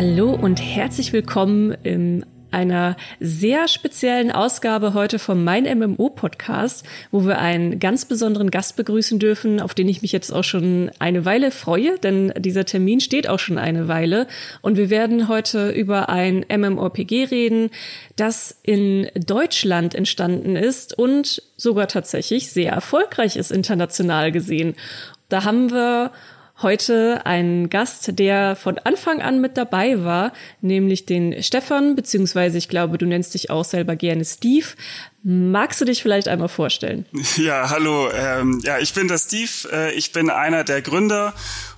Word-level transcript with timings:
Hallo 0.00 0.32
und 0.32 0.62
herzlich 0.62 1.12
willkommen 1.12 1.76
im 1.82 2.24
einer 2.50 2.96
sehr 3.20 3.68
speziellen 3.68 4.32
Ausgabe 4.32 4.94
heute 4.94 5.18
vom 5.18 5.44
Mein 5.44 5.64
MMO 5.64 6.08
Podcast, 6.08 6.86
wo 7.10 7.26
wir 7.26 7.38
einen 7.38 7.80
ganz 7.80 8.06
besonderen 8.06 8.50
Gast 8.50 8.76
begrüßen 8.76 9.18
dürfen, 9.18 9.60
auf 9.60 9.74
den 9.74 9.90
ich 9.90 10.00
mich 10.00 10.10
jetzt 10.12 10.32
auch 10.32 10.42
schon 10.42 10.90
eine 11.00 11.26
Weile 11.26 11.50
freue, 11.50 11.98
denn 11.98 12.32
dieser 12.38 12.64
Termin 12.64 13.00
steht 13.00 13.28
auch 13.28 13.38
schon 13.38 13.58
eine 13.58 13.88
Weile. 13.88 14.26
Und 14.62 14.78
wir 14.78 14.88
werden 14.88 15.28
heute 15.28 15.68
über 15.68 16.08
ein 16.08 16.46
MMORPG 16.48 17.24
reden, 17.24 17.68
das 18.16 18.58
in 18.62 19.06
Deutschland 19.14 19.94
entstanden 19.94 20.56
ist 20.56 20.96
und 20.96 21.42
sogar 21.58 21.88
tatsächlich 21.88 22.50
sehr 22.50 22.72
erfolgreich 22.72 23.36
ist 23.36 23.52
international 23.52 24.32
gesehen. 24.32 24.76
Da 25.28 25.44
haben 25.44 25.70
wir 25.70 26.10
heute 26.62 27.22
einen 27.24 27.70
Gast, 27.70 28.18
der 28.18 28.56
von 28.56 28.78
Anfang 28.78 29.22
an 29.22 29.40
mit 29.40 29.56
dabei 29.56 30.04
war, 30.04 30.32
nämlich 30.60 31.06
den 31.06 31.42
Stefan, 31.42 31.96
beziehungsweise 31.96 32.58
ich 32.58 32.68
glaube, 32.68 32.98
du 32.98 33.06
nennst 33.06 33.34
dich 33.34 33.50
auch 33.50 33.64
selber 33.64 33.96
gerne 33.96 34.24
Steve. 34.24 34.66
Magst 35.22 35.80
du 35.80 35.84
dich 35.84 36.02
vielleicht 36.02 36.28
einmal 36.28 36.48
vorstellen? 36.48 37.06
Ja, 37.36 37.70
hallo. 37.70 38.10
Ähm, 38.12 38.60
ja, 38.64 38.78
ich 38.78 38.92
bin 38.92 39.08
der 39.08 39.18
Steve. 39.18 39.50
Äh, 39.72 39.94
ich 39.94 40.12
bin 40.12 40.30
einer 40.30 40.64
der 40.64 40.82
Gründer 40.82 41.32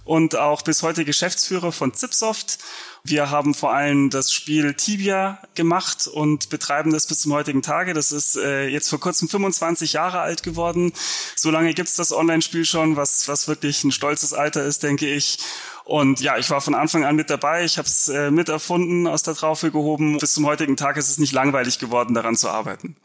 und 0.05 0.37
auch 0.37 0.63
bis 0.63 0.83
heute 0.83 1.05
Geschäftsführer 1.05 1.73
von 1.73 1.95
Zipsoft. 1.95 2.59
Wir 3.05 3.31
haben 3.31 3.53
vor 3.53 3.73
allem 3.73 4.11
das 4.11 4.33
Spiel 4.33 4.75
Tibia 4.75 5.41
gemacht 5.55 6.07
und 6.07 6.51
betreiben 6.51 6.93
das 6.93 7.07
bis 7.07 7.21
zum 7.21 7.33
heutigen 7.33 7.61
Tage. 7.61 7.95
Das 7.95 8.13
ist 8.13 8.37
äh, 8.37 8.69
jetzt 8.69 8.89
vor 8.89 9.01
kurzem 9.01 9.29
25 9.29 9.95
Jahre 9.95 10.21
alt 10.21 10.45
geworden. 10.45 10.93
So 11.35 11.51
lange 11.51 11.75
gibt's 11.75 11.97
das 11.97 12.13
Online-Spiel 12.13 12.65
schon, 12.65 12.97
was, 12.97 13.27
was 13.27 13.49
wirklich 13.49 13.83
ein 13.83 13.91
stolzes 13.91 14.33
Alter 14.33 14.65
ist, 14.65 14.85
denke 14.85 15.09
ich. 15.09 15.39
Und 15.85 16.21
ja, 16.21 16.39
ich 16.39 16.49
war 16.51 16.61
von 16.61 16.77
Anfang 16.77 17.05
an 17.05 17.17
mit 17.17 17.29
dabei. 17.29 17.65
Ich 17.65 17.77
habe 17.77 17.89
es 17.89 18.09
äh, 18.09 18.31
mit 18.31 18.49
erfunden, 18.49 19.09
aus 19.09 19.25
der 19.25 19.35
Traufe 19.35 19.73
gehoben. 19.73 20.19
Bis 20.19 20.35
zum 20.35 20.47
heutigen 20.47 20.77
Tag 20.77 20.97
ist 20.97 21.11
es 21.11 21.19
nicht 21.19 21.33
langweilig 21.33 21.81
geworden, 21.81 22.15
daran 22.15 22.37
zu 22.37 22.49
arbeiten. 22.49 22.97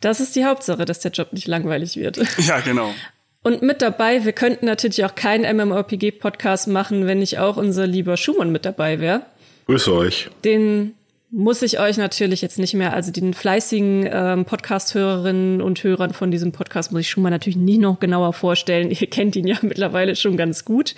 Das 0.00 0.20
ist 0.20 0.36
die 0.36 0.44
Hauptsache, 0.44 0.84
dass 0.84 1.00
der 1.00 1.10
Job 1.10 1.32
nicht 1.32 1.48
langweilig 1.48 1.96
wird. 1.96 2.18
Ja, 2.38 2.60
genau. 2.60 2.94
Und 3.42 3.62
mit 3.62 3.82
dabei, 3.82 4.24
wir 4.24 4.32
könnten 4.32 4.66
natürlich 4.66 5.04
auch 5.04 5.14
keinen 5.14 5.56
MMORPG-Podcast 5.56 6.68
machen, 6.68 7.06
wenn 7.06 7.18
nicht 7.18 7.38
auch 7.38 7.56
unser 7.56 7.86
lieber 7.86 8.16
Schumann 8.16 8.52
mit 8.52 8.64
dabei 8.64 9.00
wäre. 9.00 9.26
Grüße 9.70 9.94
euch. 9.94 10.28
Den 10.44 10.94
muss 11.30 11.62
ich 11.62 11.78
euch 11.78 11.96
natürlich 11.96 12.42
jetzt 12.42 12.58
nicht 12.58 12.74
mehr, 12.74 12.92
also 12.92 13.12
den 13.12 13.34
fleißigen 13.34 14.08
ähm, 14.12 14.44
Podcast-Hörerinnen 14.44 15.62
und 15.62 15.84
Hörern 15.84 16.12
von 16.12 16.32
diesem 16.32 16.50
Podcast 16.50 16.90
muss 16.90 17.02
ich 17.02 17.10
schon 17.10 17.22
mal 17.22 17.30
natürlich 17.30 17.56
nie 17.56 17.78
noch 17.78 18.00
genauer 18.00 18.32
vorstellen. 18.32 18.90
Ihr 19.00 19.06
kennt 19.06 19.36
ihn 19.36 19.46
ja 19.46 19.54
mittlerweile 19.62 20.16
schon 20.16 20.36
ganz 20.36 20.64
gut. 20.64 20.96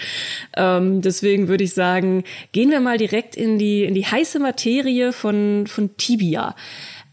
Ähm, 0.57 1.03
deswegen 1.03 1.49
würde 1.49 1.65
ich 1.65 1.75
sagen, 1.75 2.25
gehen 2.53 2.71
wir 2.71 2.81
mal 2.81 2.97
direkt 2.97 3.37
in 3.37 3.59
die, 3.59 3.85
in 3.85 3.93
die 3.93 4.07
heiße 4.07 4.39
Materie 4.39 5.13
von, 5.13 5.67
von 5.67 5.95
Tibia. 5.99 6.57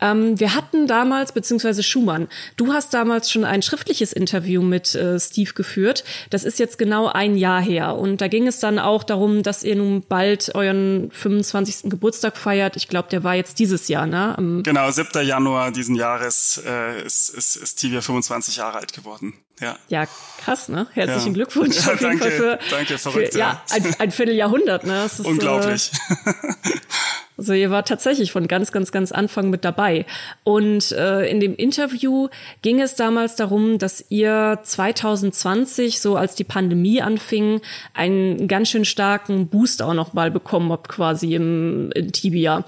Ähm, 0.01 0.39
wir 0.39 0.55
hatten 0.55 0.87
damals, 0.87 1.31
beziehungsweise 1.31 1.83
Schumann, 1.83 2.27
du 2.57 2.73
hast 2.73 2.93
damals 2.93 3.31
schon 3.31 3.43
ein 3.43 3.61
schriftliches 3.61 4.13
Interview 4.13 4.61
mit 4.61 4.95
äh, 4.95 5.19
Steve 5.19 5.53
geführt. 5.53 6.03
Das 6.29 6.43
ist 6.43 6.59
jetzt 6.59 6.77
genau 6.77 7.07
ein 7.07 7.35
Jahr 7.35 7.61
her. 7.61 7.95
Und 7.95 8.21
da 8.21 8.27
ging 8.27 8.47
es 8.47 8.59
dann 8.59 8.79
auch 8.79 9.03
darum, 9.03 9.43
dass 9.43 9.63
ihr 9.63 9.75
nun 9.75 10.03
bald 10.07 10.55
euren 10.55 11.09
25. 11.11 11.89
Geburtstag 11.89 12.37
feiert. 12.37 12.75
Ich 12.75 12.87
glaube, 12.87 13.09
der 13.09 13.23
war 13.23 13.35
jetzt 13.35 13.59
dieses 13.59 13.87
Jahr, 13.87 14.05
ne? 14.05 14.37
Am 14.37 14.63
genau, 14.63 14.89
7. 14.89 15.25
Januar 15.25 15.71
diesen 15.71 15.95
Jahres 15.95 16.61
äh, 16.65 17.03
ist, 17.03 17.29
ist, 17.29 17.55
ist 17.55 17.75
Tivia 17.75 18.01
25 18.01 18.57
Jahre 18.57 18.77
alt 18.77 18.93
geworden. 18.93 19.33
Ja. 19.61 19.75
ja, 19.89 20.07
krass, 20.41 20.69
ne? 20.69 20.87
Herzlichen 20.93 21.27
ja. 21.27 21.33
Glückwunsch 21.33 21.85
ja, 21.85 21.95
danke, 21.95 22.19
Fall 22.19 22.31
für, 22.31 22.59
danke, 22.71 22.97
verrückt, 22.97 23.33
für 23.33 23.39
ja, 23.39 23.61
ein, 23.69 23.95
ein 23.99 24.11
Vierteljahrhundert, 24.11 24.85
ne? 24.85 25.03
Ist, 25.03 25.19
Unglaublich. 25.19 25.91
Äh, 26.25 26.33
Also 27.39 27.53
ihr 27.53 27.71
war 27.71 27.85
tatsächlich 27.85 28.33
von 28.33 28.49
ganz, 28.49 28.73
ganz, 28.73 28.91
ganz 28.91 29.13
Anfang 29.13 29.49
mit 29.49 29.63
dabei. 29.63 30.05
Und 30.43 30.91
äh, 30.91 31.25
in 31.29 31.39
dem 31.39 31.55
Interview 31.55 32.27
ging 32.61 32.81
es 32.81 32.95
damals 32.95 33.37
darum, 33.37 33.77
dass 33.77 34.03
ihr 34.09 34.59
2020, 34.61 36.01
so 36.01 36.17
als 36.17 36.35
die 36.35 36.43
Pandemie 36.43 37.01
anfing, 37.01 37.61
einen 37.93 38.49
ganz 38.49 38.69
schön 38.69 38.83
starken 38.83 39.47
Boost 39.47 39.81
auch 39.81 39.93
noch 39.93 40.11
mal 40.11 40.31
bekommen 40.31 40.69
habt, 40.73 40.89
quasi 40.89 41.33
im, 41.33 41.91
in 41.95 42.11
Tibia. 42.11 42.65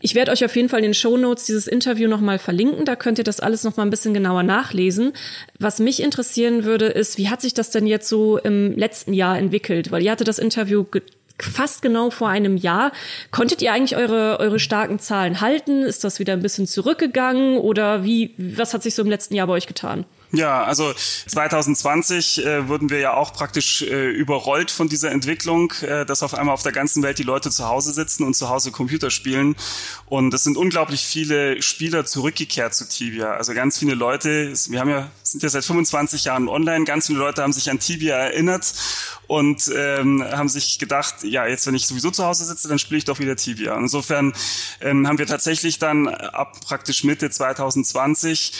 Ich 0.00 0.14
werde 0.14 0.30
euch 0.30 0.44
auf 0.44 0.54
jeden 0.54 0.68
Fall 0.68 0.78
in 0.78 0.84
den 0.84 0.94
Show 0.94 1.16
Notes 1.16 1.46
dieses 1.46 1.66
Interview 1.66 2.08
noch 2.08 2.20
mal 2.20 2.38
verlinken. 2.38 2.84
Da 2.84 2.94
könnt 2.94 3.18
ihr 3.18 3.24
das 3.24 3.40
alles 3.40 3.64
noch 3.64 3.76
mal 3.76 3.82
ein 3.82 3.90
bisschen 3.90 4.14
genauer 4.14 4.44
nachlesen. 4.44 5.14
Was 5.58 5.80
mich 5.80 6.00
interessieren 6.00 6.62
würde, 6.62 6.86
ist, 6.86 7.18
wie 7.18 7.28
hat 7.28 7.40
sich 7.42 7.54
das 7.54 7.70
denn 7.70 7.88
jetzt 7.88 8.08
so 8.08 8.38
im 8.38 8.76
letzten 8.76 9.14
Jahr 9.14 9.36
entwickelt? 9.36 9.90
Weil 9.90 10.02
ihr 10.02 10.12
hatte 10.12 10.22
das 10.22 10.38
Interview 10.38 10.84
fast 11.38 11.82
genau 11.82 12.10
vor 12.10 12.28
einem 12.28 12.56
Jahr. 12.56 12.92
Konntet 13.30 13.62
ihr 13.62 13.72
eigentlich 13.72 13.96
eure, 13.96 14.38
eure 14.40 14.58
starken 14.58 14.98
Zahlen 14.98 15.40
halten? 15.40 15.82
Ist 15.82 16.04
das 16.04 16.18
wieder 16.18 16.32
ein 16.32 16.42
bisschen 16.42 16.66
zurückgegangen 16.66 17.58
oder 17.58 18.04
wie, 18.04 18.34
was 18.36 18.74
hat 18.74 18.82
sich 18.82 18.94
so 18.94 19.02
im 19.02 19.10
letzten 19.10 19.34
Jahr 19.34 19.46
bei 19.46 19.54
euch 19.54 19.66
getan? 19.66 20.04
Ja, 20.34 20.64
also 20.64 20.94
2020 20.94 22.46
äh, 22.46 22.66
wurden 22.66 22.88
wir 22.88 22.98
ja 22.98 23.12
auch 23.12 23.34
praktisch 23.34 23.82
äh, 23.82 24.08
überrollt 24.08 24.70
von 24.70 24.88
dieser 24.88 25.10
Entwicklung, 25.10 25.72
äh, 25.82 26.06
dass 26.06 26.22
auf 26.22 26.32
einmal 26.32 26.54
auf 26.54 26.62
der 26.62 26.72
ganzen 26.72 27.02
Welt 27.02 27.18
die 27.18 27.22
Leute 27.22 27.50
zu 27.50 27.68
Hause 27.68 27.92
sitzen 27.92 28.24
und 28.24 28.34
zu 28.34 28.48
Hause 28.48 28.70
Computer 28.72 29.10
spielen. 29.10 29.56
Und 30.06 30.32
es 30.32 30.44
sind 30.44 30.56
unglaublich 30.56 31.02
viele 31.02 31.60
Spieler 31.60 32.06
zurückgekehrt 32.06 32.74
zu 32.74 32.88
Tibia. 32.88 33.32
Also 33.32 33.52
ganz 33.52 33.78
viele 33.78 33.94
Leute, 33.94 34.54
wir 34.70 34.80
haben 34.80 34.88
ja, 34.88 35.10
sind 35.22 35.42
ja 35.42 35.50
seit 35.50 35.66
25 35.66 36.24
Jahren 36.24 36.48
online, 36.48 36.86
ganz 36.86 37.08
viele 37.08 37.18
Leute 37.18 37.42
haben 37.42 37.52
sich 37.52 37.70
an 37.70 37.78
Tibia 37.78 38.16
erinnert 38.16 38.72
und 39.26 39.70
ähm, 39.74 40.24
haben 40.24 40.48
sich 40.48 40.78
gedacht, 40.78 41.24
ja, 41.24 41.46
jetzt 41.46 41.66
wenn 41.66 41.74
ich 41.74 41.86
sowieso 41.86 42.10
zu 42.10 42.24
Hause 42.24 42.44
sitze, 42.44 42.68
dann 42.68 42.78
spiele 42.78 42.98
ich 42.98 43.04
doch 43.04 43.18
wieder 43.18 43.36
Tibia. 43.36 43.76
Insofern 43.76 44.32
ähm, 44.80 45.06
haben 45.06 45.18
wir 45.18 45.26
tatsächlich 45.26 45.78
dann 45.78 46.08
ab 46.08 46.58
praktisch 46.64 47.04
Mitte 47.04 47.28
2020 47.28 48.52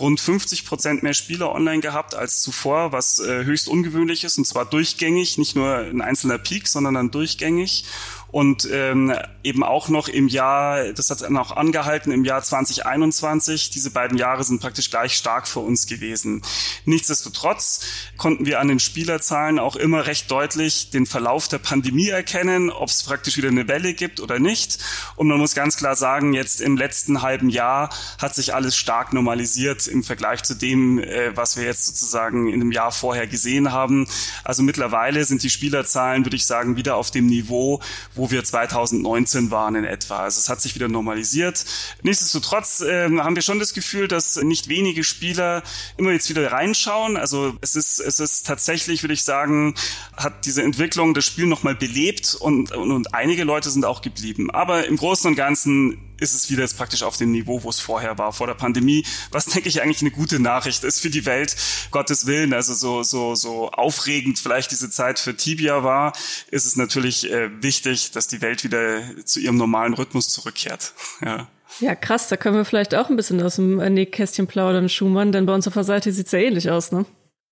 rund 0.00 0.20
50 0.20 0.64
Prozent 0.64 1.02
mehr 1.02 1.14
Spieler 1.14 1.52
online 1.52 1.80
gehabt 1.80 2.14
als 2.14 2.40
zuvor, 2.40 2.92
was 2.92 3.18
äh, 3.18 3.44
höchst 3.44 3.68
ungewöhnlich 3.68 4.24
ist 4.24 4.38
und 4.38 4.46
zwar 4.46 4.64
durchgängig, 4.64 5.38
nicht 5.38 5.54
nur 5.54 5.76
ein 5.76 6.00
einzelner 6.00 6.38
Peak, 6.38 6.66
sondern 6.66 6.94
dann 6.94 7.10
durchgängig 7.10 7.84
und 8.32 8.68
ähm, 8.70 9.14
eben 9.42 9.62
auch 9.64 9.88
noch 9.88 10.08
im 10.08 10.28
Jahr, 10.28 10.92
das 10.92 11.10
hat 11.10 11.22
dann 11.22 11.36
auch 11.36 11.52
angehalten, 11.52 12.12
im 12.12 12.24
Jahr 12.24 12.42
2021. 12.42 13.70
Diese 13.70 13.90
beiden 13.90 14.18
Jahre 14.18 14.44
sind 14.44 14.60
praktisch 14.60 14.90
gleich 14.90 15.14
stark 15.14 15.48
für 15.48 15.60
uns 15.60 15.86
gewesen. 15.86 16.42
Nichtsdestotrotz 16.84 17.80
konnten 18.16 18.46
wir 18.46 18.60
an 18.60 18.68
den 18.68 18.78
Spielerzahlen 18.78 19.58
auch 19.58 19.76
immer 19.76 20.06
recht 20.06 20.30
deutlich 20.30 20.90
den 20.90 21.06
Verlauf 21.06 21.48
der 21.48 21.58
Pandemie 21.58 22.08
erkennen, 22.08 22.70
ob 22.70 22.88
es 22.88 23.02
praktisch 23.02 23.36
wieder 23.36 23.48
eine 23.48 23.66
Welle 23.66 23.94
gibt 23.94 24.20
oder 24.20 24.38
nicht. 24.38 24.78
Und 25.16 25.28
man 25.28 25.38
muss 25.38 25.54
ganz 25.54 25.76
klar 25.76 25.96
sagen, 25.96 26.32
jetzt 26.32 26.60
im 26.60 26.76
letzten 26.76 27.22
halben 27.22 27.48
Jahr 27.48 27.90
hat 28.18 28.34
sich 28.34 28.54
alles 28.54 28.76
stark 28.76 29.12
normalisiert 29.12 29.86
im 29.86 30.04
Vergleich 30.04 30.42
zu 30.42 30.54
dem, 30.54 30.98
äh, 30.98 31.36
was 31.36 31.56
wir 31.56 31.64
jetzt 31.64 31.86
sozusagen 31.86 32.48
in 32.48 32.60
dem 32.60 32.72
Jahr 32.72 32.92
vorher 32.92 33.26
gesehen 33.26 33.72
haben. 33.72 34.06
Also 34.44 34.62
mittlerweile 34.62 35.24
sind 35.24 35.42
die 35.42 35.50
Spielerzahlen, 35.50 36.24
würde 36.24 36.36
ich 36.36 36.46
sagen, 36.46 36.76
wieder 36.76 36.96
auf 36.96 37.10
dem 37.10 37.26
Niveau, 37.26 37.80
wo 38.14 38.19
wir 38.28 38.42
2019 38.42 39.52
waren 39.52 39.76
in 39.76 39.84
etwa. 39.84 40.18
Also 40.18 40.40
es 40.40 40.48
hat 40.48 40.60
sich 40.60 40.74
wieder 40.74 40.88
normalisiert. 40.88 41.64
Nichtsdestotrotz 42.02 42.80
äh, 42.80 43.08
haben 43.18 43.36
wir 43.36 43.42
schon 43.42 43.60
das 43.60 43.72
Gefühl, 43.72 44.08
dass 44.08 44.36
nicht 44.42 44.68
wenige 44.68 45.04
Spieler 45.04 45.62
immer 45.96 46.10
jetzt 46.10 46.28
wieder 46.28 46.50
reinschauen. 46.50 47.16
Also 47.16 47.54
es 47.60 47.76
ist, 47.76 48.00
es 48.00 48.18
ist 48.18 48.46
tatsächlich, 48.46 49.02
würde 49.02 49.14
ich 49.14 49.22
sagen, 49.22 49.74
hat 50.16 50.44
diese 50.44 50.62
Entwicklung 50.62 51.14
das 51.14 51.24
Spiel 51.24 51.46
nochmal 51.46 51.76
belebt 51.76 52.34
und, 52.34 52.72
und, 52.72 52.90
und 52.90 53.14
einige 53.14 53.44
Leute 53.44 53.70
sind 53.70 53.84
auch 53.84 54.02
geblieben. 54.02 54.50
Aber 54.50 54.86
im 54.86 54.96
Großen 54.96 55.30
und 55.30 55.36
Ganzen 55.36 56.09
ist 56.20 56.34
es 56.34 56.50
wieder 56.50 56.62
jetzt 56.62 56.76
praktisch 56.76 57.02
auf 57.02 57.16
dem 57.16 57.32
Niveau, 57.32 57.62
wo 57.62 57.70
es 57.70 57.80
vorher 57.80 58.18
war, 58.18 58.32
vor 58.32 58.46
der 58.46 58.54
Pandemie, 58.54 59.04
was 59.30 59.46
denke 59.46 59.68
ich 59.68 59.82
eigentlich 59.82 60.02
eine 60.02 60.10
gute 60.10 60.40
Nachricht 60.40 60.84
ist 60.84 61.00
für 61.00 61.10
die 61.10 61.26
Welt, 61.26 61.56
Gottes 61.90 62.26
Willen. 62.26 62.52
Also 62.52 62.74
so, 62.74 63.02
so, 63.02 63.34
so 63.34 63.70
aufregend 63.70 64.38
vielleicht 64.38 64.70
diese 64.70 64.90
Zeit 64.90 65.18
für 65.18 65.36
Tibia 65.36 65.82
war, 65.82 66.12
ist 66.50 66.66
es 66.66 66.76
natürlich 66.76 67.30
äh, 67.30 67.50
wichtig, 67.62 68.12
dass 68.12 68.28
die 68.28 68.40
Welt 68.40 68.64
wieder 68.64 69.02
zu 69.24 69.40
ihrem 69.40 69.56
normalen 69.56 69.94
Rhythmus 69.94 70.28
zurückkehrt. 70.28 70.92
Ja. 71.22 71.48
Ja, 71.80 71.94
krass, 71.94 72.28
da 72.28 72.36
können 72.36 72.56
wir 72.56 72.64
vielleicht 72.64 72.94
auch 72.94 73.10
ein 73.10 73.16
bisschen 73.16 73.40
aus 73.42 73.56
dem 73.56 73.76
Nähkästchen 73.76 74.46
plaudern, 74.46 74.88
Schumann, 74.88 75.32
denn 75.32 75.46
bei 75.46 75.54
uns 75.54 75.68
auf 75.68 75.74
der 75.74 75.84
Seite 75.84 76.12
sieht's 76.12 76.32
ja 76.32 76.40
ähnlich 76.40 76.70
aus, 76.70 76.92
ne? 76.92 77.06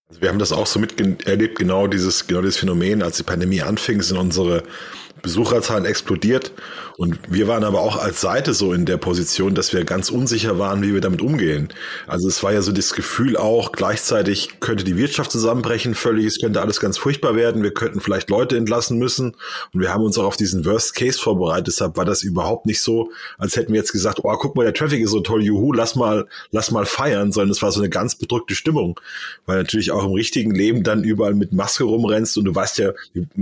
Also 0.09 0.23
wir 0.23 0.29
haben 0.31 0.38
das 0.38 0.53
auch 0.53 0.67
so 0.67 0.81
miterlebt, 0.81 1.59
genau 1.59 1.87
dieses, 1.87 2.26
genau 2.26 2.41
dieses 2.41 2.56
Phänomen, 2.56 3.03
als 3.03 3.19
die 3.19 3.23
Pandemie 3.23 3.61
anfing, 3.61 4.00
sind 4.00 4.17
unsere 4.17 4.65
Besucherzahlen 5.23 5.85
explodiert. 5.85 6.53
Und 6.99 7.20
wir 7.29 7.47
waren 7.47 7.62
aber 7.62 7.81
auch 7.81 7.97
als 7.97 8.20
Seite 8.20 8.55
so 8.55 8.73
in 8.73 8.85
der 8.85 8.97
Position, 8.97 9.55
dass 9.55 9.73
wir 9.73 9.85
ganz 9.85 10.11
unsicher 10.11 10.59
waren, 10.59 10.82
wie 10.82 10.94
wir 10.94 11.00
damit 11.00 11.23
umgehen. 11.23 11.69
Also 12.09 12.26
es 12.26 12.43
war 12.43 12.53
ja 12.53 12.61
so 12.61 12.73
das 12.73 12.93
Gefühl 12.93 13.37
auch, 13.37 13.70
gleichzeitig 13.70 14.59
könnte 14.59 14.82
die 14.82 14.97
Wirtschaft 14.97 15.31
zusammenbrechen, 15.31 15.94
völlig, 15.94 16.26
es 16.26 16.41
könnte 16.41 16.61
alles 16.61 16.81
ganz 16.81 16.99
furchtbar 16.99 17.37
werden, 17.37 17.62
wir 17.62 17.73
könnten 17.73 18.00
vielleicht 18.00 18.31
Leute 18.31 18.56
entlassen 18.56 18.99
müssen. 18.99 19.37
Und 19.73 19.81
wir 19.81 19.94
haben 19.94 20.03
uns 20.03 20.19
auch 20.19 20.25
auf 20.25 20.37
diesen 20.37 20.65
Worst 20.65 20.97
Case 20.97 21.20
vorbereitet. 21.20 21.69
Deshalb 21.69 21.97
war 21.97 22.05
das 22.05 22.25
überhaupt 22.25 22.67
nicht 22.67 22.81
so, 22.81 23.12
als 23.38 23.55
hätten 23.55 23.73
wir 23.73 23.79
jetzt 23.79 23.93
gesagt, 23.93 24.19
oh, 24.25 24.37
guck 24.37 24.56
mal, 24.56 24.65
der 24.65 24.75
Traffic 24.75 25.00
ist 25.00 25.12
so 25.12 25.20
toll, 25.20 25.44
juhu, 25.44 25.73
lass 25.73 25.94
mal, 25.94 26.26
lass 26.50 26.73
mal 26.73 26.85
feiern, 26.85 27.31
sondern 27.31 27.50
es 27.50 27.62
war 27.62 27.70
so 27.70 27.81
eine 27.81 27.91
ganz 27.91 28.17
bedrückte 28.17 28.56
Stimmung. 28.56 28.99
Weil 29.47 29.59
natürlich 29.59 29.93
auch 29.93 30.05
im 30.05 30.15
richtigen 30.15 30.53
Leben 30.53 30.82
dann 30.82 31.05
überall 31.05 31.35
mit 31.35 31.53
Maske 31.53 31.85
rumrennst 31.85 32.37
und 32.38 32.44
du 32.44 32.55
weißt 32.56 32.79
ja, 32.79 32.91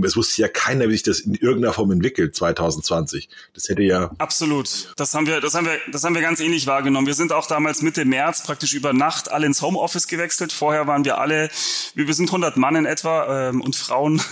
es 0.03 0.15
wusste 0.15 0.43
ja 0.43 0.47
keiner, 0.47 0.89
wie 0.89 0.93
sich 0.93 1.01
das 1.01 1.21
in 1.21 1.33
irgendeiner 1.33 1.66
Form 1.73 1.91
entwickelt 1.91 2.35
2020. 2.35 3.29
Das 3.53 3.69
hätte 3.69 3.83
ja 3.83 4.11
absolut. 4.17 4.93
Das 4.97 5.13
haben 5.13 5.27
wir, 5.27 5.41
das 5.41 5.53
haben 5.53 5.65
wir, 5.65 5.77
das 5.91 6.03
haben 6.03 6.15
wir 6.15 6.21
ganz 6.21 6.39
ähnlich 6.39 6.67
wahrgenommen. 6.67 7.07
Wir 7.07 7.13
sind 7.13 7.31
auch 7.31 7.47
damals 7.47 7.81
Mitte 7.81 8.05
März 8.05 8.43
praktisch 8.43 8.73
über 8.73 8.93
Nacht 8.93 9.31
alle 9.31 9.45
ins 9.45 9.61
Homeoffice 9.61 10.07
gewechselt. 10.07 10.51
Vorher 10.51 10.87
waren 10.87 11.05
wir 11.05 11.17
alle, 11.17 11.49
wir 11.95 12.13
sind 12.13 12.29
100 12.29 12.57
Mann 12.57 12.75
in 12.75 12.85
etwa 12.85 13.49
ähm, 13.49 13.61
und 13.61 13.75
Frauen. 13.75 14.21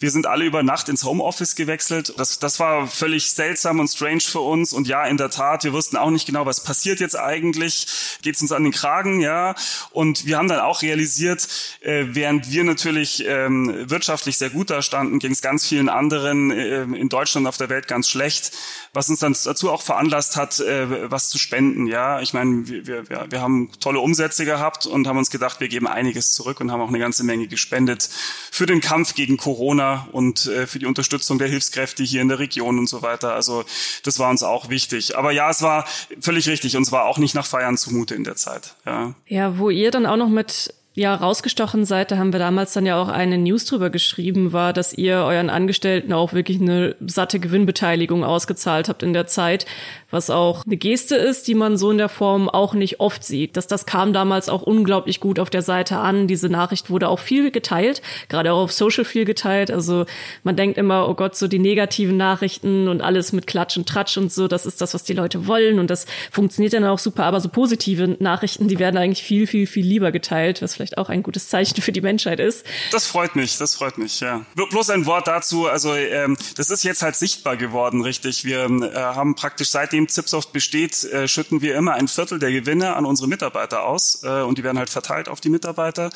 Wir 0.00 0.12
sind 0.12 0.26
alle 0.26 0.44
über 0.44 0.62
Nacht 0.62 0.88
ins 0.88 1.02
Homeoffice 1.02 1.56
gewechselt. 1.56 2.14
Das, 2.18 2.38
das 2.38 2.60
war 2.60 2.86
völlig 2.86 3.32
seltsam 3.32 3.80
und 3.80 3.88
strange 3.88 4.20
für 4.20 4.38
uns. 4.38 4.72
Und 4.72 4.86
ja, 4.86 5.04
in 5.04 5.16
der 5.16 5.28
Tat, 5.28 5.64
wir 5.64 5.72
wussten 5.72 5.96
auch 5.96 6.10
nicht 6.10 6.26
genau, 6.26 6.46
was 6.46 6.62
passiert 6.62 7.00
jetzt 7.00 7.18
eigentlich. 7.18 7.86
Geht's 8.22 8.40
uns 8.40 8.52
an 8.52 8.62
den 8.62 8.72
Kragen, 8.72 9.20
ja? 9.20 9.56
Und 9.90 10.26
wir 10.26 10.38
haben 10.38 10.46
dann 10.46 10.60
auch 10.60 10.82
realisiert, 10.82 11.48
äh, 11.80 12.04
während 12.10 12.52
wir 12.52 12.62
natürlich 12.62 13.24
ähm, 13.26 13.90
wirtschaftlich 13.90 14.38
sehr 14.38 14.50
gut 14.50 14.70
da 14.70 14.82
standen, 14.82 15.18
ging 15.18 15.32
es 15.32 15.42
ganz 15.42 15.66
vielen 15.66 15.88
anderen 15.88 16.52
äh, 16.52 16.67
in 16.68 17.08
Deutschland 17.08 17.44
und 17.44 17.48
auf 17.48 17.56
der 17.56 17.68
Welt 17.68 17.88
ganz 17.88 18.08
schlecht, 18.08 18.52
was 18.92 19.08
uns 19.08 19.20
dann 19.20 19.36
dazu 19.44 19.70
auch 19.70 19.82
veranlasst 19.82 20.36
hat, 20.36 20.60
äh, 20.60 21.10
was 21.10 21.28
zu 21.30 21.38
spenden. 21.38 21.86
Ja, 21.86 22.20
ich 22.20 22.32
meine, 22.34 22.68
wir, 22.68 23.08
wir, 23.08 23.30
wir 23.30 23.40
haben 23.40 23.70
tolle 23.80 24.00
Umsätze 24.00 24.44
gehabt 24.44 24.86
und 24.86 25.06
haben 25.06 25.18
uns 25.18 25.30
gedacht, 25.30 25.60
wir 25.60 25.68
geben 25.68 25.86
einiges 25.86 26.32
zurück 26.32 26.60
und 26.60 26.70
haben 26.70 26.80
auch 26.80 26.88
eine 26.88 26.98
ganze 26.98 27.24
Menge 27.24 27.48
gespendet 27.48 28.08
für 28.50 28.66
den 28.66 28.80
Kampf 28.80 29.14
gegen 29.14 29.36
Corona 29.36 30.08
und 30.12 30.46
äh, 30.46 30.66
für 30.66 30.78
die 30.78 30.86
Unterstützung 30.86 31.38
der 31.38 31.48
Hilfskräfte 31.48 32.02
hier 32.02 32.22
in 32.22 32.28
der 32.28 32.38
Region 32.38 32.78
und 32.78 32.88
so 32.88 33.02
weiter. 33.02 33.34
Also 33.34 33.64
das 34.02 34.18
war 34.18 34.30
uns 34.30 34.42
auch 34.42 34.68
wichtig. 34.68 35.16
Aber 35.16 35.32
ja, 35.32 35.50
es 35.50 35.62
war 35.62 35.86
völlig 36.20 36.48
richtig. 36.48 36.76
Uns 36.76 36.92
war 36.92 37.04
auch 37.04 37.18
nicht 37.18 37.34
nach 37.34 37.46
Feiern 37.46 37.76
zumute 37.76 38.14
in 38.14 38.24
der 38.24 38.36
Zeit. 38.36 38.74
Ja, 38.86 39.14
ja 39.26 39.58
wo 39.58 39.70
ihr 39.70 39.90
dann 39.90 40.06
auch 40.06 40.16
noch 40.16 40.28
mit 40.28 40.74
ja 40.98 41.14
rausgestochen 41.14 41.84
seid, 41.84 42.10
da 42.10 42.18
haben 42.18 42.32
wir 42.32 42.40
damals 42.40 42.72
dann 42.72 42.84
ja 42.84 43.00
auch 43.00 43.08
eine 43.08 43.38
News 43.38 43.64
drüber 43.64 43.88
geschrieben, 43.88 44.52
war, 44.52 44.72
dass 44.72 44.92
ihr 44.92 45.18
euren 45.18 45.48
Angestellten 45.48 46.12
auch 46.12 46.32
wirklich 46.32 46.60
eine 46.60 46.96
satte 47.06 47.38
Gewinnbeteiligung 47.38 48.24
ausgezahlt 48.24 48.88
habt 48.88 49.02
in 49.02 49.12
der 49.12 49.26
Zeit, 49.26 49.64
was 50.10 50.30
auch 50.30 50.64
eine 50.66 50.76
Geste 50.76 51.16
ist, 51.16 51.48
die 51.48 51.54
man 51.54 51.76
so 51.76 51.90
in 51.90 51.98
der 51.98 52.08
Form 52.08 52.48
auch 52.48 52.74
nicht 52.74 53.00
oft 53.00 53.24
sieht. 53.24 53.56
Dass 53.56 53.66
das 53.66 53.86
kam 53.86 54.12
damals 54.12 54.48
auch 54.48 54.62
unglaublich 54.62 55.20
gut 55.20 55.38
auf 55.38 55.50
der 55.50 55.62
Seite 55.62 55.98
an. 55.98 56.26
Diese 56.26 56.48
Nachricht 56.48 56.90
wurde 56.90 57.08
auch 57.08 57.18
viel 57.18 57.50
geteilt, 57.50 58.02
gerade 58.28 58.52
auch 58.52 58.64
auf 58.64 58.72
Social 58.72 59.04
viel 59.04 59.24
geteilt. 59.24 59.70
Also 59.70 60.06
man 60.42 60.56
denkt 60.56 60.78
immer, 60.78 61.08
oh 61.08 61.14
Gott, 61.14 61.36
so 61.36 61.46
die 61.46 61.58
negativen 61.58 62.16
Nachrichten 62.16 62.88
und 62.88 63.02
alles 63.02 63.32
mit 63.32 63.46
Klatsch 63.46 63.76
und 63.76 63.88
Tratsch 63.88 64.16
und 64.16 64.32
so, 64.32 64.48
das 64.48 64.66
ist 64.66 64.80
das, 64.80 64.94
was 64.94 65.04
die 65.04 65.12
Leute 65.12 65.46
wollen 65.46 65.78
und 65.78 65.90
das 65.90 66.06
funktioniert 66.30 66.72
dann 66.72 66.84
auch 66.84 66.98
super. 66.98 67.24
Aber 67.24 67.40
so 67.40 67.48
positive 67.48 68.16
Nachrichten, 68.18 68.66
die 68.66 68.78
werden 68.78 68.96
eigentlich 68.96 69.22
viel, 69.22 69.46
viel, 69.46 69.66
viel 69.66 69.86
lieber 69.86 70.10
geteilt, 70.10 70.62
was 70.62 70.74
vielleicht 70.74 70.87
vielleicht 70.88 70.98
auch 70.98 71.08
ein 71.08 71.22
gutes 71.22 71.48
Zeichen 71.48 71.80
für 71.82 71.92
die 71.92 72.00
Menschheit 72.00 72.40
ist. 72.40 72.64
Das 72.90 73.06
freut 73.06 73.36
mich, 73.36 73.58
das 73.58 73.74
freut 73.74 73.98
mich, 73.98 74.20
ja. 74.20 74.44
Bloß 74.54 74.90
ein 74.90 75.06
Wort 75.06 75.26
dazu, 75.26 75.66
also 75.66 75.94
ähm, 75.94 76.36
das 76.56 76.70
ist 76.70 76.84
jetzt 76.84 77.02
halt 77.02 77.16
sichtbar 77.16 77.56
geworden, 77.56 78.02
richtig. 78.02 78.44
Wir 78.44 78.64
äh, 78.64 78.94
haben 78.94 79.34
praktisch 79.34 79.70
seitdem 79.70 80.08
Zipsoft 80.08 80.52
besteht, 80.52 81.04
äh, 81.04 81.28
schütten 81.28 81.60
wir 81.60 81.76
immer 81.76 81.94
ein 81.94 82.08
Viertel 82.08 82.38
der 82.38 82.52
Gewinne 82.52 82.96
an 82.96 83.04
unsere 83.04 83.28
Mitarbeiter 83.28 83.84
aus 83.84 84.22
äh, 84.22 84.42
und 84.42 84.58
die 84.58 84.64
werden 84.64 84.78
halt 84.78 84.90
verteilt 84.90 85.28
auf 85.28 85.40
die 85.40 85.50
Mitarbeiter. 85.50 86.10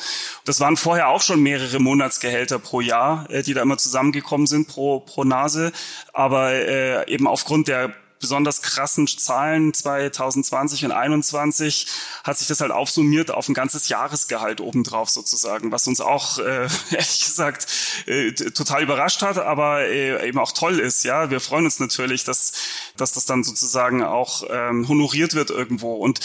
Das 0.45 0.59
waren 0.59 0.77
vorher 0.77 1.09
auch 1.09 1.21
schon 1.21 1.41
mehrere 1.41 1.79
Monatsgehälter 1.79 2.59
pro 2.59 2.81
Jahr, 2.81 3.29
äh, 3.29 3.43
die 3.43 3.53
da 3.53 3.61
immer 3.61 3.77
zusammengekommen 3.77 4.47
sind 4.47 4.67
pro, 4.67 4.99
pro 4.99 5.23
Nase, 5.23 5.71
aber 6.13 6.51
äh, 6.51 7.11
eben 7.11 7.27
aufgrund 7.27 7.67
der 7.67 7.93
besonders 8.23 8.61
krassen 8.61 9.05
Zahlen 9.05 9.73
2020 9.73 10.85
und 10.85 10.91
2021 10.91 11.87
hat 12.23 12.37
sich 12.37 12.47
das 12.47 12.61
halt 12.61 12.71
aufsummiert 12.71 13.31
auf 13.31 13.49
ein 13.49 13.53
ganzes 13.53 13.89
Jahresgehalt 13.89 14.61
obendrauf 14.61 15.09
sozusagen, 15.09 15.73
was 15.73 15.85
uns 15.87 15.99
auch 15.99 16.39
äh, 16.39 16.67
ehrlich 16.91 17.25
gesagt 17.25 17.67
äh, 18.05 18.31
total 18.31 18.83
überrascht 18.83 19.21
hat, 19.21 19.37
aber 19.37 19.81
äh, 19.81 20.25
eben 20.25 20.39
auch 20.39 20.53
toll 20.53 20.79
ist. 20.79 21.03
Ja, 21.03 21.29
wir 21.29 21.41
freuen 21.41 21.65
uns 21.65 21.79
natürlich, 21.79 22.23
dass 22.23 22.53
dass 22.95 23.11
das 23.11 23.25
dann 23.25 23.43
sozusagen 23.43 24.03
auch 24.03 24.43
ähm, 24.49 24.87
honoriert 24.87 25.33
wird 25.33 25.49
irgendwo 25.49 25.95
und 25.95 26.21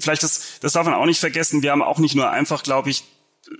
vielleicht 0.00 0.24
das 0.24 0.58
das 0.60 0.72
darf 0.72 0.84
man 0.84 0.94
auch 0.94 1.06
nicht 1.06 1.20
vergessen. 1.20 1.62
Wir 1.62 1.70
haben 1.70 1.82
auch 1.82 2.00
nicht 2.00 2.16
nur 2.16 2.28
einfach, 2.28 2.64
glaube 2.64 2.90
ich, 2.90 3.04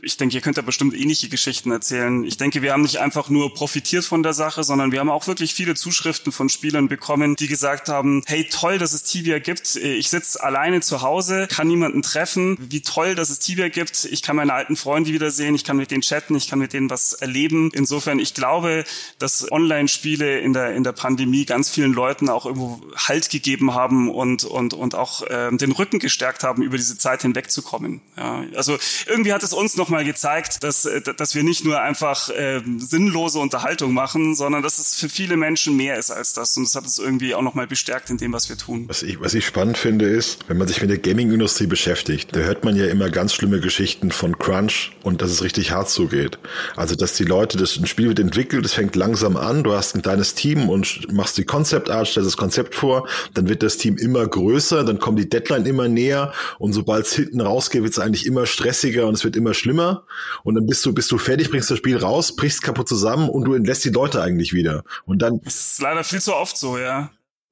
ich 0.03 0.17
denke, 0.17 0.37
ihr 0.37 0.41
könnt 0.41 0.57
da 0.57 0.63
bestimmt 0.63 0.95
ähnliche 0.95 1.29
Geschichten 1.29 1.73
erzählen. 1.73 2.25
Ich 2.25 2.37
denke, 2.37 2.63
wir 2.63 2.73
haben 2.73 2.83
nicht 2.83 2.99
einfach 2.99 3.29
nur 3.29 3.53
profitiert 3.53 4.05
von 4.05 4.23
der 4.23 4.33
Sache, 4.33 4.63
sondern 4.63 4.93
wir 4.93 5.01
haben 5.01 5.11
auch 5.11 5.27
wirklich 5.27 5.53
viele 5.53 5.75
Zuschriften 5.75 6.33
von 6.33 6.49
Spielern 6.49 6.89
bekommen, 6.89 7.35
die 7.37 7.49
gesagt 7.49 7.89
haben, 7.89 8.23
hey, 8.27 8.49
toll, 8.49 8.79
dass 8.79 8.93
es 8.93 9.03
Tibia 9.03 9.41
gibt. 9.41 9.77
Ich 9.77 10.09
sitze 10.09 10.43
alleine 10.43 10.81
zu 10.81 11.03
Hause, 11.03 11.49
kann 11.49 11.67
niemanden 11.67 12.03
treffen. 12.03 12.57
Wie 12.61 12.83
toll, 12.83 13.15
dass 13.15 13.31
es 13.31 13.41
Tibia 13.41 13.69
gibt. 13.69 14.05
Ich 14.05 14.23
kann 14.23 14.37
meine 14.37 14.55
alten 14.55 14.77
Freunde 14.77 15.13
wiedersehen, 15.13 15.55
ich 15.55 15.65
kann 15.65 15.77
mit 15.77 15.91
denen 15.91 16.03
chatten, 16.03 16.37
ich 16.37 16.49
kann 16.49 16.61
mit 16.61 16.73
denen 16.73 16.89
was 16.89 17.13
erleben. 17.13 17.71
Insofern, 17.75 18.21
ich 18.21 18.35
glaube, 18.35 18.85
dass 19.19 19.51
Online-Spiele 19.51 20.39
in 20.39 20.53
der, 20.53 20.75
in 20.75 20.85
der 20.85 20.93
Pandemie 20.93 21.45
ganz 21.45 21.69
vielen 21.69 21.93
Leuten 21.93 22.29
auch 22.29 22.47
irgendwo 22.47 22.81
Halt 22.95 23.29
gegeben 23.29 23.75
haben 23.75 24.09
und, 24.09 24.45
und, 24.45 24.73
und 24.73 24.95
auch 24.95 25.23
äh, 25.23 25.51
den 25.57 25.73
Rücken 25.73 25.99
gestärkt 25.99 26.45
haben, 26.45 26.63
über 26.63 26.77
diese 26.77 26.97
Zeit 26.97 27.23
hinwegzukommen. 27.23 28.01
Ja, 28.17 28.45
also 28.55 28.79
irgendwie 29.07 29.33
hat 29.33 29.43
es 29.43 29.53
uns 29.53 29.77
nochmal 29.81 30.05
gezeigt, 30.05 30.63
dass, 30.63 30.85
äh, 30.85 31.01
dass 31.01 31.35
wir 31.35 31.43
nicht 31.43 31.65
nur 31.65 31.81
einfach 31.81 32.29
äh, 32.29 32.61
sinnlose 32.79 33.39
Unterhaltung 33.39 33.93
machen, 33.93 34.35
sondern 34.37 34.63
dass 34.63 34.79
es 34.79 34.95
für 34.95 35.09
viele 35.09 35.37
Menschen 35.37 35.77
mehr 35.77 35.97
ist 35.97 36.11
als 36.11 36.33
das. 36.33 36.57
Und 36.57 36.65
das 36.65 36.77
hat 36.77 36.87
es 36.87 36.99
irgendwie 36.99 37.35
auch 37.35 37.43
nochmal 37.43 37.67
bestärkt 37.67 38.11
in 38.11 38.19
dem, 38.19 38.33
was 38.33 38.49
wir 38.49 38.57
tun. 38.57 38.85
Was 38.89 39.03
ich, 39.03 39.21
was 39.21 39.35
ich 39.35 39.47
spannend 39.47 39.79
finde, 39.79 40.07
ist, 40.07 40.39
wenn 40.49 40.59
man 40.59 40.69
sich 40.69 40.81
mit 40.81 40.91
der 40.91 40.99
Gaming-Industrie 40.99 41.67
beschäftigt, 41.67 42.37
da 42.37 42.41
hört 42.41 42.65
man 42.65 42.77
ja 42.77 42.87
immer 42.87 43.11
ganz 43.11 43.35
schlimme 43.35 43.61
Geschichten 43.61 44.13
von 44.13 44.39
Crunch 44.39 44.93
und 45.03 45.23
dass 45.23 45.31
es 45.31 45.43
richtig 45.43 45.73
hart 45.73 45.89
zugeht. 45.89 46.39
Also, 46.77 46.95
dass 46.95 47.15
die 47.15 47.25
Leute, 47.25 47.57
das 47.57 47.77
ein 47.77 47.87
Spiel 47.87 48.09
wird 48.09 48.21
entwickelt, 48.21 48.65
es 48.65 48.75
fängt 48.75 48.95
langsam 48.97 49.37
an, 49.37 49.65
du 49.65 49.73
hast 49.73 49.97
ein 49.97 50.03
kleines 50.03 50.35
Team 50.35 50.69
und 50.69 51.11
machst 51.13 51.39
die 51.39 51.45
Concept 51.45 51.91
Art, 51.91 52.07
stellst 52.07 52.27
das 52.27 52.37
Konzept 52.37 52.75
vor, 52.75 53.09
dann 53.35 53.49
wird 53.49 53.63
das 53.63 53.79
Team 53.79 53.97
immer 53.97 54.27
größer, 54.27 54.85
dann 54.85 54.99
kommt 54.99 55.19
die 55.19 55.29
Deadline 55.29 55.65
immer 55.65 55.89
näher 55.89 56.33
und 56.59 56.75
sobald 56.75 57.07
es 57.07 57.15
hinten 57.15 57.41
rausgeht, 57.41 57.83
wird 57.83 57.93
es 57.93 57.99
eigentlich 57.99 58.27
immer 58.27 58.47
stressiger 58.47 59.07
und 59.07 59.15
es 59.15 59.25
wird 59.25 59.37
immer 59.37 59.55
schlimmer 59.55 59.70
schlimmer 59.71 60.05
und 60.43 60.55
dann 60.55 60.67
bist 60.67 60.85
du, 60.85 60.93
bist 60.93 61.11
du 61.11 61.19
fertig, 61.19 61.51
bringst 61.51 61.71
das 61.71 61.79
Spiel 61.79 61.97
raus, 61.97 62.35
brichst 62.35 62.63
kaputt 62.63 62.89
zusammen 62.89 63.29
und 63.29 63.45
du 63.45 63.55
entlässt 63.55 63.85
die 63.85 63.91
Leute 63.91 64.23
eigentlich 64.23 64.53
wieder. 64.53 64.85
Und 65.07 65.23
dann. 65.23 65.41
Das 65.43 65.73
ist 65.73 65.81
leider 65.81 66.05
viel 66.05 66.21
zu 66.21 66.35
oft 66.35 66.57
so, 66.57 66.79
ja. 66.79 67.11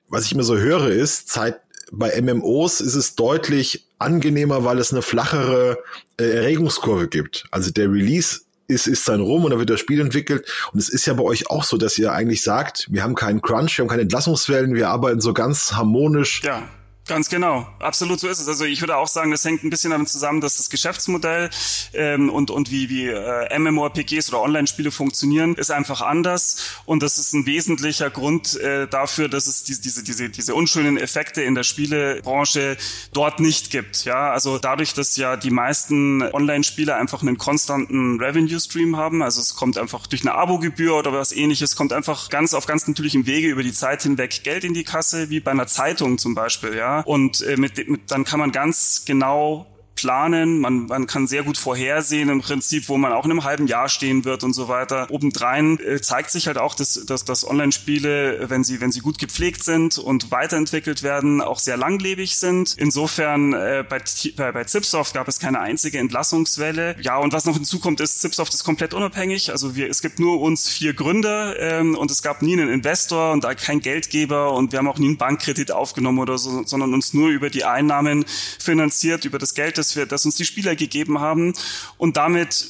Was 0.08 0.24
ich 0.24 0.32
immer 0.32 0.42
so 0.42 0.56
höre, 0.56 0.88
ist, 0.88 1.28
Zeit, 1.28 1.60
bei 1.92 2.20
MMOs 2.20 2.80
ist 2.80 2.94
es 2.94 3.14
deutlich 3.14 3.86
angenehmer, 3.98 4.64
weil 4.64 4.78
es 4.78 4.92
eine 4.92 5.02
flachere 5.02 5.78
äh, 6.18 6.24
Erregungskurve 6.24 7.08
gibt. 7.08 7.44
Also 7.50 7.70
der 7.70 7.90
Release 7.90 8.40
ist, 8.68 8.86
ist 8.86 9.08
dann 9.08 9.20
rum 9.20 9.44
und 9.44 9.50
dann 9.50 9.58
wird 9.58 9.70
das 9.70 9.80
Spiel 9.80 10.00
entwickelt. 10.00 10.46
Und 10.72 10.78
es 10.78 10.88
ist 10.88 11.06
ja 11.06 11.14
bei 11.14 11.22
euch 11.22 11.50
auch 11.50 11.64
so, 11.64 11.78
dass 11.78 11.98
ihr 11.98 12.12
eigentlich 12.12 12.42
sagt, 12.42 12.86
wir 12.90 13.02
haben 13.02 13.14
keinen 13.14 13.40
Crunch, 13.40 13.78
wir 13.78 13.82
haben 13.82 13.88
keine 13.88 14.02
Entlassungswellen, 14.02 14.74
wir 14.74 14.88
arbeiten 14.88 15.20
so 15.20 15.32
ganz 15.32 15.72
harmonisch. 15.72 16.42
Ja 16.42 16.68
Ganz 17.08 17.30
genau, 17.30 17.66
absolut 17.78 18.20
so 18.20 18.28
ist 18.28 18.38
es. 18.38 18.48
Also 18.48 18.66
ich 18.66 18.82
würde 18.82 18.98
auch 18.98 19.08
sagen, 19.08 19.30
das 19.30 19.42
hängt 19.42 19.64
ein 19.64 19.70
bisschen 19.70 19.92
damit 19.92 20.10
zusammen, 20.10 20.42
dass 20.42 20.58
das 20.58 20.68
Geschäftsmodell 20.68 21.48
ähm, 21.94 22.28
und 22.28 22.50
und 22.50 22.70
wie 22.70 22.90
wie 22.90 23.06
äh, 23.06 23.58
MMORPGs 23.58 24.28
oder 24.28 24.42
Online-Spiele 24.42 24.90
funktionieren, 24.90 25.54
ist 25.54 25.70
einfach 25.70 26.02
anders 26.02 26.82
und 26.84 27.02
das 27.02 27.16
ist 27.16 27.32
ein 27.32 27.46
wesentlicher 27.46 28.10
Grund 28.10 28.60
äh, 28.60 28.86
dafür, 28.88 29.30
dass 29.30 29.46
es 29.46 29.64
diese 29.64 29.80
diese 29.80 30.04
diese 30.04 30.28
diese 30.28 30.54
unschönen 30.54 30.98
Effekte 30.98 31.40
in 31.40 31.54
der 31.54 31.62
Spielebranche 31.62 32.76
dort 33.14 33.40
nicht 33.40 33.70
gibt. 33.70 34.04
Ja, 34.04 34.30
also 34.30 34.58
dadurch, 34.58 34.92
dass 34.92 35.16
ja 35.16 35.38
die 35.38 35.50
meisten 35.50 36.20
Online-Spiele 36.20 36.94
einfach 36.94 37.22
einen 37.22 37.38
konstanten 37.38 38.20
Revenue-Stream 38.20 38.98
haben, 38.98 39.22
also 39.22 39.40
es 39.40 39.54
kommt 39.54 39.78
einfach 39.78 40.06
durch 40.08 40.20
eine 40.20 40.34
Abogebühr 40.34 40.94
oder 40.94 41.14
was 41.14 41.32
Ähnliches, 41.32 41.74
kommt 41.74 41.94
einfach 41.94 42.28
ganz 42.28 42.52
auf 42.52 42.66
ganz 42.66 42.86
natürlichem 42.86 43.24
Wege 43.24 43.48
über 43.48 43.62
die 43.62 43.72
Zeit 43.72 44.02
hinweg 44.02 44.42
Geld 44.44 44.64
in 44.64 44.74
die 44.74 44.84
Kasse, 44.84 45.30
wie 45.30 45.40
bei 45.40 45.52
einer 45.52 45.66
Zeitung 45.66 46.18
zum 46.18 46.34
Beispiel. 46.34 46.76
Ja, 46.76 46.97
und 47.06 47.42
äh, 47.42 47.56
mit, 47.56 47.88
mit, 47.88 48.10
dann 48.10 48.24
kann 48.24 48.38
man 48.40 48.52
ganz 48.52 49.04
genau 49.06 49.66
planen, 49.98 50.60
man, 50.60 50.86
man 50.86 51.08
kann 51.08 51.26
sehr 51.26 51.42
gut 51.42 51.58
vorhersehen 51.58 52.28
im 52.28 52.40
Prinzip, 52.40 52.88
wo 52.88 52.96
man 52.96 53.12
auch 53.12 53.24
in 53.24 53.32
einem 53.32 53.42
halben 53.42 53.66
Jahr 53.66 53.88
stehen 53.88 54.24
wird 54.24 54.44
und 54.44 54.52
so 54.52 54.68
weiter. 54.68 55.08
Obendrein 55.10 55.80
äh, 55.80 56.00
zeigt 56.00 56.30
sich 56.30 56.46
halt 56.46 56.56
auch, 56.56 56.76
dass, 56.76 57.04
dass, 57.04 57.24
dass 57.24 57.44
Online-Spiele, 57.44 58.48
wenn 58.48 58.62
sie, 58.62 58.80
wenn 58.80 58.92
sie 58.92 59.00
gut 59.00 59.18
gepflegt 59.18 59.64
sind 59.64 59.98
und 59.98 60.30
weiterentwickelt 60.30 61.02
werden, 61.02 61.40
auch 61.40 61.58
sehr 61.58 61.76
langlebig 61.76 62.36
sind. 62.36 62.76
Insofern 62.78 63.54
äh, 63.54 63.84
bei, 63.88 64.00
bei, 64.36 64.52
bei 64.52 64.64
Zipsoft 64.64 65.14
gab 65.14 65.26
es 65.26 65.40
keine 65.40 65.58
einzige 65.58 65.98
Entlassungswelle. 65.98 66.94
Ja, 67.00 67.16
und 67.16 67.32
was 67.32 67.44
noch 67.44 67.54
hinzukommt 67.54 68.00
ist, 68.00 68.20
Zipsoft 68.20 68.54
ist 68.54 68.62
komplett 68.62 68.94
unabhängig. 68.94 69.50
Also 69.50 69.74
wir, 69.74 69.90
es 69.90 70.00
gibt 70.00 70.20
nur 70.20 70.40
uns 70.40 70.68
vier 70.68 70.94
Gründer 70.94 71.58
ähm, 71.58 71.96
und 71.96 72.12
es 72.12 72.22
gab 72.22 72.40
nie 72.42 72.52
einen 72.52 72.68
Investor 72.68 73.32
und 73.32 73.42
da 73.42 73.54
kein 73.56 73.80
Geldgeber 73.80 74.52
und 74.52 74.70
wir 74.70 74.78
haben 74.78 74.86
auch 74.86 74.98
nie 74.98 75.08
einen 75.08 75.16
Bankkredit 75.16 75.72
aufgenommen 75.72 76.20
oder 76.20 76.38
so, 76.38 76.62
sondern 76.64 76.94
uns 76.94 77.14
nur 77.14 77.30
über 77.30 77.50
die 77.50 77.64
Einnahmen 77.64 78.24
finanziert, 78.60 79.24
über 79.24 79.40
das 79.40 79.54
Geld, 79.54 79.76
das 79.76 79.87
das, 79.88 79.96
wir, 79.96 80.06
das 80.06 80.24
uns 80.24 80.36
die 80.36 80.44
Spieler 80.44 80.76
gegeben 80.76 81.20
haben. 81.20 81.54
Und 81.96 82.16
damit 82.16 82.66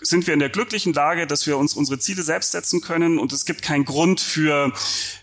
sind 0.00 0.26
wir 0.26 0.34
in 0.34 0.40
der 0.40 0.48
glücklichen 0.48 0.92
Lage, 0.92 1.26
dass 1.26 1.46
wir 1.46 1.56
uns 1.56 1.74
unsere 1.74 1.98
Ziele 1.98 2.22
selbst 2.22 2.52
setzen 2.52 2.80
können 2.80 3.18
und 3.18 3.32
es 3.32 3.44
gibt 3.44 3.62
keinen 3.62 3.84
Grund 3.84 4.20
für 4.20 4.72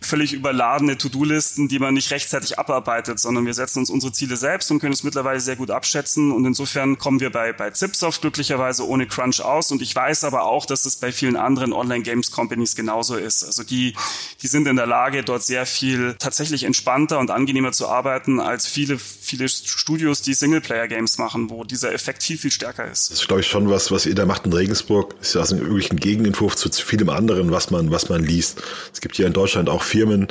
völlig 0.02 0.34
überladene 0.34 0.98
To-Do-Listen, 0.98 1.68
die 1.68 1.80
man 1.80 1.94
nicht 1.94 2.12
rechtzeitig 2.12 2.58
abarbeitet, 2.58 3.20
sondern 3.20 3.46
wir 3.46 3.54
setzen 3.54 3.80
uns 3.80 3.90
unsere 3.90 4.14
Ziele 4.14 4.38
selbst 4.38 4.72
und 4.72 4.80
können 4.80 4.94
es 4.94 5.04
mittlerweile 5.04 5.40
sehr 5.42 5.58
gut 5.58 5.72
abschätzen 5.72 6.32
und 6.32 6.46
insofern 6.46 6.98
kommen 6.98 7.20
wir 7.20 7.32
bei, 7.32 7.52
bei 7.52 7.72
Zipsoft 7.72 8.22
glücklicherweise 8.22 8.88
ohne 8.88 9.08
Crunch 9.08 9.42
aus 9.42 9.72
und 9.72 9.82
ich 9.82 9.94
weiß 9.94 10.24
aber 10.24 10.44
auch, 10.44 10.66
dass 10.66 10.86
es 10.86 10.96
bei 10.96 11.12
vielen 11.12 11.36
anderen 11.36 11.74
Online-Games-Companies 11.74 12.76
genauso 12.76 13.18
ist. 13.18 13.44
Also 13.44 13.64
die, 13.64 13.94
die 14.42 14.48
sind 14.48 14.68
in 14.68 14.78
der 14.78 14.88
Lage, 14.88 15.24
dort 15.24 15.44
sehr 15.44 15.66
viel 15.66 16.16
tatsächlich 16.18 16.64
entspannter 16.64 17.20
und 17.20 17.30
angenehmer 17.30 17.74
zu 17.74 17.90
arbeiten 17.90 18.40
als 18.40 18.68
viele, 18.68 18.98
viele 18.98 19.50
Studios, 19.50 20.22
die 20.22 20.34
Singleplayer-Games 20.34 21.18
machen, 21.18 21.50
wo 21.50 21.66
dieser 21.66 21.94
Effekt 21.94 22.24
viel, 22.24 22.38
viel 22.38 22.52
stärker 22.52 22.90
ist. 22.90 23.12
Das 23.12 23.20
ist, 23.20 23.28
glaube 23.28 23.42
ich, 23.42 23.48
schon 23.48 23.70
was, 23.70 23.92
was 23.92 24.06
ihr 24.06 24.16
da 24.16 24.26
macht 24.26 24.46
in 24.46 24.52
Regensburg. 24.72 25.16
Ist 25.22 25.36
ja 25.36 25.50
wirklich 25.50 25.92
ein 25.92 25.98
Gegenentwurf 25.98 26.56
zu 26.56 26.70
vielem 26.72 27.10
anderen, 27.10 27.52
was 27.52 27.72
man, 27.72 27.92
was 27.92 28.08
man 28.08 28.24
liest. 28.24 28.62
Es 28.94 29.02
gibt 29.02 29.18
hier 29.18 29.28
in 29.28 29.34
Deutschland 29.34 29.70
auch 29.70 29.84
Firmen, 29.84 30.28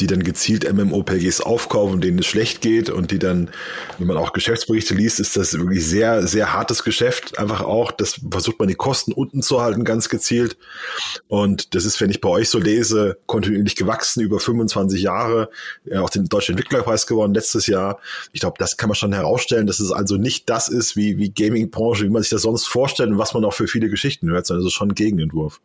die 0.00 0.08
dann 0.08 0.24
gezielt 0.24 0.70
MMOPGs 0.70 1.40
aufkaufen, 1.40 2.00
denen 2.00 2.18
es 2.18 2.26
schlecht 2.26 2.60
geht 2.60 2.90
und 2.90 3.12
die 3.12 3.20
dann, 3.20 3.50
wenn 3.98 4.08
man 4.08 4.16
auch 4.16 4.32
Geschäftsberichte 4.32 4.94
liest, 4.94 5.20
ist 5.20 5.36
das 5.36 5.56
wirklich 5.56 5.86
sehr, 5.86 6.26
sehr 6.26 6.52
hartes 6.52 6.82
Geschäft. 6.82 7.38
Einfach 7.38 7.60
auch, 7.60 7.92
das 7.92 8.20
versucht 8.30 8.58
man 8.58 8.68
die 8.68 8.74
Kosten 8.74 9.12
unten 9.12 9.42
zu 9.42 9.60
halten, 9.60 9.84
ganz 9.84 10.08
gezielt. 10.08 10.56
Und 11.28 11.74
das 11.76 11.84
ist, 11.84 12.00
wenn 12.00 12.10
ich 12.10 12.20
bei 12.20 12.28
euch 12.28 12.48
so 12.48 12.58
lese, 12.58 13.18
kontinuierlich 13.26 13.76
gewachsen 13.76 14.22
über 14.22 14.40
25 14.40 15.02
Jahre, 15.02 15.50
ja, 15.84 16.00
auch 16.00 16.10
den 16.10 16.24
Deutschen 16.24 16.52
Entwicklerpreis 16.52 17.06
gewonnen 17.06 17.34
letztes 17.34 17.68
Jahr. 17.68 18.00
Ich 18.32 18.40
glaube, 18.40 18.56
das 18.58 18.76
kann 18.76 18.88
man 18.88 18.96
schon 18.96 19.12
herausstellen, 19.12 19.68
dass 19.68 19.78
es 19.78 19.92
also 19.92 20.16
nicht 20.16 20.50
das 20.50 20.68
ist 20.68 20.96
wie, 20.96 21.18
wie 21.18 21.30
Gaming-Branche, 21.30 22.04
wie 22.04 22.10
man 22.10 22.22
sich 22.22 22.30
das 22.30 22.42
sonst 22.42 22.66
vorstellt 22.66 23.10
und 23.10 23.18
was 23.18 23.34
man 23.34 23.44
auch 23.44 23.52
für 23.52 23.68
viele 23.74 23.88
Geschichten 23.88 24.30
hört, 24.30 24.46
sondern 24.46 24.64
es 24.64 24.72
ist 24.72 24.74
schon 24.74 24.90
ein 24.90 24.94
Gegenentwurf. 24.94 25.60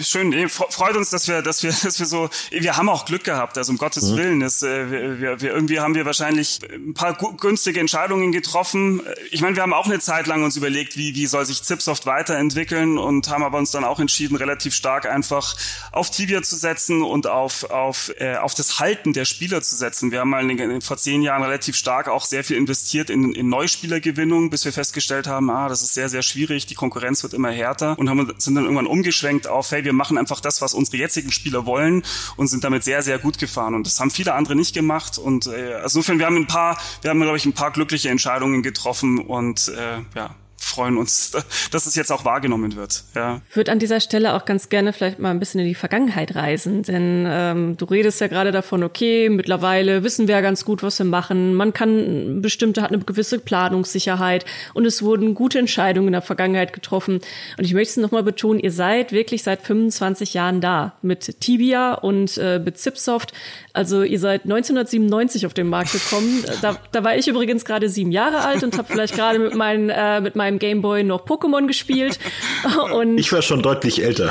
Schön, 0.00 0.48
freut 0.48 0.96
uns, 0.96 1.10
dass 1.10 1.28
wir, 1.28 1.40
dass 1.40 1.62
wir, 1.62 1.70
dass 1.82 2.00
wir 2.00 2.06
so, 2.06 2.28
wir 2.50 2.76
haben 2.76 2.88
auch 2.88 3.04
Glück 3.04 3.22
gehabt, 3.22 3.56
also 3.56 3.70
um 3.70 3.78
Gottes 3.78 4.10
mhm. 4.10 4.16
Willen, 4.16 4.40
das, 4.40 4.62
äh, 4.62 4.90
wir, 4.90 5.20
wir, 5.20 5.40
wir, 5.40 5.52
irgendwie 5.52 5.78
haben 5.78 5.94
wir 5.94 6.04
wahrscheinlich 6.04 6.58
ein 6.72 6.94
paar 6.94 7.14
günstige 7.14 7.78
Entscheidungen 7.78 8.32
getroffen. 8.32 9.02
Ich 9.30 9.40
meine, 9.40 9.54
wir 9.54 9.62
haben 9.62 9.72
auch 9.72 9.86
eine 9.86 10.00
Zeit 10.00 10.26
lang 10.26 10.42
uns 10.42 10.56
überlegt, 10.56 10.96
wie, 10.96 11.14
wie 11.14 11.26
soll 11.26 11.46
sich 11.46 11.62
Zipsoft 11.62 12.06
weiterentwickeln 12.06 12.98
und 12.98 13.28
haben 13.28 13.44
aber 13.44 13.58
uns 13.58 13.70
dann 13.70 13.84
auch 13.84 14.00
entschieden, 14.00 14.34
relativ 14.34 14.74
stark 14.74 15.06
einfach 15.06 15.56
auf 15.92 16.10
Tibia 16.10 16.42
zu 16.42 16.56
setzen 16.56 17.02
und 17.02 17.28
auf, 17.28 17.70
auf, 17.70 18.12
äh, 18.18 18.36
auf 18.36 18.54
das 18.54 18.80
Halten 18.80 19.12
der 19.12 19.26
Spieler 19.26 19.62
zu 19.62 19.76
setzen. 19.76 20.10
Wir 20.10 20.20
haben 20.20 20.30
mal 20.30 20.50
in, 20.50 20.80
vor 20.80 20.96
zehn 20.96 21.22
Jahren 21.22 21.42
relativ 21.42 21.76
stark 21.76 22.08
auch 22.08 22.24
sehr 22.24 22.42
viel 22.42 22.56
investiert 22.56 23.10
in, 23.10 23.32
in 23.32 23.48
Neuspielergewinnung, 23.48 24.50
bis 24.50 24.64
wir 24.64 24.72
festgestellt 24.72 25.28
haben, 25.28 25.50
ah, 25.50 25.68
das 25.68 25.82
ist 25.82 25.94
sehr, 25.94 26.08
sehr 26.08 26.22
schwierig, 26.22 26.66
die 26.66 26.74
Konkurrenz 26.74 27.22
wird 27.22 27.32
immer 27.34 27.43
härter 27.52 27.98
und 27.98 28.08
haben, 28.08 28.32
sind 28.38 28.54
dann 28.54 28.64
irgendwann 28.64 28.86
umgeschwenkt 28.86 29.46
auf, 29.46 29.70
hey, 29.70 29.84
wir 29.84 29.92
machen 29.92 30.18
einfach 30.18 30.40
das, 30.40 30.60
was 30.60 30.74
unsere 30.74 30.96
jetzigen 30.96 31.32
Spieler 31.32 31.66
wollen 31.66 32.02
und 32.36 32.48
sind 32.48 32.64
damit 32.64 32.84
sehr, 32.84 33.02
sehr 33.02 33.18
gut 33.18 33.38
gefahren. 33.38 33.74
Und 33.74 33.86
das 33.86 34.00
haben 34.00 34.10
viele 34.10 34.34
andere 34.34 34.56
nicht 34.56 34.74
gemacht. 34.74 35.18
Und 35.18 35.46
äh, 35.46 35.74
also 35.74 35.98
insofern, 35.98 36.18
wir 36.18 36.26
haben 36.26 36.36
ein 36.36 36.46
paar, 36.46 36.78
wir 37.02 37.10
haben, 37.10 37.20
glaube 37.20 37.36
ich, 37.36 37.46
ein 37.46 37.52
paar 37.52 37.70
glückliche 37.70 38.08
Entscheidungen 38.08 38.62
getroffen 38.62 39.18
und 39.18 39.68
äh, 39.68 39.98
ja, 40.14 40.34
freuen 40.64 40.96
uns, 40.96 41.32
dass 41.70 41.86
es 41.86 41.94
jetzt 41.94 42.10
auch 42.10 42.24
wahrgenommen 42.24 42.76
wird. 42.76 43.04
Ja. 43.14 43.40
Ich 43.48 43.56
würde 43.56 43.72
an 43.72 43.78
dieser 43.78 44.00
Stelle 44.00 44.34
auch 44.34 44.44
ganz 44.44 44.68
gerne 44.68 44.92
vielleicht 44.92 45.18
mal 45.18 45.30
ein 45.30 45.38
bisschen 45.38 45.60
in 45.60 45.66
die 45.66 45.74
Vergangenheit 45.74 46.34
reisen, 46.34 46.82
denn 46.82 47.26
ähm, 47.28 47.76
du 47.76 47.84
redest 47.84 48.20
ja 48.20 48.26
gerade 48.26 48.52
davon, 48.52 48.82
okay, 48.82 49.28
mittlerweile 49.28 50.02
wissen 50.02 50.28
wir 50.28 50.36
ja 50.36 50.40
ganz 50.40 50.64
gut, 50.64 50.82
was 50.82 50.98
wir 50.98 51.06
machen. 51.06 51.54
Man 51.54 51.72
kann 51.72 52.42
bestimmte 52.42 52.82
hat 52.82 52.92
eine 52.92 53.02
gewisse 53.02 53.38
Planungssicherheit 53.38 54.44
und 54.74 54.86
es 54.86 55.02
wurden 55.02 55.34
gute 55.34 55.58
Entscheidungen 55.58 56.08
in 56.08 56.12
der 56.12 56.22
Vergangenheit 56.22 56.72
getroffen. 56.72 57.20
Und 57.58 57.64
ich 57.64 57.74
möchte 57.74 57.90
es 57.90 57.96
nochmal 57.96 58.22
betonen, 58.22 58.60
ihr 58.60 58.72
seid 58.72 59.12
wirklich 59.12 59.42
seit 59.42 59.62
25 59.62 60.34
Jahren 60.34 60.60
da 60.60 60.94
mit 61.02 61.40
Tibia 61.40 61.94
und 61.94 62.38
äh, 62.38 62.58
mit 62.58 62.78
Zipsoft. 62.78 63.32
Also 63.74 64.02
ihr 64.04 64.20
seid 64.20 64.44
1997 64.44 65.46
auf 65.46 65.52
den 65.52 65.66
Markt 65.66 65.90
gekommen. 65.92 66.44
da, 66.62 66.76
da 66.92 67.02
war 67.02 67.16
ich 67.16 67.26
übrigens 67.26 67.64
gerade 67.64 67.88
sieben 67.88 68.12
Jahre 68.12 68.44
alt 68.44 68.62
und 68.62 68.78
habe 68.78 68.86
vielleicht 68.90 69.16
gerade 69.16 69.40
mit, 69.40 69.56
meinen, 69.56 69.90
äh, 69.90 70.20
mit 70.20 70.36
meinem 70.36 70.60
Gameboy 70.60 71.02
noch 71.02 71.26
Pokémon 71.26 71.66
gespielt. 71.66 72.20
Und 72.94 73.18
ich 73.18 73.32
war 73.32 73.42
schon 73.42 73.62
deutlich 73.62 74.00
älter. 74.02 74.30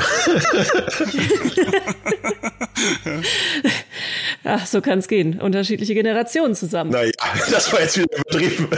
ja, 4.44 4.58
so 4.64 4.80
kann 4.80 5.00
es 5.00 5.08
gehen. 5.08 5.38
Unterschiedliche 5.40 5.92
Generationen 5.94 6.54
zusammen. 6.54 6.90
Naja, 6.90 7.12
das 7.50 7.70
war 7.70 7.80
jetzt 7.80 7.98
wieder 7.98 8.16
übertrieben. 8.16 8.68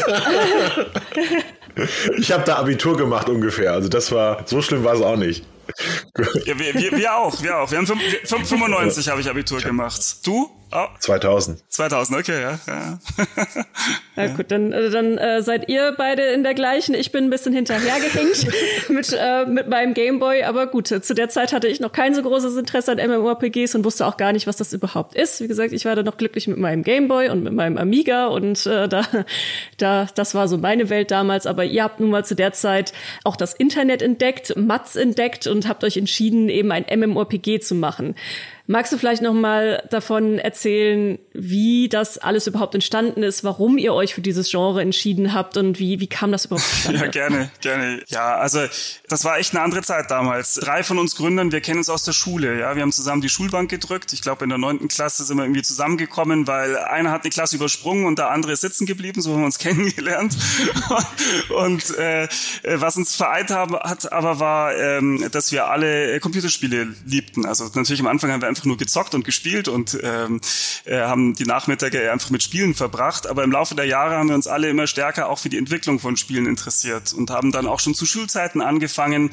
ich 2.18 2.32
habe 2.32 2.42
da 2.44 2.56
Abitur 2.56 2.96
gemacht 2.96 3.28
ungefähr. 3.28 3.72
Also 3.72 3.88
das 3.88 4.10
war, 4.10 4.42
so 4.46 4.60
schlimm 4.62 4.82
war 4.82 4.94
es 4.94 5.02
auch 5.02 5.16
nicht. 5.16 5.44
Ja, 6.46 6.58
wir, 6.58 6.74
wir, 6.74 6.92
wir 6.92 7.14
auch, 7.16 7.42
wir 7.42 7.58
auch. 7.58 7.70
Wir 7.70 7.78
haben 7.78 7.86
95 7.86 9.08
habe 9.08 9.20
ich 9.20 9.28
Abitur 9.28 9.60
gemacht. 9.60 10.26
Du? 10.26 10.50
Oh. 10.72 10.86
2000. 10.98 11.62
2000, 11.68 12.18
okay, 12.18 12.42
ja. 12.42 12.58
Ja, 14.16 14.24
ja 14.24 14.34
gut, 14.34 14.50
dann, 14.50 14.72
äh, 14.72 14.88
dann 14.90 15.18
äh, 15.18 15.42
seid 15.42 15.68
ihr 15.68 15.94
beide 15.96 16.22
in 16.22 16.42
der 16.42 16.54
gleichen. 16.54 16.94
Ich 16.94 17.12
bin 17.12 17.24
ein 17.24 17.30
bisschen 17.30 17.52
hinterhergehängt 17.52 18.46
mit, 18.88 19.12
äh, 19.12 19.44
mit 19.44 19.68
meinem 19.68 19.92
Gameboy, 19.92 20.42
aber 20.44 20.66
gut, 20.66 20.88
zu 20.88 21.14
der 21.14 21.28
Zeit 21.28 21.52
hatte 21.52 21.68
ich 21.68 21.80
noch 21.80 21.92
kein 21.92 22.14
so 22.14 22.22
großes 22.22 22.56
Interesse 22.56 22.92
an 22.92 22.98
MMORPGs 22.98 23.74
und 23.74 23.84
wusste 23.84 24.06
auch 24.06 24.16
gar 24.16 24.32
nicht, 24.32 24.46
was 24.46 24.56
das 24.56 24.72
überhaupt 24.72 25.14
ist. 25.14 25.42
Wie 25.42 25.48
gesagt, 25.48 25.72
ich 25.72 25.84
war 25.84 25.94
da 25.94 26.02
noch 26.02 26.16
glücklich 26.16 26.48
mit 26.48 26.56
meinem 26.56 26.82
Gameboy 26.82 27.28
und 27.28 27.44
mit 27.44 27.52
meinem 27.52 27.76
Amiga 27.76 28.26
und 28.26 28.64
äh, 28.66 28.88
da, 28.88 29.06
da, 29.76 30.08
das 30.14 30.34
war 30.34 30.48
so 30.48 30.56
meine 30.56 30.88
Welt 30.88 31.10
damals. 31.10 31.46
Aber 31.46 31.64
ihr 31.64 31.84
habt 31.84 32.00
nun 32.00 32.10
mal 32.10 32.24
zu 32.24 32.34
der 32.34 32.52
Zeit 32.52 32.94
auch 33.22 33.36
das 33.36 33.52
Internet 33.52 34.00
entdeckt, 34.00 34.56
Mats 34.56 34.96
entdeckt 34.96 35.46
und 35.46 35.68
habt 35.68 35.84
euch 35.84 35.98
entschieden, 35.98 36.48
eben 36.48 36.72
ein 36.72 36.86
MMORPG 36.90 37.60
zu 37.60 37.74
machen. 37.74 38.14
Magst 38.68 38.92
du 38.92 38.98
vielleicht 38.98 39.22
noch 39.22 39.32
mal 39.32 39.86
davon 39.90 40.38
erzählen, 40.38 41.18
wie 41.32 41.88
das 41.88 42.18
alles 42.18 42.48
überhaupt 42.48 42.74
entstanden 42.74 43.22
ist, 43.22 43.44
warum 43.44 43.78
ihr 43.78 43.94
euch 43.94 44.14
für 44.14 44.22
dieses 44.22 44.50
Genre 44.50 44.82
entschieden 44.82 45.32
habt 45.32 45.56
und 45.56 45.78
wie, 45.78 46.00
wie 46.00 46.08
kam 46.08 46.32
das 46.32 46.46
überhaupt 46.46 46.66
zustande? 46.70 47.00
Ja, 47.00 47.06
gerne, 47.06 47.50
gerne. 47.60 48.02
Ja, 48.08 48.36
also 48.36 48.60
das 49.08 49.24
war 49.24 49.38
echt 49.38 49.54
eine 49.54 49.62
andere 49.62 49.82
Zeit 49.82 50.10
damals. 50.10 50.54
Drei 50.54 50.82
von 50.82 50.98
uns 50.98 51.14
Gründern, 51.14 51.52
wir 51.52 51.60
kennen 51.60 51.78
uns 51.78 51.88
aus 51.88 52.02
der 52.02 52.12
Schule. 52.12 52.58
Ja, 52.58 52.74
wir 52.74 52.82
haben 52.82 52.92
zusammen 52.92 53.22
die 53.22 53.28
Schulbank 53.28 53.70
gedrückt. 53.70 54.12
Ich 54.12 54.20
glaube, 54.20 54.42
in 54.44 54.48
der 54.48 54.58
neunten 54.58 54.88
Klasse 54.88 55.22
sind 55.24 55.36
wir 55.36 55.44
irgendwie 55.44 55.62
zusammengekommen, 55.62 56.48
weil 56.48 56.76
einer 56.76 57.12
hat 57.12 57.22
eine 57.22 57.30
Klasse 57.30 57.56
übersprungen 57.56 58.06
und 58.06 58.18
der 58.18 58.30
andere 58.30 58.52
ist 58.52 58.62
sitzen 58.62 58.86
geblieben. 58.86 59.22
So 59.22 59.32
haben 59.32 59.40
wir 59.40 59.46
uns 59.46 59.58
kennengelernt. 59.60 60.36
und 61.50 61.96
äh, 61.98 62.26
was 62.64 62.96
uns 62.96 63.14
vereint 63.14 63.50
haben, 63.50 63.76
hat 63.76 64.12
aber 64.12 64.40
war, 64.40 64.74
ähm, 64.76 65.28
dass 65.30 65.52
wir 65.52 65.68
alle 65.68 66.18
Computerspiele 66.18 66.88
liebten. 67.06 67.46
Also 67.46 67.70
natürlich 67.74 68.00
am 68.00 68.08
Anfang 68.08 68.32
haben 68.32 68.40
wir 68.40 68.48
einfach 68.56 68.64
nur 68.64 68.76
gezockt 68.78 69.14
und 69.14 69.24
gespielt 69.24 69.68
und 69.68 69.98
ähm, 70.02 70.40
äh, 70.84 71.00
haben 71.00 71.34
die 71.34 71.44
Nachmittage 71.44 72.10
einfach 72.10 72.30
mit 72.30 72.42
Spielen 72.42 72.74
verbracht. 72.74 73.26
Aber 73.26 73.44
im 73.44 73.52
Laufe 73.52 73.74
der 73.74 73.84
Jahre 73.84 74.16
haben 74.16 74.28
wir 74.28 74.34
uns 74.34 74.46
alle 74.46 74.68
immer 74.68 74.86
stärker 74.86 75.28
auch 75.28 75.38
für 75.38 75.50
die 75.50 75.58
Entwicklung 75.58 76.00
von 76.00 76.16
Spielen 76.16 76.46
interessiert 76.46 77.12
und 77.12 77.30
haben 77.30 77.52
dann 77.52 77.66
auch 77.66 77.80
schon 77.80 77.94
zu 77.94 78.06
Schulzeiten 78.06 78.62
angefangen, 78.62 79.30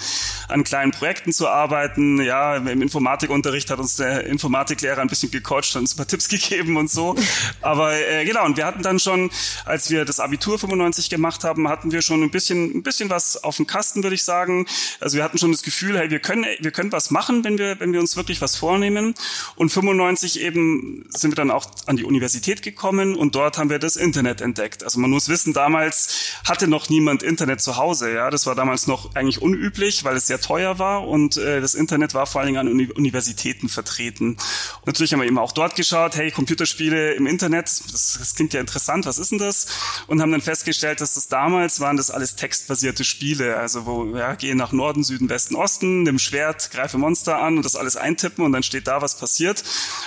an 0.49 0.63
kleinen 0.63 0.91
Projekten 0.91 1.31
zu 1.31 1.47
arbeiten. 1.47 2.21
Ja, 2.21 2.57
im 2.57 2.81
Informatikunterricht 2.81 3.69
hat 3.69 3.79
uns 3.79 3.95
der 3.95 4.25
Informatiklehrer 4.25 5.01
ein 5.01 5.07
bisschen 5.07 5.31
gecoacht, 5.31 5.73
hat 5.73 5.81
uns 5.81 5.93
ein 5.93 5.97
paar 5.97 6.07
Tipps 6.07 6.27
gegeben 6.33 6.75
und 6.75 6.91
so. 6.91 7.15
Aber 7.61 7.93
äh, 7.93 8.25
genau, 8.25 8.45
und 8.45 8.57
wir 8.57 8.65
hatten 8.65 8.83
dann 8.83 8.99
schon, 8.99 9.31
als 9.65 9.89
wir 9.89 10.03
das 10.03 10.19
Abitur 10.19 10.59
95 10.59 11.09
gemacht 11.09 11.43
haben, 11.43 11.69
hatten 11.69 11.91
wir 11.91 12.01
schon 12.01 12.23
ein 12.23 12.31
bisschen, 12.31 12.77
ein 12.77 12.83
bisschen 12.83 13.09
was 13.09 13.41
auf 13.43 13.55
dem 13.55 13.67
Kasten, 13.67 14.03
würde 14.03 14.15
ich 14.15 14.23
sagen. 14.23 14.65
Also 14.99 15.15
wir 15.17 15.23
hatten 15.23 15.37
schon 15.37 15.51
das 15.51 15.61
Gefühl, 15.61 15.97
hey, 15.97 16.09
wir 16.09 16.19
können, 16.19 16.45
wir 16.59 16.71
können 16.71 16.91
was 16.91 17.09
machen, 17.09 17.43
wenn 17.43 17.57
wir, 17.57 17.79
wenn 17.79 17.93
wir 17.93 18.01
uns 18.01 18.17
wirklich 18.17 18.41
was 18.41 18.57
vornehmen. 18.57 19.12
Und 19.55 19.69
95 19.69 20.39
eben 20.41 21.05
sind 21.09 21.31
wir 21.31 21.35
dann 21.35 21.51
auch 21.51 21.65
an 21.85 21.97
die 21.97 22.03
Universität 22.03 22.61
gekommen 22.61 23.15
und 23.15 23.35
dort 23.35 23.57
haben 23.57 23.69
wir 23.69 23.79
das 23.79 23.95
Internet 23.95 24.41
entdeckt. 24.41 24.83
Also 24.83 24.99
man 24.99 25.09
muss 25.09 25.29
wissen, 25.29 25.53
damals 25.53 26.33
hatte 26.45 26.67
noch 26.67 26.89
niemand 26.89 27.23
Internet 27.23 27.61
zu 27.61 27.77
Hause. 27.77 28.13
Ja, 28.13 28.29
das 28.29 28.45
war 28.45 28.55
damals 28.55 28.87
noch 28.87 29.15
eigentlich 29.15 29.41
unüblich, 29.41 30.03
weil 30.03 30.15
es 30.15 30.27
sehr 30.27 30.41
teuer 30.41 30.79
war 30.79 31.07
und 31.07 31.37
äh, 31.37 31.61
das 31.61 31.75
Internet 31.75 32.13
war 32.13 32.25
vor 32.25 32.41
allen 32.41 32.47
Dingen 32.47 32.59
an 32.59 32.67
Uni 32.67 32.89
Universitäten 32.93 33.69
vertreten. 33.69 34.37
Und 34.81 34.87
natürlich 34.87 35.13
haben 35.13 35.19
wir 35.19 35.27
eben 35.27 35.37
auch 35.37 35.51
dort 35.51 35.75
geschaut, 35.75 36.15
hey, 36.15 36.31
Computerspiele 36.31 37.13
im 37.13 37.27
Internet, 37.27 37.65
das, 37.65 38.17
das 38.19 38.35
klingt 38.35 38.53
ja 38.53 38.59
interessant, 38.59 39.05
was 39.05 39.19
ist 39.19 39.31
denn 39.31 39.39
das? 39.39 39.67
Und 40.07 40.21
haben 40.21 40.31
dann 40.31 40.41
festgestellt, 40.41 41.01
dass 41.01 41.13
das 41.15 41.27
damals 41.27 41.79
waren 41.79 41.97
das 41.97 42.11
alles 42.11 42.35
textbasierte 42.35 43.03
Spiele, 43.03 43.57
also 43.57 43.85
wo 43.85 44.15
ja, 44.15 44.35
gehen 44.35 44.57
nach 44.57 44.71
Norden, 44.71 45.03
Süden, 45.03 45.29
Westen, 45.29 45.55
Osten, 45.55 46.03
nimm 46.03 46.19
Schwert, 46.19 46.71
greife 46.71 46.97
Monster 46.97 47.39
an 47.39 47.57
und 47.57 47.65
das 47.65 47.75
alles 47.75 47.97
eintippen 47.97 48.43
und 48.43 48.51
dann 48.51 48.63
steht 48.63 48.87
da, 48.87 49.01
was 49.03 49.15
passiert. 49.15 49.63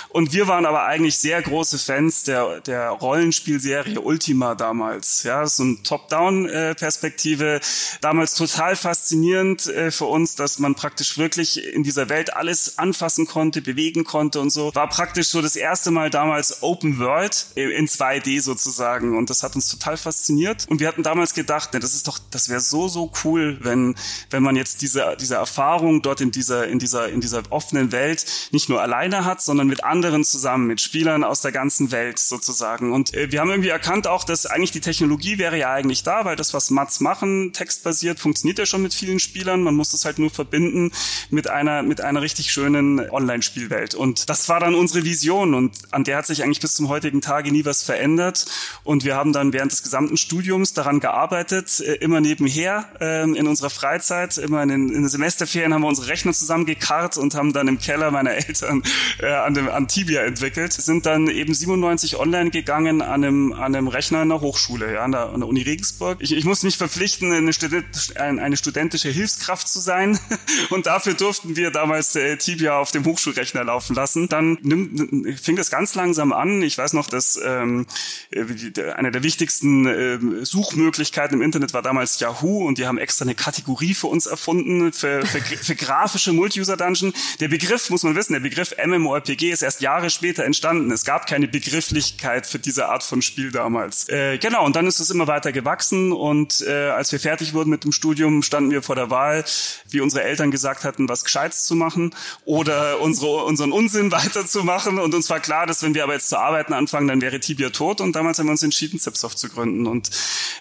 Und 0.08 0.32
wir 0.32 0.48
waren 0.48 0.66
aber 0.66 0.86
eigentlich 0.86 1.18
sehr 1.18 1.40
große 1.42 1.78
Fans 1.78 2.24
der, 2.24 2.60
der 2.60 2.88
Rollenspielserie 2.88 4.00
Ultima 4.00 4.54
damals. 4.54 5.22
Ja, 5.22 5.46
so 5.46 5.62
ein 5.62 5.82
Top-Down-Perspektive. 5.84 7.60
Damals 8.00 8.34
total 8.34 8.76
faszinierend 8.76 9.66
äh, 9.66 9.90
für 9.90 10.06
uns, 10.06 10.34
dass 10.34 10.58
man 10.58 10.74
praktisch 10.74 11.18
wirklich 11.18 11.62
in 11.64 11.82
dieser 11.82 12.08
Welt 12.08 12.34
alles 12.34 12.78
anfassen 12.78 13.26
konnte, 13.26 13.62
bewegen 13.62 14.04
konnte 14.04 14.40
und 14.40 14.50
so. 14.50 14.74
War 14.74 14.88
praktisch 14.88 15.28
so 15.28 15.42
das 15.42 15.54
erste 15.54 15.90
Mal 15.90 16.10
damals 16.10 16.62
Open 16.62 16.98
World 16.98 17.46
in 17.54 17.86
2D 17.86 18.40
sozusagen. 18.40 19.16
Und 19.16 19.28
das 19.28 19.42
hat 19.42 19.54
uns 19.54 19.70
total 19.70 19.96
fasziniert. 19.96 20.66
Und 20.68 20.80
wir 20.80 20.88
hatten 20.88 21.02
damals 21.02 21.34
gedacht, 21.34 21.74
ne, 21.74 21.80
das 21.80 21.94
ist 21.94 22.08
doch, 22.08 22.18
das 22.30 22.48
wäre 22.48 22.60
so, 22.60 22.88
so 22.88 23.12
cool, 23.24 23.58
wenn, 23.60 23.94
wenn 24.30 24.42
man 24.42 24.56
jetzt 24.56 24.80
diese, 24.80 25.16
diese 25.20 25.34
Erfahrung 25.34 26.00
dort 26.02 26.20
in 26.20 26.30
dieser, 26.30 26.66
in 26.66 26.78
dieser, 26.78 27.08
in 27.08 27.20
dieser 27.20 27.42
offenen 27.50 27.92
Welt 27.92 28.24
nicht 28.52 28.68
nur 28.68 28.80
alleine 28.86 29.24
hat, 29.24 29.42
sondern 29.42 29.66
mit 29.66 29.82
anderen 29.82 30.24
zusammen, 30.24 30.68
mit 30.68 30.80
Spielern 30.80 31.24
aus 31.24 31.40
der 31.40 31.50
ganzen 31.50 31.90
Welt 31.90 32.20
sozusagen. 32.20 32.92
Und 32.92 33.14
äh, 33.14 33.32
wir 33.32 33.40
haben 33.40 33.50
irgendwie 33.50 33.68
erkannt 33.68 34.06
auch, 34.06 34.22
dass 34.22 34.46
eigentlich 34.46 34.70
die 34.70 34.80
Technologie 34.80 35.38
wäre 35.38 35.58
ja 35.58 35.72
eigentlich 35.72 36.04
da, 36.04 36.24
weil 36.24 36.36
das, 36.36 36.54
was 36.54 36.70
Mats 36.70 37.00
machen, 37.00 37.52
textbasiert, 37.52 38.20
funktioniert 38.20 38.60
ja 38.60 38.66
schon 38.66 38.82
mit 38.82 38.94
vielen 38.94 39.18
Spielern. 39.18 39.62
Man 39.62 39.74
muss 39.74 39.90
das 39.90 40.04
halt 40.04 40.20
nur 40.20 40.30
verbinden 40.30 40.92
mit 41.30 41.50
einer, 41.50 41.82
mit 41.82 42.00
einer 42.00 42.22
richtig 42.22 42.52
schönen 42.52 43.00
Online-Spielwelt. 43.10 43.96
Und 43.96 44.30
das 44.30 44.48
war 44.48 44.60
dann 44.60 44.76
unsere 44.76 45.04
Vision 45.04 45.54
und 45.54 45.76
an 45.90 46.04
der 46.04 46.18
hat 46.18 46.26
sich 46.26 46.44
eigentlich 46.44 46.60
bis 46.60 46.74
zum 46.74 46.88
heutigen 46.88 47.20
Tage 47.20 47.50
nie 47.50 47.64
was 47.64 47.82
verändert. 47.82 48.46
Und 48.84 49.04
wir 49.04 49.16
haben 49.16 49.32
dann 49.32 49.52
während 49.52 49.72
des 49.72 49.82
gesamten 49.82 50.16
Studiums 50.16 50.74
daran 50.74 51.00
gearbeitet, 51.00 51.80
äh, 51.80 51.94
immer 51.94 52.20
nebenher, 52.20 52.88
äh, 53.00 53.24
in 53.24 53.48
unserer 53.48 53.70
Freizeit, 53.70 54.38
immer 54.38 54.62
in 54.62 54.68
den, 54.68 54.88
in 54.90 55.02
den 55.02 55.08
Semesterferien 55.08 55.74
haben 55.74 55.82
wir 55.82 55.88
unsere 55.88 56.06
Rechner 56.06 56.32
zusammengekarrt 56.32 57.16
und 57.16 57.34
haben 57.34 57.52
dann 57.52 57.66
im 57.66 57.80
Keller 57.80 58.12
meiner 58.12 58.30
Eltern 58.30 58.75
äh, 59.20 59.26
an, 59.26 59.54
dem, 59.54 59.68
an 59.68 59.88
Tibia 59.88 60.22
entwickelt. 60.22 60.72
Sind 60.72 61.06
dann 61.06 61.28
eben 61.28 61.54
97 61.54 62.16
online 62.16 62.50
gegangen 62.50 63.02
an 63.02 63.24
einem, 63.24 63.52
an 63.52 63.74
einem 63.74 63.88
Rechner 63.88 64.22
in 64.22 64.28
der 64.28 64.40
Hochschule, 64.40 64.92
ja, 64.92 65.04
an 65.04 65.12
der, 65.12 65.30
an 65.30 65.40
der 65.40 65.48
Uni 65.48 65.62
Regensburg. 65.62 66.18
Ich, 66.20 66.32
ich 66.32 66.44
muss 66.44 66.62
mich 66.62 66.76
verpflichten, 66.76 67.32
eine, 67.32 67.52
Student, 67.52 68.14
eine 68.16 68.56
studentische 68.56 69.08
Hilfskraft 69.08 69.68
zu 69.68 69.80
sein. 69.80 70.18
Und 70.70 70.86
dafür 70.86 71.14
durften 71.14 71.56
wir 71.56 71.70
damals 71.70 72.16
äh, 72.16 72.36
Tibia 72.36 72.78
auf 72.78 72.90
dem 72.90 73.04
Hochschulrechner 73.04 73.64
laufen 73.64 73.94
lassen. 73.94 74.28
Dann 74.28 74.58
nimm, 74.62 75.36
fing 75.40 75.56
das 75.56 75.70
ganz 75.70 75.94
langsam 75.94 76.32
an. 76.32 76.62
Ich 76.62 76.76
weiß 76.76 76.92
noch, 76.92 77.08
dass 77.08 77.38
ähm, 77.44 77.86
eine 78.96 79.10
der 79.10 79.22
wichtigsten 79.22 79.86
äh, 79.86 80.18
Suchmöglichkeiten 80.44 81.36
im 81.36 81.42
Internet 81.42 81.74
war 81.74 81.82
damals 81.82 82.20
Yahoo 82.20 82.66
und 82.66 82.78
die 82.78 82.86
haben 82.86 82.98
extra 82.98 83.24
eine 83.24 83.34
Kategorie 83.34 83.94
für 83.94 84.06
uns 84.08 84.26
erfunden, 84.26 84.92
für, 84.92 85.24
für, 85.24 85.40
für 85.40 85.74
grafische 85.74 86.32
Multi-User-Dungeon. 86.32 87.12
Der 87.40 87.48
Begriff, 87.48 87.90
muss 87.90 88.02
man 88.02 88.14
wissen, 88.14 88.32
der 88.32 88.40
Begriff 88.40 88.65
MMORPG 88.84 89.50
ist 89.50 89.62
erst 89.62 89.80
Jahre 89.80 90.10
später 90.10 90.44
entstanden. 90.44 90.90
Es 90.90 91.04
gab 91.04 91.26
keine 91.26 91.48
Begrifflichkeit 91.48 92.46
für 92.46 92.58
diese 92.58 92.88
Art 92.88 93.02
von 93.02 93.22
Spiel 93.22 93.50
damals. 93.50 94.08
Äh, 94.08 94.38
genau, 94.38 94.64
und 94.64 94.76
dann 94.76 94.86
ist 94.86 95.00
es 95.00 95.10
immer 95.10 95.26
weiter 95.26 95.52
gewachsen 95.52 96.12
und 96.12 96.60
äh, 96.66 96.90
als 96.90 97.12
wir 97.12 97.20
fertig 97.20 97.54
wurden 97.54 97.70
mit 97.70 97.84
dem 97.84 97.92
Studium, 97.92 98.42
standen 98.42 98.70
wir 98.70 98.82
vor 98.82 98.96
der 98.96 99.10
Wahl, 99.10 99.44
wie 99.88 100.00
unsere 100.00 100.22
Eltern 100.24 100.50
gesagt 100.50 100.84
hatten, 100.84 101.08
was 101.08 101.24
Gescheites 101.24 101.64
zu 101.64 101.74
machen 101.74 102.14
oder 102.44 103.00
unsere, 103.00 103.44
unseren 103.44 103.72
Unsinn 103.72 104.10
weiterzumachen. 104.12 104.98
Und 104.98 105.14
uns 105.14 105.28
war 105.30 105.40
klar, 105.40 105.66
dass 105.66 105.82
wenn 105.82 105.94
wir 105.94 106.04
aber 106.04 106.14
jetzt 106.14 106.28
zu 106.28 106.38
arbeiten 106.38 106.72
anfangen, 106.72 107.08
dann 107.08 107.20
wäre 107.20 107.40
Tibia 107.40 107.70
tot. 107.70 108.00
Und 108.00 108.14
damals 108.16 108.38
haben 108.38 108.46
wir 108.46 108.52
uns 108.52 108.62
entschieden, 108.62 108.98
Zipsoft 108.98 109.38
zu 109.38 109.48
gründen. 109.48 109.86
Und 109.86 110.10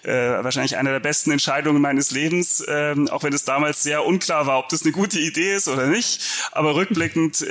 äh, 0.02 0.12
wahrscheinlich 0.12 0.76
eine 0.76 0.90
der 0.90 1.00
besten 1.00 1.30
Entscheidungen 1.30 1.80
meines 1.80 2.10
Lebens, 2.10 2.60
äh, 2.60 2.94
auch 3.10 3.22
wenn 3.22 3.32
es 3.32 3.44
damals 3.44 3.82
sehr 3.82 4.04
unklar 4.04 4.46
war, 4.46 4.58
ob 4.58 4.68
das 4.68 4.82
eine 4.82 4.92
gute 4.92 5.18
Idee 5.18 5.54
ist 5.54 5.68
oder 5.68 5.86
nicht. 5.86 6.20
Aber 6.52 6.74
rückblickend, 6.74 7.42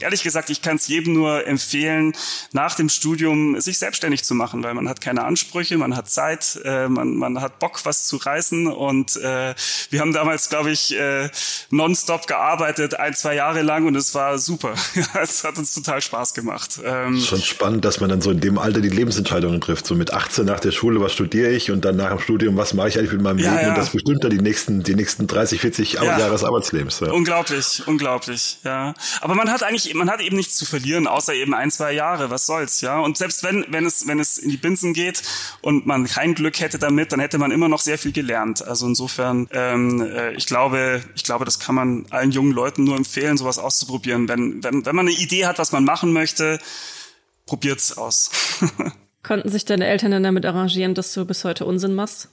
ehrlich 0.00 0.22
gesagt, 0.22 0.50
ich 0.50 0.62
kann 0.62 0.76
es 0.76 0.88
jedem 0.88 1.14
nur 1.14 1.46
empfehlen, 1.46 2.12
nach 2.52 2.74
dem 2.74 2.88
Studium 2.88 3.60
sich 3.60 3.78
selbstständig 3.78 4.24
zu 4.24 4.34
machen, 4.34 4.62
weil 4.62 4.74
man 4.74 4.88
hat 4.88 5.00
keine 5.00 5.24
Ansprüche, 5.24 5.76
man 5.78 5.96
hat 5.96 6.08
Zeit, 6.08 6.60
äh, 6.64 6.88
man, 6.88 7.16
man 7.16 7.40
hat 7.40 7.58
Bock, 7.58 7.80
was 7.84 8.06
zu 8.06 8.16
reißen. 8.16 8.66
Und 8.66 9.16
äh, 9.16 9.54
wir 9.90 10.00
haben 10.00 10.12
damals, 10.12 10.48
glaube 10.48 10.70
ich, 10.70 10.98
äh, 10.98 11.28
nonstop 11.70 12.26
gearbeitet, 12.26 12.94
ein, 12.94 13.14
zwei 13.14 13.34
Jahre 13.34 13.62
lang 13.62 13.86
und 13.86 13.96
es 13.96 14.14
war 14.14 14.38
super. 14.38 14.74
es 15.22 15.44
hat 15.44 15.58
uns 15.58 15.74
total 15.74 16.00
Spaß 16.00 16.34
gemacht. 16.34 16.80
Ähm, 16.84 17.20
Schon 17.20 17.42
spannend, 17.42 17.84
dass 17.84 18.00
man 18.00 18.10
dann 18.10 18.20
so 18.20 18.30
in 18.30 18.40
dem 18.40 18.58
Alter 18.58 18.80
die 18.80 18.88
Lebensentscheidungen 18.88 19.60
trifft. 19.60 19.86
So 19.86 19.94
mit 19.94 20.12
18 20.12 20.44
nach 20.44 20.60
der 20.60 20.72
Schule, 20.72 21.00
was 21.00 21.12
studiere 21.12 21.50
ich 21.50 21.70
und 21.70 21.84
dann 21.84 21.96
nach 21.96 22.10
dem 22.10 22.18
Studium, 22.18 22.56
was 22.56 22.74
mache 22.74 22.88
ich 22.88 22.98
eigentlich 22.98 23.12
mit 23.12 23.22
meinem 23.22 23.38
ja, 23.38 23.50
Leben? 23.50 23.62
Ja. 23.62 23.68
Und 23.70 23.78
das 23.78 23.90
bestimmt 23.90 24.24
dann 24.24 24.30
die 24.30 24.38
nächsten, 24.38 24.82
die 24.82 24.94
nächsten 24.94 25.26
30, 25.26 25.60
40 25.60 25.92
ja. 25.94 26.04
Jahre 26.04 26.32
des 26.32 26.44
Arbeitslebens. 26.44 27.02
Unglaublich, 27.02 27.82
unglaublich, 27.86 28.58
ja. 28.64 28.94
Aber 29.20 29.34
man 29.34 29.50
hat 29.50 29.62
eigentlich, 29.62 29.81
man 29.94 30.10
hat 30.10 30.20
eben 30.20 30.36
nichts 30.36 30.56
zu 30.56 30.64
verlieren, 30.64 31.06
außer 31.06 31.34
eben 31.34 31.54
ein, 31.54 31.70
zwei 31.70 31.92
Jahre. 31.92 32.30
Was 32.30 32.46
soll's, 32.46 32.80
ja? 32.80 32.98
Und 32.98 33.16
selbst 33.16 33.42
wenn, 33.42 33.64
wenn 33.68 33.84
es, 33.84 34.06
wenn 34.06 34.20
es 34.20 34.38
in 34.38 34.50
die 34.50 34.56
Binsen 34.56 34.94
geht 34.94 35.22
und 35.60 35.86
man 35.86 36.06
kein 36.06 36.34
Glück 36.34 36.60
hätte 36.60 36.78
damit, 36.78 37.12
dann 37.12 37.20
hätte 37.20 37.38
man 37.38 37.50
immer 37.50 37.68
noch 37.68 37.80
sehr 37.80 37.98
viel 37.98 38.12
gelernt. 38.12 38.66
Also 38.66 38.86
insofern, 38.86 39.48
ähm, 39.52 40.00
äh, 40.00 40.32
ich 40.34 40.46
glaube, 40.46 41.02
ich 41.14 41.24
glaube, 41.24 41.44
das 41.44 41.58
kann 41.58 41.74
man 41.74 42.06
allen 42.10 42.30
jungen 42.30 42.52
Leuten 42.52 42.84
nur 42.84 42.96
empfehlen, 42.96 43.36
sowas 43.36 43.58
auszuprobieren. 43.58 44.28
Wenn, 44.28 44.62
wenn, 44.62 44.84
wenn 44.86 44.96
man 44.96 45.06
eine 45.06 45.16
Idee 45.16 45.46
hat, 45.46 45.58
was 45.58 45.72
man 45.72 45.84
machen 45.84 46.12
möchte, 46.12 46.58
probiert's 47.46 47.96
aus. 47.96 48.30
Konnten 49.24 49.48
sich 49.50 49.64
deine 49.64 49.86
Eltern 49.86 50.10
dann 50.10 50.24
damit 50.24 50.44
arrangieren, 50.44 50.96
dass 50.96 51.12
du 51.12 51.24
bis 51.24 51.44
heute 51.44 51.64
Unsinn 51.64 51.94
machst? 51.94 52.28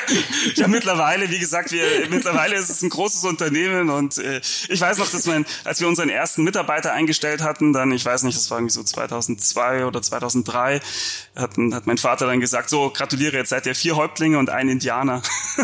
ja, 0.56 0.66
mittlerweile, 0.66 1.30
wie 1.30 1.38
gesagt, 1.38 1.70
wir, 1.70 1.84
mittlerweile 2.10 2.56
ist 2.56 2.68
es 2.68 2.82
ein 2.82 2.88
großes 2.88 3.22
Unternehmen 3.22 3.90
und 3.90 4.18
äh, 4.18 4.40
ich 4.68 4.80
weiß 4.80 4.98
noch, 4.98 5.08
dass 5.08 5.26
mein, 5.26 5.46
als 5.62 5.80
wir 5.80 5.86
unseren 5.86 6.08
ersten 6.08 6.42
Mitarbeiter 6.42 6.92
eingestellt 6.92 7.42
hatten, 7.42 7.72
dann, 7.72 7.92
ich 7.92 8.04
weiß 8.04 8.24
nicht, 8.24 8.36
das 8.36 8.50
war 8.50 8.58
irgendwie 8.58 8.72
so 8.72 8.82
2002 8.82 9.86
oder 9.86 10.02
2003, 10.02 10.80
hatten, 11.36 11.76
hat 11.76 11.86
mein 11.86 11.98
Vater 11.98 12.26
dann 12.26 12.40
gesagt, 12.40 12.70
so, 12.70 12.90
gratuliere, 12.90 13.36
jetzt 13.36 13.50
seid 13.50 13.64
ihr 13.66 13.76
vier 13.76 13.94
Häuptlinge 13.94 14.36
und 14.36 14.50
ein 14.50 14.68
Indianer. 14.68 15.22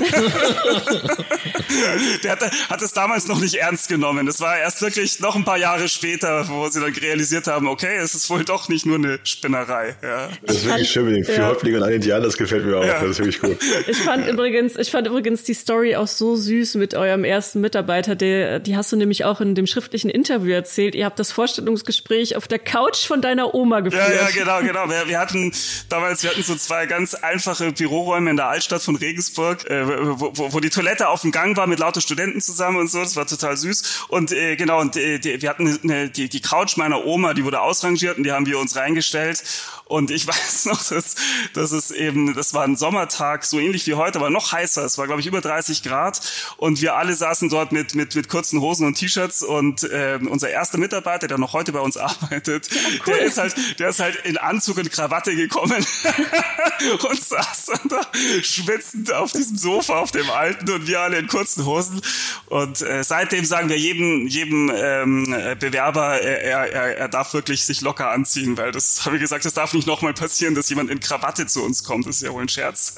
Der 2.22 2.32
hat, 2.32 2.52
hat 2.70 2.82
es 2.82 2.92
damals 2.92 3.26
noch 3.26 3.40
nicht 3.40 3.54
ernst 3.56 3.88
genommen. 3.88 4.26
Das 4.26 4.40
war 4.40 4.56
erst 4.56 4.80
wirklich 4.80 5.18
noch 5.18 5.34
ein 5.34 5.44
paar 5.44 5.58
Jahre 5.58 5.88
später, 5.88 6.48
wo 6.48 6.68
sie 6.68 6.80
dann 6.80 6.94
realisiert 6.94 7.48
haben, 7.48 7.66
okay, 7.66 7.96
es 7.96 8.14
ist 8.14 8.30
wohl 8.30 8.44
doch 8.44 8.68
nicht 8.68 8.86
nur 8.86 8.96
eine 8.96 9.18
Spinnerei. 9.24 9.96
Ja 10.02 10.28
wirklich 10.68 10.90
schön 10.90 11.06
mit 11.06 11.16
den 11.16 11.24
vier 11.24 11.36
ja. 11.36 11.48
Häuptlingen 11.48 11.82
und 11.82 11.88
ein 11.88 11.94
Indianer, 11.94 12.24
das 12.24 12.36
gefällt 12.36 12.64
mir 12.64 12.78
auch. 12.78 12.84
Ja. 12.84 13.00
Das 13.00 13.10
ist 13.10 13.18
wirklich 13.18 13.40
gut. 13.40 13.58
Ich 13.86 13.98
fand 13.98 14.26
übrigens, 14.28 14.76
ich 14.76 14.90
fand 14.90 15.06
übrigens 15.06 15.44
die 15.44 15.54
Story 15.54 15.96
auch 15.96 16.06
so 16.06 16.36
süß 16.36 16.74
mit 16.74 16.94
eurem 16.94 17.24
ersten 17.24 17.60
Mitarbeiter. 17.60 18.14
Der, 18.14 18.58
die 18.58 18.76
hast 18.76 18.92
du 18.92 18.96
nämlich 18.96 19.24
auch 19.24 19.40
in 19.40 19.54
dem 19.54 19.66
schriftlichen 19.66 20.10
Interview 20.10 20.52
erzählt. 20.52 20.94
Ihr 20.94 21.04
habt 21.04 21.18
das 21.18 21.32
Vorstellungsgespräch 21.32 22.36
auf 22.36 22.48
der 22.48 22.58
Couch 22.58 23.06
von 23.06 23.22
deiner 23.22 23.54
Oma 23.54 23.80
geführt. 23.80 24.02
Ja, 24.08 24.28
ja, 24.28 24.30
genau, 24.30 24.60
genau. 24.60 24.90
Wir, 24.90 25.08
wir 25.08 25.18
hatten 25.18 25.52
damals, 25.88 26.22
wir 26.22 26.30
hatten 26.30 26.42
so 26.42 26.54
zwei 26.54 26.86
ganz 26.86 27.14
einfache 27.14 27.72
Büroräume 27.72 28.30
in 28.30 28.36
der 28.36 28.48
Altstadt 28.48 28.82
von 28.82 28.96
Regensburg, 28.96 29.68
äh, 29.70 29.86
wo, 29.86 30.30
wo, 30.34 30.52
wo 30.52 30.60
die 30.60 30.70
Toilette 30.70 31.08
auf 31.08 31.22
dem 31.22 31.32
Gang 31.32 31.56
war 31.56 31.66
mit 31.66 31.78
lauter 31.78 32.00
Studenten 32.00 32.40
zusammen 32.40 32.78
und 32.78 32.90
so. 32.90 33.00
Das 33.00 33.16
war 33.16 33.26
total 33.26 33.56
süß. 33.56 34.06
Und 34.08 34.32
äh, 34.32 34.56
genau, 34.56 34.80
und 34.80 34.96
äh, 34.96 35.18
die, 35.18 35.40
wir 35.40 35.48
hatten 35.48 35.78
eine, 35.82 36.08
die, 36.08 36.28
die 36.28 36.40
Couch 36.40 36.76
meiner 36.76 37.04
Oma, 37.06 37.34
die 37.34 37.44
wurde 37.44 37.60
ausrangiert 37.60 38.18
und 38.18 38.24
die 38.24 38.32
haben 38.32 38.46
wir 38.46 38.58
uns 38.58 38.76
reingestellt. 38.76 39.42
Und 39.88 40.10
ich 40.10 40.26
weiß 40.26 40.66
noch, 40.66 40.82
dass, 40.86 41.16
dass 41.54 41.72
es 41.72 41.90
eben, 41.90 42.34
das 42.34 42.54
war 42.54 42.64
ein 42.64 42.76
Sommertag, 42.76 43.44
so 43.44 43.58
ähnlich 43.58 43.86
wie 43.86 43.94
heute, 43.94 44.18
aber 44.18 44.30
noch 44.30 44.52
heißer. 44.52 44.84
Es 44.84 44.98
war, 44.98 45.06
glaube 45.06 45.20
ich, 45.20 45.26
über 45.26 45.40
30 45.40 45.82
Grad. 45.82 46.20
Und 46.56 46.80
wir 46.80 46.94
alle 46.94 47.14
saßen 47.14 47.48
dort 47.48 47.72
mit, 47.72 47.94
mit, 47.94 48.14
mit 48.14 48.28
kurzen 48.28 48.60
Hosen 48.60 48.86
und 48.86 48.94
T-Shirts. 48.94 49.42
Und 49.42 49.82
äh, 49.84 50.18
unser 50.28 50.50
erster 50.50 50.78
Mitarbeiter, 50.78 51.26
der 51.26 51.38
noch 51.38 51.54
heute 51.54 51.72
bei 51.72 51.80
uns 51.80 51.96
arbeitet, 51.96 52.70
ja, 52.70 52.80
cool. 53.06 53.14
der 53.14 53.20
ist 53.20 53.38
halt, 53.38 53.54
der 53.78 53.88
ist 53.88 54.00
halt 54.00 54.16
in 54.24 54.36
Anzug 54.36 54.76
und 54.76 54.92
Krawatte 54.92 55.34
gekommen 55.34 55.84
und 57.08 57.24
saß 57.24 57.66
dann 57.66 57.88
da 57.88 58.00
schwitzend 58.42 59.12
auf 59.12 59.32
diesem 59.32 59.56
Sofa, 59.56 59.98
auf 59.98 60.12
dem 60.12 60.30
alten 60.30 60.70
und 60.70 60.86
wir 60.86 61.00
alle 61.00 61.18
in 61.18 61.26
kurzen 61.26 61.64
Hosen. 61.64 62.00
Und 62.46 62.82
äh, 62.82 63.02
seitdem 63.02 63.44
sagen 63.44 63.68
wir 63.68 63.78
jedem, 63.78 64.26
jedem 64.26 64.70
ähm, 64.74 65.24
Bewerber, 65.58 66.20
er, 66.20 66.72
er, 66.72 66.96
er 66.98 67.08
darf 67.08 67.32
wirklich 67.32 67.64
sich 67.64 67.80
locker 67.80 68.10
anziehen, 68.10 68.56
weil 68.58 68.70
das 68.72 69.06
habe 69.06 69.16
ich 69.16 69.22
gesagt, 69.22 69.44
das 69.44 69.54
darf 69.54 69.72
nicht 69.78 69.86
nochmal 69.86 70.14
passieren, 70.14 70.54
dass 70.54 70.68
jemand 70.68 70.90
in 70.90 71.00
Krawatte 71.00 71.46
zu 71.46 71.62
uns 71.62 71.84
kommt. 71.84 72.06
Das 72.06 72.16
ist 72.16 72.22
ja 72.22 72.32
wohl 72.32 72.42
ein 72.42 72.48
Scherz. 72.48 72.96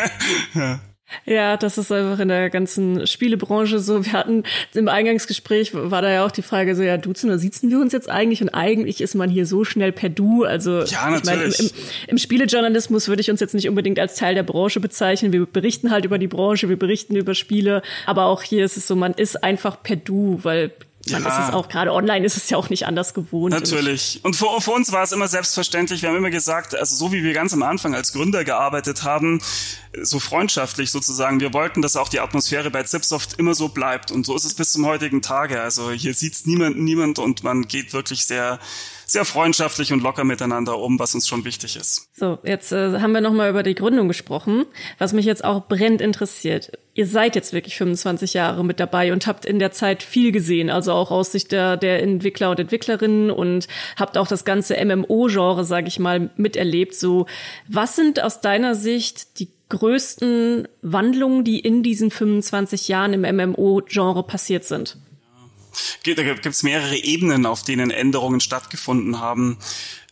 ja. 0.54 0.80
Ja, 1.24 1.56
das 1.56 1.78
ist 1.78 1.92
einfach 1.92 2.18
in 2.18 2.28
der 2.28 2.50
ganzen 2.50 3.06
Spielebranche 3.06 3.78
so. 3.78 4.04
Wir 4.04 4.12
hatten 4.12 4.42
im 4.74 4.88
Eingangsgespräch 4.88 5.72
war 5.72 6.02
da 6.02 6.10
ja 6.10 6.26
auch 6.26 6.32
die 6.32 6.42
Frage 6.42 6.74
so, 6.74 6.82
ja, 6.82 6.96
duzen 6.96 7.30
oder 7.30 7.38
sitzen 7.38 7.70
wir 7.70 7.78
uns 7.78 7.92
jetzt 7.92 8.10
eigentlich? 8.10 8.42
Und 8.42 8.48
eigentlich 8.50 9.00
ist 9.00 9.14
man 9.14 9.30
hier 9.30 9.46
so 9.46 9.64
schnell 9.64 9.92
per 9.92 10.08
Du. 10.08 10.44
Also 10.44 10.82
ja, 10.82 11.10
natürlich. 11.10 11.20
ich 11.20 11.24
meine, 11.24 11.44
im, 11.44 11.52
im, 11.52 11.70
im 12.08 12.18
Spielejournalismus 12.18 13.06
würde 13.06 13.20
ich 13.20 13.30
uns 13.30 13.38
jetzt 13.38 13.54
nicht 13.54 13.68
unbedingt 13.68 14.00
als 14.00 14.16
Teil 14.16 14.34
der 14.34 14.42
Branche 14.42 14.80
bezeichnen. 14.80 15.32
Wir 15.32 15.46
berichten 15.46 15.92
halt 15.92 16.04
über 16.04 16.18
die 16.18 16.26
Branche, 16.26 16.68
wir 16.68 16.78
berichten 16.78 17.14
über 17.14 17.34
Spiele, 17.34 17.82
aber 18.06 18.24
auch 18.26 18.42
hier 18.42 18.64
ist 18.64 18.76
es 18.76 18.88
so, 18.88 18.96
man 18.96 19.14
ist 19.14 19.44
einfach 19.44 19.82
per 19.84 19.96
Du, 19.96 20.40
weil 20.42 20.72
man 21.10 21.22
ja. 21.22 21.28
ist 21.28 21.48
es 21.48 21.54
auch 21.54 21.68
gerade 21.68 21.92
online 21.92 22.24
ist 22.24 22.36
es 22.36 22.50
ja 22.50 22.56
auch 22.56 22.70
nicht 22.70 22.86
anders 22.86 23.14
gewohnt. 23.14 23.52
Natürlich. 23.52 24.20
Und 24.22 24.36
für, 24.36 24.60
für, 24.60 24.72
uns 24.72 24.92
war 24.92 25.02
es 25.02 25.12
immer 25.12 25.28
selbstverständlich. 25.28 26.02
Wir 26.02 26.08
haben 26.08 26.16
immer 26.16 26.30
gesagt, 26.30 26.74
also 26.74 26.96
so 26.96 27.12
wie 27.12 27.22
wir 27.22 27.32
ganz 27.32 27.52
am 27.52 27.62
Anfang 27.62 27.94
als 27.94 28.12
Gründer 28.12 28.44
gearbeitet 28.44 29.02
haben, 29.02 29.40
so 30.02 30.18
freundschaftlich 30.18 30.90
sozusagen. 30.90 31.40
Wir 31.40 31.52
wollten, 31.52 31.82
dass 31.82 31.96
auch 31.96 32.08
die 32.08 32.20
Atmosphäre 32.20 32.70
bei 32.70 32.82
Zipsoft 32.82 33.38
immer 33.38 33.54
so 33.54 33.68
bleibt. 33.68 34.10
Und 34.10 34.26
so 34.26 34.34
ist 34.36 34.44
es 34.44 34.54
bis 34.54 34.72
zum 34.72 34.86
heutigen 34.86 35.22
Tage. 35.22 35.60
Also 35.60 35.90
hier 35.90 36.14
sieht's 36.14 36.46
niemand, 36.46 36.78
niemand 36.78 37.18
und 37.18 37.44
man 37.44 37.62
geht 37.62 37.92
wirklich 37.92 38.24
sehr, 38.24 38.58
sehr 39.06 39.24
freundschaftlich 39.24 39.92
und 39.92 40.02
locker 40.02 40.24
miteinander 40.24 40.78
um, 40.78 40.98
was 40.98 41.14
uns 41.14 41.28
schon 41.28 41.44
wichtig 41.44 41.76
ist. 41.76 42.08
So, 42.12 42.38
jetzt 42.42 42.72
äh, 42.72 42.98
haben 42.98 43.12
wir 43.12 43.20
nochmal 43.20 43.48
über 43.48 43.62
die 43.62 43.76
Gründung 43.76 44.08
gesprochen, 44.08 44.66
was 44.98 45.12
mich 45.12 45.24
jetzt 45.24 45.44
auch 45.44 45.68
brennend 45.68 46.00
interessiert. 46.00 46.72
Ihr 46.92 47.06
seid 47.06 47.36
jetzt 47.36 47.52
wirklich 47.52 47.76
25 47.76 48.34
Jahre 48.34 48.64
mit 48.64 48.80
dabei 48.80 49.12
und 49.12 49.26
habt 49.28 49.44
in 49.44 49.60
der 49.60 49.70
Zeit 49.70 50.02
viel 50.02 50.32
gesehen, 50.32 50.70
also 50.70 50.92
auch 50.92 51.12
aus 51.12 51.30
Sicht 51.30 51.52
der, 51.52 51.76
der 51.76 52.02
Entwickler 52.02 52.50
und 52.50 52.58
Entwicklerinnen 52.58 53.30
und 53.30 53.68
habt 53.96 54.18
auch 54.18 54.26
das 54.26 54.44
ganze 54.44 54.74
MMO-Genre, 54.84 55.64
sage 55.64 55.86
ich 55.86 56.00
mal, 56.00 56.30
miterlebt. 56.36 56.94
So, 56.94 57.26
was 57.68 57.94
sind 57.94 58.20
aus 58.20 58.40
deiner 58.40 58.74
Sicht 58.74 59.38
die 59.38 59.50
größten 59.68 60.66
Wandlungen, 60.82 61.44
die 61.44 61.60
in 61.60 61.82
diesen 61.82 62.10
25 62.10 62.88
Jahren 62.88 63.12
im 63.12 63.22
MMO-Genre 63.22 64.24
passiert 64.24 64.64
sind? 64.64 64.96
Da 66.04 66.22
gibt 66.22 66.46
es 66.46 66.62
mehrere 66.62 66.96
Ebenen, 66.96 67.46
auf 67.46 67.62
denen 67.62 67.90
Änderungen 67.90 68.40
stattgefunden 68.40 69.20
haben. 69.20 69.58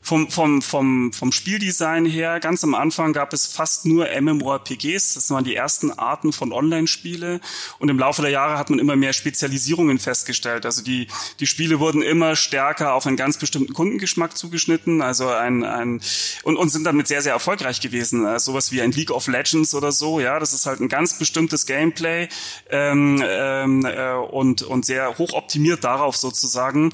Vom, 0.05 0.31
vom, 0.31 0.61
vom, 0.61 1.15
vom 1.15 1.33
Spieldesign 1.33 2.05
her, 2.05 2.39
ganz 2.39 2.63
am 2.63 2.75
Anfang 2.75 3.15
gab 3.15 3.33
es 3.33 3.47
fast 3.47 3.87
nur 3.87 4.07
MMORPGs. 4.21 5.15
Das 5.15 5.31
waren 5.31 5.45
die 5.45 5.55
ersten 5.55 5.91
Arten 5.93 6.35
von 6.35 6.53
Online-Spiele. 6.53 7.41
Und 7.79 7.89
im 7.89 7.99
Laufe 7.99 8.21
der 8.21 8.31
Jahre 8.31 8.59
hat 8.59 8.69
man 8.69 8.79
immer 8.79 8.97
mehr 8.97 9.15
Spezialisierungen 9.15 9.99
festgestellt. 9.99 10.67
Also 10.67 10.83
die, 10.83 11.09
die 11.41 11.47
Spiele 11.47 11.81
wurden 11.81 12.03
immer 12.03 12.37
stärker 12.37 12.93
auf 12.93 13.07
einen 13.07 13.17
ganz 13.17 13.39
bestimmten 13.39 13.73
Kundengeschmack 13.73 14.37
zugeschnitten. 14.37 15.01
Also 15.01 15.29
ein, 15.29 15.65
ein, 15.65 16.03
und, 16.43 16.59
und 16.59 16.69
sind 16.69 16.85
damit 16.85 17.09
sehr, 17.09 17.23
sehr 17.23 17.33
erfolgreich 17.33 17.81
gewesen. 17.81 18.27
Also 18.27 18.53
sowas 18.53 18.73
wie 18.73 18.83
ein 18.83 18.93
League 18.93 19.11
of 19.11 19.27
Legends 19.27 19.75
oder 19.75 19.91
so. 19.91 20.21
Ja, 20.21 20.39
das 20.39 20.53
ist 20.53 20.67
halt 20.67 20.81
ein 20.81 20.91
ganz 20.91 21.19
bestimmtes 21.19 21.65
Gameplay, 21.65 22.29
ähm, 22.69 23.23
ähm, 23.27 23.87
äh, 23.87 24.13
und, 24.13 24.61
und 24.61 24.85
sehr 24.85 25.17
hoch 25.17 25.33
optimiert 25.33 25.83
darauf 25.83 26.17
sozusagen. 26.17 26.93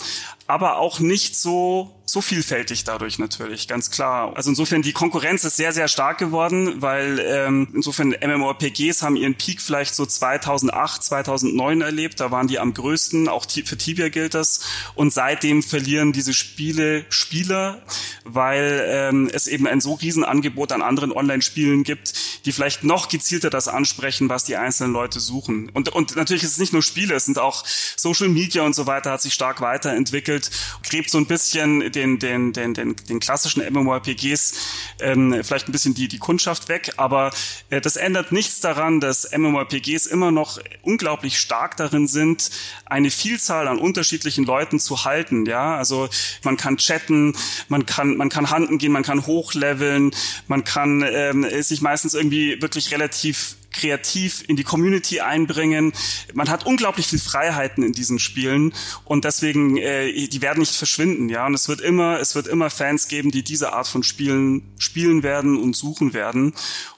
Aber 0.50 0.78
auch 0.78 0.98
nicht 0.98 1.36
so 1.36 2.00
so 2.10 2.20
vielfältig 2.20 2.84
dadurch 2.84 3.18
natürlich, 3.18 3.68
ganz 3.68 3.90
klar. 3.90 4.32
Also 4.36 4.50
insofern, 4.50 4.82
die 4.82 4.92
Konkurrenz 4.92 5.44
ist 5.44 5.56
sehr, 5.56 5.72
sehr 5.72 5.86
stark 5.86 6.18
geworden, 6.18 6.82
weil 6.82 7.20
ähm, 7.24 7.68
insofern 7.72 8.14
MMORPGs 8.20 9.02
haben 9.02 9.16
ihren 9.16 9.36
Peak 9.36 9.60
vielleicht 9.60 9.94
so 9.94 10.04
2008, 10.04 11.04
2009 11.04 11.80
erlebt. 11.82 12.20
Da 12.20 12.30
waren 12.30 12.48
die 12.48 12.58
am 12.58 12.74
größten, 12.74 13.28
auch 13.28 13.46
für 13.48 13.78
Tibia 13.78 14.08
gilt 14.08 14.34
das. 14.34 14.60
Und 14.94 15.12
seitdem 15.12 15.62
verlieren 15.62 16.12
diese 16.12 16.34
Spiele 16.34 17.04
Spieler, 17.10 17.82
weil 18.24 18.84
ähm, 18.88 19.30
es 19.32 19.46
eben 19.46 19.66
ein 19.66 19.80
so 19.80 19.94
riesen 19.94 20.24
Angebot 20.24 20.72
an 20.72 20.82
anderen 20.82 21.12
Online-Spielen 21.12 21.84
gibt, 21.84 22.12
die 22.44 22.52
vielleicht 22.52 22.82
noch 22.82 23.08
gezielter 23.08 23.50
das 23.50 23.68
ansprechen, 23.68 24.28
was 24.28 24.44
die 24.44 24.56
einzelnen 24.56 24.92
Leute 24.92 25.20
suchen. 25.20 25.68
Und, 25.70 25.90
und 25.90 26.16
natürlich 26.16 26.42
ist 26.42 26.52
es 26.52 26.58
nicht 26.58 26.72
nur 26.72 26.82
Spiele, 26.82 27.14
es 27.14 27.26
sind 27.26 27.38
auch 27.38 27.64
Social 27.96 28.28
Media 28.28 28.62
und 28.62 28.74
so 28.74 28.86
weiter, 28.86 29.12
hat 29.12 29.22
sich 29.22 29.34
stark 29.34 29.60
weiterentwickelt, 29.60 30.39
gräbt 30.88 31.10
so 31.10 31.18
ein 31.18 31.26
bisschen 31.26 31.92
den, 31.92 32.18
den, 32.18 32.52
den, 32.52 32.74
den, 32.74 32.96
den 32.96 33.20
klassischen 33.20 33.62
MMORPGs 33.72 34.54
ähm, 35.00 35.40
vielleicht 35.42 35.68
ein 35.68 35.72
bisschen 35.72 35.94
die, 35.94 36.08
die 36.08 36.18
Kundschaft 36.18 36.68
weg, 36.68 36.92
aber 36.96 37.32
äh, 37.70 37.80
das 37.80 37.96
ändert 37.96 38.32
nichts 38.32 38.60
daran, 38.60 39.00
dass 39.00 39.30
MMORPGs 39.36 40.06
immer 40.06 40.30
noch 40.30 40.60
unglaublich 40.82 41.38
stark 41.38 41.76
darin 41.76 42.06
sind, 42.06 42.50
eine 42.86 43.10
Vielzahl 43.10 43.68
an 43.68 43.78
unterschiedlichen 43.78 44.44
Leuten 44.44 44.80
zu 44.80 45.04
halten. 45.04 45.46
Ja, 45.46 45.76
also 45.76 46.08
man 46.42 46.56
kann 46.56 46.76
chatten, 46.76 47.34
man 47.68 47.86
kann, 47.86 48.16
man 48.16 48.28
kann 48.28 48.50
handen 48.50 48.78
gehen, 48.78 48.92
man 48.92 49.02
kann 49.02 49.26
hochleveln, 49.26 50.12
man 50.48 50.64
kann 50.64 51.04
ähm, 51.06 51.46
sich 51.62 51.80
meistens 51.80 52.14
irgendwie 52.14 52.60
wirklich 52.60 52.92
relativ 52.92 53.56
kreativ 53.72 54.44
in 54.46 54.56
die 54.56 54.64
Community 54.64 55.20
einbringen. 55.20 55.92
Man 56.34 56.48
hat 56.48 56.66
unglaublich 56.66 57.06
viel 57.06 57.18
Freiheiten 57.18 57.82
in 57.82 57.92
diesen 57.92 58.18
Spielen 58.18 58.72
und 59.04 59.24
deswegen 59.24 59.76
äh, 59.76 60.28
die 60.28 60.42
werden 60.42 60.60
nicht 60.60 60.74
verschwinden, 60.74 61.28
ja. 61.28 61.46
Und 61.46 61.54
es 61.54 61.68
wird 61.68 61.80
immer 61.80 62.20
es 62.20 62.34
wird 62.34 62.46
immer 62.46 62.70
Fans 62.70 63.08
geben, 63.08 63.30
die 63.30 63.42
diese 63.42 63.72
Art 63.72 63.88
von 63.88 64.02
Spielen 64.02 64.74
spielen 64.78 65.22
werden 65.22 65.56
und 65.56 65.76
suchen 65.76 66.12
werden. 66.14 66.54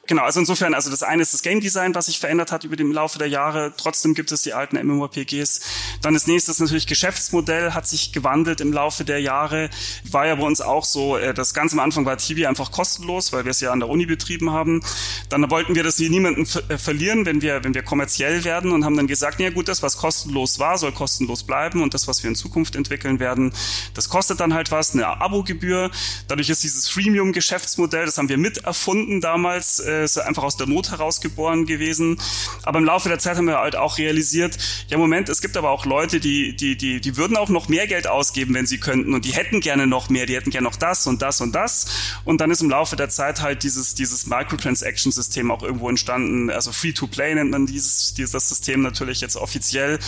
Genau, 0.09 0.23
also 0.25 0.41
insofern, 0.41 0.75
also 0.75 0.91
das 0.91 1.05
eine 1.05 1.23
ist 1.23 1.33
das 1.33 1.43
Game 1.43 1.61
Design, 1.61 1.95
was 1.95 2.07
sich 2.07 2.19
verändert 2.19 2.51
hat 2.51 2.65
über 2.65 2.75
den 2.75 2.91
Laufe 2.91 3.21
der 3.21 3.29
Jahre. 3.29 3.73
Trotzdem 3.77 4.15
gibt 4.15 4.33
es 4.33 4.43
die 4.43 4.53
alten 4.53 4.77
MMORPGs. 4.85 5.61
Dann 6.03 6.15
das 6.15 6.27
nächste 6.27 6.51
ist 6.51 6.59
natürlich 6.59 6.89
Geschäftsmodell, 6.89 7.73
hat 7.73 7.87
sich 7.87 8.13
gewandelt 8.13 8.61
im 8.61 8.73
Laufe 8.73 9.05
der 9.05 9.21
Jahre. 9.21 9.71
War 10.11 10.27
ja 10.27 10.35
bei 10.35 10.43
uns 10.43 10.61
auch 10.61 10.85
so, 10.85 11.17
äh, 11.17 11.33
das 11.33 11.55
ganz 11.55 11.73
am 11.73 11.79
Anfang 11.79 12.05
war 12.05 12.17
Tibia 12.17 12.49
einfach 12.49 12.73
kostenlos, 12.73 13.33
weil 13.33 13.45
wir 13.45 13.53
es 13.53 13.61
ja 13.61 13.71
an 13.71 13.79
der 13.79 13.89
Uni 13.89 14.05
betrieben 14.07 14.51
haben. 14.51 14.83
Dann 15.29 15.49
wollten 15.53 15.77
wir 15.77 15.85
das 15.85 16.01
niemanden 16.01 16.49
äh, 16.69 16.79
verlieren, 16.79 17.25
wenn 17.25 17.41
wir, 17.41 17.63
wenn 17.63 17.75
wir 17.75 17.85
kommerziell 17.85 18.43
werden 18.43 18.73
und 18.73 18.85
haben 18.85 18.97
dann 18.97 19.07
gesagt, 19.07 19.39
ja 19.39 19.51
gut, 19.51 19.69
das, 19.69 19.85
was 19.85 19.99
kostenlos 19.99 20.59
war, 20.59 20.79
soll 20.79 20.91
kostenlos 20.91 21.45
bleiben 21.45 21.81
und 21.81 21.95
das, 21.95 22.09
was 22.09 22.25
wir 22.25 22.29
in 22.29 22.35
Zukunft 22.35 22.75
entwickeln 22.75 23.21
werden, 23.21 23.55
das 23.95 24.09
kostet 24.09 24.41
dann 24.41 24.53
halt 24.53 24.73
was, 24.73 24.95
eine 24.95 25.07
Abogebühr. 25.07 25.93
Dadurch 26.27 26.51
ist 26.51 26.65
dieses 26.65 26.89
Freemium-Geschäftsmodell, 26.89 28.07
das 28.07 28.19
haben 28.19 28.29
wir 28.29 28.37
mit 28.39 28.65
erfunden 28.65 29.21
damals, 29.21 29.79
äh, 29.93 30.05
ist 30.05 30.19
einfach 30.19 30.43
aus 30.43 30.57
der 30.57 30.67
Not 30.67 30.91
herausgeboren 30.91 31.67
gewesen. 31.67 32.19
Aber 32.63 32.79
im 32.79 32.85
Laufe 32.85 33.09
der 33.09 33.19
Zeit 33.19 33.37
haben 33.37 33.47
wir 33.47 33.59
halt 33.59 33.77
auch 33.77 33.99
realisiert, 33.99 34.59
ja 34.89 34.99
Moment, 34.99 35.29
es 35.29 35.41
gibt 35.41 35.57
aber 35.57 35.71
auch 35.71 35.85
Leute, 35.87 36.21
die, 36.21 36.57
die, 36.57 36.77
die, 36.77 37.01
die 37.01 37.17
würden 37.17 37.37
auch 37.37 37.49
noch 37.49 37.69
mehr 37.69 37.87
Geld 37.87 38.07
ausgeben, 38.07 38.55
wenn 38.55 38.67
sie 38.67 38.79
könnten 38.79 39.15
und 39.15 39.25
die 39.25 39.33
hätten 39.33 39.61
gerne 39.61 39.87
noch 39.87 40.09
mehr, 40.09 40.27
die 40.27 40.37
hätten 40.37 40.51
gerne 40.51 40.65
noch 40.65 40.77
das 40.77 41.07
und 41.07 41.23
das 41.23 41.41
und 41.41 41.55
das. 41.55 41.87
Und 42.25 42.41
dann 42.41 42.51
ist 42.51 42.63
im 42.63 42.71
Laufe 42.71 42.97
der 42.97 43.09
Zeit 43.09 43.41
halt 43.41 43.63
dieses, 43.63 43.95
dieses 43.95 44.27
Microtransaction-System 44.27 45.51
auch 45.51 45.63
irgendwo 45.63 45.89
entstanden. 45.89 46.51
Also 46.51 46.73
Free-to-Play 46.73 47.35
nennt 47.35 47.51
man 47.51 47.67
dieses, 47.67 48.15
dieses 48.15 48.49
System 48.49 48.83
natürlich 48.83 49.21
jetzt 49.21 49.37
offiziell, 49.37 49.99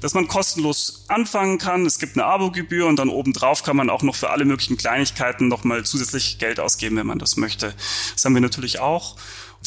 dass 0.00 0.14
man 0.14 0.28
kostenlos 0.28 1.04
anfangen 1.08 1.58
kann. 1.58 1.86
Es 1.86 1.98
gibt 1.98 2.16
eine 2.16 2.24
Abogebühr 2.26 2.86
und 2.86 2.96
dann 2.96 3.08
obendrauf 3.08 3.62
kann 3.62 3.76
man 3.76 3.90
auch 3.90 4.02
noch 4.02 4.14
für 4.14 4.30
alle 4.30 4.44
möglichen 4.44 4.76
Kleinigkeiten 4.76 5.48
nochmal 5.48 5.84
zusätzlich 5.84 6.38
Geld 6.38 6.60
ausgeben, 6.60 6.96
wenn 6.96 7.06
man 7.06 7.18
das 7.18 7.36
möchte. 7.36 7.74
Das 8.14 8.24
haben 8.24 8.34
wir 8.34 8.40
natürlich 8.40 8.80
auch. 8.80 9.16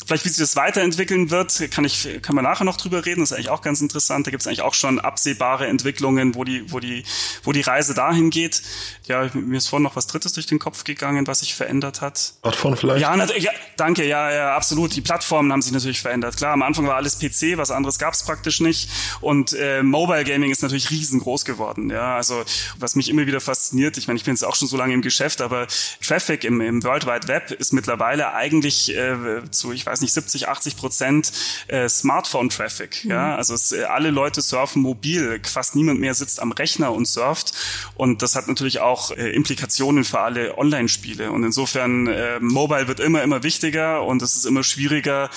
Vielleicht, 0.06 0.26
wie 0.26 0.30
sich 0.30 0.38
das 0.38 0.56
weiterentwickeln 0.56 1.32
wird, 1.32 1.70
kann 1.72 1.84
ich, 1.84 2.08
kann 2.22 2.36
man 2.36 2.44
nachher 2.44 2.64
noch 2.64 2.78
drüber 2.78 3.06
reden. 3.06 3.22
Das 3.22 3.32
ist 3.32 3.38
eigentlich 3.38 3.50
auch 3.50 3.62
ganz 3.62 3.82
interessant. 3.82 4.28
Da 4.28 4.32
gibt 4.32 4.42
es 4.42 4.48
eigentlich 4.48 4.62
auch 4.62 4.74
schon 4.74 5.00
absehbare 5.00 5.68
Entwicklungen, 5.68 6.36
wo 6.36 6.44
die, 6.44 6.72
wo 6.72 6.80
die, 6.80 7.04
wo 7.44 7.52
die 7.52 7.62
Reise 7.62 7.94
dahin 7.94 8.30
geht. 8.30 8.62
Ja, 9.08 9.30
mir 9.34 9.58
ist 9.58 9.68
vorhin 9.68 9.84
noch 9.84 9.96
was 9.96 10.08
Drittes 10.08 10.34
durch 10.34 10.46
den 10.46 10.60
Kopf 10.60 10.84
gegangen, 10.84 11.28
was 11.28 11.40
sich 11.40 11.56
verändert 11.56 12.02
hat. 12.02 12.34
Plattform 12.42 12.78
vielleicht? 12.78 13.02
Ja, 13.02 13.16
ja, 13.16 13.52
danke, 13.76 14.06
ja, 14.06 14.32
ja, 14.32 14.56
absolut. 14.56 14.96
Die 14.96 15.02
Plattformen 15.02 15.52
haben 15.52 15.62
sich 15.62 15.74
natürlich 15.74 16.02
verändert. 16.02 16.38
Klar, 16.38 16.54
am 16.54 16.62
Anfang 16.62 16.86
war 16.88 16.96
alles 16.96 17.18
PC, 17.18 17.58
was 17.58 17.72
anderes 17.72 17.98
gab 17.98 18.14
es 18.14 18.24
praktisch 18.24 18.60
nicht. 18.60 18.90
Und 19.22 19.54
äh, 19.54 19.84
Mobile 19.84 20.24
Gaming 20.24 20.52
ist 20.52 20.62
natürlich 20.62 20.92
riesengroß 20.92 21.44
geworden. 21.44 21.90
Ja, 21.90 22.16
also 22.16 22.44
was 22.78 22.96
mich 22.96 23.10
immer 23.10 23.26
wieder 23.26 23.42
fasziniert, 23.42 23.98
ich 23.98 24.08
meine, 24.08 24.18
ich 24.18 24.24
bin 24.24 24.34
jetzt 24.34 24.44
auch 24.44 24.56
schon 24.56 24.68
so 24.68 24.78
lange 24.78 24.94
im 24.94 25.02
Geschäft, 25.02 25.42
aber 25.42 25.68
Traffic 26.06 26.44
im, 26.44 26.62
im 26.62 26.84
World 26.84 27.08
Wide 27.08 27.28
Web 27.28 27.52
ist 27.52 27.74
mittlerweile 27.74 28.34
eigentlich 28.34 28.96
äh, 28.96 29.50
zu, 29.50 29.72
ich 29.72 29.86
weiß 29.88 30.02
nicht, 30.02 30.14
70, 30.14 30.48
80 30.48 30.78
Prozent 30.78 31.32
äh, 31.68 31.88
Smartphone-Traffic. 31.88 33.06
Mhm. 33.06 33.12
Ja, 33.12 33.36
also 33.36 33.54
es, 33.54 33.72
äh, 33.72 33.84
alle 33.84 34.12
Leute 34.12 34.42
surfen 34.42 34.82
mobil, 34.82 35.40
fast 35.44 35.76
niemand 35.76 36.00
mehr 36.00 36.14
sitzt 36.14 36.40
am 36.40 36.52
Rechner 36.52 36.94
und 36.94 37.08
surft. 37.08 37.54
Und 37.96 38.22
das 38.22 38.36
hat 38.36 38.48
natürlich 38.48 38.80
auch 38.80 39.12
äh, 39.12 39.30
Implikationen 39.32 40.04
für 40.04 40.20
alle 40.20 40.58
Online-Spiele. 40.58 41.32
Und 41.32 41.44
insofern, 41.44 42.08
äh, 42.08 42.40
Mobile 42.40 42.88
wird 42.88 43.00
immer, 43.00 43.24
immer 43.24 43.44
wichtiger 43.44 44.04
und 44.04 44.22
es 44.22 44.36
ist 44.36 44.46
immer 44.46 44.64
schwieriger, 44.64 45.30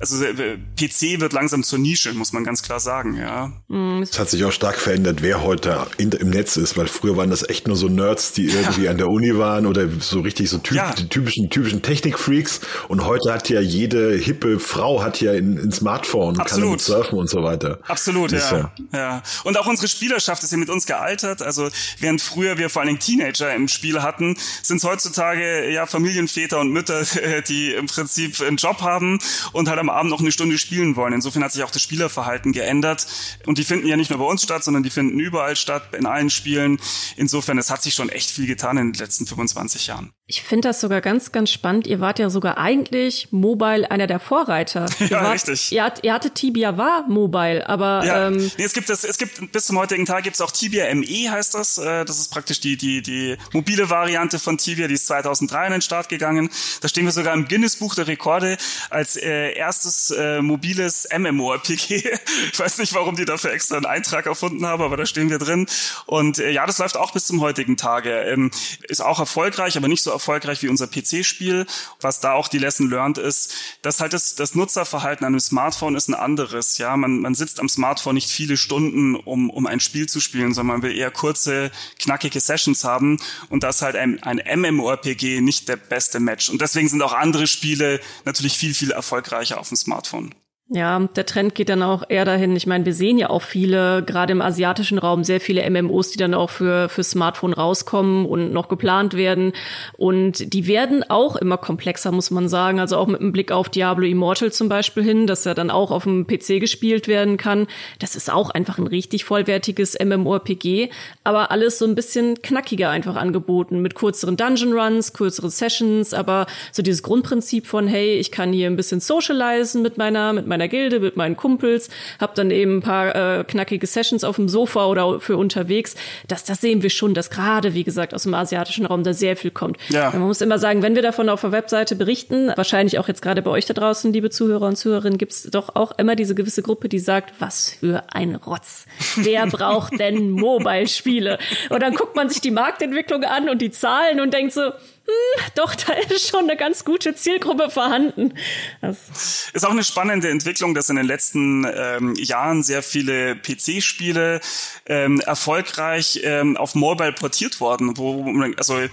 also 0.00 0.24
äh, 0.24 0.58
PC 0.76 1.20
wird 1.20 1.32
langsam 1.32 1.62
zur 1.62 1.78
Nische, 1.78 2.12
muss 2.12 2.32
man 2.32 2.44
ganz 2.44 2.62
klar 2.62 2.80
sagen, 2.80 3.16
ja. 3.16 3.52
Mhm. 3.68 4.02
Es 4.02 4.18
hat 4.18 4.30
sich 4.30 4.44
auch 4.44 4.52
stark 4.52 4.76
verändert, 4.76 5.22
wer 5.22 5.42
heute 5.42 5.86
in, 5.98 6.12
im 6.12 6.30
Netz 6.30 6.56
ist, 6.56 6.76
weil 6.76 6.86
früher 6.86 7.16
waren 7.16 7.30
das 7.30 7.48
echt 7.48 7.66
nur 7.66 7.76
so 7.76 7.88
Nerds, 7.88 8.32
die 8.32 8.46
irgendwie 8.46 8.84
ja. 8.84 8.90
an 8.90 8.98
der 8.98 9.08
Uni 9.08 9.36
waren 9.36 9.66
oder 9.66 9.88
so 10.00 10.20
richtig 10.20 10.50
so 10.50 10.58
typ, 10.58 10.76
ja. 10.76 10.92
die 10.92 11.08
typischen, 11.08 11.50
typischen 11.50 11.82
Technikfreaks. 11.82 12.60
Und 12.88 13.04
heute 13.04 13.32
hat 13.32 13.48
ja 13.48 13.60
jede 13.60 14.16
hippe 14.16 14.58
Frau 14.58 15.02
hat 15.02 15.20
ja 15.20 15.32
ein, 15.32 15.58
ein 15.58 15.72
Smartphone, 15.72 16.38
Absolut. 16.38 16.48
kann 16.48 16.60
damit 16.60 16.80
surfen 16.80 17.18
und 17.18 17.30
so 17.30 17.42
weiter. 17.42 17.78
Absolut, 17.86 18.32
ja. 18.32 18.38
ja. 18.38 18.72
ja. 18.92 19.22
Und 19.44 19.58
auch 19.58 19.66
unsere 19.66 19.88
Spielerschaft 19.88 20.42
ist 20.42 20.52
ja 20.52 20.58
mit 20.58 20.70
uns 20.70 20.86
gealtert. 20.86 21.42
Also 21.42 21.68
während 21.98 22.20
früher 22.20 22.58
wir 22.58 22.70
vor 22.70 22.82
allen 22.82 22.88
Dingen 22.88 23.00
Teenager 23.00 23.54
im 23.54 23.68
Spiel 23.68 24.02
hatten, 24.02 24.36
sind 24.62 24.78
es 24.78 24.84
heutzutage 24.84 25.70
ja 25.70 25.86
Familienväter 25.86 26.60
und 26.60 26.70
Mütter, 26.70 27.02
die 27.48 27.72
im 27.72 27.86
Prinzip 27.86 28.40
einen 28.40 28.56
Job 28.56 28.80
haben 28.80 29.18
und 29.52 29.68
halt 29.68 29.78
am 29.78 29.85
Abend 29.90 30.10
noch 30.10 30.20
eine 30.20 30.32
Stunde 30.32 30.58
spielen 30.58 30.96
wollen. 30.96 31.12
Insofern 31.12 31.42
hat 31.42 31.52
sich 31.52 31.62
auch 31.62 31.70
das 31.70 31.82
Spielerverhalten 31.82 32.52
geändert. 32.52 33.06
Und 33.46 33.58
die 33.58 33.64
finden 33.64 33.86
ja 33.86 33.96
nicht 33.96 34.10
nur 34.10 34.18
bei 34.18 34.24
uns 34.24 34.42
statt, 34.42 34.64
sondern 34.64 34.82
die 34.82 34.90
finden 34.90 35.18
überall 35.18 35.56
statt, 35.56 35.94
in 35.94 36.06
allen 36.06 36.30
Spielen. 36.30 36.78
Insofern, 37.16 37.58
es 37.58 37.70
hat 37.70 37.82
sich 37.82 37.94
schon 37.94 38.08
echt 38.08 38.30
viel 38.30 38.46
getan 38.46 38.76
in 38.76 38.92
den 38.92 38.98
letzten 38.98 39.26
25 39.26 39.86
Jahren. 39.86 40.12
Ich 40.28 40.42
finde 40.42 40.66
das 40.66 40.80
sogar 40.80 41.02
ganz, 41.02 41.30
ganz 41.30 41.52
spannend. 41.52 41.86
Ihr 41.86 42.00
wart 42.00 42.18
ja 42.18 42.30
sogar 42.30 42.58
eigentlich 42.58 43.28
Mobile 43.30 43.88
einer 43.92 44.08
der 44.08 44.18
Vorreiter. 44.18 44.86
ja, 44.98 45.22
wart, 45.22 45.34
richtig. 45.34 45.70
Ihr, 45.70 45.84
hat, 45.84 46.02
ihr 46.02 46.12
hatte 46.12 46.32
Tibia 46.32 46.76
war 46.76 47.06
Mobile, 47.06 47.68
aber 47.68 48.04
ja. 48.04 48.26
ähm, 48.26 48.50
nee, 48.58 48.64
es 48.64 48.72
gibt 48.72 48.90
das, 48.90 49.04
es 49.04 49.18
gibt 49.18 49.52
bis 49.52 49.66
zum 49.66 49.78
heutigen 49.78 50.04
Tag 50.04 50.24
gibt's 50.24 50.40
auch 50.40 50.50
Tibia 50.50 50.92
ME 50.96 51.30
heißt 51.30 51.54
das. 51.54 51.78
Äh, 51.78 52.04
das 52.04 52.18
ist 52.18 52.32
praktisch 52.32 52.58
die 52.58 52.76
die 52.76 53.02
die 53.02 53.36
mobile 53.52 53.88
Variante 53.88 54.40
von 54.40 54.58
Tibia, 54.58 54.88
die 54.88 54.94
ist 54.94 55.06
2003 55.06 55.66
in 55.66 55.72
den 55.74 55.82
Start 55.82 56.08
gegangen. 56.08 56.50
Da 56.80 56.88
stehen 56.88 57.04
wir 57.04 57.12
sogar 57.12 57.32
im 57.32 57.46
Guinness 57.46 57.76
Buch 57.76 57.94
der 57.94 58.08
Rekorde 58.08 58.56
als 58.90 59.14
äh, 59.14 59.52
erstes 59.52 60.10
äh, 60.10 60.42
mobiles 60.42 61.06
MMORPG. 61.16 62.02
ich 62.52 62.58
weiß 62.58 62.78
nicht, 62.78 62.94
warum 62.94 63.14
die 63.14 63.26
dafür 63.26 63.52
extra 63.52 63.76
einen 63.76 63.86
Eintrag 63.86 64.26
erfunden 64.26 64.66
haben, 64.66 64.82
aber 64.82 64.96
da 64.96 65.06
stehen 65.06 65.30
wir 65.30 65.38
drin. 65.38 65.68
Und 66.06 66.40
äh, 66.40 66.50
ja, 66.50 66.66
das 66.66 66.78
läuft 66.78 66.96
auch 66.96 67.12
bis 67.12 67.28
zum 67.28 67.40
heutigen 67.42 67.76
Tage. 67.76 68.10
Ähm, 68.22 68.50
ist 68.88 69.02
auch 69.02 69.20
erfolgreich, 69.20 69.76
aber 69.76 69.86
nicht 69.86 70.02
so 70.02 70.15
erfolgreich 70.16 70.62
wie 70.62 70.68
unser 70.68 70.86
PC-Spiel. 70.86 71.66
Was 72.00 72.20
da 72.20 72.32
auch 72.32 72.48
die 72.48 72.58
Lesson 72.58 72.90
learned 72.90 73.18
ist, 73.18 73.54
dass 73.82 74.00
halt 74.00 74.12
das, 74.12 74.34
das 74.34 74.54
Nutzerverhalten 74.54 75.24
an 75.24 75.34
einem 75.34 75.40
Smartphone 75.40 75.94
ist 75.94 76.08
ein 76.08 76.14
anderes. 76.14 76.78
Ja, 76.78 76.96
man, 76.96 77.20
man 77.20 77.34
sitzt 77.34 77.60
am 77.60 77.68
Smartphone 77.68 78.14
nicht 78.14 78.30
viele 78.30 78.56
Stunden, 78.56 79.16
um, 79.16 79.50
um 79.50 79.66
ein 79.66 79.80
Spiel 79.80 80.08
zu 80.08 80.20
spielen, 80.20 80.54
sondern 80.54 80.80
man 80.80 80.82
will 80.82 80.96
eher 80.96 81.10
kurze, 81.10 81.70
knackige 81.98 82.40
Sessions 82.40 82.84
haben. 82.84 83.18
Und 83.48 83.62
das 83.62 83.76
ist 83.76 83.82
halt 83.82 83.96
ein, 83.96 84.22
ein 84.22 84.40
MMORPG 84.60 85.40
nicht 85.40 85.68
der 85.68 85.76
beste 85.76 86.20
Match. 86.20 86.48
Und 86.48 86.60
deswegen 86.60 86.88
sind 86.88 87.02
auch 87.02 87.12
andere 87.12 87.46
Spiele 87.46 88.00
natürlich 88.24 88.58
viel, 88.58 88.74
viel 88.74 88.90
erfolgreicher 88.90 89.58
auf 89.60 89.68
dem 89.68 89.76
Smartphone. 89.76 90.34
Ja, 90.68 90.98
der 90.98 91.26
Trend 91.26 91.54
geht 91.54 91.68
dann 91.68 91.84
auch 91.84 92.02
eher 92.08 92.24
dahin. 92.24 92.56
Ich 92.56 92.66
meine, 92.66 92.84
wir 92.84 92.92
sehen 92.92 93.18
ja 93.18 93.30
auch 93.30 93.42
viele, 93.42 94.02
gerade 94.02 94.32
im 94.32 94.42
asiatischen 94.42 94.98
Raum, 94.98 95.22
sehr 95.22 95.40
viele 95.40 95.68
MMOs, 95.70 96.10
die 96.10 96.18
dann 96.18 96.34
auch 96.34 96.50
für, 96.50 96.88
für 96.88 97.04
Smartphone 97.04 97.52
rauskommen 97.52 98.26
und 98.26 98.52
noch 98.52 98.66
geplant 98.66 99.14
werden. 99.14 99.52
Und 99.96 100.52
die 100.52 100.66
werden 100.66 101.04
auch 101.08 101.36
immer 101.36 101.56
komplexer, 101.56 102.10
muss 102.10 102.32
man 102.32 102.48
sagen. 102.48 102.80
Also 102.80 102.96
auch 102.96 103.06
mit 103.06 103.20
einem 103.20 103.30
Blick 103.30 103.52
auf 103.52 103.68
Diablo 103.68 104.06
Immortal 104.06 104.50
zum 104.50 104.68
Beispiel 104.68 105.04
hin, 105.04 105.28
dass 105.28 105.46
er 105.46 105.54
dann 105.54 105.70
auch 105.70 105.92
auf 105.92 106.02
dem 106.02 106.26
PC 106.26 106.58
gespielt 106.58 107.06
werden 107.06 107.36
kann. 107.36 107.68
Das 108.00 108.16
ist 108.16 108.28
auch 108.28 108.50
einfach 108.50 108.78
ein 108.78 108.88
richtig 108.88 109.24
vollwertiges 109.24 109.96
MMORPG, 110.04 110.90
aber 111.22 111.52
alles 111.52 111.78
so 111.78 111.84
ein 111.84 111.94
bisschen 111.94 112.42
knackiger 112.42 112.90
einfach 112.90 113.14
angeboten, 113.14 113.82
mit 113.82 113.94
kürzeren 113.94 114.36
Dungeon 114.36 114.72
Runs, 114.72 115.12
kürzeren 115.12 115.50
Sessions, 115.50 116.12
aber 116.12 116.46
so 116.72 116.82
dieses 116.82 117.04
Grundprinzip 117.04 117.68
von, 117.68 117.86
hey, 117.86 118.18
ich 118.18 118.32
kann 118.32 118.52
hier 118.52 118.66
ein 118.66 118.76
bisschen 118.76 118.98
socialisen 118.98 119.82
mit 119.82 119.96
meiner, 119.96 120.32
mit 120.32 120.48
meiner 120.48 120.55
meiner 120.56 120.68
Gilde, 120.68 121.00
mit 121.00 121.16
meinen 121.16 121.36
Kumpels, 121.36 121.90
habe 122.18 122.32
dann 122.34 122.50
eben 122.50 122.78
ein 122.78 122.82
paar 122.82 123.40
äh, 123.40 123.44
knackige 123.44 123.86
Sessions 123.86 124.24
auf 124.24 124.36
dem 124.36 124.48
Sofa 124.48 124.86
oder 124.86 125.20
für 125.20 125.36
unterwegs. 125.36 125.96
Das, 126.28 126.44
das 126.44 126.60
sehen 126.60 126.82
wir 126.82 126.90
schon, 126.90 127.12
dass 127.12 127.28
gerade, 127.28 127.74
wie 127.74 127.84
gesagt, 127.84 128.14
aus 128.14 128.22
dem 128.22 128.32
asiatischen 128.34 128.86
Raum 128.86 129.04
da 129.04 129.12
sehr 129.12 129.36
viel 129.36 129.50
kommt. 129.50 129.76
Ja. 129.90 130.10
Man 130.10 130.22
muss 130.22 130.40
immer 130.40 130.58
sagen, 130.58 130.82
wenn 130.82 130.94
wir 130.94 131.02
davon 131.02 131.28
auf 131.28 131.42
der 131.42 131.52
Webseite 131.52 131.94
berichten, 131.94 132.50
wahrscheinlich 132.56 132.98
auch 132.98 133.08
jetzt 133.08 133.20
gerade 133.20 133.42
bei 133.42 133.50
euch 133.50 133.66
da 133.66 133.74
draußen, 133.74 134.12
liebe 134.12 134.30
Zuhörer 134.30 134.66
und 134.66 134.76
Zuhörerinnen, 134.76 135.18
gibt's 135.18 135.42
doch 135.50 135.76
auch 135.76 135.92
immer 135.98 136.16
diese 136.16 136.34
gewisse 136.34 136.62
Gruppe, 136.62 136.88
die 136.88 136.98
sagt, 136.98 137.34
was 137.38 137.70
für 137.70 138.04
ein 138.12 138.34
Rotz. 138.34 138.86
Wer 139.16 139.46
braucht 139.50 139.98
denn 140.00 140.30
Mobile-Spiele? 140.30 141.38
Und 141.68 141.82
dann 141.82 141.94
guckt 141.94 142.16
man 142.16 142.30
sich 142.30 142.40
die 142.40 142.50
Marktentwicklung 142.50 143.24
an 143.24 143.50
und 143.50 143.60
die 143.60 143.70
Zahlen 143.70 144.20
und 144.20 144.32
denkt 144.32 144.54
so, 144.54 144.72
hm, 145.06 145.42
doch, 145.54 145.72
da 145.76 145.92
ist 145.92 146.28
schon 146.28 146.40
eine 146.40 146.56
ganz 146.56 146.84
gute 146.84 147.14
Zielgruppe 147.14 147.70
vorhanden. 147.70 148.34
Das 148.80 149.50
ist 149.52 149.64
auch 149.64 149.70
eine 149.70 149.84
spannende 149.84 150.28
Entwicklung, 150.30 150.74
dass 150.74 150.90
in 150.90 150.96
den 150.96 151.06
letzten 151.06 151.64
ähm, 151.64 152.14
Jahren 152.16 152.64
sehr 152.64 152.82
viele 152.82 153.36
PC-Spiele 153.36 154.40
ähm, 154.86 155.20
erfolgreich 155.20 156.20
ähm, 156.24 156.56
auf 156.56 156.74
Mobile 156.74 157.12
portiert 157.12 157.60
worden, 157.60 157.96
wo 157.96 158.34
also 158.56 158.78
äh, 158.78 158.88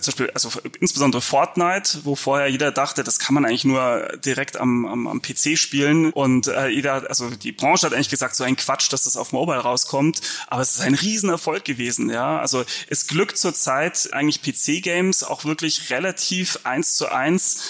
zum 0.00 0.12
Beispiel 0.12 0.30
also 0.34 0.50
insbesondere 0.80 1.22
Fortnite, 1.22 2.00
wo 2.02 2.16
vorher 2.16 2.48
jeder 2.48 2.72
dachte, 2.72 3.04
das 3.04 3.20
kann 3.20 3.34
man 3.34 3.44
eigentlich 3.44 3.64
nur 3.64 4.18
direkt 4.24 4.56
am, 4.56 4.84
am, 4.84 5.06
am 5.06 5.22
PC 5.22 5.56
spielen 5.56 6.12
und 6.12 6.48
äh, 6.48 6.68
jeder, 6.68 7.08
also 7.08 7.30
die 7.30 7.52
Branche 7.52 7.86
hat 7.86 7.94
eigentlich 7.94 8.10
gesagt, 8.10 8.34
so 8.34 8.42
ein 8.42 8.56
Quatsch, 8.56 8.92
dass 8.92 9.04
das 9.04 9.16
auf 9.16 9.30
Mobile 9.30 9.58
rauskommt, 9.58 10.22
aber 10.48 10.62
es 10.62 10.74
ist 10.74 10.80
ein 10.80 10.94
Riesenerfolg 10.94 11.64
gewesen, 11.64 12.10
ja. 12.10 12.40
Also 12.40 12.64
es 12.88 13.06
glückt 13.06 13.38
zurzeit 13.38 14.08
eigentlich 14.12 14.42
PC-Games 14.42 15.22
auch 15.22 15.44
wirklich 15.44 15.51
wirklich 15.52 15.90
relativ 15.90 16.60
eins 16.64 16.96
zu 16.96 17.08
eins 17.12 17.62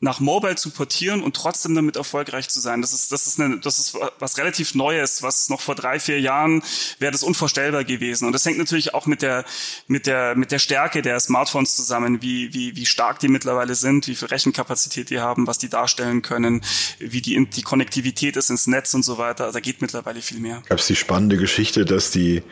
nach 0.00 0.18
Mobile 0.18 0.56
zu 0.56 0.70
portieren 0.70 1.22
und 1.22 1.36
trotzdem 1.36 1.74
damit 1.74 1.96
erfolgreich 1.96 2.48
zu 2.48 2.58
sein. 2.58 2.80
Das 2.80 2.94
ist, 2.94 3.12
das 3.12 3.26
ist, 3.26 3.38
eine, 3.38 3.58
das 3.58 3.78
ist 3.78 3.96
was 4.18 4.38
relativ 4.38 4.74
Neues, 4.74 5.22
was 5.22 5.50
noch 5.50 5.60
vor 5.60 5.74
drei, 5.74 6.00
vier 6.00 6.18
Jahren 6.20 6.62
wäre 6.98 7.12
das 7.12 7.22
unvorstellbar 7.22 7.84
gewesen. 7.84 8.24
Und 8.24 8.32
das 8.32 8.46
hängt 8.46 8.56
natürlich 8.56 8.94
auch 8.94 9.04
mit 9.04 9.20
der, 9.20 9.44
mit 9.88 10.06
der, 10.06 10.34
mit 10.36 10.52
der 10.52 10.58
Stärke 10.58 11.02
der 11.02 11.20
Smartphones 11.20 11.76
zusammen, 11.76 12.22
wie, 12.22 12.54
wie, 12.54 12.74
wie 12.76 12.86
stark 12.86 13.18
die 13.18 13.28
mittlerweile 13.28 13.74
sind, 13.74 14.08
wie 14.08 14.14
viel 14.14 14.28
Rechenkapazität 14.28 15.10
die 15.10 15.20
haben, 15.20 15.46
was 15.46 15.58
die 15.58 15.68
darstellen 15.68 16.22
können, 16.22 16.62
wie 16.98 17.20
die, 17.20 17.44
die 17.44 17.62
Konnektivität 17.62 18.38
ist 18.38 18.48
ins 18.48 18.66
Netz 18.66 18.94
und 18.94 19.04
so 19.04 19.18
weiter. 19.18 19.44
Also 19.44 19.58
da 19.58 19.60
geht 19.60 19.82
mittlerweile 19.82 20.22
viel 20.22 20.40
mehr. 20.40 20.62
Gab 20.66 20.78
es 20.78 20.86
die 20.86 20.96
spannende 20.96 21.36
Geschichte, 21.36 21.84
dass 21.84 22.10
die, 22.10 22.42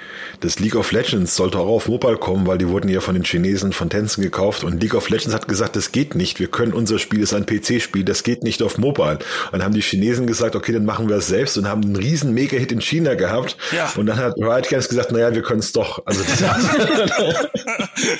das 0.40 0.58
League 0.58 0.76
of 0.76 0.92
Legends 0.92 1.34
sollte 1.34 1.58
auch 1.58 1.68
auf 1.68 1.88
Mobile 1.88 2.18
kommen, 2.18 2.46
weil 2.46 2.58
die 2.58 2.68
wurden 2.68 2.90
ja 2.90 3.00
von 3.00 3.14
den 3.14 3.24
Chinesen 3.24 3.72
von 3.72 3.88
Tencent 3.88 4.22
gekauft 4.22 4.64
und 4.64 4.82
League 4.82 4.94
of 4.94 5.08
Legends 5.08 5.34
hat 5.34 5.48
gesagt, 5.48 5.76
das 5.76 5.92
geht 5.92 6.14
nicht. 6.14 6.40
Wir 6.40 6.48
können 6.48 6.74
unser 6.74 6.98
Spiel, 6.98 7.20
ist 7.20 7.37
ein 7.38 7.46
PC-Spiel, 7.46 8.04
das 8.04 8.22
geht 8.22 8.42
nicht 8.42 8.62
auf 8.62 8.78
Mobile. 8.78 9.18
Und 9.46 9.52
dann 9.52 9.62
haben 9.64 9.74
die 9.74 9.80
Chinesen 9.80 10.26
gesagt, 10.26 10.56
okay, 10.56 10.72
dann 10.72 10.84
machen 10.84 11.08
wir 11.08 11.16
es 11.16 11.28
selbst 11.28 11.56
und 11.58 11.68
haben 11.68 11.82
einen 11.82 11.96
riesen 11.96 12.34
Mega-Hit 12.34 12.72
in 12.72 12.80
China 12.80 13.14
gehabt. 13.14 13.56
Ja. 13.74 13.90
Und 13.96 14.06
dann 14.06 14.18
hat 14.18 14.34
Riot 14.36 14.68
Games 14.68 14.88
gesagt, 14.88 15.12
naja, 15.12 15.34
wir 15.34 15.42
können 15.42 15.60
es 15.60 15.72
doch. 15.72 16.02
Also 16.04 16.22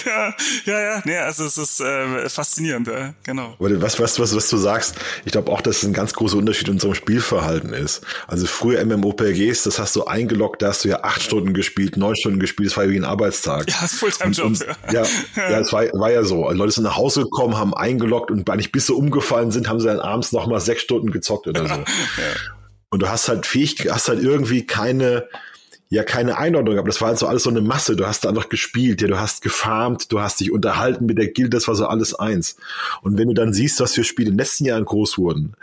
ja, 0.07 0.35
ja, 0.65 0.81
ja, 0.81 1.03
nee, 1.05 1.17
also 1.19 1.45
es 1.45 1.59
ist 1.59 1.81
äh, 1.81 2.29
faszinierend, 2.29 2.87
ja, 2.89 3.15
genau. 3.23 3.55
Was, 3.59 3.99
was, 3.99 4.19
was, 4.19 4.35
was 4.35 4.49
du 4.49 4.57
sagst, 4.57 4.97
ich 5.25 5.33
glaube 5.33 5.51
auch, 5.53 5.61
dass 5.61 5.79
es 5.79 5.85
ein 5.85 5.93
ganz 5.93 6.13
großer 6.15 6.37
Unterschied 6.37 6.69
in 6.69 6.75
unserem 6.75 6.95
Spielverhalten 6.95 7.73
ist. 7.73 8.03
Also 8.27 8.47
früher 8.47 8.85
MMOPGs, 8.85 9.65
das 9.65 9.79
hast 9.79 9.97
du 9.97 10.05
eingeloggt, 10.05 10.63
da 10.63 10.69
hast 10.69 10.85
du 10.85 10.89
ja 10.89 11.03
acht 11.03 11.23
Stunden 11.23 11.55
gespielt, 11.55 11.97
neun 11.97 12.17
Stunden 12.17 12.41
gespielt, 12.41 12.71
das 12.71 12.77
war 12.77 12.89
wie 12.89 12.97
ein 12.97 13.05
Arbeitstag. 13.05 13.69
Ja, 13.71 13.77
das 13.81 13.93
ist 13.93 13.99
Fulltime-Job. 13.99 14.53
Ja, 14.93 15.03
ja, 15.03 15.51
ja, 15.51 15.61
es 15.61 15.73
war, 15.73 15.85
war 15.93 16.11
ja 16.11 16.25
so. 16.25 16.51
Leute 16.51 16.73
sind 16.73 16.85
nach 16.85 16.97
Hause 16.97 17.23
gekommen, 17.23 17.57
haben 17.57 17.75
eingeloggt 17.75 18.31
und 18.31 18.49
eigentlich 18.51 18.73
bis 18.73 18.87
sie 18.87 18.95
umgefallen 19.09 19.51
sind, 19.51 19.68
haben 19.68 19.81
sie 19.81 19.87
dann 19.87 20.01
abends 20.01 20.33
noch 20.33 20.47
mal 20.47 20.61
sechs 20.61 20.83
Stunden 20.83 21.11
gezockt 21.11 21.47
oder 21.47 21.62
so. 21.62 21.75
ja. 21.75 21.85
Und 22.90 23.03
du 23.03 23.09
hast 23.09 23.29
halt 23.29 23.47
fähig, 23.47 23.87
hast 23.90 24.09
halt 24.09 24.23
irgendwie 24.23 24.66
keine, 24.66 25.29
ja 25.90 26.03
keine 26.05 26.38
Einordnung 26.38 26.75
gehabt. 26.75 26.88
Das 26.88 27.01
war 27.01 27.09
halt 27.09 27.18
so 27.18 27.27
alles 27.27 27.42
so 27.42 27.51
eine 27.51 27.61
Masse. 27.61 27.97
Du 27.97 28.07
hast 28.07 28.27
einfach 28.27 28.49
gespielt, 28.49 29.01
ja, 29.03 29.09
du 29.09 29.18
hast 29.18 29.42
gefarmt, 29.42 30.12
du 30.12 30.21
hast 30.21 30.40
dich 30.40 30.53
unterhalten 30.53 31.07
mit 31.07 31.18
der 31.18 31.29
Guild, 31.29 31.55
das 31.55 31.68
war 31.68 31.75
so 31.75 31.87
alles 31.87 32.14
eins. 32.14 32.57
Und 33.03 33.18
wenn 33.18 33.29
du 33.29 33.35
dann 33.35 33.53
siehst, 33.53 33.81
was 33.81 33.94
für 33.94 34.05
Spiele 34.05 34.29
in 34.29 34.35
den 34.35 34.38
letzten 34.38 34.64
Jahren 34.64 34.85
groß 34.85 35.18
wurden, 35.18 35.55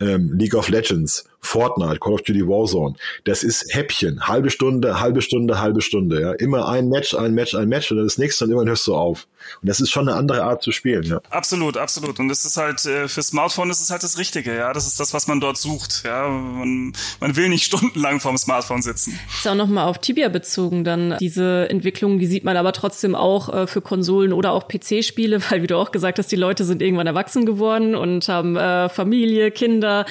ähm, 0.00 0.32
League 0.34 0.54
of 0.54 0.68
Legends, 0.68 1.24
Fortnite, 1.40 2.00
Call 2.00 2.14
of 2.14 2.22
Duty 2.22 2.46
Warzone, 2.46 2.94
das 3.24 3.42
ist 3.42 3.74
Häppchen, 3.74 4.26
halbe 4.26 4.50
Stunde, 4.50 5.00
halbe 5.00 5.22
Stunde, 5.22 5.60
halbe 5.60 5.80
Stunde, 5.80 6.20
ja, 6.20 6.32
immer 6.32 6.68
ein 6.68 6.88
Match, 6.88 7.14
ein 7.14 7.34
Match, 7.34 7.54
ein 7.54 7.68
Match 7.68 7.90
und 7.90 7.98
dann 7.98 8.06
das 8.06 8.18
nächste 8.18 8.44
und 8.44 8.50
irgendwann 8.50 8.68
hörst 8.68 8.86
du 8.86 8.94
auf. 8.94 9.26
Und 9.62 9.68
das 9.68 9.80
ist 9.80 9.90
schon 9.90 10.08
eine 10.08 10.16
andere 10.16 10.44
Art 10.44 10.62
zu 10.62 10.72
spielen, 10.72 11.04
ja. 11.04 11.20
Absolut, 11.30 11.76
absolut. 11.76 12.18
Und 12.20 12.28
das 12.28 12.44
ist 12.44 12.56
halt 12.56 12.84
äh, 12.86 13.08
für 13.08 13.22
Smartphone 13.22 13.70
ist 13.70 13.80
es 13.80 13.90
halt 13.90 14.02
das 14.02 14.18
Richtige, 14.18 14.54
ja. 14.54 14.72
Das 14.72 14.86
ist 14.86 15.00
das, 15.00 15.14
was 15.14 15.26
man 15.26 15.40
dort 15.40 15.56
sucht, 15.56 16.02
ja. 16.04 16.28
Man, 16.28 16.92
man 17.20 17.36
will 17.36 17.48
nicht 17.48 17.64
stundenlang 17.68 18.20
vorm 18.20 18.36
Smartphone 18.36 18.82
sitzen. 18.82 19.18
Ist 19.36 19.46
auch 19.48 19.54
nochmal 19.54 19.88
auf 19.88 19.98
Tibia 19.98 20.28
bezogen 20.28 20.84
dann 20.84 21.16
diese 21.20 21.68
Entwicklung, 21.70 22.18
die 22.18 22.26
sieht 22.26 22.44
man 22.44 22.56
aber 22.56 22.72
trotzdem 22.72 23.14
auch 23.14 23.52
äh, 23.52 23.66
für 23.66 23.80
Konsolen 23.80 24.32
oder 24.32 24.52
auch 24.52 24.68
PC-Spiele, 24.68 25.40
weil 25.50 25.62
wie 25.62 25.66
du 25.66 25.76
auch 25.76 25.92
gesagt 25.92 26.18
hast, 26.18 26.30
die 26.30 26.36
Leute 26.36 26.64
sind 26.64 26.82
irgendwann 26.82 27.06
erwachsen 27.06 27.46
geworden 27.46 27.94
und 27.94 28.28
haben 28.28 28.56
äh, 28.56 28.88
Familie, 28.88 29.50
Kinder. 29.50 30.04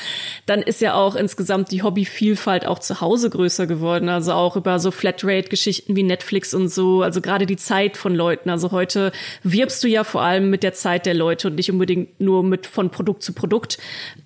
Dann 0.46 0.62
ist 0.62 0.82
ja 0.82 0.96
auch 0.96 1.16
insgesamt 1.18 1.72
die 1.72 1.84
Hobbyvielfalt 1.84 2.66
auch 2.66 2.80
zu 2.80 3.02
Hause 3.02 3.30
größer 3.30 3.68
geworden. 3.68 4.10
Also 4.10 4.34
auch 4.34 4.56
über 4.56 4.80
so 4.80 4.92
Flatrate-Geschichten 4.92 5.96
wie 5.96 6.04
Netflix 6.04 6.54
und 6.54 6.70
so. 6.70 7.02
Also 7.02 7.22
gerade 7.22 7.46
die 7.46 7.58
Zeit 7.58 7.98
von 7.98 8.16
Leuten. 8.16 8.50
Also 8.50 8.72
heute 8.72 9.12
wirbst 9.44 9.84
du 9.84 9.88
ja 9.88 10.04
vor 10.04 10.22
allem 10.22 10.50
mit 10.50 10.64
der 10.64 10.74
Zeit 10.74 11.06
der 11.06 11.14
Leute 11.14 11.50
und 11.50 11.56
nicht 11.56 11.72
unbedingt 11.72 12.20
nur 12.20 12.44
mit 12.44 12.66
von 12.66 12.90
Produkt 12.90 13.24
zu 13.24 13.34
Produkt. 13.34 13.78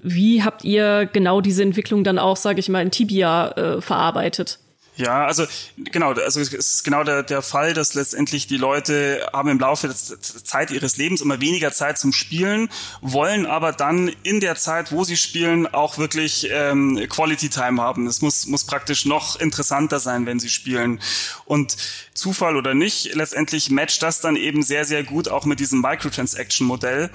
Wie 0.01 0.43
habt 0.43 0.63
ihr 0.63 1.10
genau 1.12 1.41
diese 1.41 1.63
Entwicklung 1.63 2.04
dann 2.04 2.19
auch, 2.19 2.38
sage 2.38 2.60
ich 2.60 2.69
mal, 2.69 2.82
in 2.82 2.91
Tibia 2.91 3.51
äh, 3.51 3.82
verarbeitet? 3.82 4.60
Ja, 4.97 5.25
also 5.25 5.45
genau, 5.77 6.12
also 6.12 6.41
es 6.41 6.54
ist 6.54 6.84
genau 6.84 7.04
der, 7.06 7.23
der 7.23 7.41
Fall, 7.41 7.73
dass 7.73 7.93
letztendlich 7.93 8.47
die 8.47 8.58
Leute 8.58 9.25
haben 9.32 9.49
im 9.49 9.58
Laufe 9.60 9.88
der 9.88 9.95
Zeit 9.95 10.69
ihres 10.69 10.97
Lebens 10.97 11.21
immer 11.21 11.39
weniger 11.39 11.71
Zeit 11.71 11.97
zum 11.97 12.12
Spielen, 12.12 12.69
wollen 12.99 13.45
aber 13.45 13.71
dann 13.71 14.12
in 14.23 14.41
der 14.41 14.56
Zeit, 14.58 14.91
wo 14.91 15.06
sie 15.06 15.15
spielen, 15.15 15.65
auch 15.65 15.97
wirklich 15.97 16.49
ähm, 16.51 17.08
Quality 17.10 17.49
Time 17.49 17.82
haben. 17.82 18.06
Es 18.06 18.21
muss, 18.21 18.47
muss 18.47 18.65
praktisch 18.65 19.06
noch 19.06 19.39
interessanter 19.39 19.99
sein, 19.99 20.25
wenn 20.25 20.39
sie 20.39 20.49
spielen. 20.49 20.99
Und 21.45 21.77
Zufall 22.13 22.58
oder 22.58 22.73
nicht, 22.73 23.15
letztendlich 23.15 23.69
matcht 23.69 24.04
das 24.04 24.19
dann 24.19 24.36
eben 24.36 24.62
sehr, 24.62 24.84
sehr 24.84 25.04
gut 25.04 25.30
auch 25.30 25.45
mit 25.45 25.62
diesem 25.62 25.80
Microtransaction-Modell, 25.82 27.10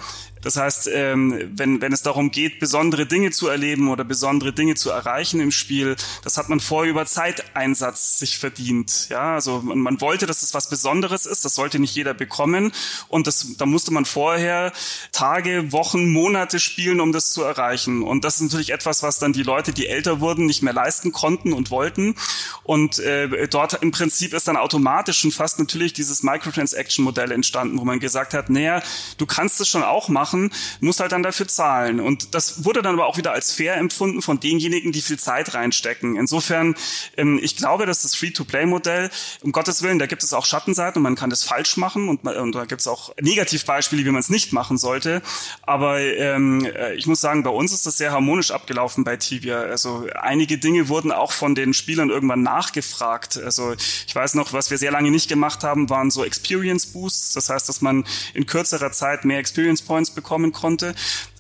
Das 0.46 0.56
heißt, 0.56 0.88
ähm, 0.92 1.50
wenn, 1.56 1.80
wenn 1.80 1.92
es 1.92 2.02
darum 2.02 2.30
geht, 2.30 2.60
besondere 2.60 3.04
Dinge 3.04 3.32
zu 3.32 3.48
erleben 3.48 3.90
oder 3.90 4.04
besondere 4.04 4.52
Dinge 4.52 4.76
zu 4.76 4.90
erreichen 4.90 5.40
im 5.40 5.50
Spiel, 5.50 5.96
das 6.22 6.38
hat 6.38 6.48
man 6.48 6.60
vorher 6.60 6.88
über 6.88 7.04
Zeiteinsatz 7.04 8.20
sich 8.20 8.38
verdient. 8.38 9.08
Ja, 9.10 9.34
also 9.34 9.60
man, 9.60 9.80
man 9.80 10.00
wollte, 10.00 10.26
dass 10.26 10.44
es 10.44 10.54
was 10.54 10.70
Besonderes 10.70 11.26
ist, 11.26 11.44
das 11.44 11.56
sollte 11.56 11.80
nicht 11.80 11.96
jeder 11.96 12.14
bekommen 12.14 12.70
und 13.08 13.26
das, 13.26 13.56
da 13.56 13.66
musste 13.66 13.92
man 13.92 14.04
vorher 14.04 14.72
Tage, 15.10 15.72
Wochen, 15.72 16.12
Monate 16.12 16.60
spielen, 16.60 17.00
um 17.00 17.10
das 17.10 17.32
zu 17.32 17.42
erreichen. 17.42 18.04
Und 18.04 18.24
das 18.24 18.36
ist 18.36 18.42
natürlich 18.42 18.70
etwas, 18.70 19.02
was 19.02 19.18
dann 19.18 19.32
die 19.32 19.42
Leute, 19.42 19.72
die 19.72 19.88
älter 19.88 20.20
wurden, 20.20 20.46
nicht 20.46 20.62
mehr 20.62 20.72
leisten 20.72 21.10
konnten 21.10 21.54
und 21.54 21.72
wollten. 21.72 22.14
Und 22.62 23.00
äh, 23.00 23.48
dort 23.48 23.82
im 23.82 23.90
Prinzip 23.90 24.32
ist 24.32 24.46
dann 24.46 24.56
automatisch 24.56 25.18
schon 25.18 25.32
fast 25.32 25.58
natürlich 25.58 25.92
dieses 25.92 26.22
Microtransaction-Modell 26.22 27.32
entstanden, 27.32 27.80
wo 27.80 27.84
man 27.84 27.98
gesagt 27.98 28.32
hat, 28.32 28.48
naja, 28.48 28.80
du 29.18 29.26
kannst 29.26 29.60
es 29.60 29.68
schon 29.68 29.82
auch 29.82 30.08
machen, 30.08 30.35
musst 30.80 31.00
halt 31.00 31.12
dann 31.12 31.22
dafür 31.22 31.48
zahlen. 31.48 32.00
Und 32.00 32.34
das 32.34 32.64
wurde 32.64 32.82
dann 32.82 32.94
aber 32.94 33.06
auch 33.06 33.16
wieder 33.16 33.32
als 33.32 33.52
fair 33.52 33.76
empfunden 33.76 34.22
von 34.22 34.40
denjenigen, 34.40 34.92
die 34.92 35.02
viel 35.02 35.18
Zeit 35.18 35.54
reinstecken. 35.54 36.16
Insofern, 36.16 36.74
ähm, 37.16 37.38
ich 37.42 37.56
glaube, 37.56 37.86
dass 37.86 38.02
das 38.02 38.14
Free-to-Play-Modell, 38.14 39.10
um 39.42 39.52
Gottes 39.52 39.82
Willen, 39.82 39.98
da 39.98 40.06
gibt 40.06 40.22
es 40.22 40.32
auch 40.32 40.46
Schattenseiten 40.46 40.98
und 40.98 41.02
man 41.02 41.16
kann 41.16 41.30
das 41.30 41.44
falsch 41.44 41.76
machen 41.76 42.08
und, 42.08 42.24
und 42.26 42.54
da 42.54 42.64
gibt 42.64 42.80
es 42.80 42.86
auch 42.86 43.14
Negativbeispiele, 43.20 44.04
wie 44.04 44.10
man 44.10 44.20
es 44.20 44.28
nicht 44.28 44.52
machen 44.52 44.78
sollte. 44.78 45.22
Aber 45.62 46.00
ähm, 46.00 46.64
äh, 46.64 46.94
ich 46.94 47.06
muss 47.06 47.20
sagen, 47.20 47.42
bei 47.42 47.50
uns 47.50 47.72
ist 47.72 47.86
das 47.86 47.96
sehr 47.96 48.12
harmonisch 48.12 48.50
abgelaufen 48.50 49.04
bei 49.04 49.16
Tibia. 49.16 49.60
Also 49.60 50.06
einige 50.14 50.58
Dinge 50.58 50.88
wurden 50.88 51.12
auch 51.12 51.32
von 51.32 51.54
den 51.54 51.74
Spielern 51.74 52.10
irgendwann 52.10 52.42
nachgefragt. 52.42 53.38
Also 53.38 53.74
ich 54.06 54.14
weiß 54.14 54.34
noch, 54.34 54.52
was 54.52 54.70
wir 54.70 54.78
sehr 54.78 54.90
lange 54.90 55.10
nicht 55.10 55.28
gemacht 55.28 55.64
haben, 55.64 55.90
waren 55.90 56.10
so 56.10 56.24
Experience 56.24 56.86
Boosts. 56.86 57.32
Das 57.32 57.48
heißt, 57.48 57.68
dass 57.68 57.80
man 57.80 58.04
in 58.34 58.46
kürzerer 58.46 58.92
Zeit 58.92 59.24
mehr 59.24 59.38
Experience 59.38 59.82
Points 59.82 60.10
bekommen 60.26 60.50
konnte 60.52 60.96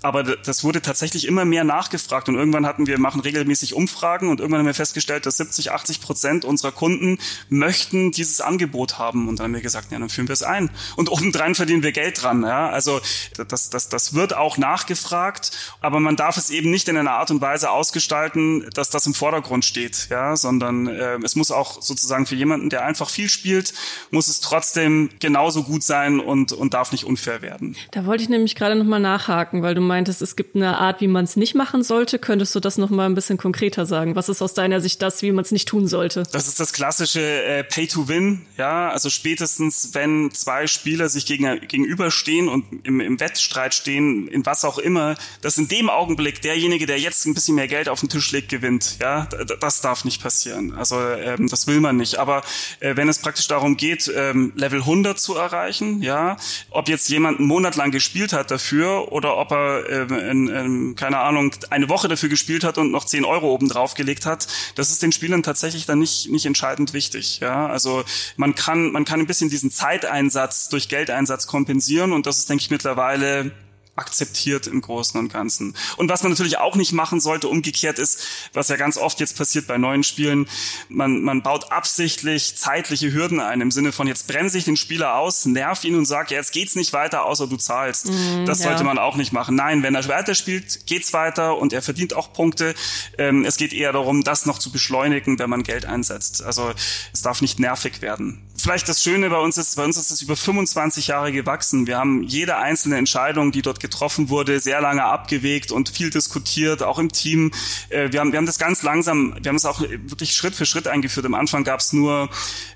aber 0.06 0.22
das 0.22 0.62
wurde 0.62 0.80
tatsächlich 0.80 1.26
immer 1.26 1.44
mehr 1.44 1.64
nachgefragt 1.64 2.28
und 2.28 2.36
irgendwann 2.36 2.64
hatten 2.64 2.86
wir 2.86 2.96
machen 3.00 3.20
regelmäßig 3.20 3.74
Umfragen 3.74 4.28
und 4.28 4.38
irgendwann 4.38 4.60
haben 4.60 4.66
wir 4.66 4.74
festgestellt, 4.74 5.26
dass 5.26 5.38
70, 5.38 5.72
80 5.72 6.00
Prozent 6.00 6.44
unserer 6.44 6.70
Kunden 6.70 7.18
möchten 7.48 8.12
dieses 8.12 8.40
Angebot 8.40 8.98
haben 9.00 9.28
und 9.28 9.40
dann 9.40 9.46
haben 9.46 9.54
wir 9.54 9.62
gesagt, 9.62 9.90
ja, 9.90 9.98
dann 9.98 10.08
führen 10.08 10.28
wir 10.28 10.32
es 10.32 10.44
ein 10.44 10.70
und 10.94 11.10
obendrein 11.10 11.56
verdienen 11.56 11.82
wir 11.82 11.90
Geld 11.90 12.22
dran. 12.22 12.44
Ja, 12.44 12.68
also 12.68 13.00
das, 13.48 13.68
das, 13.68 13.88
das 13.88 14.14
wird 14.14 14.36
auch 14.36 14.58
nachgefragt, 14.58 15.50
aber 15.80 15.98
man 15.98 16.14
darf 16.14 16.36
es 16.36 16.50
eben 16.50 16.70
nicht 16.70 16.88
in 16.88 16.96
einer 16.96 17.12
Art 17.12 17.32
und 17.32 17.40
Weise 17.40 17.72
ausgestalten, 17.72 18.70
dass 18.74 18.90
das 18.90 19.06
im 19.06 19.14
Vordergrund 19.14 19.64
steht, 19.64 20.06
ja, 20.08 20.36
sondern 20.36 20.86
äh, 20.86 21.18
es 21.24 21.34
muss 21.34 21.50
auch 21.50 21.82
sozusagen 21.82 22.26
für 22.26 22.36
jemanden, 22.36 22.70
der 22.70 22.84
einfach 22.84 23.10
viel 23.10 23.28
spielt, 23.28 23.74
muss 24.12 24.28
es 24.28 24.40
trotzdem 24.40 25.10
genauso 25.18 25.64
gut 25.64 25.82
sein 25.82 26.20
und 26.20 26.52
und 26.52 26.74
darf 26.74 26.92
nicht 26.92 27.04
unfair 27.04 27.42
werden. 27.42 27.74
Da 27.90 28.06
wollte 28.06 28.22
ich 28.22 28.28
nämlich 28.28 28.54
gerade 28.54 28.76
noch 28.76 28.84
mal 28.84 29.00
nachhaken, 29.00 29.62
weil 29.62 29.74
du 29.74 29.80
meintest, 29.96 30.20
es 30.20 30.36
gibt 30.36 30.54
eine 30.54 30.76
Art, 30.78 31.00
wie 31.00 31.08
man 31.08 31.24
es 31.24 31.36
nicht 31.36 31.54
machen 31.54 31.82
sollte. 31.82 32.18
Könntest 32.18 32.54
du 32.54 32.60
das 32.60 32.76
noch 32.76 32.90
mal 32.90 33.06
ein 33.06 33.14
bisschen 33.14 33.38
konkreter 33.38 33.86
sagen? 33.86 34.14
Was 34.14 34.28
ist 34.28 34.42
aus 34.42 34.52
deiner 34.52 34.82
Sicht 34.82 35.00
das, 35.00 35.22
wie 35.22 35.32
man 35.32 35.42
es 35.42 35.52
nicht 35.52 35.68
tun 35.68 35.86
sollte? 35.86 36.24
Das 36.32 36.48
ist 36.48 36.60
das 36.60 36.74
klassische 36.74 37.22
äh, 37.22 37.64
Pay-to-Win. 37.64 38.42
Ja, 38.58 38.90
also 38.90 39.08
spätestens, 39.08 39.90
wenn 39.94 40.30
zwei 40.32 40.66
Spieler 40.66 41.08
sich 41.08 41.24
gegen, 41.24 41.60
gegenüberstehen 41.66 42.48
und 42.48 42.64
im, 42.84 43.00
im 43.00 43.18
Wettstreit 43.20 43.72
stehen, 43.72 44.28
in 44.28 44.44
was 44.44 44.66
auch 44.66 44.76
immer, 44.76 45.14
dass 45.40 45.56
in 45.56 45.68
dem 45.68 45.88
Augenblick 45.88 46.42
derjenige, 46.42 46.84
der 46.84 46.98
jetzt 46.98 47.24
ein 47.24 47.32
bisschen 47.32 47.54
mehr 47.54 47.68
Geld 47.68 47.88
auf 47.88 48.00
den 48.00 48.10
Tisch 48.10 48.30
legt, 48.32 48.50
gewinnt. 48.50 48.98
Ja, 49.00 49.26
das 49.60 49.80
darf 49.80 50.04
nicht 50.04 50.22
passieren. 50.22 50.74
Also 50.74 51.00
ähm, 51.00 51.48
das 51.48 51.66
will 51.66 51.80
man 51.80 51.96
nicht. 51.96 52.18
Aber 52.18 52.42
äh, 52.80 52.96
wenn 52.96 53.08
es 53.08 53.18
praktisch 53.18 53.48
darum 53.48 53.78
geht, 53.78 54.12
ähm, 54.14 54.52
Level 54.56 54.80
100 54.80 55.18
zu 55.18 55.36
erreichen, 55.36 56.02
ja, 56.02 56.36
ob 56.70 56.90
jetzt 56.90 57.08
jemand 57.08 57.38
einen 57.38 57.48
Monat 57.48 57.76
lang 57.76 57.92
gespielt 57.92 58.34
hat 58.34 58.50
dafür 58.50 59.10
oder 59.12 59.38
ob 59.38 59.52
er 59.52 59.75
äh, 59.78 60.30
in, 60.30 60.48
in, 60.48 60.94
keine 60.96 61.18
Ahnung, 61.18 61.54
eine 61.70 61.88
Woche 61.88 62.08
dafür 62.08 62.28
gespielt 62.28 62.64
hat 62.64 62.78
und 62.78 62.90
noch 62.90 63.04
10 63.04 63.24
Euro 63.24 63.52
oben 63.52 63.68
gelegt 63.94 64.26
hat, 64.26 64.46
das 64.74 64.90
ist 64.90 65.02
den 65.02 65.12
Spielern 65.12 65.42
tatsächlich 65.42 65.86
dann 65.86 65.98
nicht, 65.98 66.30
nicht 66.30 66.46
entscheidend 66.46 66.92
wichtig. 66.92 67.40
Ja? 67.40 67.66
Also 67.66 68.04
man 68.36 68.54
kann, 68.54 68.92
man 68.92 69.04
kann 69.04 69.20
ein 69.20 69.26
bisschen 69.26 69.50
diesen 69.50 69.70
Zeiteinsatz 69.70 70.68
durch 70.68 70.88
Geldeinsatz 70.88 71.46
kompensieren 71.46 72.12
und 72.12 72.26
das 72.26 72.38
ist, 72.38 72.48
denke 72.48 72.62
ich, 72.62 72.70
mittlerweile 72.70 73.52
akzeptiert 73.96 74.66
im 74.66 74.80
Großen 74.80 75.18
und 75.18 75.32
Ganzen. 75.32 75.74
Und 75.96 76.08
was 76.08 76.22
man 76.22 76.32
natürlich 76.32 76.58
auch 76.58 76.76
nicht 76.76 76.92
machen 76.92 77.20
sollte, 77.20 77.48
umgekehrt 77.48 77.98
ist, 77.98 78.24
was 78.52 78.68
ja 78.68 78.76
ganz 78.76 78.96
oft 78.96 79.20
jetzt 79.20 79.36
passiert 79.36 79.66
bei 79.66 79.78
neuen 79.78 80.02
Spielen, 80.02 80.48
man, 80.88 81.22
man 81.22 81.42
baut 81.42 81.72
absichtlich 81.72 82.56
zeitliche 82.56 83.12
Hürden 83.12 83.40
ein, 83.40 83.60
im 83.60 83.70
Sinne 83.70 83.92
von 83.92 84.06
jetzt 84.06 84.26
bremse 84.26 84.58
ich 84.58 84.64
den 84.64 84.76
Spieler 84.76 85.16
aus, 85.16 85.46
nerv 85.46 85.84
ihn 85.84 85.96
und 85.96 86.04
sag, 86.04 86.30
ja, 86.30 86.38
jetzt 86.38 86.52
geht's 86.52 86.76
nicht 86.76 86.92
weiter, 86.92 87.24
außer 87.24 87.46
du 87.46 87.56
zahlst. 87.56 88.08
Mm, 88.08 88.44
das 88.44 88.60
sollte 88.60 88.80
ja. 88.80 88.84
man 88.84 88.98
auch 88.98 89.16
nicht 89.16 89.32
machen. 89.32 89.56
Nein, 89.56 89.82
wenn 89.82 89.94
er 89.94 90.06
weiter 90.08 90.34
spielt, 90.34 90.86
geht's 90.86 91.12
weiter 91.12 91.56
und 91.58 91.72
er 91.72 91.82
verdient 91.82 92.14
auch 92.14 92.32
Punkte. 92.32 92.74
Ähm, 93.18 93.44
es 93.44 93.56
geht 93.56 93.72
eher 93.72 93.92
darum, 93.92 94.22
das 94.22 94.46
noch 94.46 94.58
zu 94.58 94.70
beschleunigen, 94.70 95.38
wenn 95.38 95.50
man 95.50 95.62
Geld 95.62 95.86
einsetzt. 95.86 96.42
Also 96.42 96.72
es 97.12 97.22
darf 97.22 97.40
nicht 97.40 97.58
nervig 97.58 98.02
werden 98.02 98.46
vielleicht 98.58 98.88
das 98.88 99.02
Schöne 99.02 99.30
bei 99.30 99.38
uns 99.38 99.58
ist, 99.58 99.76
bei 99.76 99.84
uns 99.84 99.96
ist 99.96 100.10
es 100.10 100.22
über 100.22 100.36
25 100.36 101.08
Jahre 101.08 101.32
gewachsen. 101.32 101.86
Wir 101.86 101.98
haben 101.98 102.22
jede 102.22 102.56
einzelne 102.56 102.96
Entscheidung, 102.96 103.52
die 103.52 103.62
dort 103.62 103.80
getroffen 103.80 104.28
wurde, 104.28 104.60
sehr 104.60 104.80
lange 104.80 105.04
abgewegt 105.04 105.72
und 105.72 105.88
viel 105.88 106.10
diskutiert, 106.10 106.82
auch 106.82 106.98
im 106.98 107.12
Team. 107.12 107.52
Äh, 107.88 108.12
wir 108.12 108.20
haben, 108.20 108.32
wir 108.32 108.38
haben 108.38 108.46
das 108.46 108.58
ganz 108.58 108.82
langsam, 108.82 109.36
wir 109.40 109.48
haben 109.48 109.56
es 109.56 109.64
auch 109.64 109.80
wirklich 109.80 110.34
Schritt 110.34 110.54
für 110.54 110.66
Schritt 110.66 110.88
eingeführt. 110.88 111.26
Am 111.26 111.34
Anfang 111.34 111.64
gab 111.64 111.80
es 111.80 111.92
nur 111.92 112.28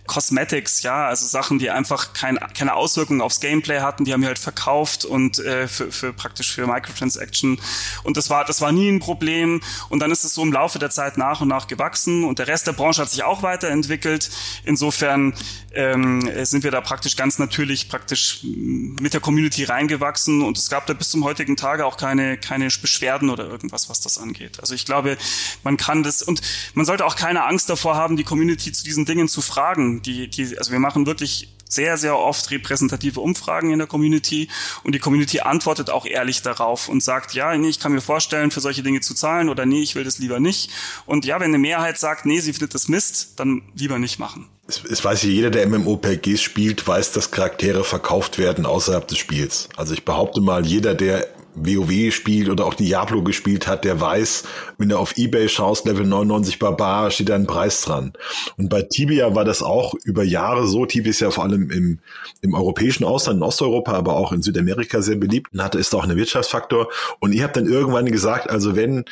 Cosmetics, 0.07 0.83
ja, 0.83 1.07
also 1.07 1.27
Sachen, 1.27 1.59
die 1.59 1.71
einfach 1.71 2.13
kein, 2.13 2.39
keine 2.55 2.75
Auswirkungen 2.75 3.21
aufs 3.21 3.41
Gameplay 3.41 3.81
hatten, 3.81 4.05
die 4.05 4.13
haben 4.13 4.23
wir 4.23 4.29
halt 4.29 4.41
verkauft 4.41 5.05
und 5.05 5.39
äh, 5.39 5.69
für, 5.69 5.93
für 5.93 6.13
praktisch 6.13 6.53
für 6.53 6.67
Microtransaction 6.67 7.61
und 8.03 8.17
das 8.17 8.29
war 8.29 8.45
das 8.45 8.61
war 8.61 8.73
nie 8.73 8.89
ein 8.89 8.99
Problem 8.99 9.61
und 9.89 10.01
dann 10.01 10.11
ist 10.11 10.25
es 10.25 10.35
so 10.35 10.43
im 10.43 10.53
Laufe 10.53 10.81
der 10.81 10.91
Zeit 10.91 11.17
nach 11.17 11.41
und 11.41 11.49
nach 11.49 11.69
gewachsen 11.69 12.25
und 12.25 12.41
der 12.41 12.49
Rest 12.49 12.67
der 12.67 12.73
Branche 12.73 13.03
hat 13.03 13.11
sich 13.11 13.23
auch 13.23 13.43
weiterentwickelt. 13.43 14.31
Insofern 14.65 15.35
ähm, 15.81 16.29
sind 16.45 16.65
wir 16.65 16.71
da 16.71 16.81
praktisch 16.81 17.17
ganz 17.17 17.39
natürlich 17.39 17.89
praktisch 17.89 18.41
mit 18.43 19.15
der 19.15 19.21
Community 19.21 19.65
reingewachsen 19.65 20.43
und 20.43 20.59
es 20.59 20.69
gab 20.69 20.87
da 20.87 20.93
bis 20.93 21.11
zum 21.11 21.25
heutigen 21.25 21.57
Tage 21.57 21.87
auch 21.87 21.97
keine 21.97 22.37
keine 22.39 22.69
Beschwerden 22.69 23.31
oder 23.31 23.47
irgendwas, 23.49 23.89
was 23.89 24.01
das 24.01 24.19
angeht. 24.19 24.61
Also 24.61 24.75
ich 24.75 24.85
glaube, 24.85 25.17
man 25.63 25.77
kann 25.77 26.03
das 26.03 26.23
und 26.23 26.41
man 26.75 26.85
sollte 26.85 27.05
auch 27.05 27.17
keine 27.17 27.45
Angst 27.45 27.71
davor 27.71 27.97
haben, 27.97 28.17
die 28.17 28.25
Community 28.25 28.73
zu 28.73 28.85
diesen 28.85 29.05
Dingen 29.05 29.29
zu 29.29 29.41
fragen 29.41 30.01
die, 30.03 30.29
die, 30.29 30.59
also 30.59 30.73
wir 30.73 30.79
machen 30.79 31.07
wirklich 31.07 31.49
sehr, 31.69 31.97
sehr 31.97 32.19
oft 32.19 32.51
repräsentative 32.51 33.21
Umfragen 33.21 33.71
in 33.71 33.79
der 33.79 33.87
Community 33.87 34.49
und 34.83 34.93
die 34.93 34.99
Community 34.99 35.41
antwortet 35.41 35.89
auch 35.89 36.05
ehrlich 36.05 36.43
darauf 36.43 36.89
und 36.89 37.01
sagt, 37.01 37.33
ja, 37.35 37.57
nee, 37.57 37.69
ich 37.69 37.79
kann 37.79 37.93
mir 37.93 38.01
vorstellen, 38.01 38.51
für 38.51 38.61
solche 38.61 38.83
Dinge 38.83 39.01
zu 39.01 39.15
zahlen 39.15 39.49
oder 39.49 39.67
nee, 39.67 39.81
ich 39.81 39.95
will 39.95 40.03
das 40.03 40.19
lieber 40.19 40.41
nicht. 40.41 40.71
Und 41.07 41.25
ja, 41.25 41.39
wenn 41.39 41.51
eine 41.51 41.59
Mehrheit 41.59 41.97
sagt, 41.97 42.27
nee, 42.27 42.41
sie 42.41 42.53
findet 42.53 42.75
das 42.75 42.89
Mist, 42.89 43.39
dann 43.39 43.63
lieber 43.77 44.01
nicht 44.01 44.19
machen. 44.19 44.49
Es, 44.71 44.85
es 44.85 45.05
weiß 45.05 45.25
jeder, 45.25 45.51
der 45.51 45.67
MMORPGs 45.67 46.41
spielt, 46.41 46.87
weiß, 46.87 47.11
dass 47.11 47.33
Charaktere 47.33 47.83
verkauft 47.83 48.39
werden 48.39 48.67
außerhalb 48.67 49.07
des 49.09 49.19
Spiels. 49.19 49.69
Also 49.77 49.95
ich 49.95 50.05
behaupte 50.05 50.41
mal, 50.41 50.65
jeder, 50.65 50.95
der 50.95 51.27
WoW 51.57 52.15
spielt 52.15 52.49
oder 52.49 52.67
auch 52.67 52.75
Diablo 52.75 53.25
gespielt 53.25 53.67
hat, 53.67 53.85
der 53.85 54.01
weiß, 54.01 54.45
wenn 54.79 54.91
du 54.91 54.97
auf 54.97 55.19
Ebay 55.19 55.49
schaust, 55.49 55.87
Level 55.87 56.07
99 56.07 56.61
Barbar, 56.61 57.11
steht 57.11 57.31
da 57.31 57.35
ein 57.35 57.49
Preis 57.49 57.83
dran. 57.83 58.13
Und 58.59 58.69
bei 58.69 58.83
Tibia 58.83 59.35
war 59.35 59.45
das 59.45 59.61
auch 59.61 59.95
über 60.05 60.23
Jahre 60.23 60.69
so. 60.69 60.87
Tibia 60.87 61.11
ist 61.11 61.19
ja 61.19 61.33
vor 61.33 61.43
allem 61.43 61.69
im, 61.73 61.99
im 62.41 62.55
europäischen 62.55 63.03
Ausland, 63.03 63.39
in 63.39 63.43
Osteuropa, 63.43 63.95
aber 63.95 64.15
auch 64.15 64.31
in 64.31 64.43
Südamerika 64.43 65.03
sehr 65.03 65.17
beliebt 65.17 65.53
und 65.53 65.65
hatte, 65.65 65.81
ist 65.81 65.93
auch 65.97 66.05
ein 66.05 66.17
Wirtschaftsfaktor. 66.17 66.87
Und 67.19 67.33
ihr 67.33 67.43
habt 67.43 67.57
dann 67.57 67.67
irgendwann 67.67 68.07
gesagt, 68.07 68.49
also 68.49 68.77
wenn 68.77 69.05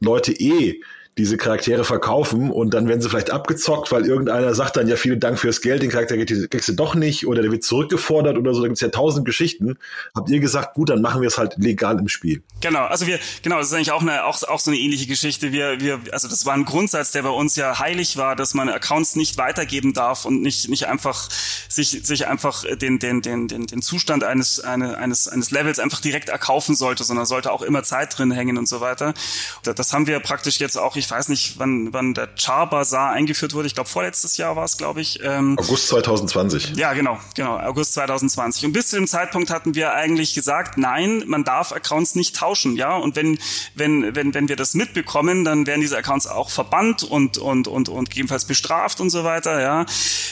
Leute 0.00 0.32
eh 0.32 0.82
diese 1.18 1.36
Charaktere 1.36 1.84
verkaufen 1.84 2.50
und 2.50 2.72
dann 2.74 2.88
werden 2.88 3.00
sie 3.00 3.08
vielleicht 3.08 3.30
abgezockt, 3.30 3.90
weil 3.90 4.06
irgendeiner 4.06 4.54
sagt 4.54 4.76
dann 4.76 4.86
ja 4.86 4.96
vielen 4.96 5.18
Dank 5.18 5.38
fürs 5.38 5.60
Geld, 5.60 5.82
den 5.82 5.90
Charakter 5.90 6.16
kriegst 6.16 6.68
du 6.68 6.72
doch 6.72 6.94
nicht 6.94 7.26
oder 7.26 7.42
der 7.42 7.50
wird 7.50 7.64
zurückgefordert 7.64 8.38
oder 8.38 8.54
so, 8.54 8.62
da 8.62 8.68
gibt's 8.68 8.80
ja 8.80 8.88
tausend 8.88 9.24
Geschichten. 9.24 9.78
Habt 10.14 10.30
ihr 10.30 10.38
gesagt, 10.38 10.74
gut, 10.74 10.90
dann 10.90 11.02
machen 11.02 11.20
wir 11.20 11.28
es 11.28 11.36
halt 11.36 11.56
legal 11.58 11.98
im 11.98 12.08
Spiel. 12.08 12.42
Genau, 12.60 12.84
also 12.84 13.06
wir, 13.06 13.18
genau, 13.42 13.58
das 13.58 13.68
ist 13.68 13.74
eigentlich 13.74 13.90
auch 13.90 14.02
eine, 14.02 14.24
auch, 14.24 14.42
auch 14.44 14.60
so 14.60 14.70
eine 14.70 14.78
ähnliche 14.78 15.06
Geschichte. 15.06 15.52
Wir, 15.52 15.80
wir, 15.80 16.00
also 16.12 16.28
das 16.28 16.46
war 16.46 16.54
ein 16.54 16.64
Grundsatz, 16.64 17.10
der 17.12 17.22
bei 17.22 17.30
uns 17.30 17.56
ja 17.56 17.78
heilig 17.78 18.16
war, 18.16 18.36
dass 18.36 18.54
man 18.54 18.68
Accounts 18.68 19.16
nicht 19.16 19.38
weitergeben 19.38 19.94
darf 19.94 20.24
und 20.24 20.40
nicht, 20.40 20.68
nicht 20.68 20.86
einfach 20.86 21.28
sich, 21.68 22.00
sich 22.04 22.26
einfach 22.26 22.64
den, 22.76 23.00
den, 23.00 23.22
den, 23.22 23.48
den, 23.48 23.66
den 23.66 23.82
Zustand 23.82 24.22
eines, 24.22 24.60
eine, 24.60 24.98
eines, 24.98 25.26
eines 25.26 25.50
Levels 25.50 25.80
einfach 25.80 26.00
direkt 26.00 26.28
erkaufen 26.28 26.76
sollte, 26.76 27.02
sondern 27.02 27.26
sollte 27.26 27.52
auch 27.52 27.62
immer 27.62 27.82
Zeit 27.82 28.16
drin 28.16 28.30
hängen 28.30 28.56
und 28.56 28.68
so 28.68 28.80
weiter. 28.80 29.14
Das 29.62 29.92
haben 29.92 30.06
wir 30.06 30.20
praktisch 30.20 30.60
jetzt 30.60 30.76
auch, 30.76 30.96
ich 30.96 31.07
ich 31.08 31.12
weiß 31.12 31.30
nicht, 31.30 31.58
wann, 31.58 31.94
wann 31.94 32.12
der 32.12 32.28
Char 32.36 32.68
Bazaar 32.68 33.12
eingeführt 33.12 33.54
wurde. 33.54 33.66
Ich 33.66 33.72
glaube, 33.72 33.88
vorletztes 33.88 34.36
Jahr 34.36 34.56
war 34.56 34.66
es, 34.66 34.76
glaube 34.76 35.00
ich. 35.00 35.20
Ähm, 35.22 35.58
August 35.58 35.88
2020. 35.88 36.76
Ja, 36.76 36.92
genau, 36.92 37.18
genau, 37.34 37.58
August 37.58 37.94
2020. 37.94 38.66
Und 38.66 38.72
bis 38.74 38.90
zu 38.90 38.96
dem 38.96 39.06
Zeitpunkt 39.06 39.48
hatten 39.48 39.74
wir 39.74 39.94
eigentlich 39.94 40.34
gesagt, 40.34 40.76
nein, 40.76 41.24
man 41.26 41.44
darf 41.44 41.72
Accounts 41.72 42.14
nicht 42.14 42.36
tauschen, 42.36 42.76
ja. 42.76 42.94
Und 42.94 43.16
wenn, 43.16 43.38
wenn, 43.74 44.14
wenn, 44.14 44.34
wenn 44.34 44.48
wir 44.50 44.56
das 44.56 44.74
mitbekommen, 44.74 45.46
dann 45.46 45.66
werden 45.66 45.80
diese 45.80 45.96
Accounts 45.96 46.26
auch 46.26 46.50
verbannt 46.50 47.04
und, 47.04 47.38
und, 47.38 47.68
und, 47.68 47.88
und 47.88 48.10
gegebenenfalls 48.10 48.44
bestraft 48.44 49.00
und 49.00 49.08
so 49.08 49.24
weiter, 49.24 49.62
ja. 49.62 49.86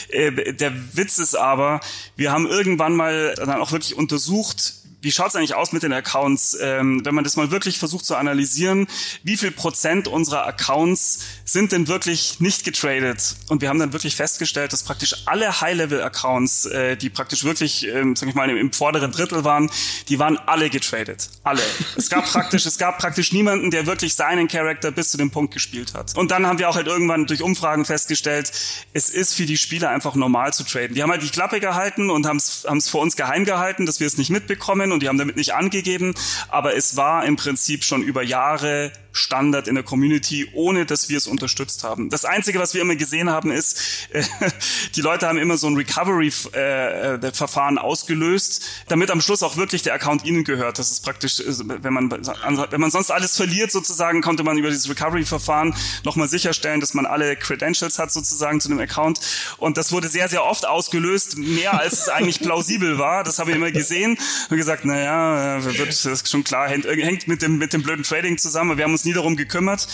Äh, 0.09 0.53
der 0.53 0.73
Witz 0.95 1.17
ist 1.17 1.33
aber, 1.33 1.79
wir 2.15 2.31
haben 2.31 2.45
irgendwann 2.45 2.95
mal 2.95 3.33
dann 3.35 3.59
auch 3.61 3.71
wirklich 3.71 3.95
untersucht, 3.95 4.75
wie 5.07 5.11
schaut's 5.13 5.37
eigentlich 5.37 5.55
aus 5.55 5.71
mit 5.71 5.83
den 5.83 5.93
Accounts, 5.93 6.57
ähm, 6.59 7.05
wenn 7.05 7.15
man 7.15 7.23
das 7.23 7.37
mal 7.37 7.49
wirklich 7.49 7.79
versucht 7.79 8.03
zu 8.03 8.17
analysieren, 8.17 8.87
wie 9.23 9.37
viel 9.37 9.51
Prozent 9.51 10.09
unserer 10.09 10.45
Accounts 10.45 11.19
sind 11.45 11.71
denn 11.71 11.87
wirklich 11.87 12.41
nicht 12.41 12.65
getradet? 12.65 13.37
Und 13.47 13.61
wir 13.61 13.69
haben 13.69 13.79
dann 13.79 13.93
wirklich 13.93 14.17
festgestellt, 14.17 14.73
dass 14.73 14.83
praktisch 14.83 15.15
alle 15.25 15.61
High-Level-Accounts, 15.61 16.65
äh, 16.65 16.97
die 16.97 17.09
praktisch 17.09 17.45
wirklich, 17.45 17.87
ähm, 17.87 18.17
sag 18.17 18.27
ich 18.27 18.35
mal, 18.35 18.49
im, 18.49 18.57
im 18.57 18.73
vorderen 18.73 19.13
Drittel 19.13 19.45
waren, 19.45 19.71
die 20.09 20.19
waren 20.19 20.37
alle 20.39 20.69
getradet. 20.69 21.29
Alle. 21.43 21.61
Es 21.95 22.09
gab 22.09 22.25
praktisch, 22.25 22.65
es 22.65 22.77
gab 22.77 22.99
praktisch 22.99 23.31
niemanden, 23.31 23.71
der 23.71 23.85
wirklich 23.85 24.13
seinen 24.13 24.49
Charakter 24.49 24.91
bis 24.91 25.11
zu 25.11 25.17
dem 25.17 25.31
Punkt 25.31 25.53
gespielt 25.53 25.93
hat. 25.93 26.17
Und 26.17 26.31
dann 26.31 26.45
haben 26.45 26.59
wir 26.59 26.67
auch 26.67 26.75
halt 26.75 26.87
irgendwann 26.87 27.27
durch 27.27 27.41
Umfragen 27.41 27.85
festgestellt, 27.85 28.51
es 28.91 29.09
ist 29.09 29.35
für 29.35 29.45
die 29.45 29.57
Spieler 29.57 29.89
einfach 29.89 30.15
normal 30.15 30.51
zu 30.51 30.65
traden. 30.65 30.95
Die 30.95 31.01
haben 31.01 31.11
halt 31.11 31.23
die 31.23 31.29
Klappe 31.29 31.61
gehalten 31.61 32.09
und 32.09 32.25
haben 32.25 32.35
es 32.39 32.89
vor 32.89 33.01
uns 33.01 33.15
geheim 33.15 33.45
gehalten, 33.45 33.85
dass 33.85 34.01
wir 34.01 34.07
es 34.07 34.17
nicht 34.17 34.31
mitbekommen 34.31 34.96
und 34.97 35.03
die 35.03 35.09
haben 35.09 35.19
damit 35.19 35.35
nicht 35.35 35.53
angegeben. 35.53 36.15
Aber 36.49 36.75
es 36.75 36.97
war 36.97 37.23
im 37.25 37.35
Prinzip 37.35 37.83
schon 37.83 38.01
über 38.01 38.23
Jahre 38.23 38.91
Standard 39.17 39.67
in 39.67 39.75
der 39.75 39.83
Community, 39.83 40.49
ohne 40.53 40.85
dass 40.85 41.09
wir 41.09 41.17
es 41.17 41.27
unterstützt 41.27 41.83
haben. 41.83 42.09
Das 42.09 42.25
Einzige, 42.25 42.59
was 42.59 42.73
wir 42.73 42.81
immer 42.81 42.95
gesehen 42.95 43.29
haben, 43.29 43.51
ist, 43.51 43.79
äh, 44.11 44.23
die 44.95 45.01
Leute 45.01 45.27
haben 45.27 45.37
immer 45.37 45.57
so 45.57 45.67
ein 45.67 45.75
Recovery-Verfahren 45.75 47.77
äh, 47.77 47.79
ausgelöst, 47.79 48.65
damit 48.87 49.11
am 49.11 49.21
Schluss 49.21 49.43
auch 49.43 49.57
wirklich 49.57 49.81
der 49.81 49.93
Account 49.93 50.25
ihnen 50.25 50.43
gehört. 50.43 50.79
Das 50.79 50.91
ist 50.91 51.03
praktisch, 51.03 51.39
äh, 51.39 51.45
wenn 51.47 51.93
man, 51.93 52.11
wenn 52.11 52.81
man 52.81 52.91
sonst 52.91 53.11
alles 53.11 53.35
verliert 53.35 53.71
sozusagen, 53.71 54.21
konnte 54.21 54.43
man 54.43 54.57
über 54.57 54.69
dieses 54.69 54.89
Recovery-Verfahren 54.89 55.75
nochmal 56.03 56.27
sicherstellen, 56.27 56.79
dass 56.79 56.93
man 56.93 57.05
alle 57.05 57.35
Credentials 57.35 57.99
hat 57.99 58.11
sozusagen 58.11 58.61
zu 58.61 58.69
dem 58.69 58.79
Account. 58.79 59.19
Und 59.57 59.77
das 59.77 59.91
wurde 59.91 60.07
sehr, 60.07 60.29
sehr 60.29 60.45
oft 60.45 60.65
ausgelöst, 60.65 61.37
mehr 61.37 61.79
als 61.79 61.93
es 61.93 62.09
eigentlich 62.09 62.39
plausibel 62.39 62.99
war. 62.99 63.23
Das 63.23 63.39
habe 63.39 63.51
ich 63.51 63.57
immer 63.57 63.71
gesehen 63.71 64.17
und 64.49 64.57
gesagt, 64.57 64.76
naja, 64.85 65.63
wird, 65.63 65.89
das 65.89 66.05
ist 66.05 66.29
schon 66.29 66.43
klar, 66.43 66.69
hängt, 66.69 66.85
hängt 66.85 67.27
mit 67.27 67.41
dem, 67.41 67.57
mit 67.57 67.73
dem 67.73 67.83
blöden 67.83 68.03
Trading 68.03 68.37
zusammen. 68.37 68.77
Wir 68.77 68.85
haben 68.85 68.91
uns 68.91 69.05
nie 69.05 69.13
darum 69.13 69.35
gekümmert. 69.35 69.87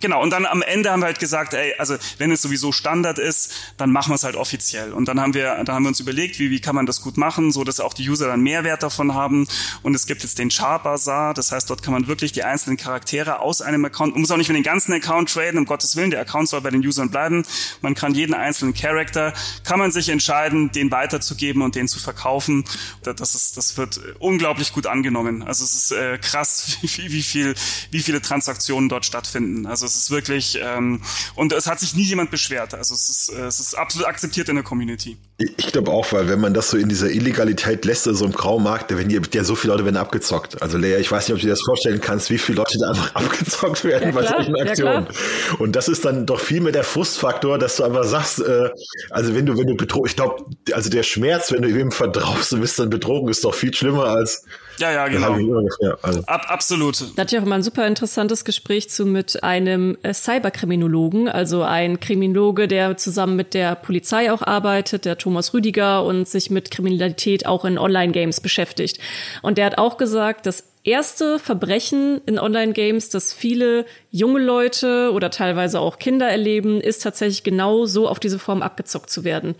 Genau, 0.00 0.22
und 0.22 0.30
dann 0.30 0.46
am 0.46 0.62
Ende 0.62 0.90
haben 0.90 1.00
wir 1.00 1.06
halt 1.06 1.18
gesagt, 1.18 1.54
ey, 1.54 1.74
also 1.78 1.96
wenn 2.18 2.30
es 2.30 2.42
sowieso 2.42 2.72
Standard 2.72 3.18
ist, 3.18 3.52
dann 3.76 3.90
machen 3.90 4.10
wir 4.10 4.16
es 4.16 4.24
halt 4.24 4.36
offiziell. 4.36 4.92
Und 4.92 5.06
dann 5.06 5.20
haben 5.20 5.34
wir, 5.34 5.62
dann 5.64 5.74
haben 5.74 5.82
wir 5.84 5.88
uns 5.88 6.00
überlegt, 6.00 6.38
wie, 6.38 6.50
wie 6.50 6.60
kann 6.60 6.74
man 6.74 6.86
das 6.86 7.02
gut 7.02 7.16
machen, 7.16 7.52
so 7.52 7.64
dass 7.64 7.80
auch 7.80 7.94
die 7.94 8.08
User 8.08 8.28
dann 8.28 8.40
Mehrwert 8.40 8.82
davon 8.82 9.14
haben. 9.14 9.46
Und 9.82 9.94
es 9.94 10.06
gibt 10.06 10.22
jetzt 10.22 10.38
den 10.38 10.50
Char 10.50 10.82
Bazaar, 10.82 11.34
das 11.34 11.52
heißt, 11.52 11.68
dort 11.70 11.82
kann 11.82 11.92
man 11.92 12.06
wirklich 12.06 12.32
die 12.32 12.44
einzelnen 12.44 12.76
Charaktere 12.76 13.40
aus 13.40 13.62
einem 13.62 13.84
Account, 13.84 14.14
man 14.14 14.22
muss 14.22 14.30
auch 14.30 14.36
nicht 14.36 14.48
mit 14.48 14.56
den 14.56 14.64
ganzen 14.64 14.92
Account 14.92 15.32
traden, 15.32 15.58
um 15.58 15.64
Gottes 15.64 15.96
Willen, 15.96 16.10
der 16.10 16.20
Account 16.20 16.48
soll 16.48 16.60
bei 16.60 16.70
den 16.70 16.84
Usern 16.86 17.10
bleiben. 17.10 17.44
Man 17.80 17.94
kann 17.94 18.14
jeden 18.14 18.34
einzelnen 18.34 18.74
Charakter, 18.74 19.32
kann 19.64 19.78
man 19.78 19.90
sich 19.90 20.08
entscheiden, 20.08 20.70
den 20.72 20.90
weiterzugeben 20.90 21.62
und 21.62 21.74
den 21.74 21.88
zu 21.88 21.98
verkaufen. 21.98 22.64
Das 23.02 23.34
ist, 23.34 23.56
das 23.56 23.76
wird 23.76 24.00
unglaublich 24.28 24.72
gut 24.72 24.86
angenommen. 24.86 25.42
Also 25.42 25.64
es 25.64 25.74
ist 25.74 25.92
äh, 25.92 26.18
krass, 26.18 26.78
wie, 26.82 27.10
wie 27.12 27.22
viel, 27.22 27.54
wie 27.90 28.00
viele 28.00 28.20
Transaktionen 28.20 28.88
dort 28.88 29.06
stattfinden. 29.06 29.66
Also 29.66 29.86
es 29.86 29.96
ist 29.96 30.10
wirklich, 30.10 30.58
ähm, 30.62 31.02
und 31.34 31.52
es 31.52 31.66
hat 31.66 31.80
sich 31.80 31.94
nie 31.94 32.04
jemand 32.04 32.30
beschwert. 32.30 32.74
Also 32.74 32.94
es 32.94 33.08
ist, 33.08 33.28
äh, 33.30 33.46
es 33.46 33.58
ist 33.58 33.74
absolut 33.74 34.06
akzeptiert 34.06 34.48
in 34.48 34.56
der 34.56 34.64
Community. 34.64 35.16
Ich 35.40 35.70
glaube 35.70 35.92
auch, 35.92 36.10
weil 36.12 36.28
wenn 36.28 36.40
man 36.40 36.52
das 36.52 36.70
so 36.70 36.76
in 36.76 36.88
dieser 36.88 37.10
Illegalität 37.10 37.84
lässt, 37.84 38.04
so 38.04 38.10
also 38.10 38.24
im 38.24 38.32
Graumarkt, 38.32 38.90
da 38.90 38.98
werden 38.98 39.08
ja 39.08 39.44
so 39.44 39.54
viele 39.54 39.72
Leute 39.72 39.84
werden 39.84 39.96
abgezockt. 39.96 40.60
Also 40.60 40.78
Lea, 40.78 40.96
ich 40.96 41.12
weiß 41.12 41.28
nicht, 41.28 41.34
ob 41.34 41.40
du 41.40 41.46
dir 41.46 41.52
das 41.52 41.62
vorstellen 41.62 42.00
kannst, 42.00 42.28
wie 42.30 42.38
viele 42.38 42.58
Leute 42.58 42.76
da 42.80 42.88
einfach 42.88 43.14
abgezockt 43.14 43.84
werden 43.84 44.08
ja, 44.08 44.14
bei 44.14 44.26
solchen 44.26 44.56
Aktionen. 44.56 45.06
Ja, 45.06 45.58
und 45.60 45.76
das 45.76 45.86
ist 45.86 46.04
dann 46.04 46.26
doch 46.26 46.40
viel 46.40 46.60
mehr 46.60 46.72
der 46.72 46.82
Frustfaktor, 46.82 47.56
dass 47.56 47.76
du 47.76 47.84
einfach 47.84 48.02
sagst, 48.02 48.40
äh, 48.40 48.70
also 49.10 49.32
wenn 49.36 49.46
du, 49.46 49.56
wenn 49.56 49.68
du 49.68 49.76
betrogen, 49.76 50.08
ich 50.08 50.16
glaube, 50.16 50.44
also 50.72 50.90
der 50.90 51.04
Schmerz, 51.04 51.52
wenn 51.52 51.62
du 51.62 51.72
wem 51.72 51.92
vertraust 51.92 52.52
und 52.52 52.60
bist 52.60 52.76
dann 52.80 52.90
betrogen, 52.90 53.28
ist 53.28 53.44
doch 53.44 53.54
viel 53.54 53.72
schlimmer 53.72 54.06
als 54.06 54.44
ja, 54.78 54.92
ja, 54.92 55.08
genau. 55.08 55.36
Ja, 55.80 55.96
also. 56.02 56.22
Ab, 56.26 56.46
absolut. 56.48 57.00
Da 57.16 57.22
hatte 57.22 57.36
ich 57.36 57.42
auch 57.42 57.46
immer 57.46 57.56
ein 57.56 57.62
super 57.62 57.86
interessantes 57.86 58.44
Gespräch 58.44 58.90
zu 58.90 59.06
mit 59.06 59.42
einem 59.42 59.96
äh, 60.02 60.12
Cyberkriminologen, 60.14 61.28
also 61.28 61.62
ein 61.62 62.00
Kriminologe, 62.00 62.68
der 62.68 62.96
zusammen 62.96 63.36
mit 63.36 63.54
der 63.54 63.74
Polizei 63.74 64.32
auch 64.32 64.42
arbeitet, 64.42 65.04
der 65.04 65.18
Thomas 65.18 65.54
Rüdiger 65.54 66.04
und 66.04 66.28
sich 66.28 66.50
mit 66.50 66.70
Kriminalität 66.70 67.46
auch 67.46 67.64
in 67.64 67.78
Online-Games 67.78 68.40
beschäftigt. 68.40 68.98
Und 69.42 69.58
der 69.58 69.66
hat 69.66 69.78
auch 69.78 69.96
gesagt, 69.96 70.46
das 70.46 70.64
erste 70.84 71.38
Verbrechen 71.38 72.20
in 72.26 72.38
Online-Games, 72.38 73.10
das 73.10 73.32
viele 73.32 73.84
junge 74.10 74.40
Leute 74.40 75.10
oder 75.12 75.30
teilweise 75.30 75.80
auch 75.80 75.98
Kinder 75.98 76.26
erleben, 76.26 76.80
ist 76.80 77.02
tatsächlich 77.02 77.42
genau 77.42 77.84
so 77.84 78.08
auf 78.08 78.18
diese 78.18 78.38
Form 78.38 78.62
abgezockt 78.62 79.10
zu 79.10 79.22
werden. 79.22 79.54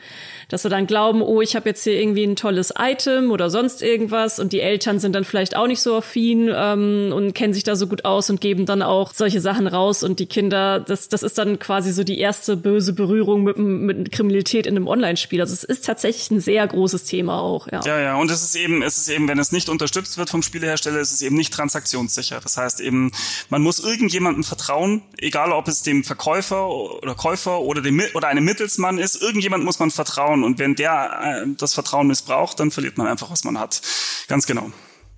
Dass 0.48 0.62
sie 0.62 0.70
dann 0.70 0.86
glauben, 0.86 1.20
oh, 1.20 1.42
ich 1.42 1.54
habe 1.54 1.68
jetzt 1.68 1.84
hier 1.84 2.00
irgendwie 2.00 2.24
ein 2.24 2.34
tolles 2.34 2.72
Item 2.78 3.30
oder 3.30 3.50
sonst 3.50 3.82
irgendwas 3.82 4.38
und 4.38 4.54
die 4.54 4.60
Eltern 4.60 5.00
sind 5.00 5.14
dann 5.14 5.24
vielleicht 5.24 5.54
auch 5.54 5.66
nicht 5.66 5.82
so 5.82 5.96
affin 5.96 6.50
ähm, 6.50 7.12
und 7.14 7.34
kennen 7.34 7.52
sich 7.52 7.64
da 7.64 7.76
so 7.76 7.88
gut 7.88 8.06
aus 8.06 8.30
und 8.30 8.40
geben 8.40 8.64
dann 8.64 8.80
auch 8.80 9.12
solche 9.12 9.42
Sachen 9.42 9.66
raus 9.66 10.02
und 10.02 10.18
die 10.18 10.26
Kinder, 10.26 10.80
das, 10.80 11.10
das 11.10 11.22
ist 11.22 11.36
dann 11.36 11.58
quasi 11.58 11.92
so 11.92 12.02
die 12.02 12.18
erste 12.18 12.56
böse 12.56 12.94
Berührung 12.94 13.42
mit, 13.44 13.58
mit 13.58 14.12
Kriminalität 14.12 14.66
in 14.66 14.76
einem 14.76 14.88
Online-Spiel. 14.88 15.42
Also 15.42 15.52
es 15.52 15.64
ist 15.64 15.84
tatsächlich 15.84 16.30
ein 16.30 16.40
sehr 16.40 16.66
großes 16.66 17.04
Thema 17.04 17.38
auch. 17.42 17.70
Ja, 17.70 17.82
ja, 17.84 18.00
ja. 18.00 18.16
und 18.16 18.30
es 18.30 18.42
ist 18.42 18.56
eben, 18.56 18.80
es 18.80 18.96
ist 18.96 19.10
eben, 19.10 19.28
wenn 19.28 19.38
es 19.38 19.52
nicht 19.52 19.68
unterstützt 19.68 20.16
wird 20.16 20.30
vom 20.30 20.42
Spielehersteller, 20.42 21.00
ist 21.00 21.12
es 21.12 21.20
eben 21.20 21.36
nicht 21.36 21.52
transaktionssicher. 21.52 22.40
Das 22.42 22.56
heißt 22.56 22.80
eben, 22.80 23.12
man 23.50 23.60
muss 23.60 23.84
irgendjemandem 24.38 24.44
vertrauen, 24.44 25.02
egal 25.18 25.52
ob 25.52 25.68
es 25.68 25.82
dem 25.82 26.04
Verkäufer 26.04 26.68
oder 26.68 27.14
Käufer 27.14 27.60
oder 27.60 27.82
dem 27.82 28.02
oder 28.14 28.28
einem 28.28 28.44
Mittelsmann 28.44 28.98
ist, 28.98 29.20
irgendjemand 29.20 29.64
muss 29.64 29.78
man 29.78 29.90
vertrauen 29.90 30.44
und 30.44 30.58
wenn 30.58 30.74
der 30.74 31.44
äh, 31.44 31.46
das 31.56 31.74
Vertrauen 31.74 32.06
missbraucht, 32.06 32.60
dann 32.60 32.70
verliert 32.70 32.98
man 32.98 33.06
einfach, 33.06 33.30
was 33.30 33.44
man 33.44 33.58
hat. 33.58 33.80
Ganz 34.28 34.46
genau. 34.46 34.70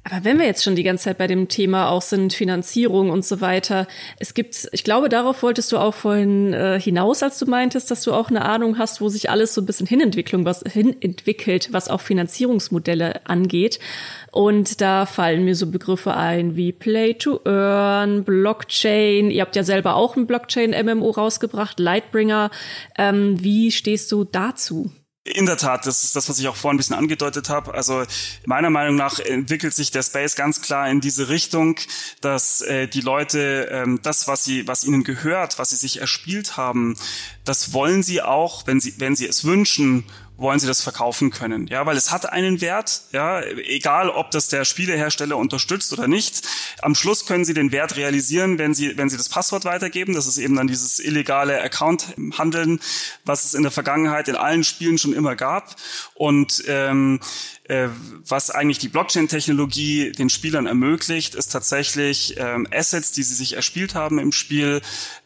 Aber 0.03 0.25
wenn 0.25 0.39
wir 0.39 0.47
jetzt 0.47 0.65
schon 0.65 0.77
die 0.77 0.83
ganze 0.83 1.05
Zeit 1.05 1.19
bei 1.19 1.27
dem 1.27 1.49
Thema 1.49 1.91
auch 1.91 2.01
sind, 2.01 2.33
Finanzierung 2.33 3.11
und 3.11 3.23
so 3.25 3.43
weiter, 3.43 3.87
es 4.19 4.33
gibt, 4.33 4.69
ich 4.73 4.83
glaube, 4.83 5.11
darauf 5.11 5.43
wolltest 5.43 5.73
du 5.73 5.79
auch 5.79 5.93
vorhin 5.93 6.55
äh, 6.55 6.81
hinaus, 6.81 7.23
als 7.23 7.39
du 7.39 7.45
meintest, 7.45 7.91
dass 7.91 8.03
du 8.03 8.15
auch 8.15 8.31
eine 8.31 8.43
Ahnung 8.43 8.79
hast, 8.79 9.03
wo 9.03 9.11
sich 9.11 9.29
alles 9.29 9.53
so 9.53 9.61
ein 9.61 9.67
bisschen 9.67 9.87
hinentwicklung, 9.87 10.47
was 10.47 10.65
hinentwickelt, 10.67 11.73
was 11.73 11.89
auch 11.89 12.01
Finanzierungsmodelle 12.01 13.27
angeht. 13.27 13.79
Und 14.33 14.81
da 14.81 15.05
fallen 15.05 15.45
mir 15.45 15.55
so 15.55 15.71
Begriffe 15.71 16.17
ein 16.17 16.57
wie 16.57 16.73
Play 16.73 17.15
to 17.15 17.41
Earn, 17.45 18.25
Blockchain. 18.25 19.31
Ihr 19.31 19.43
habt 19.43 19.55
ja 19.55 19.65
selber 19.65 19.97
auch 19.97 20.17
ein 20.17 20.27
Blockchain-MMO 20.27 21.11
rausgebracht, 21.11 21.79
Lightbringer. 21.79 22.51
Ähm, 22.97 23.43
wie 23.45 23.71
stehst 23.71 24.11
du 24.13 24.25
dazu? 24.25 24.91
In 25.25 25.45
der 25.45 25.59
Tat, 25.59 25.87
das 25.87 26.03
ist 26.03 26.17
das, 26.17 26.31
was 26.31 26.39
ich 26.39 26.49
auch 26.49 26.57
vorhin 26.57 26.77
ein 26.77 26.79
bisschen 26.79 26.97
angedeutet 26.97 27.51
habe. 27.51 27.75
Also 27.75 28.05
meiner 28.47 28.71
Meinung 28.71 28.97
nach 28.97 29.19
entwickelt 29.19 29.75
sich 29.75 29.91
der 29.91 30.03
Space 30.03 30.35
ganz 30.35 30.63
klar 30.63 30.89
in 30.89 31.03
diese 31.03 31.29
Richtung, 31.29 31.79
dass 32.23 32.63
äh, 32.63 32.89
die 32.89 33.03
Leute 33.03 33.69
ähm, 33.71 34.01
das, 34.03 34.29
was 34.29 34.45
sie, 34.45 34.67
was 34.67 34.83
ihnen 34.85 35.05
gehört, 35.05 35.59
was 35.59 35.71
sie 35.71 35.77
sich 35.77 36.01
erspielt 36.01 36.57
haben, 36.57 36.97
das 37.51 37.73
wollen 37.73 38.05
sie 38.05 38.23
auch, 38.23 38.69
wenn 38.69 38.79
sie, 38.79 38.95
wenn 38.99 39.17
sie 39.17 39.27
es 39.27 39.45
wünschen 39.45 40.05
wollen 40.41 40.59
sie 40.59 40.67
das 40.67 40.83
verkaufen 40.83 41.31
können. 41.31 41.67
Ja, 41.67 41.85
weil 41.85 41.97
es 41.97 42.11
hat 42.11 42.33
einen 42.33 42.61
Wert, 42.61 43.03
ja, 43.13 43.43
egal 43.43 44.09
ob 44.09 44.31
das 44.31 44.49
der 44.49 44.65
Spielehersteller 44.65 45.37
unterstützt 45.37 45.93
oder 45.93 46.09
nicht. 46.09 46.43
Am 46.81 46.95
Schluss 46.95 47.27
können 47.27 47.45
sie 47.45 47.53
den 47.53 47.73
Wert 47.73 47.97
realisieren, 47.97 48.59
wenn 48.59 48.73
sie, 48.73 48.97
wenn 48.97 49.11
sie 49.11 49.19
das 49.19 49.29
Passwort 49.29 49.67
weitergeben. 49.67 50.15
Das 50.15 50.27
ist 50.27 50.39
eben 50.39 50.57
dann 50.57 50.67
dieses 50.67 50.99
illegale 50.99 51.61
Account-Handeln, 51.61 52.81
was 53.25 53.45
es 53.45 53.55
in 53.55 53.63
der 53.63 53.71
Vergangenheit 53.71 54.29
in 54.29 54.37
allen 54.37 54.65
Spielen 54.65 54.97
schon 54.97 55.13
immer 55.13 55.37
gab. 55.37 55.77
Und 56.15 56.65
ähm, 56.67 57.21
äh, 57.21 57.60
was 58.27 58.51
eigentlich 58.51 58.79
die 58.79 58.89
Blockchain-Technologie 58.89 60.13
den 60.13 60.31
Spielern 60.31 60.67
ermöglicht, 60.67 61.35
ist 61.35 61.53
tatsächlich 61.53 62.35
ähm, 62.39 62.67
Assets, 62.73 63.13
die 63.13 63.23
sie 63.23 63.35
sich 63.35 63.55
erspielt 63.55 63.95
haben 63.95 64.19
im 64.19 64.33
Spiel, 64.33 64.81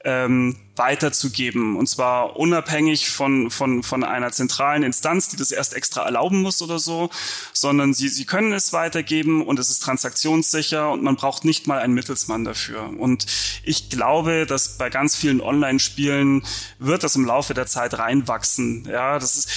ähm, 0.05 0.57
weiterzugeben. 0.77 1.77
Und 1.77 1.89
zwar 1.89 2.37
unabhängig 2.37 3.09
von, 3.09 3.51
von, 3.51 3.83
von 3.83 4.05
einer 4.05 4.33
zentralen 4.33 4.83
Instanz, 4.83 5.29
die 5.29 5.37
das 5.37 5.53
erst 5.53 5.75
extra 5.75 6.05
erlauben 6.05 6.43
muss 6.43 6.63
oder 6.63 6.79
so, 6.79 7.11
sondern 7.53 7.95
sie, 7.95 8.09
sie 8.09 8.25
können 8.25 8.53
es 8.53 8.73
weitergeben 8.73 9.47
und 9.47 9.59
es 9.59 9.71
ist 9.71 9.83
transaktionssicher 9.83 10.91
und 10.91 11.03
man 11.03 11.17
braucht 11.17 11.45
nicht 11.45 11.67
mal 11.67 11.79
einen 11.79 11.95
Mittelsmann 11.95 12.45
dafür. 12.45 12.91
Und 12.99 13.27
ich 13.63 13.89
glaube, 13.89 14.47
dass 14.47 14.77
bei 14.77 14.91
ganz 14.91 15.17
vielen 15.17 15.41
Online-Spielen 15.41 16.43
wird 16.79 17.05
das 17.05 17.15
im 17.15 17.25
Laufe 17.25 17.55
der 17.55 17.67
Zeit 17.67 17.99
reinwachsen. 17.99 18.87
Ja, 18.91 19.19
das 19.19 19.37
ist, 19.37 19.49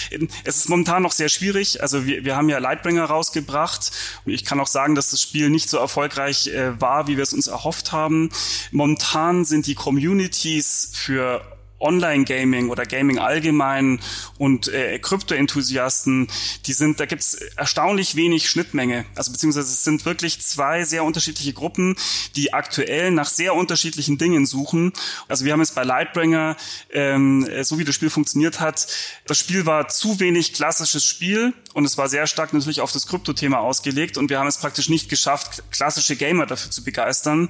es 0.44 0.58
ist 0.58 0.70
momentan 0.70 1.04
noch 1.04 1.12
sehr 1.12 1.30
schwierig. 1.30 1.82
Also 1.82 2.06
wir, 2.06 2.26
wir 2.26 2.36
haben 2.36 2.50
ja 2.50 2.60
Lightbringer 2.78 3.06
rausgebracht. 3.06 3.92
Und 4.26 4.34
ich 4.34 4.46
kann 4.46 4.60
auch 4.60 4.68
sagen, 4.68 4.96
dass 4.96 5.10
das 5.10 5.22
Spiel 5.22 5.50
nicht 5.50 5.70
so 5.70 5.78
erfolgreich 5.78 6.48
äh, 6.48 6.80
war, 6.80 7.08
wie 7.08 7.18
wir 7.18 7.24
es 7.24 7.34
uns 7.34 7.48
erhofft 7.48 7.92
haben. 7.92 8.30
Momentan 8.72 9.46
sind 9.46 9.68
die 9.68 9.76
Communities 9.76 10.92
für 10.94 11.42
Online-Gaming 11.80 12.70
oder 12.70 12.86
Gaming 12.86 13.20
allgemein 13.20 14.00
und 14.38 14.68
äh, 14.68 14.98
Krypto-Enthusiasten, 14.98 16.28
die 16.66 16.74
sind, 16.74 17.00
da 17.00 17.06
gibt's 17.06 17.36
erstaunlich 17.56 18.16
wenig 18.16 18.50
Schnittmenge. 18.50 19.06
Also 19.16 19.32
beziehungsweise 19.32 19.68
es 19.68 19.84
sind 19.84 20.06
wirklich 20.06 20.42
zwei 20.42 20.84
sehr 20.84 21.04
unterschiedliche 21.04 21.54
Gruppen, 21.54 21.96
die 22.36 22.54
aktuell 22.54 23.12
nach 23.12 23.30
sehr 23.30 23.54
unterschiedlichen 23.54 24.18
Dingen 24.18 24.46
suchen. 24.46 24.92
Also 25.28 25.46
wir 25.46 25.54
haben 25.54 25.62
es 25.62 25.72
bei 25.72 25.84
Lightbringer, 25.84 26.58
ähm, 26.92 27.48
so 27.62 27.78
wie 27.78 27.84
das 27.84 27.94
Spiel 27.94 28.10
funktioniert 28.10 28.60
hat, 28.60 28.88
das 29.28 29.38
Spiel 29.38 29.66
war 29.66 29.88
zu 29.88 30.20
wenig 30.20 30.54
klassisches 30.54 31.04
Spiel 31.04 31.54
und 31.78 31.86
es 31.86 31.96
war 31.96 32.10
sehr 32.10 32.26
stark 32.26 32.54
natürlich 32.54 32.82
auf 32.82 32.92
das 32.92 33.06
Krypto-Thema 33.06 33.60
ausgelegt 33.60 34.18
und 34.18 34.32
wir 34.32 34.40
haben 34.40 34.48
es 34.48 34.58
praktisch 34.58 34.90
nicht 34.90 35.10
geschafft, 35.10 35.62
klassische 35.70 36.16
Gamer 36.16 36.48
dafür 36.48 36.72
zu 36.72 36.84
begeistern. 36.84 37.50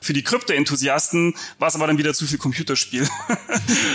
Für 0.00 0.12
die 0.12 0.24
Krypto-Enthusiasten 0.24 1.36
war 1.60 1.68
es 1.68 1.76
aber 1.76 1.86
dann 1.86 1.96
wieder 1.96 2.12
zu 2.12 2.26
viel 2.26 2.38
Computerspiel. 2.38 3.08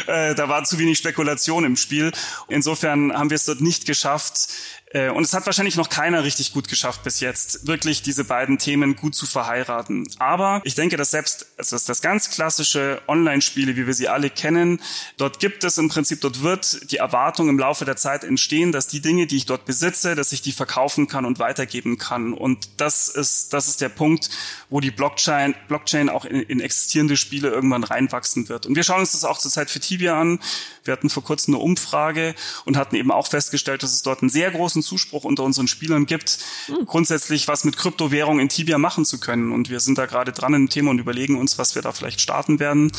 Äh, 0.05 0.35
da 0.35 0.49
war 0.49 0.63
zu 0.65 0.77
wenig 0.79 0.97
Spekulation 0.97 1.63
im 1.63 1.77
Spiel. 1.77 2.11
Insofern 2.49 3.13
haben 3.13 3.29
wir 3.29 3.35
es 3.35 3.45
dort 3.45 3.61
nicht 3.61 3.85
geschafft, 3.85 4.49
und 4.93 5.23
es 5.23 5.33
hat 5.33 5.45
wahrscheinlich 5.47 5.75
noch 5.75 5.89
keiner 5.89 6.23
richtig 6.23 6.53
gut 6.53 6.67
geschafft 6.67 7.03
bis 7.03 7.19
jetzt, 7.19 7.65
wirklich 7.65 8.03
diese 8.03 8.23
beiden 8.23 8.59
Themen 8.59 8.95
gut 8.95 9.15
zu 9.15 9.25
verheiraten. 9.25 10.07
Aber 10.19 10.61
ich 10.65 10.75
denke, 10.75 10.97
dass 10.97 11.11
selbst 11.11 11.47
also 11.57 11.77
das 11.77 12.01
ganz 12.01 12.29
klassische 12.29 13.01
Online-Spiele, 13.07 13.75
wie 13.75 13.87
wir 13.87 13.93
sie 13.95 14.07
alle 14.07 14.29
kennen, 14.29 14.79
dort 15.17 15.39
gibt 15.39 15.63
es 15.63 15.79
im 15.79 15.89
Prinzip, 15.89 16.21
dort 16.21 16.43
wird 16.43 16.91
die 16.91 16.97
Erwartung 16.97 17.49
im 17.49 17.57
Laufe 17.57 17.85
der 17.85 17.95
Zeit 17.95 18.23
entstehen, 18.23 18.71
dass 18.71 18.85
die 18.85 19.01
Dinge, 19.01 19.25
die 19.25 19.37
ich 19.37 19.47
dort 19.47 19.65
besitze, 19.65 20.13
dass 20.13 20.31
ich 20.31 20.43
die 20.43 20.51
verkaufen 20.51 21.07
kann 21.07 21.25
und 21.25 21.39
weitergeben 21.39 21.97
kann. 21.97 22.33
Und 22.33 22.69
das 22.77 23.07
ist, 23.07 23.53
das 23.53 23.67
ist 23.67 23.81
der 23.81 23.89
Punkt, 23.89 24.29
wo 24.69 24.79
die 24.79 24.91
Blockchain, 24.91 25.55
Blockchain 25.67 26.09
auch 26.09 26.25
in, 26.25 26.41
in 26.41 26.59
existierende 26.59 27.17
Spiele 27.17 27.49
irgendwann 27.49 27.83
reinwachsen 27.83 28.47
wird. 28.47 28.67
Und 28.67 28.75
wir 28.75 28.83
schauen 28.83 28.99
uns 28.99 29.13
das 29.13 29.25
auch 29.25 29.39
zurzeit 29.39 29.71
für 29.71 29.79
Tibia 29.79 30.19
an. 30.19 30.39
Wir 30.83 30.91
hatten 30.91 31.09
vor 31.09 31.23
kurzem 31.23 31.55
eine 31.55 31.63
Umfrage 31.63 32.35
und 32.65 32.77
hatten 32.77 32.95
eben 32.95 33.11
auch 33.11 33.27
festgestellt, 33.27 33.81
dass 33.81 33.93
es 33.93 34.03
dort 34.03 34.21
einen 34.21 34.29
sehr 34.29 34.51
großen 34.51 34.82
Zuspruch 34.83 35.23
unter 35.23 35.43
unseren 35.43 35.67
Spielern 35.67 36.05
gibt, 36.05 36.37
mhm. 36.67 36.85
grundsätzlich 36.85 37.47
was 37.47 37.63
mit 37.63 37.77
Kryptowährung 37.77 38.39
in 38.39 38.49
Tibia 38.49 38.77
machen 38.77 39.05
zu 39.05 39.19
können. 39.19 39.51
Und 39.51 39.69
wir 39.69 39.79
sind 39.79 39.97
da 39.97 40.05
gerade 40.05 40.31
dran 40.31 40.53
im 40.53 40.69
Thema 40.69 40.91
und 40.91 40.99
überlegen 40.99 41.39
uns, 41.39 41.57
was 41.57 41.73
wir 41.73 41.81
da 41.81 41.91
vielleicht 41.91 42.21
starten 42.21 42.59
werden. 42.59 42.91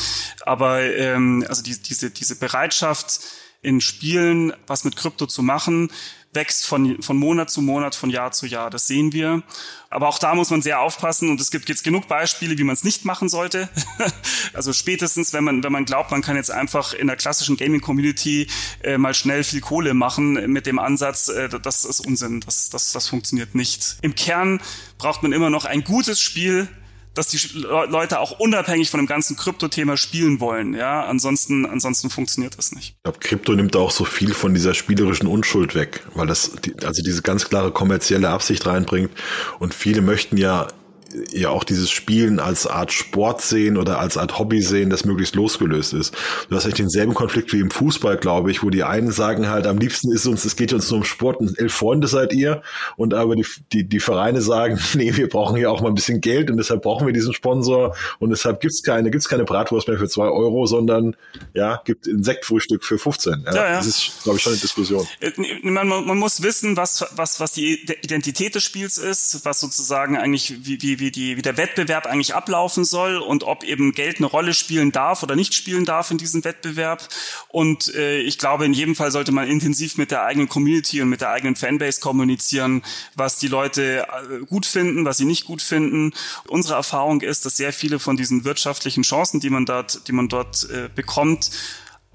Aber 0.45 0.81
ähm, 0.81 1.45
also 1.47 1.63
die, 1.63 1.81
diese, 1.81 2.11
diese 2.11 2.35
Bereitschaft, 2.35 3.21
in 3.65 3.81
Spielen 3.81 4.53
was 4.67 4.83
mit 4.83 4.95
Krypto 4.95 5.25
zu 5.25 5.41
machen, 5.41 5.89
wächst 6.35 6.65
von, 6.65 7.01
von 7.01 7.17
Monat 7.17 7.49
zu 7.49 7.61
Monat, 7.61 7.95
von 7.95 8.09
Jahr 8.09 8.31
zu 8.31 8.45
Jahr. 8.45 8.69
Das 8.69 8.87
sehen 8.87 9.13
wir. 9.13 9.41
Aber 9.89 10.07
auch 10.09 10.19
da 10.19 10.35
muss 10.35 10.49
man 10.49 10.61
sehr 10.61 10.81
aufpassen 10.81 11.29
und 11.29 11.39
es 11.39 11.51
gibt 11.51 11.69
jetzt 11.69 11.83
genug 11.83 12.07
Beispiele, 12.07 12.57
wie 12.57 12.63
man 12.63 12.73
es 12.73 12.83
nicht 12.83 13.05
machen 13.05 13.29
sollte. 13.29 13.69
also 14.53 14.73
spätestens, 14.73 15.31
wenn 15.31 15.43
man, 15.43 15.63
wenn 15.63 15.71
man 15.71 15.85
glaubt, 15.85 16.11
man 16.11 16.21
kann 16.21 16.35
jetzt 16.35 16.51
einfach 16.51 16.93
in 16.93 17.07
der 17.07 17.15
klassischen 17.15 17.55
Gaming-Community 17.55 18.47
äh, 18.83 18.97
mal 18.97 19.13
schnell 19.13 19.43
viel 19.43 19.61
Kohle 19.61 19.93
machen 19.93 20.51
mit 20.51 20.65
dem 20.65 20.79
Ansatz, 20.79 21.29
äh, 21.29 21.47
das 21.47 21.85
ist 21.85 22.01
Unsinn, 22.01 22.41
das, 22.41 22.69
das, 22.69 22.91
das 22.91 23.07
funktioniert 23.07 23.55
nicht. 23.55 23.97
Im 24.01 24.15
Kern 24.15 24.59
braucht 24.97 25.23
man 25.23 25.31
immer 25.31 25.49
noch 25.49 25.65
ein 25.65 25.83
gutes 25.83 26.19
Spiel, 26.19 26.67
dass 27.15 27.29
die 27.29 27.39
Leute 27.57 28.19
auch 28.19 28.39
unabhängig 28.39 28.89
von 28.89 28.99
dem 28.99 29.07
ganzen 29.07 29.35
Krypto-Thema 29.35 29.97
spielen 29.97 30.39
wollen. 30.39 30.73
Ja, 30.73 31.05
ansonsten, 31.05 31.65
ansonsten 31.65 32.09
funktioniert 32.09 32.57
das 32.57 32.71
nicht. 32.71 32.95
Ich 32.97 33.03
glaube, 33.03 33.19
Krypto 33.19 33.53
nimmt 33.53 33.75
auch 33.75 33.91
so 33.91 34.05
viel 34.05 34.33
von 34.33 34.53
dieser 34.53 34.73
spielerischen 34.73 35.27
Unschuld 35.27 35.75
weg, 35.75 36.05
weil 36.13 36.27
das, 36.27 36.51
also 36.83 37.01
diese 37.01 37.21
ganz 37.21 37.49
klare 37.49 37.71
kommerzielle 37.71 38.29
Absicht 38.29 38.65
reinbringt. 38.65 39.11
Und 39.59 39.73
viele 39.73 40.01
möchten 40.01 40.37
ja 40.37 40.67
ja 41.31 41.49
auch 41.49 41.63
dieses 41.63 41.89
Spielen 41.89 42.39
als 42.39 42.67
Art 42.67 42.91
Sport 42.91 43.41
sehen 43.41 43.77
oder 43.77 43.99
als 43.99 44.17
Art 44.17 44.37
Hobby 44.39 44.61
sehen, 44.61 44.89
das 44.89 45.05
möglichst 45.05 45.35
losgelöst 45.35 45.93
ist. 45.93 46.15
Du 46.49 46.55
hast 46.55 46.65
echt 46.65 46.79
denselben 46.79 47.13
Konflikt 47.13 47.53
wie 47.53 47.59
im 47.59 47.71
Fußball, 47.71 48.17
glaube 48.17 48.51
ich, 48.51 48.63
wo 48.63 48.69
die 48.69 48.83
einen 48.83 49.11
sagen 49.11 49.49
halt, 49.49 49.67
am 49.67 49.77
liebsten 49.77 50.11
ist 50.11 50.25
uns, 50.25 50.45
es 50.45 50.55
geht 50.55 50.73
uns 50.73 50.89
nur 50.89 50.99
um 50.99 51.05
Sport 51.05 51.37
und 51.37 51.57
elf 51.59 51.73
Freunde 51.73 52.07
seid 52.07 52.33
ihr 52.33 52.61
und 52.97 53.13
aber 53.13 53.35
die, 53.35 53.45
die, 53.71 53.87
die 53.87 53.99
Vereine 53.99 54.41
sagen, 54.41 54.79
nee, 54.93 55.15
wir 55.15 55.29
brauchen 55.29 55.57
ja 55.57 55.69
auch 55.69 55.81
mal 55.81 55.89
ein 55.89 55.95
bisschen 55.95 56.21
Geld 56.21 56.49
und 56.49 56.57
deshalb 56.57 56.81
brauchen 56.81 57.05
wir 57.05 57.13
diesen 57.13 57.33
Sponsor 57.33 57.95
und 58.19 58.29
deshalb 58.29 58.61
gibt's 58.61 58.83
keine, 58.83 59.11
gibt's 59.11 59.29
keine 59.29 59.43
Bratwurst 59.43 59.87
mehr 59.87 59.97
für 59.97 60.07
zwei 60.07 60.27
Euro, 60.27 60.65
sondern 60.65 61.15
ja, 61.53 61.81
gibt 61.85 62.07
ein 62.07 62.23
Sektfrühstück 62.23 62.83
für 62.83 62.97
15. 62.97 63.45
Ja, 63.45 63.55
ja, 63.55 63.65
ja. 63.65 63.77
Das 63.77 63.87
ist, 63.87 64.23
glaube 64.23 64.37
ich, 64.37 64.43
schon 64.43 64.53
eine 64.53 64.61
Diskussion. 64.61 65.05
Äh, 65.19 65.31
man, 65.63 65.87
man 65.87 66.17
muss 66.17 66.41
wissen, 66.41 66.77
was, 66.77 67.05
was, 67.15 67.39
was 67.39 67.53
die 67.53 67.85
Identität 68.01 68.55
des 68.55 68.63
Spiels 68.63 68.97
ist, 68.97 69.45
was 69.45 69.59
sozusagen 69.59 70.17
eigentlich 70.17 70.65
wie, 70.65 70.81
wie, 70.81 70.99
wie 70.99 71.04
wie, 71.05 71.11
die, 71.11 71.37
wie 71.37 71.43
der 71.43 71.55
Wettbewerb 71.55 72.07
eigentlich 72.07 72.33
ablaufen 72.33 72.83
soll 72.83 73.17
und 73.17 73.43
ob 73.43 73.63
eben 73.63 73.91
Geld 73.91 74.17
eine 74.17 74.25
Rolle 74.25 74.55
spielen 74.55 74.91
darf 74.91 75.21
oder 75.21 75.35
nicht 75.35 75.53
spielen 75.53 75.85
darf 75.85 76.09
in 76.09 76.17
diesem 76.17 76.43
Wettbewerb. 76.43 77.07
Und 77.49 77.93
äh, 77.93 78.21
ich 78.21 78.39
glaube, 78.39 78.65
in 78.65 78.73
jedem 78.73 78.95
Fall 78.95 79.11
sollte 79.11 79.31
man 79.31 79.47
intensiv 79.47 79.97
mit 79.97 80.09
der 80.09 80.23
eigenen 80.23 80.49
Community 80.49 81.01
und 81.01 81.09
mit 81.09 81.21
der 81.21 81.29
eigenen 81.29 81.55
Fanbase 81.55 82.01
kommunizieren, 82.01 82.81
was 83.13 83.37
die 83.37 83.47
Leute 83.47 84.07
äh, 84.07 84.45
gut 84.45 84.65
finden, 84.65 85.05
was 85.05 85.17
sie 85.17 85.25
nicht 85.25 85.45
gut 85.45 85.61
finden. 85.61 86.11
Unsere 86.47 86.73
Erfahrung 86.73 87.21
ist, 87.21 87.45
dass 87.45 87.55
sehr 87.55 87.71
viele 87.71 87.99
von 87.99 88.17
diesen 88.17 88.43
wirtschaftlichen 88.43 89.03
Chancen, 89.03 89.39
die 89.39 89.51
man 89.51 89.67
dort, 89.67 90.07
die 90.07 90.11
man 90.11 90.27
dort 90.27 90.67
äh, 90.71 90.89
bekommt, 90.93 91.51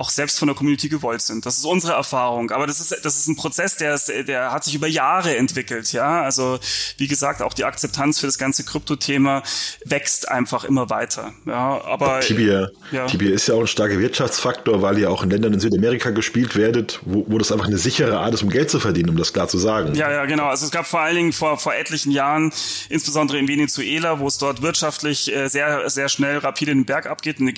auch 0.01 0.09
selbst 0.09 0.39
von 0.39 0.49
der 0.49 0.57
Community 0.57 0.89
gewollt 0.89 1.21
sind. 1.21 1.45
Das 1.45 1.59
ist 1.59 1.65
unsere 1.67 1.93
Erfahrung. 1.93 2.51
Aber 2.53 2.67
das 2.67 2.81
ist, 2.81 3.05
das 3.05 3.19
ist 3.19 3.29
ein 3.29 3.37
Prozess, 3.37 3.77
der, 3.77 3.93
ist, 3.93 4.09
der 4.09 4.51
hat 4.51 4.65
sich 4.65 4.75
über 4.75 4.87
Jahre 4.87 5.37
entwickelt. 5.37 5.93
Ja, 5.93 6.23
also 6.23 6.59
wie 6.97 7.07
gesagt, 7.07 7.43
auch 7.43 7.53
die 7.53 7.65
Akzeptanz 7.65 8.19
für 8.19 8.25
das 8.25 8.39
ganze 8.39 8.65
Krypto-Thema 8.65 9.43
wächst 9.85 10.31
einfach 10.31 10.65
immer 10.65 10.89
weiter. 10.89 11.35
Ja, 11.45 11.85
aber 11.85 12.21
Tibia, 12.21 12.71
ja. 12.93 13.07
Tibia 13.07 13.31
ist 13.31 13.47
ja 13.47 13.55
auch 13.55 13.61
ein 13.61 13.67
starker 13.67 13.99
Wirtschaftsfaktor, 13.99 14.81
weil 14.81 14.99
ihr 14.99 15.11
auch 15.11 15.23
in 15.23 15.29
Ländern 15.29 15.53
in 15.53 15.61
Südamerika 15.61 16.11
gespielt 16.11 16.57
werdet, 16.57 17.01
wo, 17.05 17.27
wo 17.29 17.37
das 17.37 17.53
einfach 17.53 17.67
eine 17.67 17.77
sichere 17.77 18.21
Art 18.21 18.33
ist, 18.33 18.43
um 18.43 18.49
Geld 18.49 18.71
zu 18.71 18.81
verdienen, 18.81 19.11
um 19.11 19.19
das 19.19 19.35
klar 19.35 19.49
zu 19.49 19.59
sagen. 19.59 19.95
Ja, 19.97 20.11
ja, 20.11 20.25
genau. 20.25 20.47
Also 20.47 20.65
es 20.65 20.73
gab 20.73 20.87
vor 20.87 21.01
allen 21.01 21.17
Dingen 21.17 21.35
vor, 21.35 21.59
vor 21.59 21.75
etlichen 21.75 22.11
Jahren, 22.11 22.55
insbesondere 22.89 23.39
in 23.39 23.49
Venezuela, 23.49 24.19
wo 24.19 24.27
es 24.29 24.39
dort 24.39 24.63
wirtschaftlich 24.63 25.31
äh, 25.31 25.49
sehr, 25.49 25.91
sehr 25.91 26.09
schnell 26.09 26.39
rapide 26.39 26.71
in 26.71 26.79
den 26.79 26.87
Berg 26.87 27.05
abgeht. 27.05 27.39
Und 27.39 27.53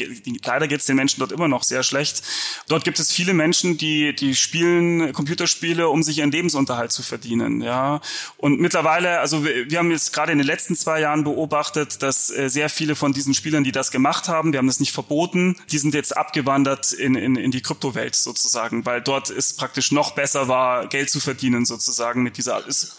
leider 0.45 0.67
geht 0.67 0.81
es 0.81 0.87
den 0.87 0.97
Menschen 0.97 1.21
dort 1.21 1.31
immer 1.31 1.47
noch 1.47 1.63
sehr 1.63 1.85
schlecht 1.85 2.25
Dort 2.69 2.85
gibt 2.85 2.99
es 2.99 3.13
viele 3.13 3.35
Menschen, 3.35 3.79
die, 3.79 4.15
die 4.15 4.35
spielen 4.35 5.13
Computerspiele, 5.13 5.89
um 5.89 6.03
sich 6.03 6.19
ihren 6.19 6.31
Lebensunterhalt 6.31 6.93
zu 6.93 7.03
verdienen, 7.03 7.63
ja. 7.63 8.01
Und 8.37 8.61
mittlerweile, 8.61 9.21
also 9.21 9.45
wir, 9.45 9.71
wir 9.71 9.79
haben 9.79 9.91
jetzt 9.91 10.13
gerade 10.13 10.33
in 10.33 10.39
den 10.39 10.47
letzten 10.47 10.77
zwei 10.77 11.01
Jahren 11.01 11.25
beobachtet, 11.25 12.03
dass 12.03 12.31
äh, 12.31 12.49
sehr 12.49 12.69
viele 12.69 12.95
von 12.95 13.13
diesen 13.13 13.35
Spielern, 13.35 13.65
die 13.65 13.73
das 13.73 13.91
gemacht 13.91 14.29
haben, 14.29 14.53
wir 14.53 14.59
haben 14.59 14.67
das 14.67 14.81
nicht 14.81 14.93
verboten, 14.93 15.57
die 15.71 15.79
sind 15.79 15.95
jetzt 15.95 16.17
abgewandert 16.17 16.93
in, 16.93 17.15
in, 17.15 17.37
in 17.37 17.51
die 17.51 17.63
Kryptowelt 17.63 18.15
sozusagen, 18.15 18.85
weil 18.87 19.01
dort 19.01 19.31
es 19.31 19.55
praktisch 19.55 19.93
noch 19.93 20.13
besser 20.13 20.49
war, 20.49 20.87
Geld 20.87 21.11
zu 21.11 21.21
verdienen 21.21 21.65
sozusagen 21.65 22.23
mit 22.23 22.37
dieser, 22.37 22.67
ist, 22.67 22.97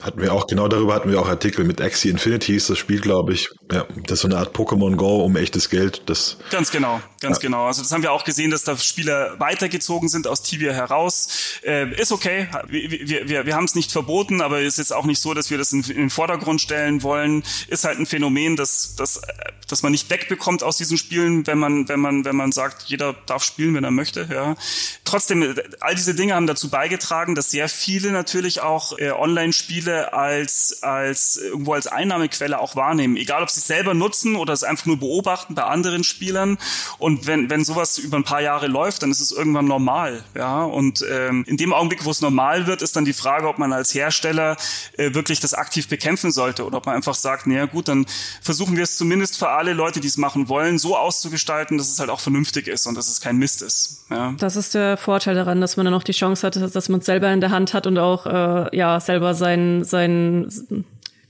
hatten 0.00 0.22
wir 0.22 0.32
auch, 0.32 0.46
genau 0.46 0.68
darüber 0.68 0.94
hatten 0.94 1.10
wir 1.10 1.20
auch 1.20 1.28
Artikel 1.28 1.64
mit 1.64 1.80
Axie 1.80 2.08
Infinity, 2.08 2.56
ist 2.56 2.70
das 2.70 2.78
Spiel, 2.78 3.00
glaube 3.00 3.34
ich. 3.34 3.48
Ja, 3.70 3.86
das 4.04 4.18
ist 4.18 4.20
so 4.22 4.28
eine 4.28 4.38
Art 4.38 4.56
Pokémon 4.56 4.96
Go 4.96 5.22
um 5.22 5.36
echtes 5.36 5.68
Geld. 5.68 6.02
Das, 6.06 6.38
ganz 6.50 6.70
genau, 6.70 7.00
ganz 7.20 7.36
ja. 7.36 7.42
genau. 7.42 7.66
Also 7.66 7.82
das 7.82 7.92
haben 7.92 8.02
wir 8.02 8.12
auch 8.12 8.24
gesehen, 8.24 8.50
dass 8.50 8.64
da 8.64 8.76
Spieler 8.78 9.38
weitergezogen 9.38 10.08
sind 10.08 10.26
aus 10.26 10.42
Tibia 10.42 10.72
heraus. 10.72 11.60
Äh, 11.62 11.94
ist 12.00 12.12
okay, 12.12 12.48
wir, 12.68 12.90
wir, 12.90 13.28
wir, 13.28 13.46
wir 13.46 13.54
haben 13.54 13.64
es 13.64 13.74
nicht 13.74 13.92
verboten, 13.92 14.40
aber 14.40 14.60
ist 14.60 14.78
jetzt 14.78 14.92
auch 14.92 15.04
nicht 15.04 15.20
so, 15.20 15.34
dass 15.34 15.50
wir 15.50 15.58
das 15.58 15.72
in, 15.72 15.82
in, 15.82 15.96
den 15.96 16.10
Vordergrund 16.10 16.60
stellen 16.60 17.02
wollen. 17.02 17.42
Ist 17.68 17.84
halt 17.84 17.98
ein 17.98 18.06
Phänomen, 18.06 18.56
dass, 18.56 18.96
dass, 18.96 19.20
dass 19.68 19.82
man 19.82 19.92
nicht 19.92 20.08
wegbekommt 20.08 20.62
aus 20.62 20.78
diesen 20.78 20.96
Spielen, 20.96 21.46
wenn 21.46 21.58
man, 21.58 21.88
wenn 21.88 22.00
man, 22.00 22.24
wenn 22.24 22.36
man 22.36 22.52
sagt, 22.52 22.84
jeder 22.84 23.14
darf 23.26 23.44
spielen, 23.44 23.74
wenn 23.74 23.84
er 23.84 23.90
möchte. 23.90 24.28
Ja. 24.32 24.56
Trotzdem, 25.04 25.54
all 25.80 25.94
diese 25.94 26.14
Dinge 26.14 26.34
haben 26.34 26.46
dazu 26.46 26.70
beigetragen, 26.70 27.34
dass 27.34 27.50
sehr 27.50 27.68
viele 27.68 28.12
natürlich 28.12 28.62
auch 28.62 28.98
äh, 28.98 29.10
Online-Spiele 29.10 29.89
Spiele 29.90 30.12
als, 30.12 30.82
als 30.82 31.36
irgendwo 31.36 31.74
als 31.74 31.86
Einnahmequelle 31.86 32.58
auch 32.58 32.76
wahrnehmen. 32.76 33.16
Egal, 33.16 33.42
ob 33.42 33.50
sie 33.50 33.60
es 33.60 33.66
selber 33.66 33.94
nutzen 33.94 34.36
oder 34.36 34.52
es 34.52 34.64
einfach 34.64 34.86
nur 34.86 34.98
beobachten 34.98 35.54
bei 35.54 35.64
anderen 35.64 36.04
Spielern. 36.04 36.58
Und 36.98 37.26
wenn, 37.26 37.50
wenn 37.50 37.64
sowas 37.64 37.98
über 37.98 38.16
ein 38.16 38.24
paar 38.24 38.40
Jahre 38.40 38.66
läuft, 38.66 39.02
dann 39.02 39.10
ist 39.10 39.20
es 39.20 39.32
irgendwann 39.32 39.66
normal. 39.66 40.22
Ja, 40.36 40.62
und 40.62 41.04
ähm, 41.10 41.44
in 41.46 41.56
dem 41.56 41.72
Augenblick, 41.72 42.04
wo 42.04 42.10
es 42.10 42.20
normal 42.20 42.66
wird, 42.66 42.82
ist 42.82 42.96
dann 42.96 43.04
die 43.04 43.12
Frage, 43.12 43.48
ob 43.48 43.58
man 43.58 43.72
als 43.72 43.94
Hersteller 43.94 44.56
äh, 44.96 45.14
wirklich 45.14 45.40
das 45.40 45.54
aktiv 45.54 45.88
bekämpfen 45.88 46.30
sollte 46.30 46.64
oder 46.64 46.78
ob 46.78 46.86
man 46.86 46.94
einfach 46.94 47.14
sagt, 47.14 47.46
naja 47.46 47.66
gut, 47.66 47.88
dann 47.88 48.06
versuchen 48.42 48.76
wir 48.76 48.84
es 48.84 48.96
zumindest 48.96 49.38
für 49.38 49.48
alle 49.48 49.72
Leute, 49.72 50.00
die 50.00 50.08
es 50.08 50.16
machen 50.16 50.48
wollen, 50.48 50.78
so 50.78 50.96
auszugestalten, 50.96 51.78
dass 51.78 51.90
es 51.90 51.98
halt 51.98 52.10
auch 52.10 52.20
vernünftig 52.20 52.68
ist 52.68 52.86
und 52.86 52.94
dass 52.94 53.08
es 53.08 53.20
kein 53.20 53.36
Mist 53.36 53.62
ist. 53.62 54.04
Ja. 54.10 54.34
Das 54.38 54.56
ist 54.56 54.74
der 54.74 54.96
Vorteil 54.96 55.34
daran, 55.34 55.60
dass 55.60 55.76
man 55.76 55.86
dann 55.86 55.94
auch 55.94 56.02
die 56.02 56.12
Chance 56.12 56.46
hat, 56.46 56.56
dass 56.56 56.88
man 56.88 57.00
es 57.00 57.06
selber 57.06 57.32
in 57.32 57.40
der 57.40 57.50
Hand 57.50 57.74
hat 57.74 57.86
und 57.86 57.98
auch 57.98 58.26
äh, 58.26 58.76
ja 58.76 59.00
selber 59.00 59.34
seinen 59.34 59.79
sein, 59.84 60.48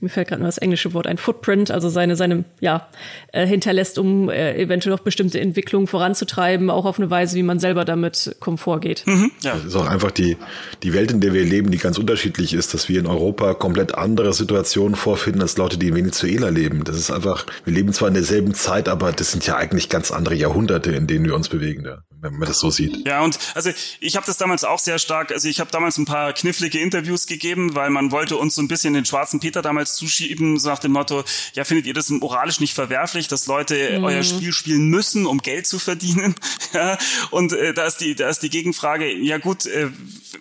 mir 0.01 0.09
fällt 0.09 0.29
gerade 0.29 0.41
nur 0.41 0.47
das 0.47 0.57
englische 0.57 0.93
Wort 0.93 1.07
ein, 1.07 1.17
Footprint, 1.17 1.71
also 1.71 1.89
seine, 1.89 2.15
seine, 2.15 2.43
ja, 2.59 2.87
äh, 3.31 3.45
hinterlässt, 3.45 3.99
um 3.99 4.29
äh, 4.29 4.55
eventuell 4.59 4.95
auch 4.95 5.01
bestimmte 5.01 5.39
Entwicklungen 5.39 5.87
voranzutreiben, 5.87 6.69
auch 6.69 6.85
auf 6.85 6.99
eine 6.99 7.09
Weise, 7.09 7.35
wie 7.35 7.43
man 7.43 7.59
selber 7.59 7.85
damit 7.85 8.35
Komfort 8.39 8.79
geht. 8.79 9.03
Mhm, 9.05 9.31
ja. 9.41 9.53
Das 9.53 9.65
ist 9.65 9.75
auch 9.75 9.87
einfach 9.87 10.11
die, 10.11 10.37
die 10.83 10.93
Welt, 10.93 11.11
in 11.11 11.21
der 11.21 11.33
wir 11.33 11.43
leben, 11.43 11.71
die 11.71 11.77
ganz 11.77 11.97
unterschiedlich 11.97 12.53
ist, 12.53 12.73
dass 12.73 12.89
wir 12.89 12.99
in 12.99 13.07
Europa 13.07 13.53
komplett 13.53 13.95
andere 13.95 14.33
Situationen 14.33 14.95
vorfinden 14.95 15.41
als 15.41 15.57
Leute, 15.57 15.77
die 15.77 15.89
in 15.89 15.95
Venezuela 15.95 16.49
leben. 16.49 16.83
Das 16.83 16.95
ist 16.95 17.11
einfach, 17.11 17.45
wir 17.63 17.73
leben 17.73 17.93
zwar 17.93 18.07
in 18.07 18.15
derselben 18.15 18.53
Zeit, 18.53 18.89
aber 18.89 19.11
das 19.11 19.31
sind 19.31 19.45
ja 19.45 19.55
eigentlich 19.55 19.89
ganz 19.89 20.11
andere 20.11 20.35
Jahrhunderte, 20.35 20.91
in 20.91 21.07
denen 21.07 21.25
wir 21.25 21.35
uns 21.35 21.49
bewegen. 21.49 21.85
Ja. 21.85 21.99
wenn 22.21 22.33
man 22.33 22.47
das 22.47 22.59
so 22.59 22.69
sieht. 22.69 23.05
Ja, 23.07 23.21
und 23.23 23.39
also 23.55 23.71
ich 23.99 24.15
habe 24.15 24.25
das 24.25 24.37
damals 24.37 24.63
auch 24.63 24.79
sehr 24.79 24.99
stark, 24.99 25.31
also 25.31 25.47
ich 25.47 25.59
habe 25.59 25.71
damals 25.71 25.97
ein 25.97 26.05
paar 26.05 26.33
knifflige 26.33 26.79
Interviews 26.79 27.25
gegeben, 27.25 27.75
weil 27.75 27.89
man 27.89 28.11
wollte 28.11 28.37
uns 28.37 28.55
so 28.55 28.61
ein 28.61 28.67
bisschen 28.67 28.93
den 28.93 29.05
schwarzen 29.05 29.39
Peter 29.39 29.61
damals 29.61 29.90
zuschieben, 29.95 30.59
so 30.59 30.69
nach 30.69 30.79
dem 30.79 30.91
Motto, 30.91 31.23
ja, 31.53 31.63
findet 31.63 31.85
ihr 31.85 31.93
das 31.93 32.09
moralisch 32.09 32.59
nicht 32.59 32.73
verwerflich, 32.73 33.27
dass 33.27 33.47
Leute 33.47 33.99
mhm. 33.99 34.03
euer 34.03 34.23
Spiel 34.23 34.53
spielen 34.53 34.87
müssen, 34.87 35.25
um 35.25 35.39
Geld 35.39 35.67
zu 35.67 35.79
verdienen? 35.79 36.35
ja, 36.73 36.97
und 37.31 37.53
äh, 37.53 37.73
da 37.73 37.85
ist 37.85 37.97
die 37.97 38.15
da 38.15 38.29
ist 38.29 38.39
die 38.39 38.49
Gegenfrage, 38.49 39.11
ja 39.11 39.37
gut, 39.37 39.65
äh, 39.65 39.89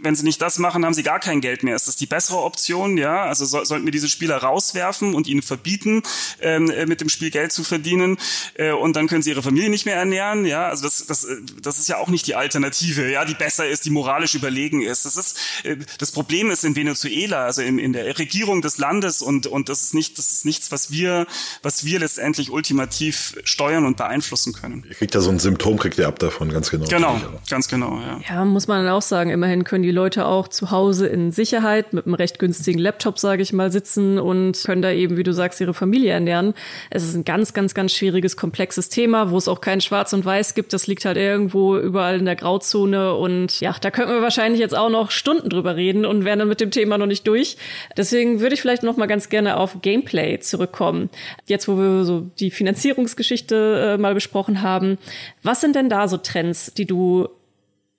wenn 0.02 0.14
sie 0.14 0.24
nicht 0.24 0.40
das 0.40 0.58
machen, 0.58 0.84
haben 0.84 0.94
sie 0.94 1.02
gar 1.02 1.20
kein 1.20 1.40
Geld 1.40 1.62
mehr. 1.62 1.76
Ist 1.76 1.88
das 1.88 1.96
die 1.96 2.06
bessere 2.06 2.38
Option, 2.38 2.96
ja? 2.96 3.24
Also 3.24 3.44
so, 3.44 3.64
sollten 3.64 3.84
wir 3.84 3.92
diese 3.92 4.08
Spieler 4.08 4.36
rauswerfen 4.38 5.14
und 5.14 5.26
ihnen 5.26 5.42
verbieten, 5.42 6.02
ähm, 6.40 6.70
äh, 6.70 6.86
mit 6.86 7.00
dem 7.00 7.08
Spiel 7.08 7.30
Geld 7.30 7.52
zu 7.52 7.64
verdienen 7.64 8.18
äh, 8.54 8.72
und 8.72 8.96
dann 8.96 9.08
können 9.08 9.22
sie 9.22 9.30
ihre 9.30 9.42
Familie 9.42 9.70
nicht 9.70 9.86
mehr 9.86 9.96
ernähren, 9.96 10.44
ja? 10.44 10.68
Also 10.68 10.84
das 10.84 11.06
das 11.06 11.24
äh, 11.24 11.36
das 11.62 11.78
ist 11.78 11.88
ja 11.88 11.98
auch 11.98 12.08
nicht 12.08 12.26
die 12.26 12.34
Alternative, 12.34 13.10
ja, 13.10 13.24
die 13.24 13.34
besser 13.34 13.68
ist, 13.68 13.84
die 13.84 13.90
moralisch 13.90 14.34
überlegen 14.34 14.82
ist. 14.82 15.04
Das 15.04 15.16
ist 15.16 15.38
äh, 15.64 15.76
das 15.98 16.12
Problem 16.12 16.50
ist 16.50 16.64
in 16.64 16.76
Venezuela, 16.76 17.44
also 17.44 17.62
in, 17.62 17.78
in 17.78 17.92
der 17.92 18.18
Regierung 18.18 18.62
des 18.62 18.78
Landes 18.78 19.22
und 19.22 19.39
und 19.46 19.68
das 19.68 19.82
ist 19.82 19.94
nicht 19.94 20.18
das 20.18 20.32
ist 20.32 20.44
nichts, 20.44 20.72
was 20.72 20.90
wir 20.90 21.26
was 21.62 21.84
wir 21.84 22.00
letztendlich 22.00 22.50
ultimativ 22.50 23.36
steuern 23.44 23.84
und 23.86 23.96
beeinflussen 23.96 24.52
können. 24.52 24.84
Ihr 24.88 24.94
kriegt 24.94 25.14
ja 25.14 25.20
so 25.20 25.30
ein 25.30 25.38
Symptom, 25.38 25.78
kriegt 25.78 25.98
ihr 25.98 26.08
ab 26.08 26.18
davon, 26.18 26.50
ganz 26.50 26.70
genau. 26.70 26.86
Genau, 26.86 27.20
ganz 27.48 27.68
genau, 27.68 28.00
ja. 28.00 28.20
Ja, 28.28 28.44
muss 28.44 28.68
man 28.68 28.84
dann 28.84 28.92
auch 28.92 29.02
sagen, 29.02 29.30
immerhin 29.30 29.64
können 29.64 29.82
die 29.82 29.90
Leute 29.90 30.26
auch 30.26 30.48
zu 30.48 30.70
Hause 30.70 31.06
in 31.06 31.32
Sicherheit 31.32 31.92
mit 31.92 32.06
einem 32.06 32.14
recht 32.14 32.38
günstigen 32.38 32.78
Laptop, 32.78 33.18
sage 33.18 33.42
ich 33.42 33.52
mal, 33.52 33.72
sitzen 33.72 34.18
und 34.18 34.62
können 34.64 34.82
da 34.82 34.90
eben, 34.90 35.16
wie 35.16 35.22
du 35.22 35.32
sagst, 35.32 35.60
ihre 35.60 35.74
Familie 35.74 36.12
ernähren. 36.12 36.54
Es 36.90 37.04
ist 37.04 37.14
ein 37.14 37.24
ganz, 37.24 37.52
ganz, 37.52 37.74
ganz 37.74 37.92
schwieriges, 37.92 38.36
komplexes 38.36 38.88
Thema, 38.88 39.30
wo 39.30 39.38
es 39.38 39.48
auch 39.48 39.60
kein 39.60 39.80
Schwarz 39.80 40.12
und 40.12 40.24
Weiß 40.24 40.54
gibt. 40.54 40.72
Das 40.72 40.86
liegt 40.86 41.04
halt 41.04 41.16
irgendwo 41.16 41.76
überall 41.76 42.18
in 42.18 42.24
der 42.24 42.36
Grauzone 42.36 43.14
und 43.14 43.60
ja, 43.60 43.74
da 43.80 43.90
könnten 43.90 44.12
wir 44.12 44.22
wahrscheinlich 44.22 44.60
jetzt 44.60 44.76
auch 44.76 44.90
noch 44.90 45.10
Stunden 45.10 45.48
drüber 45.48 45.76
reden 45.76 46.04
und 46.04 46.24
wären 46.24 46.38
dann 46.38 46.48
mit 46.48 46.60
dem 46.60 46.70
Thema 46.70 46.98
noch 46.98 47.06
nicht 47.06 47.26
durch. 47.26 47.56
Deswegen 47.96 48.40
würde 48.40 48.54
ich 48.54 48.60
vielleicht 48.60 48.82
noch 48.82 48.96
mal 48.96 49.06
ganz 49.06 49.28
gerne 49.30 49.56
auf 49.56 49.80
Gameplay 49.82 50.38
zurückkommen. 50.40 51.10
Jetzt, 51.46 51.68
wo 51.68 51.76
wir 51.76 52.04
so 52.04 52.20
die 52.38 52.50
Finanzierungsgeschichte 52.50 53.94
äh, 53.94 53.98
mal 53.98 54.14
besprochen 54.14 54.62
haben, 54.62 54.98
was 55.42 55.60
sind 55.60 55.76
denn 55.76 55.88
da 55.88 56.08
so 56.08 56.16
Trends, 56.16 56.72
die 56.74 56.86
du 56.86 57.28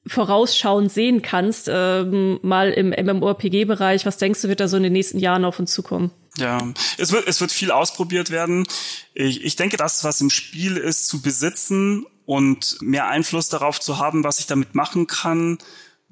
vorausschauend 0.07 0.91
sehen 0.91 1.21
kannst, 1.21 1.69
ähm, 1.71 2.39
mal 2.41 2.71
im 2.71 2.89
MMORPG-Bereich? 2.89 4.05
Was 4.05 4.17
denkst 4.17 4.41
du, 4.41 4.47
wird 4.47 4.59
da 4.59 4.67
so 4.67 4.77
in 4.77 4.83
den 4.83 4.93
nächsten 4.93 5.19
Jahren 5.19 5.45
auf 5.45 5.59
uns 5.59 5.71
zukommen? 5.71 6.11
Ja, 6.37 6.59
es 6.97 7.11
wird, 7.11 7.27
es 7.27 7.41
wird 7.41 7.51
viel 7.51 7.71
ausprobiert 7.71 8.31
werden. 8.31 8.65
Ich, 9.13 9.43
ich 9.43 9.55
denke, 9.55 9.77
das, 9.77 10.03
was 10.03 10.21
im 10.21 10.29
Spiel 10.29 10.77
ist, 10.77 11.07
zu 11.07 11.21
besitzen 11.21 12.05
und 12.25 12.77
mehr 12.81 13.07
Einfluss 13.07 13.49
darauf 13.49 13.79
zu 13.79 13.97
haben, 13.97 14.23
was 14.23 14.39
ich 14.39 14.47
damit 14.47 14.73
machen 14.73 15.07
kann, 15.07 15.57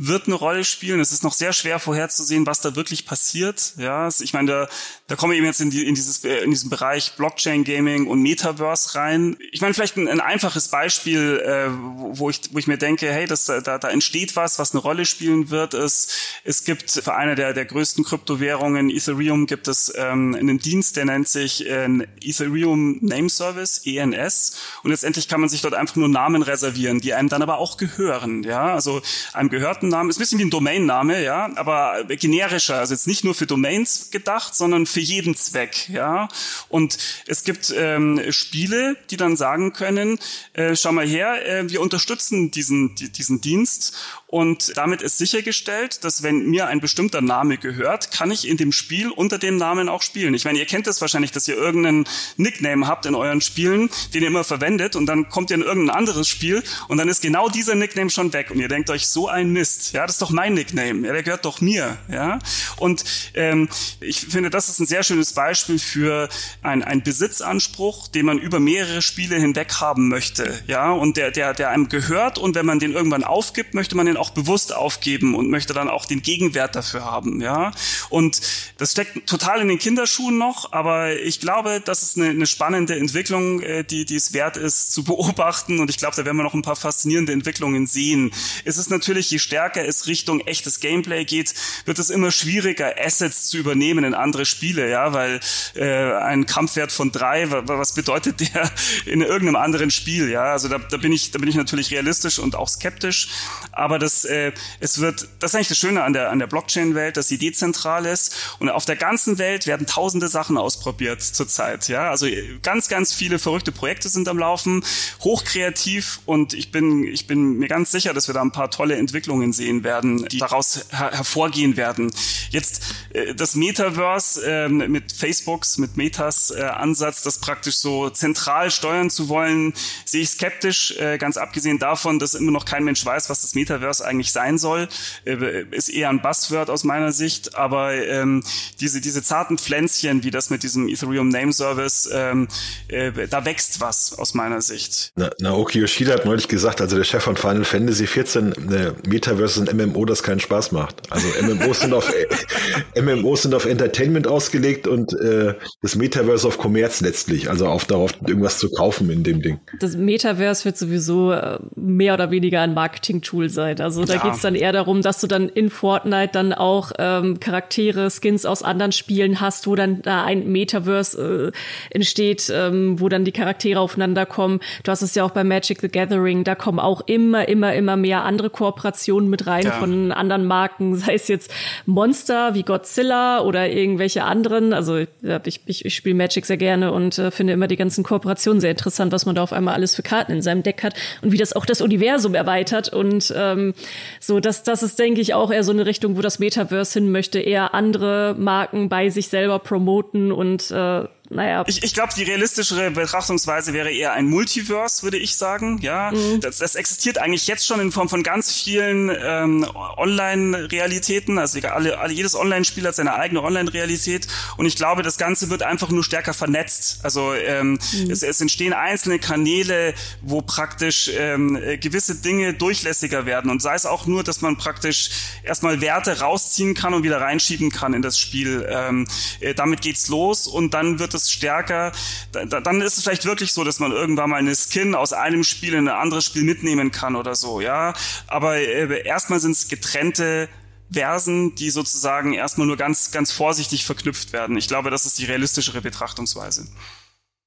wird 0.02 0.28
eine 0.28 0.36
Rolle 0.36 0.64
spielen. 0.64 1.02
Es 1.02 1.12
ist 1.12 1.26
noch 1.26 1.34
sehr 1.34 1.52
schwer 1.52 1.78
vorherzusehen, 1.78 2.46
was 2.46 2.62
da 2.62 2.78
wirklich 2.78 3.06
passiert. 3.06 3.74
Ja, 3.78 4.08
ich 4.08 4.34
meine, 4.34 4.50
da, 4.50 4.70
da 5.08 5.18
kommen 5.18 5.34
wir 5.34 5.38
eben 5.38 5.46
jetzt 5.46 5.60
in, 5.60 5.70
die, 5.70 5.86
in, 5.86 5.94
dieses, 5.94 6.24
äh, 6.24 6.38
in 6.38 6.52
diesen 6.52 6.70
Bereich 6.70 7.18
Blockchain 7.18 7.66
Gaming 7.66 8.08
und 8.08 8.22
Metaverse 8.22 8.96
rein. 8.96 9.36
Ich 9.52 9.60
meine, 9.60 9.74
vielleicht 9.74 9.98
ein, 9.98 10.08
ein 10.08 10.22
einfaches 10.22 10.70
Beispiel, 10.70 11.44
äh, 11.46 11.70
wo, 12.18 12.30
ich, 12.30 12.40
wo 12.54 12.60
ich 12.60 12.68
mir 12.68 12.78
denke, 12.78 13.12
hey, 13.12 13.28
das, 13.28 13.46
da, 13.46 13.60
da 13.60 13.90
entsteht 13.90 14.38
was, 14.38 14.58
was 14.58 14.72
eine 14.72 14.80
Rolle 14.80 15.06
spielen 15.06 15.50
wird, 15.50 15.74
ist, 15.74 16.14
es 16.46 16.64
gibt 16.64 16.90
für 16.90 17.16
eine 17.16 17.36
der, 17.36 17.52
der 17.54 17.66
größten 17.66 18.06
Kryptowährungen, 18.06 18.90
Ethereum, 18.90 19.48
gibt 19.48 19.68
es 19.68 19.92
ähm, 19.98 20.34
einen 20.34 20.60
Dienst, 20.60 20.96
der 20.96 21.06
nennt 21.06 21.28
sich 21.28 21.70
äh, 21.70 21.90
Ethereum 22.22 23.00
Name 23.02 23.30
Service, 23.30 23.82
ENS. 23.84 24.56
Und 24.84 24.92
letztendlich 24.92 25.28
kann 25.28 25.42
man 25.42 25.50
sich 25.50 25.60
dort 25.60 25.74
einfach 25.74 25.98
nur 25.98 26.08
Namen 26.08 26.42
reservieren, 26.42 27.02
die 27.02 27.14
einem 27.14 27.28
dann 27.28 27.42
aber 27.42 27.58
auch 27.58 27.76
gehören. 27.76 28.44
Ja, 28.44 28.74
also 28.74 29.02
einem 29.34 29.50
gehörten 29.50 29.89
Markenname, 29.90 30.10
ist 30.10 30.18
ein 30.18 30.20
bisschen 30.20 30.40
wie 30.40 30.46
ein 30.46 30.50
Domainname, 30.50 31.24
ja, 31.24 31.50
aber 31.56 32.04
generischer, 32.06 32.78
also 32.78 32.94
jetzt 32.94 33.08
nicht 33.08 33.24
nur 33.24 33.36
für 33.36 33.46
Domains 33.46 34.12
gedacht, 34.12 34.56
sondern 34.56 34.86
für 34.86 35.00
jeden 35.00 35.36
Zweck, 35.36 35.90
ja. 35.90 36.28
Und 36.70 36.98
es 37.26 37.44
gibt 37.44 37.74
ähm, 37.76 38.22
Spiele, 38.32 38.96
die 39.10 39.18
dann 39.18 39.36
sagen 39.36 39.74
können, 39.74 40.20
äh, 40.54 40.76
schau 40.76 40.92
mal 40.92 41.06
her, 41.06 41.46
äh, 41.46 41.70
wir 41.70 41.82
unterstützen 41.82 42.52
diesen, 42.52 42.96
diesen 42.96 43.42
Dienst 43.42 43.96
und 44.32 44.78
damit 44.78 45.02
ist 45.02 45.18
sichergestellt, 45.18 46.04
dass 46.04 46.22
wenn 46.22 46.46
mir 46.46 46.68
ein 46.68 46.82
bestimmter 46.82 47.20
Name 47.20 47.58
gehört, 47.58 48.12
kann 48.12 48.30
ich 48.30 48.48
in 48.48 48.58
dem 48.58 48.72
Spiel 48.72 49.10
unter 49.10 49.40
dem 49.40 49.58
Namen 49.58 49.90
auch 49.90 50.04
spielen. 50.04 50.36
Ich 50.36 50.46
meine, 50.46 50.60
ihr 50.60 50.68
kennt 50.68 50.86
das 50.86 51.02
wahrscheinlich, 51.02 51.32
dass 51.32 51.48
ihr 51.48 51.58
irgendeinen 51.58 52.08
Nickname 52.38 52.86
habt 52.86 53.08
in 53.08 53.16
euren 53.16 53.42
Spielen, 53.42 53.90
den 54.14 54.22
ihr 54.22 54.28
immer 54.28 54.44
verwendet 54.44 54.96
und 54.96 55.08
dann 55.08 55.30
kommt 55.30 55.50
ihr 55.50 55.56
in 55.56 55.64
irgendein 55.64 55.98
anderes 55.98 56.28
Spiel 56.28 56.62
und 56.88 57.00
dann 57.00 57.10
ist 57.10 57.24
genau 57.24 57.50
dieser 57.50 57.74
Nickname 57.74 58.12
schon 58.12 58.32
weg. 58.32 58.52
Und 58.52 58.60
ihr 58.60 58.68
denkt 58.68 58.92
euch, 58.92 59.08
so 59.08 59.28
ein 59.28 59.52
Mist, 59.52 59.94
ja, 59.94 60.06
das 60.06 60.18
ist 60.18 60.22
doch 60.22 60.30
mein 60.30 60.54
Nickname, 60.54 61.08
ja, 61.08 61.14
der 61.14 61.24
gehört 61.24 61.46
doch 61.46 61.60
mir, 61.60 61.98
ja. 62.08 62.38
Und 62.78 63.04
ähm, 63.34 63.68
ich 64.00 64.20
finde, 64.20 64.52
das 64.52 64.70
ist 64.70 64.78
ein 64.78 64.86
sehr 64.86 65.02
schönes 65.02 65.34
Beispiel 65.34 65.80
für 65.80 66.30
ein, 66.62 66.84
ein 66.84 67.02
Besitzanspruch, 67.02 68.08
den 68.10 68.28
man 68.28 68.38
über 68.38 68.60
mehrere 68.60 69.02
Spiele 69.02 69.38
hinweg 69.38 69.82
haben 69.82 70.08
möchte, 70.08 70.60
ja, 70.68 70.92
und 70.92 71.18
der, 71.18 71.32
der, 71.32 71.56
der 71.56 71.70
einem 71.70 71.90
gehört 71.90 72.38
und 72.38 72.54
wenn 72.54 72.68
man 72.68 72.78
den 72.78 72.92
irgendwann 72.92 73.24
aufgibt, 73.24 73.74
möchte 73.74 73.98
man 73.98 74.06
den 74.06 74.19
auch 74.20 74.30
bewusst 74.32 74.76
aufgeben 74.76 75.36
und 75.36 75.50
möchte 75.50 75.74
dann 75.74 75.90
auch 75.90 76.06
den 76.06 76.22
Gegenwert 76.22 76.76
dafür 76.76 77.06
haben, 77.06 77.42
ja. 77.42 77.72
Und 78.10 78.42
das 78.78 78.92
steckt 78.92 79.28
total 79.28 79.62
in 79.62 79.68
den 79.68 79.80
Kinderschuhen 79.80 80.38
noch, 80.38 80.72
aber 80.72 81.20
ich 81.20 81.40
glaube, 81.40 81.82
das 81.84 82.04
ist 82.04 82.18
eine, 82.18 82.30
eine 82.30 82.48
spannende 82.48 82.96
Entwicklung, 82.96 83.62
äh, 83.62 83.84
die, 83.84 84.06
die 84.06 84.16
es 84.16 84.34
wert 84.34 84.58
ist 84.58 84.92
zu 84.92 85.04
beobachten 85.04 85.80
und 85.80 85.90
ich 85.90 85.98
glaube, 85.98 86.16
da 86.16 86.26
werden 86.26 86.38
wir 86.38 86.44
noch 86.44 86.54
ein 86.54 86.62
paar 86.62 86.76
faszinierende 86.76 87.34
Entwicklungen 87.34 87.88
sehen. 87.88 88.32
Es 88.66 88.78
ist 88.78 88.90
natürlich, 88.90 89.32
je 89.32 89.40
stärker 89.40 89.86
es 89.86 90.08
Richtung 90.08 90.42
echtes 90.42 90.80
Gameplay 90.80 91.26
geht, 91.26 91.54
wird 91.86 92.00
es 92.00 92.10
immer 92.10 92.32
schwieriger, 92.32 92.96
Assets 92.98 93.48
zu 93.50 93.58
übernehmen 93.58 94.04
in 94.04 94.14
andere 94.14 94.46
Spiele, 94.46 94.90
ja, 94.90 95.14
weil 95.14 95.40
äh, 95.76 96.14
ein 96.14 96.46
Kampfwert 96.46 96.92
von 96.92 97.12
drei, 97.12 97.50
was 97.50 97.94
bedeutet 97.94 98.40
der 98.54 98.70
in 99.06 99.22
irgendeinem 99.22 99.56
anderen 99.58 99.92
Spiel, 99.92 100.30
ja? 100.30 100.44
Also 100.44 100.68
da, 100.68 100.78
da 100.78 100.98
bin 100.98 101.12
ich, 101.12 101.32
da 101.32 101.40
bin 101.40 101.50
ich 101.50 101.56
natürlich 101.56 101.92
realistisch 101.92 102.40
und 102.40 102.56
auch 102.56 102.68
skeptisch, 102.68 103.30
aber 103.72 104.00
das 104.00 104.09
das, 104.10 104.26
äh, 104.26 104.52
es 104.80 105.00
wird, 105.00 105.28
das 105.40 105.52
ist 105.52 105.56
eigentlich 105.56 105.68
das 105.70 105.78
Schöne 105.78 106.04
an 106.04 106.14
der, 106.14 106.32
an 106.32 106.40
der 106.40 106.48
Blockchain-Welt, 106.48 107.18
dass 107.18 107.28
sie 107.28 107.38
dezentral 107.38 108.06
ist 108.06 108.36
und 108.60 108.70
auf 108.70 108.86
der 108.86 108.96
ganzen 108.96 109.38
Welt 109.38 109.68
werden 109.68 109.86
tausende 109.86 110.28
Sachen 110.28 110.58
ausprobiert 110.58 111.22
zurzeit, 111.22 111.88
ja. 111.88 112.10
Also 112.10 112.28
ganz, 112.64 112.88
ganz 112.88 113.14
viele 113.14 113.40
verrückte 113.40 113.72
Projekte 113.72 114.10
sind 114.10 114.28
am 114.28 114.40
Laufen, 114.40 114.84
hochkreativ 115.22 116.22
und 116.26 116.54
ich 116.54 116.72
bin, 116.72 117.04
ich 117.04 117.28
bin 117.28 117.58
mir 117.58 117.68
ganz 117.68 117.92
sicher, 117.92 118.14
dass 118.14 118.28
wir 118.28 118.34
da 118.34 118.42
ein 118.42 118.52
paar 118.52 118.72
tolle 118.72 118.96
Entwicklungen 118.96 119.54
sehen 119.54 119.84
werden, 119.84 120.26
die 120.26 120.38
daraus 120.38 120.86
her 120.92 121.12
hervorgehen 121.12 121.78
werden. 121.78 122.12
Jetzt 122.50 122.82
äh, 123.14 123.36
das 123.36 123.56
Metaverse 123.56 124.46
äh, 124.46 124.70
mit 124.70 125.12
Facebooks, 125.12 125.78
mit 125.78 125.98
Metas 125.98 126.52
äh, 126.52 126.62
Ansatz, 126.62 127.22
das 127.24 127.40
praktisch 127.40 127.78
so 127.78 128.10
zentral 128.10 128.72
steuern 128.72 129.10
zu 129.10 129.30
wollen, 129.30 129.74
sehe 130.06 130.22
ich 130.22 130.30
skeptisch, 130.30 130.98
äh, 130.98 131.18
ganz 131.18 131.38
abgesehen 131.38 131.80
davon, 131.80 132.20
dass 132.20 132.34
immer 132.34 132.52
noch 132.52 132.66
kein 132.66 132.84
Mensch 132.84 133.06
weiß, 133.06 133.30
was 133.30 133.42
das 133.42 133.56
Metaverse 133.56 133.99
das 134.00 134.08
eigentlich 134.08 134.32
sein 134.32 134.58
soll, 134.58 134.88
äh, 135.26 135.64
ist 135.72 135.90
eher 135.90 136.10
ein 136.10 136.22
Buzzword 136.22 136.70
aus 136.70 136.84
meiner 136.84 137.12
Sicht, 137.12 137.56
aber 137.56 137.94
ähm, 137.94 138.44
diese, 138.80 139.02
diese 139.02 139.22
zarten 139.22 139.58
Pflänzchen, 139.58 140.24
wie 140.24 140.32
das 140.32 140.50
mit 140.50 140.64
diesem 140.64 140.88
Ethereum 140.88 141.30
Name 141.30 141.54
Service, 141.54 142.10
ähm, 142.12 142.48
äh, 142.88 143.12
da 143.30 143.46
wächst 143.46 143.82
was 143.82 144.18
aus 144.18 144.34
meiner 144.34 144.62
Sicht. 144.62 145.12
Na, 145.16 145.30
Naoki 145.40 145.80
Yoshida 145.80 146.14
hat 146.14 146.26
neulich 146.26 146.48
gesagt, 146.48 146.82
also 146.82 146.96
der 146.96 147.04
Chef 147.04 147.24
von 147.24 147.38
Final 147.38 147.66
Fantasy 147.66 148.08
14, 148.08 148.72
äh, 148.72 148.94
Metaverse 149.08 149.60
und 149.60 149.74
MMO, 149.74 150.06
das 150.06 150.24
keinen 150.24 150.40
Spaß 150.40 150.72
macht. 150.72 151.12
Also 151.12 151.28
MMOs 151.42 151.82
sind 151.82 151.94
auf 151.94 152.12
MMOs 153.02 153.44
sind 153.44 153.54
auf 153.54 153.66
Entertainment 153.66 154.28
ausgelegt 154.28 154.88
und 154.88 155.14
äh, 155.14 155.56
das 155.82 155.96
Metaverse 155.96 156.48
auf 156.48 156.58
Kommerz 156.58 157.02
letztlich, 157.02 157.50
also 157.50 157.68
auf 157.68 157.86
darauf 157.86 158.12
irgendwas 158.26 158.58
zu 158.58 158.70
kaufen 158.72 159.10
in 159.10 159.24
dem 159.24 159.42
Ding. 159.42 159.60
Das 159.80 159.96
Metaverse 159.96 160.66
wird 160.66 160.78
sowieso 160.78 161.32
äh, 161.32 161.60
mehr 161.76 162.14
oder 162.14 162.32
weniger 162.32 162.62
ein 162.62 162.74
Marketing-Tool 162.74 163.50
sein. 163.50 163.80
Also 163.82 163.89
da 163.90 164.16
ja. 164.16 164.22
geht's 164.22 164.42
dann 164.42 164.56
eher 164.56 164.72
darum, 164.72 165.02
dass 165.02 165.20
du 165.22 165.28
dann 165.28 165.50
in 165.50 165.70
Fortnite 165.70 166.32
dann 166.32 166.54
auch 166.54 166.92
ähm, 166.98 167.40
Charaktere, 167.40 168.10
Skins 168.10 168.46
aus 168.46 168.64
anderen 168.64 168.92
Spielen 168.92 169.42
hast, 169.42 169.68
wo 169.68 169.76
dann 169.76 170.02
da 170.02 170.24
ein 170.24 170.52
Metaverse 170.52 171.52
äh, 171.54 171.96
entsteht, 171.96 172.52
ähm, 172.54 173.00
wo 173.00 173.10
dann 173.10 173.26
die 173.26 173.32
Charaktere 173.32 173.80
aufeinander 173.80 174.26
kommen. 174.26 174.60
Du 174.84 174.92
hast 174.92 175.02
es 175.02 175.16
ja 175.16 175.24
auch 175.24 175.32
bei 175.32 175.44
Magic 175.44 175.82
the 175.82 175.90
Gathering, 175.90 176.44
da 176.44 176.56
kommen 176.56 176.80
auch 176.80 177.02
immer, 177.08 177.48
immer, 177.48 177.74
immer 177.74 177.96
mehr 177.98 178.24
andere 178.24 178.50
Kooperationen 178.50 179.30
mit 179.30 179.48
rein 179.48 179.66
ja. 179.66 179.72
von 179.72 180.12
anderen 180.12 180.46
Marken, 180.46 180.96
sei 180.98 181.14
es 181.14 181.28
jetzt 181.28 181.52
Monster 181.86 182.54
wie 182.54 182.64
Godzilla 182.64 183.42
oder 183.42 183.70
irgendwelche 183.70 184.24
anderen. 184.24 184.74
Also 184.74 184.98
ich, 184.98 185.62
ich, 185.66 185.86
ich 185.86 185.96
spiele 185.96 186.16
Magic 186.16 186.46
sehr 186.46 186.58
gerne 186.58 186.92
und 186.92 187.18
äh, 187.18 187.32
finde 187.32 187.54
immer 187.54 187.68
die 187.68 187.78
ganzen 187.78 188.04
Kooperationen 188.04 188.62
sehr 188.62 188.72
interessant, 188.72 189.12
was 189.12 189.26
man 189.26 189.36
da 189.36 189.44
auf 189.44 189.54
einmal 189.54 189.74
alles 189.74 189.96
für 189.96 190.04
Karten 190.04 190.32
in 190.32 190.42
seinem 190.42 190.64
Deck 190.64 190.84
hat 190.84 190.94
und 191.22 191.32
wie 191.32 191.38
das 191.38 191.54
auch 191.54 191.66
das 191.66 191.82
Universum 191.82 192.36
erweitert 192.36 192.90
und 192.90 193.34
ähm, 193.36 193.74
so, 194.20 194.40
das, 194.40 194.64
das 194.64 194.84
ist, 194.84 195.00
denke 195.00 195.22
ich, 195.22 195.34
auch 195.34 195.52
eher 195.52 195.64
so 195.64 195.72
eine 195.72 195.86
Richtung, 195.86 196.18
wo 196.18 196.22
das 196.22 196.40
Metaverse 196.40 197.00
hin 197.00 197.12
möchte, 197.12 197.40
eher 197.40 197.74
andere 197.74 198.36
Marken 198.38 198.90
bei 198.90 199.10
sich 199.10 199.28
selber 199.30 199.60
promoten 199.60 200.32
und 200.32 200.72
äh, 200.72 201.06
naja. 201.30 201.64
Ich, 201.68 201.84
ich 201.84 201.94
glaube, 201.94 202.12
die 202.16 202.24
realistischere 202.24 202.90
Betrachtungsweise 202.90 203.72
wäre 203.72 203.92
eher 203.92 204.14
ein 204.14 204.26
Multiverse, 204.26 205.04
würde 205.04 205.18
ich 205.18 205.36
sagen. 205.36 205.78
Ja, 205.82 206.12
mhm. 206.12 206.42
das, 206.42 206.58
das 206.58 206.74
existiert 206.74 207.20
eigentlich 207.20 207.46
jetzt 207.46 207.68
schon 207.68 207.80
in 207.80 207.92
Form 207.92 208.10
von 208.10 208.24
ganz 208.24 208.52
vielen 208.52 209.12
ähm, 209.16 209.66
Online-Realitäten. 209.98 211.38
Also 211.38 211.60
alle, 211.68 212.00
alle, 212.00 212.14
jedes 212.14 212.36
Online-Spiel 212.36 212.88
hat 212.88 212.96
seine 212.96 213.14
eigene 213.14 213.44
Online-Realität. 213.44 214.28
Und 214.58 214.66
ich 214.66 214.76
glaube, 214.76 215.04
das 215.04 215.20
Ganze 215.20 215.52
wird 215.52 215.62
einfach 215.62 215.92
nur 215.92 216.04
stärker 216.04 216.34
vernetzt. 216.34 217.02
Also 217.04 217.34
ähm, 217.34 217.74
mhm. 217.74 218.10
es, 218.10 218.24
es 218.24 218.42
entstehen 218.42 218.74
einzelne 218.74 219.20
Kanäle, 219.20 219.94
wo 220.22 220.42
praktisch 220.42 221.12
ähm, 221.16 221.60
gewisse 221.80 222.16
Dinge 222.16 222.56
durchlässiger 222.56 223.28
werden. 223.28 223.52
Und 223.52 223.62
sei 223.62 223.76
es 223.76 223.86
auch 223.86 224.08
nur, 224.08 224.24
dass 224.24 224.42
man 224.42 224.58
praktisch 224.58 225.12
erstmal 225.44 225.80
Werte 225.80 226.22
rausziehen 226.22 226.74
kann 226.74 226.96
und 226.96 227.04
wieder 227.04 227.22
reinschieben 227.22 227.70
kann 227.70 227.94
in 227.94 228.02
das 228.02 228.18
Spiel. 228.18 228.68
Ähm, 228.68 229.08
äh, 229.42 229.54
damit 229.54 229.82
geht's 229.82 230.10
los 230.10 230.48
und 230.48 230.74
dann 230.74 230.98
wird 230.98 231.14
es 231.14 231.19
stärker. 231.28 231.92
Da, 232.32 232.46
dann 232.46 232.82
ist 232.82 232.98
es 232.98 233.04
vielleicht 233.04 233.26
wirklich 233.26 233.54
so, 233.54 233.64
dass 233.64 233.80
man 233.80 233.92
irgendwann 233.92 234.30
mal 234.30 234.38
eine 234.38 234.56
Skin 234.56 234.96
aus 234.96 235.12
einem 235.12 235.44
Spiel 235.44 235.74
in 235.74 235.88
ein 235.88 235.96
anderes 235.96 236.26
Spiel 236.26 236.44
mitnehmen 236.44 236.92
kann 236.92 237.16
oder 237.16 237.36
so, 237.36 237.60
ja. 237.62 237.94
Aber 238.28 238.58
äh, 238.58 239.06
erstmal 239.06 239.40
sind 239.40 239.52
es 239.52 239.68
getrennte 239.68 240.48
Versen, 240.92 241.56
die 241.56 241.70
sozusagen 241.70 242.34
erstmal 242.34 242.68
nur 242.68 242.78
ganz, 242.78 243.12
ganz 243.12 243.32
vorsichtig 243.32 243.86
verknüpft 243.86 244.34
werden. 244.34 244.58
Ich 244.58 244.68
glaube, 244.68 244.90
das 244.90 245.06
ist 245.06 245.20
die 245.20 245.26
realistischere 245.26 245.82
Betrachtungsweise. 245.82 246.68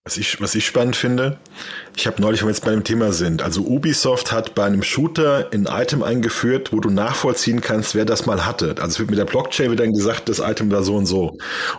Was 0.05 0.17
ich, 0.17 0.41
was 0.41 0.55
ich 0.57 0.67
spannend 0.67 0.97
finde, 0.97 1.39
ich 1.95 2.07
habe 2.07 2.23
neulich, 2.23 2.41
wenn 2.41 2.49
wir 2.49 2.53
jetzt 2.53 2.65
bei 2.65 2.71
dem 2.71 2.85
Thema 2.85 3.13
sind, 3.13 3.43
also 3.43 3.63
Ubisoft 3.63 4.33
hat 4.33 4.55
bei 4.55 4.65
einem 4.65 4.83
Shooter 4.83 5.49
ein 5.53 5.67
Item 5.67 6.03
eingeführt, 6.03 6.73
wo 6.73 6.81
du 6.81 6.91
nachvollziehen 6.91 7.61
kannst, 7.61 7.95
wer 7.95 8.05
das 8.05 8.25
mal 8.25 8.47
hatte. 8.47 8.75
Also 8.79 8.89
es 8.89 8.99
wird 8.99 9.11
mit 9.11 9.19
der 9.19 9.25
Blockchain 9.25 9.69
wird 9.69 9.81
dann 9.81 9.93
gesagt, 9.93 10.29
das 10.29 10.39
Item 10.39 10.71
war 10.71 10.83
so 10.83 10.97
und 10.97 11.07
so. 11.07 11.29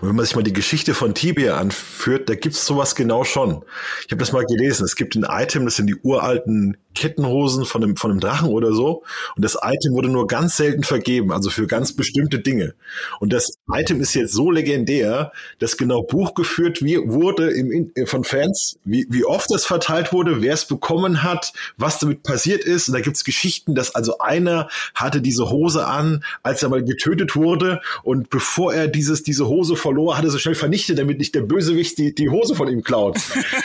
Und 0.01 0.07
wenn 0.07 0.15
man 0.15 0.25
sich 0.25 0.35
mal 0.35 0.43
die 0.43 0.53
Geschichte 0.53 0.93
von 0.93 1.13
Tibia 1.13 1.57
anführt, 1.57 2.29
da 2.29 2.35
gibt's 2.35 2.65
sowas 2.65 2.95
genau 2.95 3.23
schon. 3.23 3.63
Ich 4.05 4.11
habe 4.11 4.19
das 4.19 4.31
mal 4.31 4.45
gelesen. 4.45 4.85
Es 4.85 4.95
gibt 4.95 5.15
ein 5.15 5.25
Item, 5.27 5.65
das 5.65 5.77
sind 5.77 5.87
die 5.87 5.95
uralten 5.95 6.77
Kettenhosen 6.93 7.65
von 7.65 7.83
einem, 7.83 7.95
von 7.95 8.11
einem 8.11 8.19
Drachen 8.19 8.49
oder 8.49 8.73
so. 8.73 9.03
Und 9.35 9.43
das 9.43 9.57
Item 9.61 9.93
wurde 9.93 10.09
nur 10.09 10.27
ganz 10.27 10.57
selten 10.57 10.83
vergeben, 10.83 11.31
also 11.31 11.49
für 11.49 11.67
ganz 11.67 11.95
bestimmte 11.95 12.39
Dinge. 12.39 12.75
Und 13.19 13.33
das 13.33 13.57
Item 13.71 14.01
ist 14.01 14.13
jetzt 14.13 14.33
so 14.33 14.51
legendär, 14.51 15.31
dass 15.59 15.77
genau 15.77 16.03
Buch 16.03 16.33
geführt 16.33 16.83
wie, 16.83 16.97
wurde 16.97 17.49
im, 17.49 17.91
von 18.05 18.23
Fans, 18.23 18.77
wie, 18.85 19.07
wie 19.09 19.25
oft 19.25 19.49
das 19.51 19.65
verteilt 19.65 20.02
wurde, 20.11 20.41
wer 20.41 20.53
es 20.53 20.65
bekommen 20.65 21.23
hat, 21.23 21.53
was 21.77 21.99
damit 21.99 22.23
passiert 22.23 22.63
ist. 22.63 22.89
Und 22.89 22.95
da 22.95 23.01
gibt's 23.01 23.23
Geschichten, 23.23 23.75
dass 23.75 23.95
also 23.95 24.17
einer 24.17 24.67
hatte 24.95 25.21
diese 25.21 25.49
Hose 25.49 25.85
an, 25.85 26.23
als 26.41 26.63
er 26.63 26.69
mal 26.69 26.83
getötet 26.83 27.35
wurde. 27.35 27.81
Und 28.03 28.29
bevor 28.29 28.73
er 28.73 28.87
dieses, 28.87 29.23
diese 29.23 29.47
Hose 29.47 29.75
verlor, 29.75 30.17
hat 30.17 30.25
er 30.25 30.31
so 30.31 30.39
schnell 30.39 30.55
vernichtet, 30.55 30.97
damit 30.97 31.19
nicht 31.19 31.35
der 31.35 31.41
Bösewicht 31.41 31.97
die, 31.97 32.13
die 32.13 32.29
Hose 32.29 32.55
von 32.55 32.67
ihm 32.67 32.83
klaut. 32.83 33.17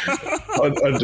und, 0.61 0.81
und 0.81 1.03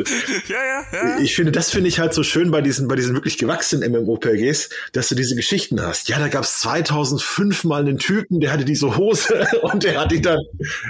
ja, 0.48 0.56
ja, 0.56 0.84
ja. 0.92 1.18
ich 1.18 1.34
finde, 1.34 1.52
das 1.52 1.70
finde 1.70 1.88
ich 1.88 1.98
halt 1.98 2.14
so 2.14 2.22
schön 2.22 2.50
bei 2.50 2.60
diesen, 2.60 2.88
bei 2.88 2.96
diesen 2.96 3.14
wirklich 3.14 3.38
gewachsenen 3.38 3.90
MMOPGs, 3.92 4.68
dass 4.92 5.08
du 5.08 5.14
diese 5.14 5.34
Geschichten 5.34 5.80
hast. 5.80 6.08
Ja, 6.08 6.18
da 6.18 6.28
gab's 6.28 6.60
2005 6.60 7.64
mal 7.64 7.80
einen 7.80 7.98
Typen, 7.98 8.40
der 8.40 8.52
hatte 8.52 8.64
diese 8.64 8.96
Hose 8.96 9.46
und 9.62 9.82
der 9.82 10.00
hat 10.00 10.12
die 10.12 10.20
dann, 10.20 10.40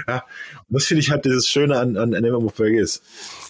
ja. 0.07 0.23
Das 0.67 0.85
finde 0.85 1.01
ich 1.01 1.11
halt 1.11 1.25
das 1.25 1.47
Schöne 1.47 1.77
an, 1.77 1.95
an 1.95 2.09
MMORPGs. 2.09 3.01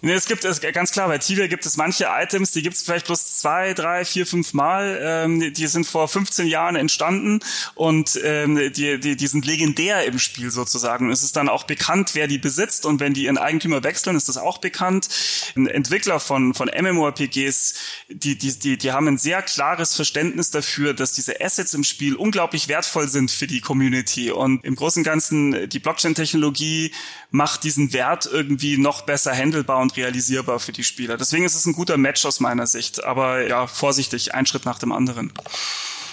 Nee, 0.01 0.13
es 0.13 0.27
gibt 0.27 0.43
es 0.43 0.59
ganz 0.59 0.84
klar, 0.91 1.07
bei 1.07 1.17
Tibia 1.17 1.47
gibt 1.47 1.65
es 1.65 1.77
manche 1.77 2.07
Items, 2.09 2.51
die 2.51 2.61
gibt 2.61 2.75
es 2.75 2.83
vielleicht 2.83 3.07
bloß 3.07 3.37
zwei, 3.37 3.73
drei, 3.73 4.05
vier, 4.05 4.25
fünf 4.25 4.53
Mal. 4.53 4.99
Ähm, 5.01 5.53
die 5.53 5.67
sind 5.67 5.85
vor 5.85 6.07
15 6.07 6.47
Jahren 6.47 6.75
entstanden 6.75 7.39
und 7.75 8.19
ähm, 8.23 8.55
die, 8.73 8.99
die, 8.99 9.15
die 9.15 9.27
sind 9.27 9.45
legendär 9.45 10.05
im 10.05 10.19
Spiel 10.19 10.51
sozusagen. 10.51 11.11
Es 11.11 11.23
ist 11.23 11.35
dann 11.35 11.49
auch 11.49 11.63
bekannt, 11.63 12.11
wer 12.13 12.27
die 12.27 12.37
besitzt 12.37 12.85
und 12.85 12.99
wenn 12.99 13.13
die 13.13 13.25
ihren 13.25 13.37
Eigentümer 13.37 13.83
wechseln, 13.83 14.15
ist 14.15 14.29
das 14.29 14.37
auch 14.37 14.57
bekannt. 14.57 15.09
Entwickler 15.55 16.19
von, 16.19 16.53
von 16.53 16.69
MMORPGs, 16.69 17.75
die, 18.09 18.37
die, 18.37 18.59
die, 18.59 18.77
die 18.77 18.91
haben 18.91 19.07
ein 19.07 19.17
sehr 19.17 19.41
klares 19.41 19.95
Verständnis 19.95 20.51
dafür, 20.51 20.93
dass 20.93 21.13
diese 21.13 21.41
Assets 21.41 21.73
im 21.73 21.83
Spiel 21.83 22.15
unglaublich 22.15 22.67
wertvoll 22.67 23.07
sind 23.07 23.31
für 23.31 23.47
die 23.47 23.61
Community 23.61 24.31
und 24.31 24.63
im 24.63 24.75
Großen 24.75 25.01
und 25.01 25.03
Ganzen 25.03 25.69
die 25.69 25.79
Blockchain-Technologie 25.79 26.91
macht 27.31 27.63
diesen 27.63 27.93
Wert 27.93 28.29
irgendwie 28.31 28.77
noch 28.77 29.01
besser 29.01 29.33
handelbar 29.35 29.79
und 29.79 29.95
realisierbar 29.97 30.59
für 30.59 30.71
die 30.77 30.83
Spieler. 30.83 31.17
Deswegen 31.17 31.45
ist 31.45 31.55
es 31.55 31.65
ein 31.65 31.73
guter 31.73 31.97
Match 31.97 32.25
aus 32.25 32.39
meiner 32.39 32.67
Sicht. 32.67 33.03
Aber 33.03 33.45
ja, 33.47 33.67
vorsichtig, 33.67 34.33
ein 34.33 34.45
Schritt 34.45 34.65
nach 34.65 34.79
dem 34.79 34.91
anderen. 34.91 35.31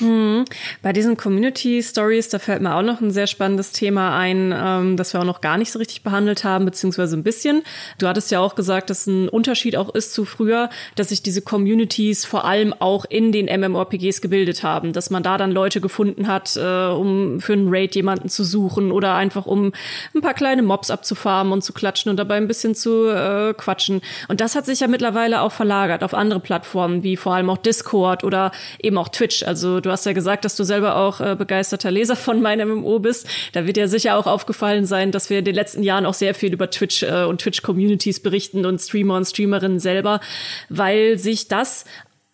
Hm. 0.02 0.44
Bei 0.82 0.92
diesen 0.92 1.16
Community 1.16 1.80
Stories, 1.80 2.28
da 2.28 2.40
fällt 2.40 2.60
mir 2.60 2.74
auch 2.74 2.82
noch 2.82 3.00
ein 3.00 3.12
sehr 3.12 3.28
spannendes 3.28 3.70
Thema 3.70 4.18
ein, 4.18 4.52
ähm, 4.52 4.96
das 4.96 5.12
wir 5.12 5.20
auch 5.20 5.24
noch 5.24 5.40
gar 5.40 5.56
nicht 5.58 5.70
so 5.70 5.78
richtig 5.78 6.02
behandelt 6.02 6.42
haben, 6.42 6.64
beziehungsweise 6.64 7.16
ein 7.16 7.22
bisschen. 7.22 7.62
Du 7.98 8.08
hattest 8.08 8.32
ja 8.32 8.40
auch 8.40 8.56
gesagt, 8.56 8.90
dass 8.90 9.06
ein 9.06 9.28
Unterschied 9.28 9.76
auch 9.76 9.94
ist 9.94 10.12
zu 10.12 10.24
früher, 10.24 10.70
dass 10.96 11.10
sich 11.10 11.22
diese 11.22 11.40
Communities 11.40 12.24
vor 12.24 12.44
allem 12.44 12.74
auch 12.76 13.04
in 13.04 13.30
den 13.30 13.46
MMORPGs 13.46 14.20
gebildet 14.20 14.64
haben, 14.64 14.92
dass 14.92 15.10
man 15.10 15.22
da 15.22 15.38
dann 15.38 15.52
Leute 15.52 15.80
gefunden 15.80 16.26
hat, 16.26 16.56
äh, 16.56 16.86
um 16.86 17.38
für 17.38 17.52
einen 17.52 17.68
Raid 17.68 17.94
jemanden 17.94 18.28
zu 18.28 18.42
suchen 18.42 18.90
oder 18.90 19.14
einfach 19.14 19.46
um 19.46 19.72
ein 20.16 20.20
paar 20.20 20.34
kleine 20.34 20.62
Mobs 20.62 20.90
abzufarmen 20.90 21.52
und 21.52 21.62
zu 21.62 21.72
klatschen 21.72 22.10
und 22.10 22.16
dabei 22.16 22.38
ein 22.38 22.48
bisschen 22.48 22.74
zu 22.74 23.06
äh, 23.06 23.54
quatschen. 23.54 24.00
Und 24.26 24.40
das 24.40 24.56
hat 24.56 24.66
sich 24.66 24.80
ja 24.80 24.88
mittlerweile 24.88 25.42
auch 25.42 25.52
verlagert 25.52 26.02
auf 26.02 26.12
andere 26.12 26.40
Plattformen, 26.40 27.04
wie 27.04 27.16
vor 27.16 27.34
allem 27.34 27.50
auch 27.50 27.58
Discord 27.58 28.24
oder 28.24 28.50
eben 28.80 28.98
auch 28.98 29.08
Twitch. 29.08 29.44
Also 29.44 29.80
du 29.80 29.91
hast 29.92 30.06
ja 30.06 30.12
gesagt, 30.12 30.44
dass 30.44 30.56
du 30.56 30.64
selber 30.64 30.96
auch 30.96 31.20
äh, 31.20 31.36
begeisterter 31.36 31.90
Leser 31.90 32.16
von 32.16 32.42
meinem 32.42 32.68
MMO 32.68 32.98
bist. 32.98 33.26
Da 33.52 33.66
wird 33.66 33.76
dir 33.76 33.88
sicher 33.88 34.16
auch 34.16 34.26
aufgefallen 34.26 34.86
sein, 34.86 35.12
dass 35.12 35.30
wir 35.30 35.38
in 35.38 35.44
den 35.44 35.54
letzten 35.54 35.82
Jahren 35.82 36.06
auch 36.06 36.14
sehr 36.14 36.34
viel 36.34 36.52
über 36.52 36.70
Twitch 36.70 37.02
äh, 37.02 37.24
und 37.24 37.40
Twitch-Communities 37.40 38.20
berichten 38.20 38.66
und 38.66 38.80
Streamer 38.80 39.16
und 39.16 39.24
Streamerinnen 39.24 39.78
selber, 39.78 40.20
weil 40.68 41.18
sich 41.18 41.48
das 41.48 41.84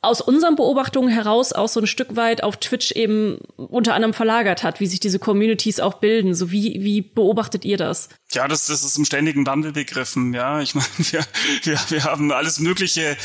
aus 0.00 0.20
unseren 0.20 0.54
Beobachtungen 0.54 1.08
heraus 1.08 1.52
auch 1.52 1.68
so 1.68 1.80
ein 1.80 1.86
Stück 1.86 2.14
weit 2.14 2.44
auf 2.44 2.56
Twitch 2.58 2.92
eben 2.92 3.38
unter 3.56 3.94
anderem 3.94 4.14
verlagert 4.14 4.62
hat, 4.62 4.78
wie 4.78 4.86
sich 4.86 5.00
diese 5.00 5.18
Communities 5.18 5.80
auch 5.80 5.94
bilden. 5.94 6.34
So 6.34 6.52
wie, 6.52 6.84
wie 6.84 7.02
beobachtet 7.02 7.64
ihr 7.64 7.76
das? 7.76 8.08
Ja, 8.32 8.46
das, 8.46 8.66
das 8.66 8.84
ist 8.84 8.96
im 8.96 9.04
ständigen 9.04 9.44
Wandel 9.46 9.72
begriffen. 9.72 10.34
Ja, 10.34 10.60
ich 10.60 10.74
meine, 10.74 10.86
wir, 10.98 11.24
wir, 11.64 11.78
wir 11.88 12.04
haben 12.04 12.30
alles 12.30 12.60
Mögliche 12.60 13.16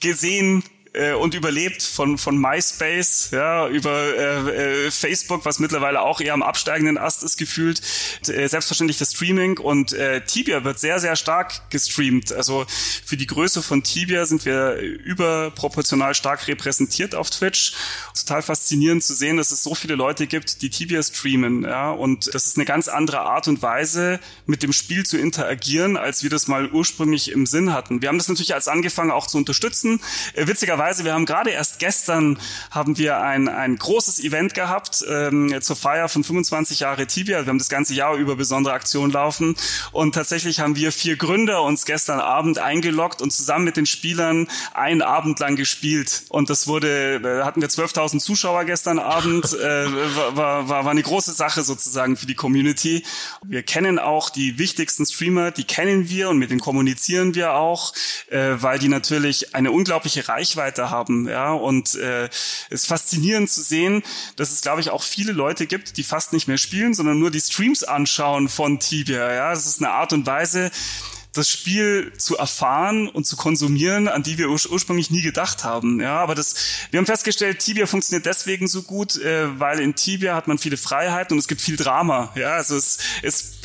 gesehen, 0.00 0.62
äh, 0.92 1.12
und 1.12 1.34
überlebt 1.34 1.82
von 1.82 2.18
von 2.18 2.36
MySpace, 2.36 3.30
ja, 3.30 3.68
über 3.68 3.92
äh, 3.92 4.86
äh, 4.86 4.90
Facebook, 4.90 5.44
was 5.44 5.58
mittlerweile 5.60 6.02
auch 6.02 6.20
eher 6.20 6.34
am 6.34 6.42
absteigenden 6.42 6.98
Ast 6.98 7.22
ist 7.22 7.36
gefühlt. 7.36 7.80
Äh, 8.26 8.48
selbstverständlich 8.48 8.98
das 8.98 9.12
Streaming 9.12 9.58
und 9.58 9.92
äh, 9.92 10.24
Tibia 10.24 10.64
wird 10.64 10.80
sehr 10.80 10.98
sehr 10.98 11.14
stark 11.14 11.70
gestreamt. 11.70 12.32
Also 12.32 12.66
für 12.68 13.16
die 13.16 13.26
Größe 13.26 13.62
von 13.62 13.82
Tibia 13.84 14.26
sind 14.26 14.44
wir 14.44 14.78
überproportional 14.78 16.14
stark 16.14 16.48
repräsentiert 16.48 17.14
auf 17.14 17.30
Twitch. 17.30 17.74
Total 18.18 18.42
faszinierend 18.42 19.04
zu 19.04 19.14
sehen, 19.14 19.36
dass 19.36 19.52
es 19.52 19.62
so 19.62 19.74
viele 19.74 19.94
Leute 19.94 20.26
gibt, 20.26 20.62
die 20.62 20.70
Tibia 20.70 21.02
streamen, 21.02 21.62
ja, 21.62 21.90
und 21.90 22.34
das 22.34 22.46
ist 22.46 22.56
eine 22.56 22.64
ganz 22.64 22.88
andere 22.88 23.20
Art 23.20 23.46
und 23.48 23.62
Weise 23.62 24.18
mit 24.46 24.62
dem 24.62 24.72
Spiel 24.72 25.06
zu 25.06 25.16
interagieren, 25.18 25.96
als 25.96 26.22
wir 26.22 26.30
das 26.30 26.48
mal 26.48 26.68
ursprünglich 26.70 27.30
im 27.30 27.46
Sinn 27.46 27.72
hatten. 27.72 28.02
Wir 28.02 28.08
haben 28.08 28.18
das 28.18 28.28
natürlich 28.28 28.54
als 28.54 28.68
angefangen 28.68 29.10
auch 29.10 29.26
zu 29.26 29.38
unterstützen. 29.38 30.00
Äh, 30.34 30.46
witzigerweise 30.46 30.79
witzigerweise, 30.80 31.04
wir 31.04 31.12
haben 31.12 31.26
gerade 31.26 31.50
erst 31.50 31.78
gestern 31.78 32.38
haben 32.70 32.96
wir 32.96 33.20
ein, 33.20 33.48
ein 33.48 33.76
großes 33.76 34.18
Event 34.20 34.54
gehabt 34.54 35.04
ähm, 35.06 35.54
zur 35.60 35.76
Feier 35.76 36.08
von 36.08 36.24
25 36.24 36.80
Jahre 36.80 37.06
Tibia. 37.06 37.42
Wir 37.44 37.48
haben 37.48 37.58
das 37.58 37.68
ganze 37.68 37.92
Jahr 37.92 38.16
über 38.16 38.34
besondere 38.34 38.72
Aktionen 38.72 39.12
laufen 39.12 39.56
und 39.92 40.14
tatsächlich 40.14 40.60
haben 40.60 40.76
wir 40.76 40.90
vier 40.90 41.16
Gründer 41.16 41.62
uns 41.64 41.84
gestern 41.84 42.18
Abend 42.18 42.58
eingeloggt 42.58 43.20
und 43.20 43.30
zusammen 43.30 43.66
mit 43.66 43.76
den 43.76 43.84
Spielern 43.84 44.48
einen 44.72 45.02
Abend 45.02 45.38
lang 45.38 45.56
gespielt. 45.56 46.22
Und 46.30 46.48
das 46.48 46.66
wurde, 46.66 47.16
äh, 47.16 47.44
hatten 47.44 47.60
wir 47.60 47.68
12.000 47.68 48.18
Zuschauer 48.18 48.64
gestern 48.64 48.98
Abend, 48.98 49.52
äh, 49.52 49.86
war, 50.34 50.68
war, 50.68 50.84
war 50.84 50.90
eine 50.90 51.02
große 51.02 51.32
Sache 51.32 51.62
sozusagen 51.62 52.16
für 52.16 52.26
die 52.26 52.34
Community. 52.34 53.04
Wir 53.44 53.62
kennen 53.62 53.98
auch 53.98 54.30
die 54.30 54.58
wichtigsten 54.58 55.04
Streamer, 55.04 55.50
die 55.50 55.64
kennen 55.64 56.08
wir 56.08 56.30
und 56.30 56.38
mit 56.38 56.50
denen 56.50 56.60
kommunizieren 56.60 57.34
wir 57.34 57.52
auch, 57.52 57.92
äh, 58.30 58.54
weil 58.56 58.78
die 58.78 58.88
natürlich 58.88 59.54
eine 59.54 59.72
unglaubliche 59.72 60.26
Reichweite 60.26 60.69
Reichweite 60.70 60.90
haben. 60.90 61.28
Ja, 61.28 61.52
und 61.52 61.94
äh, 61.96 62.26
es 62.26 62.68
ist 62.70 62.86
faszinierend 62.86 63.50
zu 63.50 63.62
sehen, 63.62 64.02
dass 64.36 64.50
es, 64.50 64.60
glaube 64.60 64.80
ich, 64.80 64.90
auch 64.90 65.02
viele 65.02 65.32
Leute 65.32 65.66
gibt, 65.66 65.96
die 65.96 66.02
fast 66.02 66.32
nicht 66.32 66.48
mehr 66.48 66.58
spielen, 66.58 66.94
sondern 66.94 67.18
nur 67.18 67.30
die 67.30 67.40
Streams 67.40 67.84
anschauen 67.84 68.48
von 68.48 68.78
Tibia. 68.78 69.32
Ja, 69.32 69.50
das 69.50 69.66
ist 69.66 69.82
eine 69.82 69.92
Art 69.92 70.12
und 70.12 70.26
Weise, 70.26 70.70
das 71.32 71.48
Spiel 71.48 72.12
zu 72.16 72.36
erfahren 72.36 73.08
und 73.08 73.26
zu 73.26 73.36
konsumieren, 73.36 74.08
an 74.08 74.22
die 74.22 74.38
wir 74.38 74.48
ur 74.48 74.60
ursprünglich 74.70 75.10
nie 75.10 75.22
gedacht 75.22 75.64
haben. 75.64 76.00
Ja, 76.00 76.18
aber 76.18 76.34
das, 76.34 76.54
wir 76.90 76.98
haben 76.98 77.06
festgestellt, 77.06 77.60
Tibia 77.60 77.86
funktioniert 77.86 78.26
deswegen 78.26 78.68
so 78.68 78.82
gut, 78.82 79.16
äh, 79.16 79.58
weil 79.58 79.80
in 79.80 79.94
Tibia 79.94 80.34
hat 80.34 80.48
man 80.48 80.58
viele 80.58 80.76
Freiheiten 80.76 81.34
und 81.34 81.38
es 81.38 81.48
gibt 81.48 81.60
viel 81.60 81.76
Drama. 81.76 82.32
Ja, 82.34 82.52
also 82.52 82.76
es, 82.76 82.98
es, 83.22 83.58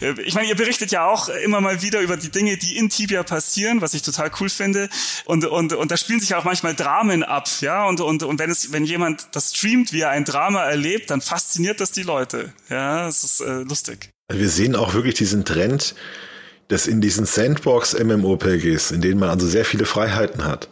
äh, 0.00 0.20
ich 0.22 0.34
meine, 0.34 0.48
ihr 0.48 0.56
berichtet 0.56 0.90
ja 0.90 1.06
auch 1.06 1.28
immer 1.28 1.60
mal 1.60 1.82
wieder 1.82 2.00
über 2.00 2.16
die 2.16 2.30
Dinge, 2.30 2.56
die 2.56 2.76
in 2.76 2.88
Tibia 2.88 3.22
passieren, 3.22 3.80
was 3.80 3.94
ich 3.94 4.02
total 4.02 4.30
cool 4.40 4.48
finde. 4.48 4.88
Und 5.24 5.44
und 5.44 5.72
und 5.72 5.90
da 5.90 5.96
spielen 5.96 6.20
sich 6.20 6.34
auch 6.34 6.44
manchmal 6.44 6.74
Dramen 6.74 7.22
ab. 7.22 7.48
Ja, 7.60 7.86
und 7.86 8.00
und 8.00 8.22
und 8.22 8.38
wenn 8.38 8.50
es, 8.50 8.72
wenn 8.72 8.84
jemand 8.84 9.28
das 9.32 9.54
streamt, 9.54 9.92
wie 9.92 10.00
er 10.00 10.10
ein 10.10 10.24
Drama 10.24 10.64
erlebt, 10.64 11.10
dann 11.10 11.20
fasziniert 11.20 11.80
das 11.80 11.92
die 11.92 12.02
Leute. 12.02 12.52
Ja, 12.70 13.06
es 13.08 13.24
ist 13.24 13.40
äh, 13.40 13.62
lustig. 13.62 14.10
Wir 14.32 14.48
sehen 14.48 14.74
auch 14.74 14.94
wirklich 14.94 15.14
diesen 15.14 15.44
Trend 15.44 15.94
dass 16.68 16.86
in 16.86 17.00
diesen 17.00 17.26
Sandbox-MMORPGs, 17.26 18.90
in 18.90 19.00
denen 19.00 19.20
man 19.20 19.30
also 19.30 19.46
sehr 19.46 19.64
viele 19.64 19.84
Freiheiten 19.84 20.44
hat, 20.44 20.68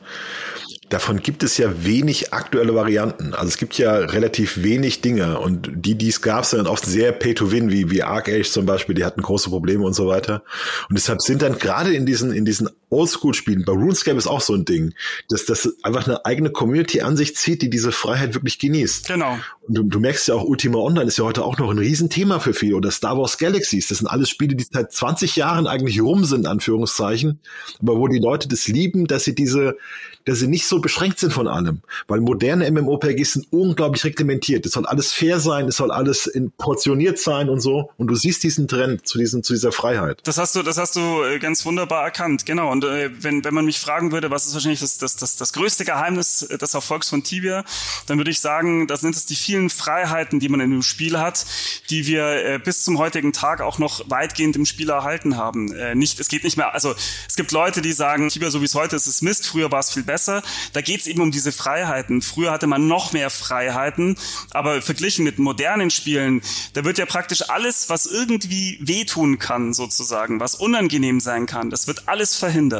davon 0.92 1.20
gibt 1.20 1.42
es 1.42 1.56
ja 1.56 1.84
wenig 1.84 2.32
aktuelle 2.32 2.74
Varianten. 2.74 3.34
Also 3.34 3.48
es 3.48 3.56
gibt 3.56 3.78
ja 3.78 3.94
relativ 3.94 4.62
wenig 4.62 5.00
Dinge 5.00 5.38
und 5.38 5.70
die, 5.74 5.94
die 5.94 6.08
es 6.08 6.20
gab, 6.20 6.44
sind 6.44 6.58
dann 6.58 6.66
oft 6.66 6.84
sehr 6.84 7.12
Pay-to-Win, 7.12 7.70
wie, 7.70 7.90
wie 7.90 8.02
Arc 8.02 8.28
Age 8.28 8.50
zum 8.50 8.66
Beispiel, 8.66 8.94
die 8.94 9.04
hatten 9.04 9.22
große 9.22 9.48
Probleme 9.48 9.84
und 9.84 9.94
so 9.94 10.06
weiter. 10.06 10.42
Und 10.88 10.98
deshalb 10.98 11.22
sind 11.22 11.42
dann 11.42 11.58
gerade 11.58 11.94
in 11.94 12.04
diesen, 12.04 12.32
in 12.32 12.44
diesen 12.44 12.68
Oldschool-Spielen, 12.92 13.64
bei 13.64 13.72
RuneScape 13.72 14.16
ist 14.16 14.26
auch 14.26 14.40
so 14.40 14.54
ein 14.54 14.64
Ding, 14.64 14.94
dass 15.28 15.46
das 15.46 15.68
einfach 15.82 16.06
eine 16.06 16.24
eigene 16.24 16.50
Community 16.50 17.00
an 17.00 17.16
sich 17.16 17.36
zieht, 17.36 17.62
die 17.62 17.70
diese 17.70 17.92
Freiheit 17.92 18.34
wirklich 18.34 18.58
genießt. 18.58 19.08
Genau. 19.08 19.38
Und 19.66 19.78
du, 19.78 19.82
du 19.84 20.00
merkst 20.00 20.28
ja 20.28 20.34
auch, 20.34 20.44
Ultima 20.44 20.78
Online 20.78 21.06
ist 21.06 21.18
ja 21.18 21.24
heute 21.24 21.44
auch 21.44 21.58
noch 21.58 21.70
ein 21.70 21.78
Riesenthema 21.78 22.40
für 22.40 22.52
viele. 22.52 22.76
Oder 22.76 22.90
Star 22.90 23.16
Wars 23.16 23.38
Galaxies, 23.38 23.88
das 23.88 23.98
sind 23.98 24.08
alles 24.08 24.28
Spiele, 24.28 24.56
die 24.56 24.66
seit 24.70 24.92
20 24.92 25.36
Jahren 25.36 25.66
eigentlich 25.66 26.00
rum 26.00 26.24
sind, 26.24 26.46
Anführungszeichen, 26.46 27.40
aber 27.80 27.96
wo 27.98 28.08
die 28.08 28.18
Leute 28.18 28.48
das 28.48 28.66
lieben, 28.68 29.06
dass 29.06 29.24
sie 29.24 29.34
diese, 29.34 29.76
dass 30.24 30.38
sie 30.38 30.48
nicht 30.48 30.66
so 30.66 30.80
beschränkt 30.80 31.18
sind 31.18 31.32
von 31.32 31.48
allem. 31.48 31.82
Weil 32.08 32.20
moderne 32.20 32.70
MMORPGs 32.70 33.32
sind 33.32 33.46
unglaublich 33.50 34.04
reglementiert. 34.04 34.66
Es 34.66 34.72
soll 34.72 34.86
alles 34.86 35.12
fair 35.12 35.40
sein, 35.40 35.68
es 35.68 35.76
soll 35.76 35.90
alles 35.90 36.26
in, 36.26 36.50
portioniert 36.50 37.18
sein 37.18 37.48
und 37.48 37.60
so. 37.60 37.90
Und 37.96 38.08
du 38.08 38.14
siehst 38.14 38.42
diesen 38.42 38.68
Trend 38.68 39.06
zu, 39.06 39.18
diesem, 39.18 39.42
zu 39.42 39.52
dieser 39.52 39.72
Freiheit. 39.72 40.20
Das 40.24 40.38
hast 40.38 40.56
du, 40.56 40.62
das 40.62 40.76
hast 40.76 40.96
du 40.96 41.22
äh, 41.22 41.38
ganz 41.38 41.64
wunderbar 41.64 42.04
erkannt, 42.04 42.46
genau. 42.46 42.70
Und 42.70 42.81
äh, 42.82 43.10
wenn, 43.22 43.44
wenn 43.44 43.54
man 43.54 43.64
mich 43.64 43.80
fragen 43.80 44.12
würde, 44.12 44.30
was 44.30 44.46
ist 44.46 44.54
wahrscheinlich 44.54 44.80
das, 44.80 44.98
das, 44.98 45.16
das, 45.16 45.36
das 45.36 45.52
größte 45.52 45.84
Geheimnis 45.84 46.40
des 46.40 46.74
Erfolgs 46.74 47.08
von 47.08 47.22
Tibia, 47.22 47.64
dann 48.06 48.18
würde 48.18 48.30
ich 48.30 48.40
sagen, 48.40 48.86
das 48.86 49.00
sind 49.00 49.16
es 49.16 49.26
die 49.26 49.36
vielen 49.36 49.70
Freiheiten, 49.70 50.40
die 50.40 50.48
man 50.48 50.60
in 50.60 50.70
dem 50.70 50.82
Spiel 50.82 51.18
hat, 51.18 51.46
die 51.90 52.06
wir 52.06 52.44
äh, 52.44 52.58
bis 52.58 52.84
zum 52.84 52.98
heutigen 52.98 53.32
Tag 53.32 53.60
auch 53.60 53.78
noch 53.78 54.08
weitgehend 54.10 54.56
im 54.56 54.66
Spiel 54.66 54.90
erhalten 54.90 55.36
haben. 55.36 55.72
Äh, 55.72 55.94
nicht, 55.94 56.20
es 56.20 56.28
geht 56.28 56.44
nicht 56.44 56.56
mehr, 56.56 56.74
also 56.74 56.94
es 57.28 57.36
gibt 57.36 57.52
Leute, 57.52 57.82
die 57.82 57.92
sagen, 57.92 58.28
Tibia 58.28 58.50
so 58.50 58.60
wie 58.60 58.66
es 58.66 58.74
heute 58.74 58.96
ist, 58.96 59.06
ist 59.06 59.22
Mist, 59.22 59.46
früher 59.46 59.70
war 59.70 59.80
es 59.80 59.90
viel 59.90 60.02
besser. 60.02 60.42
Da 60.72 60.80
geht 60.80 61.00
es 61.00 61.06
eben 61.06 61.20
um 61.20 61.30
diese 61.30 61.52
Freiheiten. 61.52 62.22
Früher 62.22 62.50
hatte 62.50 62.66
man 62.66 62.86
noch 62.88 63.12
mehr 63.12 63.30
Freiheiten, 63.30 64.16
aber 64.50 64.82
verglichen 64.82 65.24
mit 65.24 65.38
modernen 65.38 65.90
Spielen, 65.90 66.42
da 66.74 66.84
wird 66.84 66.98
ja 66.98 67.06
praktisch 67.06 67.48
alles, 67.50 67.88
was 67.88 68.06
irgendwie 68.06 68.78
wehtun 68.80 69.38
kann, 69.38 69.74
sozusagen, 69.74 70.40
was 70.40 70.54
unangenehm 70.54 71.20
sein 71.20 71.46
kann, 71.46 71.70
das 71.70 71.86
wird 71.86 72.08
alles 72.08 72.34
verhindert. 72.34 72.71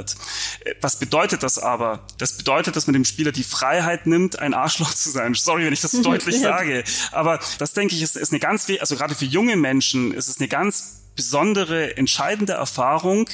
Äh, 0.64 0.74
was 0.80 0.98
bedeutet 0.98 1.42
das 1.42 1.58
aber? 1.58 2.06
Das 2.18 2.36
bedeutet, 2.36 2.76
dass 2.76 2.86
man 2.86 2.94
dem 2.94 3.04
Spieler 3.04 3.32
die 3.32 3.44
Freiheit 3.44 4.06
nimmt, 4.06 4.38
ein 4.38 4.54
Arschloch 4.54 4.92
zu 4.94 5.10
sein. 5.10 5.34
Sorry, 5.34 5.64
wenn 5.64 5.72
ich 5.72 5.80
das 5.80 5.92
so 5.92 6.02
deutlich 6.02 6.40
sage. 6.40 6.84
Aber 7.12 7.38
das 7.58 7.72
denke 7.72 7.94
ich 7.94 8.02
ist, 8.02 8.16
ist 8.16 8.32
eine 8.32 8.40
ganz, 8.40 8.68
also 8.80 8.96
gerade 8.96 9.14
für 9.14 9.24
junge 9.24 9.56
Menschen 9.56 10.12
ist 10.12 10.28
es 10.28 10.38
eine 10.38 10.48
ganz 10.48 11.02
besondere, 11.14 11.96
entscheidende 11.96 12.54
Erfahrung, 12.54 13.28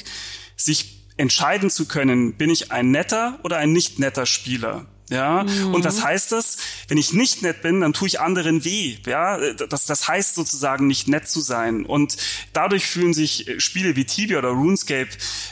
sich 0.55 0.99
entscheiden 1.17 1.69
zu 1.69 1.85
können, 1.85 2.35
bin 2.35 2.49
ich 2.49 2.71
ein 2.71 2.91
netter 2.91 3.39
oder 3.43 3.57
ein 3.57 3.71
nicht 3.71 3.99
netter 3.99 4.25
Spieler. 4.25 4.85
Ja, 5.09 5.43
mhm. 5.43 5.73
und 5.73 5.83
was 5.83 6.03
heißt 6.03 6.31
das? 6.31 6.57
Wenn 6.87 6.97
ich 6.99 7.13
nicht 7.13 7.41
nett 7.41 7.63
bin, 7.63 7.81
dann 7.81 7.93
tue 7.93 8.07
ich 8.07 8.19
anderen 8.19 8.63
weh. 8.63 8.97
Ja, 9.07 9.39
das, 9.53 9.85
das 9.85 10.07
heißt 10.07 10.35
sozusagen 10.35 10.85
nicht 10.85 11.07
nett 11.07 11.27
zu 11.27 11.41
sein. 11.41 11.85
Und 11.85 12.17
dadurch 12.53 12.85
fühlen 12.85 13.13
sich 13.13 13.47
äh, 13.47 13.59
Spiele 13.59 13.95
wie 13.95 14.05
Tibia 14.05 14.37
oder 14.37 14.49
RuneScape 14.49 15.09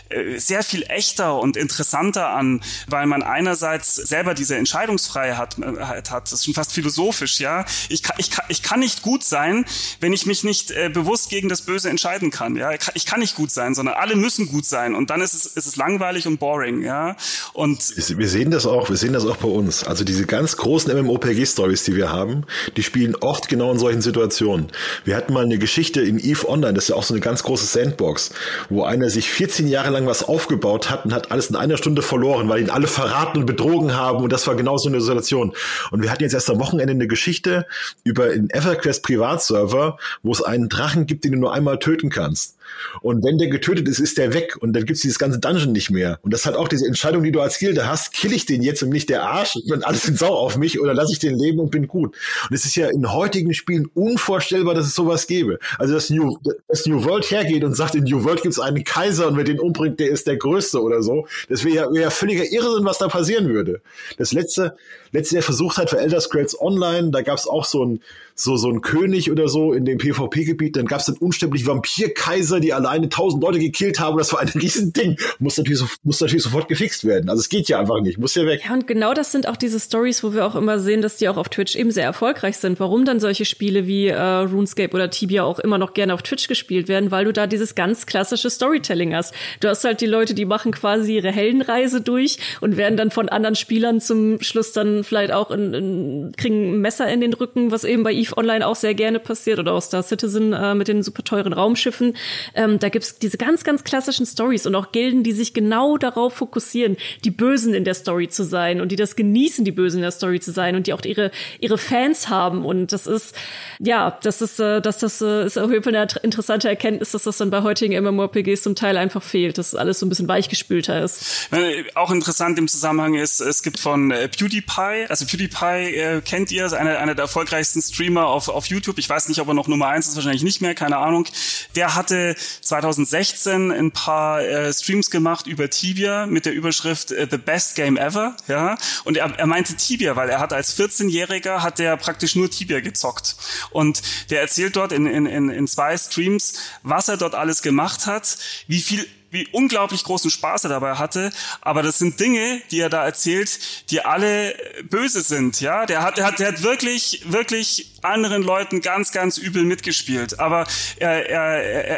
äh, 0.09 0.37
sehr 0.37 0.63
viel 0.63 0.83
echter 0.83 1.39
und 1.39 1.57
interessanter 1.57 2.29
an, 2.29 2.61
weil 2.87 3.07
man 3.07 3.23
einerseits 3.23 3.95
selber 3.95 4.35
diese 4.35 4.55
Entscheidungsfreiheit 4.55 6.11
hat. 6.11 6.31
Das 6.31 6.33
ist 6.33 6.45
schon 6.45 6.53
fast 6.53 6.71
philosophisch, 6.71 7.39
ja. 7.39 7.65
Ich 7.89 8.03
kann, 8.03 8.15
ich 8.19 8.29
kann, 8.29 8.45
ich 8.49 8.61
kann 8.61 8.79
nicht 8.79 9.01
gut 9.01 9.23
sein, 9.23 9.65
wenn 9.99 10.13
ich 10.13 10.27
mich 10.27 10.43
nicht 10.43 10.69
äh, 10.69 10.89
bewusst 10.89 11.29
gegen 11.29 11.49
das 11.49 11.63
Böse 11.63 11.89
entscheiden 11.89 12.29
kann. 12.29 12.55
Ja, 12.55 12.73
ich 12.73 12.79
kann, 12.79 12.93
ich 12.95 13.05
kann 13.07 13.21
nicht 13.21 13.35
gut 13.35 13.49
sein, 13.49 13.73
sondern 13.73 13.95
alle 13.95 14.15
müssen 14.15 14.47
gut 14.47 14.65
sein. 14.65 14.93
Und 14.93 15.09
dann 15.09 15.21
ist 15.21 15.33
es, 15.33 15.47
ist 15.47 15.65
es 15.65 15.75
langweilig 15.77 16.27
und 16.27 16.37
boring, 16.37 16.83
ja. 16.83 17.15
Und 17.53 17.95
wir 17.95 18.29
sehen 18.29 18.51
das 18.51 18.67
auch, 18.67 18.89
wir 18.89 18.97
sehen 18.97 19.13
das 19.13 19.25
auch 19.25 19.37
bei 19.47 19.53
uns. 19.53 19.83
Also 19.83 20.03
diese 20.03 20.25
ganz 20.25 20.57
großen 20.57 20.93
MMOPG-Stories, 20.93 21.83
die 21.83 21.95
wir 21.95 22.11
haben, 22.11 22.43
die 22.75 22.83
spielen 22.83 23.15
oft 23.15 23.49
genau 23.49 23.71
in 23.71 23.79
solchen 23.79 24.01
Situationen. 24.01 24.67
Wir 25.05 25.15
hatten 25.15 25.33
mal 25.33 25.43
eine 25.43 25.57
Geschichte 25.57 26.01
in 26.01 26.19
EVE 26.19 26.47
Online, 26.47 26.73
das 26.73 26.85
ist 26.85 26.89
ja 26.89 26.95
auch 26.95 27.03
so 27.03 27.13
eine 27.13 27.21
ganz 27.21 27.43
große 27.43 27.65
Sandbox, 27.65 28.31
wo 28.69 28.83
einer 28.83 29.09
sich 29.09 29.29
14 29.29 29.67
Jahre 29.67 29.89
lang 29.91 30.05
was 30.05 30.23
aufgebaut 30.23 30.89
hat 30.89 31.05
und 31.05 31.13
hat 31.13 31.31
alles 31.31 31.49
in 31.49 31.55
einer 31.55 31.77
Stunde 31.77 32.01
verloren, 32.01 32.49
weil 32.49 32.61
ihn 32.61 32.69
alle 32.69 32.87
verraten 32.87 33.39
und 33.39 33.45
betrogen 33.45 33.95
haben 33.95 34.23
und 34.23 34.33
das 34.33 34.47
war 34.47 34.55
genau 34.55 34.77
so 34.77 34.89
eine 34.89 35.01
Situation. 35.01 35.53
Und 35.91 36.03
wir 36.03 36.11
hatten 36.11 36.23
jetzt 36.23 36.33
erst 36.33 36.49
am 36.49 36.59
Wochenende 36.59 36.91
eine 36.91 37.07
Geschichte 37.07 37.65
über 38.03 38.25
einen 38.25 38.49
EverQuest 38.49 39.03
Privatserver, 39.03 39.97
wo 40.23 40.31
es 40.31 40.41
einen 40.41 40.69
Drachen 40.69 41.05
gibt, 41.05 41.23
den 41.23 41.33
du 41.33 41.39
nur 41.39 41.53
einmal 41.53 41.79
töten 41.79 42.09
kannst. 42.09 42.56
Und 43.01 43.23
wenn 43.23 43.37
der 43.37 43.47
getötet 43.47 43.87
ist, 43.87 43.99
ist 43.99 44.17
der 44.17 44.33
weg 44.33 44.57
und 44.59 44.73
dann 44.73 44.85
gibt's 44.85 45.01
dieses 45.01 45.19
ganze 45.19 45.39
Dungeon 45.39 45.71
nicht 45.71 45.89
mehr. 45.89 46.19
Und 46.21 46.33
das 46.33 46.45
hat 46.45 46.55
auch 46.55 46.67
diese 46.67 46.85
Entscheidung, 46.85 47.23
die 47.23 47.31
du 47.31 47.41
als 47.41 47.59
Gilde 47.59 47.87
hast, 47.87 48.13
kill 48.13 48.33
ich 48.33 48.45
den 48.45 48.61
jetzt 48.61 48.83
und 48.83 48.89
nicht 48.89 49.09
der 49.09 49.23
Arsch 49.23 49.55
und 49.69 49.85
alles 49.85 50.03
sind 50.03 50.17
sauer 50.17 50.39
auf 50.39 50.57
mich 50.57 50.79
oder 50.79 50.93
lasse 50.93 51.13
ich 51.13 51.19
den 51.19 51.37
leben 51.37 51.59
und 51.59 51.71
bin 51.71 51.87
gut. 51.87 52.15
Und 52.49 52.55
es 52.55 52.65
ist 52.65 52.75
ja 52.75 52.89
in 52.89 53.11
heutigen 53.11 53.53
Spielen 53.53 53.89
unvorstellbar, 53.93 54.73
dass 54.73 54.87
es 54.87 54.95
sowas 54.95 55.27
gäbe. 55.27 55.59
Also 55.77 55.93
dass 55.93 56.09
New, 56.09 56.37
dass 56.67 56.85
New 56.85 57.03
World 57.03 57.29
hergeht 57.29 57.63
und 57.63 57.75
sagt, 57.75 57.95
in 57.95 58.03
New 58.03 58.23
World 58.23 58.41
gibt's 58.41 58.59
einen 58.59 58.83
Kaiser 58.83 59.27
und 59.27 59.37
wer 59.37 59.43
den 59.43 59.59
umbringt, 59.59 59.99
der 59.99 60.09
ist 60.09 60.27
der 60.27 60.37
Größte 60.37 60.81
oder 60.81 61.01
so. 61.01 61.27
Das 61.49 61.63
wäre 61.63 61.75
ja, 61.75 61.93
wär 61.93 62.11
völliger 62.11 62.43
Irrsinn, 62.43 62.85
was 62.85 62.97
da 62.97 63.07
passieren 63.07 63.49
würde. 63.49 63.81
Das 64.17 64.33
letzte, 64.33 64.75
letzte 65.11 65.35
der 65.35 65.43
versucht 65.43 65.77
hat 65.77 65.89
für 65.89 65.99
Elder 65.99 66.19
Scrolls 66.21 66.59
Online, 66.59 67.11
da 67.11 67.21
gab's 67.21 67.47
auch 67.47 67.65
so 67.65 67.85
ein 67.85 68.01
so, 68.39 68.55
so 68.55 68.69
ein 68.69 68.81
König 68.81 69.31
oder 69.31 69.47
so 69.47 69.73
in 69.73 69.83
dem 69.83 69.97
PvP-Gebiet, 69.97 70.75
dann 70.75 70.85
gab 70.85 70.99
es 70.99 71.07
einen 71.07 71.17
unsterblichen 71.17 71.67
Vampir-Kaiser, 71.67 72.56
die 72.59 72.73
alleine 72.73 73.09
tausend 73.09 73.43
Leute 73.43 73.59
gekillt 73.59 73.99
haben. 73.99 74.17
Das 74.17 74.33
war 74.33 74.39
ein 74.39 74.47
Riesending. 74.55 75.17
Muss 75.39 75.57
natürlich, 75.57 75.79
so, 75.79 75.87
muss 76.03 76.19
natürlich 76.21 76.43
sofort 76.43 76.67
gefixt 76.67 77.05
werden. 77.05 77.29
Also 77.29 77.41
es 77.41 77.49
geht 77.49 77.69
ja 77.69 77.79
einfach 77.79 78.01
nicht, 78.01 78.17
muss 78.17 78.35
ja 78.35 78.45
weg. 78.45 78.61
Ja, 78.65 78.73
und 78.73 78.87
genau 78.87 79.13
das 79.13 79.31
sind 79.31 79.47
auch 79.47 79.57
diese 79.57 79.79
Stories, 79.79 80.23
wo 80.23 80.33
wir 80.33 80.45
auch 80.45 80.55
immer 80.55 80.79
sehen, 80.79 81.01
dass 81.01 81.17
die 81.17 81.29
auch 81.29 81.37
auf 81.37 81.49
Twitch 81.49 81.75
eben 81.75 81.91
sehr 81.91 82.05
erfolgreich 82.05 82.57
sind. 82.57 82.79
Warum 82.79 83.05
dann 83.05 83.19
solche 83.19 83.45
Spiele 83.45 83.87
wie 83.87 84.07
äh, 84.07 84.21
RuneScape 84.21 84.93
oder 84.93 85.09
Tibia 85.09 85.43
auch 85.43 85.59
immer 85.59 85.77
noch 85.77 85.93
gerne 85.93 86.13
auf 86.13 86.21
Twitch 86.21 86.47
gespielt 86.47 86.87
werden, 86.87 87.11
weil 87.11 87.25
du 87.25 87.33
da 87.33 87.47
dieses 87.47 87.75
ganz 87.75 88.05
klassische 88.05 88.49
Storytelling 88.49 89.15
hast. 89.15 89.33
Du 89.59 89.67
hast 89.67 89.83
halt 89.83 90.01
die 90.01 90.05
Leute, 90.05 90.33
die 90.33 90.45
machen 90.45 90.71
quasi 90.71 91.15
ihre 91.15 91.31
Heldenreise 91.31 92.01
durch 92.01 92.37
und 92.61 92.77
werden 92.77 92.97
dann 92.97 93.11
von 93.11 93.29
anderen 93.29 93.55
Spielern 93.55 94.01
zum 94.01 94.41
Schluss 94.41 94.71
dann 94.73 95.03
vielleicht 95.03 95.31
auch 95.31 95.51
in, 95.51 95.73
in, 95.73 96.31
kriegen 96.37 96.73
ein 96.73 96.81
Messer 96.81 97.07
in 97.07 97.21
den 97.21 97.33
Rücken, 97.33 97.71
was 97.71 97.83
eben 97.83 98.03
bei 98.03 98.13
EVE 98.13 98.37
Online 98.37 98.65
auch 98.65 98.75
sehr 98.75 98.93
gerne 98.93 99.19
passiert 99.19 99.59
oder 99.59 99.73
auch 99.73 99.81
Star 99.81 100.03
Citizen 100.03 100.53
äh, 100.53 100.75
mit 100.75 100.87
den 100.87 101.03
super 101.03 101.23
teuren 101.23 101.53
Raumschiffen. 101.53 102.15
Ähm, 102.55 102.79
da 102.79 102.89
gibt's 102.89 103.19
diese 103.19 103.37
ganz, 103.37 103.63
ganz 103.63 103.83
klassischen 103.83 104.25
Stories 104.25 104.65
und 104.65 104.75
auch 104.75 104.91
Gilden, 104.91 105.23
die 105.23 105.31
sich 105.31 105.53
genau 105.53 105.97
darauf 105.97 106.33
fokussieren, 106.35 106.97
die 107.23 107.31
Bösen 107.31 107.73
in 107.73 107.83
der 107.83 107.93
Story 107.93 108.29
zu 108.29 108.43
sein 108.43 108.81
und 108.81 108.91
die 108.91 108.95
das 108.95 109.15
genießen, 109.15 109.65
die 109.65 109.71
Bösen 109.71 109.97
in 109.97 110.03
der 110.03 110.11
Story 110.11 110.39
zu 110.39 110.51
sein 110.51 110.75
und 110.75 110.87
die 110.87 110.93
auch 110.93 111.03
ihre, 111.03 111.31
ihre 111.59 111.77
Fans 111.77 112.29
haben. 112.29 112.65
Und 112.65 112.91
das 112.93 113.07
ist, 113.07 113.35
ja, 113.79 114.17
das 114.23 114.41
ist, 114.41 114.59
äh, 114.59 114.81
dass 114.81 114.99
das 114.99 115.21
äh, 115.21 115.45
ist 115.45 115.57
auf 115.57 115.71
jeden 115.71 115.83
Fall 115.83 115.95
eine 115.95 116.07
interessante 116.23 116.69
Erkenntnis, 116.69 117.11
dass 117.11 117.23
das 117.23 117.37
dann 117.37 117.49
bei 117.49 117.63
heutigen 117.63 118.01
MMORPGs 118.03 118.63
zum 118.63 118.75
Teil 118.75 118.97
einfach 118.97 119.23
fehlt, 119.23 119.57
dass 119.57 119.75
alles 119.75 119.99
so 119.99 120.05
ein 120.05 120.09
bisschen 120.09 120.27
weichgespülter 120.27 121.03
ist. 121.03 121.49
Äh, 121.51 121.83
auch 121.95 122.11
interessant 122.11 122.57
im 122.59 122.67
Zusammenhang 122.67 123.15
ist, 123.15 123.41
es 123.41 123.63
gibt 123.63 123.79
von 123.79 124.11
äh, 124.11 124.27
PewDiePie, 124.27 125.05
also 125.09 125.25
PewDiePie 125.25 125.95
äh, 125.95 126.21
kennt 126.21 126.51
ihr, 126.51 126.71
einer, 126.73 126.99
einer 126.99 127.15
der 127.15 127.23
erfolgreichsten 127.23 127.81
Streamer 127.81 128.27
auf, 128.27 128.49
auf 128.49 128.67
YouTube. 128.67 128.97
Ich 128.99 129.09
weiß 129.09 129.29
nicht, 129.29 129.39
ob 129.39 129.47
er 129.47 129.53
noch 129.53 129.67
Nummer 129.67 129.87
eins 129.87 130.07
ist, 130.07 130.15
wahrscheinlich 130.15 130.43
nicht 130.43 130.61
mehr, 130.61 130.75
keine 130.75 130.97
Ahnung. 130.97 131.27
Der 131.75 131.95
hatte 131.95 132.35
2016 132.61 133.71
ein 133.71 133.91
paar 133.91 134.41
äh, 134.41 134.73
Streams 134.73 135.09
gemacht 135.11 135.47
über 135.47 135.69
Tibia 135.69 136.25
mit 136.25 136.45
der 136.45 136.53
Überschrift 136.53 137.11
äh, 137.11 137.27
The 137.29 137.37
Best 137.37 137.75
Game 137.75 137.97
Ever. 137.97 138.35
Ja, 138.47 138.77
und 139.03 139.17
er, 139.17 139.37
er 139.37 139.47
meinte 139.47 139.75
Tibia, 139.75 140.15
weil 140.15 140.29
er 140.29 140.39
hat 140.39 140.53
als 140.53 140.77
14-Jähriger 140.77 141.61
hat 141.61 141.79
der 141.79 141.97
praktisch 141.97 142.35
nur 142.35 142.49
Tibia 142.49 142.79
gezockt. 142.79 143.35
Und 143.71 144.01
der 144.29 144.41
erzählt 144.41 144.75
dort 144.75 144.91
in, 144.91 145.05
in, 145.05 145.49
in 145.49 145.67
zwei 145.67 145.97
Streams, 145.97 146.53
was 146.83 147.07
er 147.07 147.17
dort 147.17 147.35
alles 147.35 147.61
gemacht 147.61 148.05
hat, 148.05 148.37
wie 148.67 148.81
viel 148.81 149.07
wie 149.29 149.47
unglaublich 149.51 150.03
großen 150.03 150.31
Spaß 150.31 150.65
er 150.65 150.69
dabei 150.69 150.95
hatte. 150.95 151.31
Aber 151.61 151.83
das 151.83 151.97
sind 151.97 152.19
Dinge, 152.19 152.61
die 152.71 152.79
er 152.79 152.89
da 152.89 153.05
erzählt, 153.05 153.59
die 153.91 154.03
alle 154.03 154.55
böse 154.89 155.21
sind. 155.21 155.61
Ja, 155.61 155.85
der 155.85 156.01
hat, 156.01 156.17
der 156.17 156.25
hat, 156.25 156.39
der 156.39 156.49
hat 156.49 156.63
wirklich, 156.63 157.23
wirklich 157.25 157.93
anderen 158.03 158.43
Leuten 158.43 158.81
ganz, 158.81 159.11
ganz 159.11 159.37
übel 159.37 159.63
mitgespielt. 159.63 160.39
Aber 160.39 160.65
er, 160.97 161.29
er, 161.29 161.41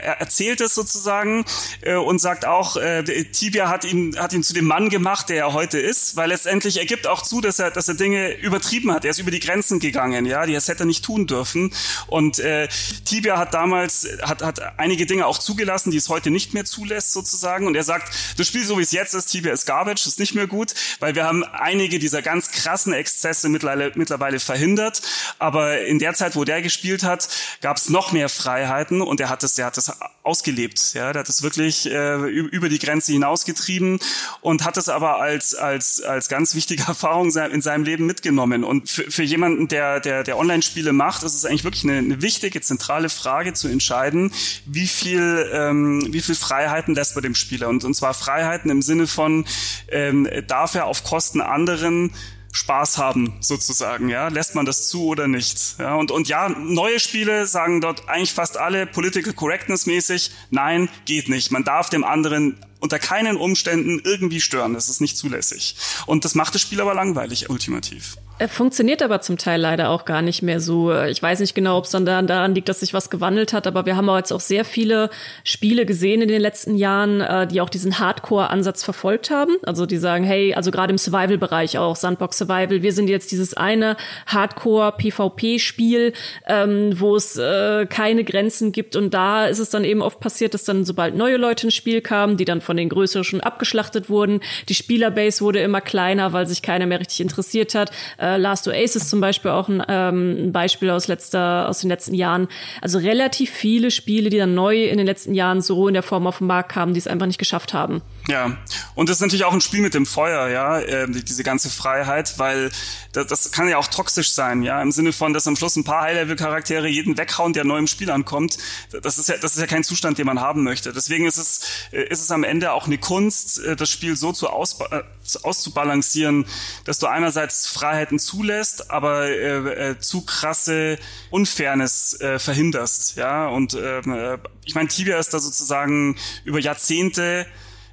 er 0.03 0.19
erzählt 0.19 0.61
es 0.61 0.73
sozusagen 0.73 1.45
äh, 1.81 1.95
und 1.95 2.19
sagt 2.19 2.45
auch, 2.45 2.77
äh, 2.77 3.03
Tibia 3.25 3.69
hat 3.69 3.85
ihn, 3.85 4.17
hat 4.17 4.33
ihn 4.33 4.43
zu 4.43 4.53
dem 4.53 4.65
Mann 4.65 4.89
gemacht, 4.89 5.29
der 5.29 5.37
er 5.37 5.53
heute 5.53 5.79
ist, 5.79 6.15
weil 6.15 6.29
letztendlich 6.29 6.77
er 6.77 6.85
gibt 6.85 7.07
auch 7.07 7.21
zu, 7.21 7.41
dass 7.41 7.59
er, 7.59 7.71
dass 7.71 7.87
er 7.87 7.93
Dinge 7.93 8.33
übertrieben 8.37 8.91
hat. 8.91 9.05
Er 9.05 9.11
ist 9.11 9.19
über 9.19 9.31
die 9.31 9.39
Grenzen 9.39 9.79
gegangen, 9.79 10.25
ja, 10.25 10.45
die 10.45 10.53
das 10.53 10.67
hätte 10.67 10.83
er 10.83 10.87
nicht 10.87 11.05
tun 11.05 11.27
dürfen. 11.27 11.73
Und 12.07 12.39
äh, 12.39 12.67
Tibia 13.05 13.37
hat 13.37 13.53
damals, 13.53 14.07
hat, 14.21 14.41
hat 14.41 14.79
einige 14.79 15.05
Dinge 15.05 15.25
auch 15.25 15.37
zugelassen, 15.37 15.91
die 15.91 15.97
es 15.97 16.09
heute 16.09 16.31
nicht 16.31 16.53
mehr 16.53 16.65
zulässt 16.65 17.13
sozusagen. 17.19 17.67
Und 17.67 17.75
er 17.75 17.83
sagt, 17.83 18.13
das 18.37 18.47
Spiel 18.47 18.65
so 18.65 18.77
wie 18.77 18.83
es 18.83 18.91
jetzt 18.91 19.13
ist, 19.13 19.33
ist 19.33 19.65
Garbage, 19.65 20.05
ist 20.05 20.19
nicht 20.19 20.35
mehr 20.35 20.47
gut, 20.47 20.73
weil 20.99 21.15
wir 21.15 21.25
haben 21.25 21.43
einige 21.43 21.99
dieser 21.99 22.21
ganz 22.21 22.51
krassen 22.51 22.93
Exzesse 22.93 23.49
mittlerweile, 23.49 23.91
mittlerweile 23.95 24.39
verhindert. 24.39 25.01
Aber 25.37 25.81
in 25.81 25.99
der 25.99 26.13
Zeit, 26.13 26.35
wo 26.35 26.43
der 26.43 26.61
gespielt 26.61 27.03
hat, 27.03 27.29
gab 27.61 27.77
es 27.77 27.89
noch 27.89 28.11
mehr 28.11 28.29
Freiheiten 28.29 29.01
und 29.01 29.19
er 29.19 29.29
hat 29.29 29.43
das, 29.43 29.57
er 29.57 29.67
hat 29.67 29.77
das 29.77 29.91
ausgelebt. 30.23 30.93
Ja, 30.93 31.11
der 31.11 31.21
hat 31.21 31.29
das 31.29 31.41
wirklich 31.43 31.89
äh, 31.89 32.15
über 32.29 32.69
die 32.69 32.79
Grenze 32.79 33.11
hinausgetrieben 33.11 33.99
und 34.41 34.63
hat 34.63 34.77
es 34.77 34.87
aber 34.87 35.19
als 35.19 35.55
als 35.55 36.01
als 36.01 36.29
ganz 36.29 36.55
wichtige 36.55 36.83
Erfahrung 36.87 37.29
in 37.35 37.61
seinem 37.61 37.83
Leben 37.83 38.05
mitgenommen. 38.05 38.63
Und 38.63 38.89
für, 38.89 39.09
für 39.09 39.23
jemanden, 39.23 39.67
der 39.67 39.99
der 39.99 40.23
der 40.23 40.37
Online-Spiele 40.37 40.93
macht, 40.93 41.23
ist 41.23 41.33
es 41.33 41.45
eigentlich 41.45 41.63
wirklich 41.63 41.83
eine, 41.83 41.97
eine 41.97 42.21
wichtige 42.21 42.61
zentrale 42.61 43.09
Frage 43.09 43.53
zu 43.53 43.67
entscheiden, 43.67 44.31
wie 44.65 44.87
viel 44.87 45.49
ähm, 45.51 46.07
wie 46.11 46.21
viel 46.21 46.35
Freiheiten 46.35 46.95
lässt 46.95 47.08
man 47.15 47.21
dem 47.21 47.35
Spieler 47.35 47.69
und 47.69 47.83
und 47.83 47.93
zwar 47.93 48.13
Freiheiten 48.13 48.69
im 48.69 48.81
Sinne 48.81 49.07
von 49.07 49.45
ähm, 49.89 50.27
darf 50.47 50.75
er 50.75 50.85
auf 50.85 51.03
Kosten 51.03 51.41
anderen 51.41 52.11
Spaß 52.51 52.97
haben, 52.97 53.37
sozusagen, 53.41 54.09
ja. 54.09 54.27
Lässt 54.27 54.55
man 54.55 54.65
das 54.65 54.87
zu 54.87 55.05
oder 55.05 55.27
nicht? 55.27 55.75
Ja, 55.77 55.95
und, 55.95 56.11
und 56.11 56.27
ja, 56.27 56.49
neue 56.49 56.99
Spiele 56.99 57.45
sagen 57.45 57.79
dort 57.79 58.09
eigentlich 58.09 58.33
fast 58.33 58.57
alle 58.57 58.87
political 58.87 59.33
correctness 59.33 59.85
mäßig, 59.85 60.31
nein, 60.49 60.89
geht 61.05 61.29
nicht. 61.29 61.51
Man 61.51 61.63
darf 61.63 61.89
dem 61.89 62.03
anderen 62.03 62.57
unter 62.79 62.97
keinen 62.97 63.37
Umständen 63.37 64.01
irgendwie 64.03 64.41
stören. 64.41 64.73
Das 64.73 64.89
ist 64.89 65.01
nicht 65.01 65.17
zulässig. 65.17 65.75
Und 66.05 66.25
das 66.25 66.33
macht 66.33 66.55
das 66.55 66.61
Spiel 66.61 66.81
aber 66.81 66.93
langweilig, 66.93 67.49
ultimativ. 67.49 68.17
Funktioniert 68.47 69.01
aber 69.01 69.19
zum 69.19 69.37
Teil 69.37 69.59
leider 69.59 69.89
auch 69.89 70.05
gar 70.05 70.21
nicht 70.21 70.41
mehr 70.41 70.61
so. 70.61 70.93
Ich 71.03 71.21
weiß 71.21 71.41
nicht 71.41 71.55
genau, 71.55 71.77
ob 71.77 71.83
es 71.83 71.91
dann 71.91 72.05
daran 72.05 72.55
liegt, 72.55 72.69
dass 72.69 72.79
sich 72.79 72.93
was 72.93 73.09
gewandelt 73.09 73.51
hat, 73.51 73.67
aber 73.67 73.85
wir 73.85 73.97
haben 73.97 74.07
jetzt 74.15 74.31
auch 74.31 74.39
sehr 74.39 74.63
viele 74.63 75.09
Spiele 75.43 75.85
gesehen 75.85 76.21
in 76.21 76.29
den 76.29 76.39
letzten 76.39 76.75
Jahren, 76.75 77.19
äh, 77.19 77.47
die 77.47 77.59
auch 77.59 77.67
diesen 77.69 77.99
Hardcore-Ansatz 77.99 78.85
verfolgt 78.85 79.29
haben. 79.29 79.57
Also 79.63 79.85
die 79.85 79.97
sagen, 79.97 80.23
hey, 80.23 80.53
also 80.53 80.71
gerade 80.71 80.91
im 80.91 80.97
Survival-Bereich 80.97 81.77
auch, 81.77 81.97
Sandbox 81.97 82.37
Survival, 82.37 82.81
wir 82.81 82.93
sind 82.93 83.09
jetzt 83.09 83.33
dieses 83.33 83.55
eine 83.55 83.97
Hardcore-PvP-Spiel, 84.27 86.13
ähm, 86.47 86.97
wo 86.97 87.17
es 87.17 87.35
äh, 87.35 87.87
keine 87.87 88.23
Grenzen 88.23 88.71
gibt. 88.71 88.95
Und 88.95 89.13
da 89.13 89.47
ist 89.47 89.59
es 89.59 89.69
dann 89.69 89.83
eben 89.83 90.01
oft 90.01 90.21
passiert, 90.21 90.53
dass 90.53 90.63
dann 90.63 90.85
sobald 90.85 91.13
neue 91.13 91.35
Leute 91.35 91.67
ins 91.67 91.75
Spiel 91.75 91.99
kamen, 91.99 92.37
die 92.37 92.45
dann 92.45 92.61
von 92.61 92.77
den 92.77 92.87
größeren 92.87 93.25
schon 93.25 93.41
abgeschlachtet 93.41 94.09
wurden, 94.09 94.39
die 94.69 94.75
Spielerbase 94.75 95.41
wurde 95.41 95.59
immer 95.59 95.81
kleiner, 95.81 96.31
weil 96.31 96.47
sich 96.47 96.61
keiner 96.61 96.85
mehr 96.85 97.01
richtig 97.01 97.19
interessiert 97.19 97.75
hat. 97.75 97.91
Äh, 98.17 98.28
äh, 98.35 98.37
Last 98.37 98.67
Oasis 98.67 99.09
zum 99.09 99.21
Beispiel 99.21 99.51
auch 99.51 99.67
ein, 99.67 99.83
ähm, 99.87 100.37
ein 100.45 100.51
Beispiel 100.51 100.89
aus 100.89 101.07
letzter, 101.07 101.67
aus 101.69 101.79
den 101.79 101.89
letzten 101.89 102.13
Jahren. 102.13 102.47
Also 102.81 102.99
relativ 102.99 103.49
viele 103.49 103.91
Spiele, 103.91 104.29
die 104.29 104.37
dann 104.37 104.55
neu 104.55 104.85
in 104.85 104.97
den 104.97 105.05
letzten 105.05 105.33
Jahren 105.33 105.61
so 105.61 105.87
in 105.87 105.93
der 105.93 106.03
Form 106.03 106.27
auf 106.27 106.39
den 106.39 106.47
Markt 106.47 106.71
kamen, 106.71 106.93
die 106.93 106.99
es 106.99 107.07
einfach 107.07 107.27
nicht 107.27 107.39
geschafft 107.39 107.73
haben. 107.73 108.01
Ja, 108.29 108.55
und 108.93 109.09
das 109.09 109.17
ist 109.17 109.21
natürlich 109.21 109.43
auch 109.43 109.53
ein 109.53 109.61
Spiel 109.61 109.81
mit 109.81 109.95
dem 109.95 110.05
Feuer, 110.05 110.49
ja, 110.49 110.79
äh, 110.79 111.09
diese 111.09 111.43
ganze 111.43 111.71
Freiheit, 111.71 112.37
weil 112.37 112.69
das, 113.11 113.25
das 113.25 113.51
kann 113.51 113.67
ja 113.67 113.79
auch 113.79 113.87
toxisch 113.87 114.33
sein, 114.33 114.61
ja, 114.61 114.79
im 114.83 114.91
Sinne 114.91 115.13
von, 115.13 115.33
dass 115.33 115.47
am 115.47 115.55
Schluss 115.55 115.75
ein 115.75 115.83
paar 115.83 116.03
High-Level-Charaktere 116.03 116.87
jeden 116.87 117.17
weghauen, 117.17 117.53
der 117.53 117.63
neu 117.63 117.79
im 117.79 117.87
Spiel 117.87 118.11
ankommt. 118.11 118.59
Das 119.01 119.17
ist 119.17 119.29
ja, 119.29 119.37
das 119.37 119.55
ist 119.55 119.61
ja 119.61 119.65
kein 119.65 119.83
Zustand, 119.83 120.19
den 120.19 120.27
man 120.27 120.39
haben 120.39 120.63
möchte. 120.63 120.93
Deswegen 120.93 121.25
ist 121.25 121.37
es, 121.37 121.61
äh, 121.91 122.03
ist 122.03 122.21
es 122.21 122.29
am 122.29 122.43
Ende 122.43 122.71
auch 122.71 122.85
eine 122.85 122.99
Kunst, 122.99 123.63
äh, 123.63 123.75
das 123.75 123.89
Spiel 123.89 124.15
so 124.15 124.31
zu 124.31 124.47
aus, 124.47 124.79
äh, 124.79 125.01
auszubalancieren, 125.41 126.45
dass 126.85 126.99
du 126.99 127.07
einerseits 127.07 127.65
Freiheiten 127.65 128.19
zulässt, 128.19 128.91
aber 128.91 129.27
äh, 129.27 129.89
äh, 129.89 129.99
zu 129.99 130.21
krasse 130.21 130.99
Unfairness 131.31 132.21
äh, 132.21 132.37
verhinderst, 132.37 133.15
ja. 133.15 133.47
Und 133.47 133.73
ähm, 133.73 134.13
äh, 134.13 134.37
ich 134.65 134.75
meine, 134.75 134.87
Tibia 134.87 135.17
ist 135.17 135.33
da 135.33 135.39
sozusagen 135.39 136.15
über 136.45 136.59
Jahrzehnte 136.59 137.47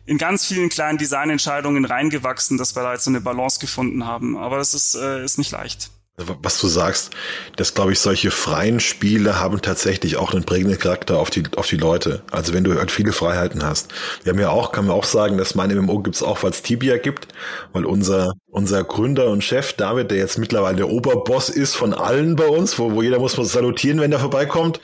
in 0.07 0.19
ganz 0.19 0.47
vielen 0.47 0.69
kleinen 0.69 0.99
Designentscheidungen 0.99 1.85
reingewachsen, 1.85 2.59
dass 2.59 2.75
wir 2.77 2.83
da 2.83 2.93
jetzt 2.93 3.05
so 3.05 3.11
eine 3.11 3.21
Balance 3.21 3.61
gefunden 3.61 4.07
haben. 4.07 4.37
Aber 4.37 4.57
das 4.57 4.73
ist, 4.73 4.95
äh, 4.95 5.25
ist 5.25 5.39
nicht 5.39 5.51
leicht. 5.51 5.91
Also, 6.19 6.35
was 6.41 6.59
du 6.61 6.69
sagst, 6.69 7.11
dass, 7.57 7.75
glaube 7.75 7.93
ich, 7.93 7.99
solche 7.99 8.31
freien 8.31 8.81
Spiele 8.81 9.39
haben 9.39 9.61
tatsächlich 9.61 10.17
auch 10.17 10.33
einen 10.33 10.45
prägenden 10.45 10.79
Charakter 10.79 11.19
auf 11.19 11.29
die, 11.29 11.43
auf 11.57 11.67
die 11.67 11.77
Leute. 11.77 12.23
Also 12.31 12.55
wenn 12.55 12.65
du 12.65 12.75
halt 12.79 12.91
viele 12.91 13.13
Freiheiten 13.13 13.63
hast. 13.63 13.93
Wir 14.23 14.33
haben 14.33 14.41
ja 14.41 14.49
auch, 14.49 14.73
kann 14.73 14.87
man 14.87 14.97
auch 14.97 15.05
sagen, 15.05 15.37
dass 15.37 15.55
mein 15.55 15.77
MMO 15.77 15.99
gibt's 15.99 16.23
auch, 16.23 16.43
weil 16.43 16.51
es 16.51 16.63
Tibia 16.63 16.97
gibt, 16.97 17.29
weil 17.73 17.85
unser, 17.85 18.33
unser 18.57 18.85
Gründer 18.85 19.29
und 19.29 19.45
Chef 19.45 19.75
David, 19.75 20.11
der 20.11 20.17
jetzt 20.17 20.39
mittlerweile 20.39 20.79
der 20.79 20.89
Oberboss 20.89 21.51
ist 21.51 21.75
von 21.75 21.93
allen 21.93 22.37
bei 22.37 22.47
uns, 22.47 22.79
wo, 22.79 22.93
wo 22.93 23.03
jeder 23.03 23.19
muss 23.19 23.37
man 23.37 23.45
salutieren, 23.45 24.01
wenn 24.01 24.11
der 24.11 24.19
vorbeikommt, 24.19 24.81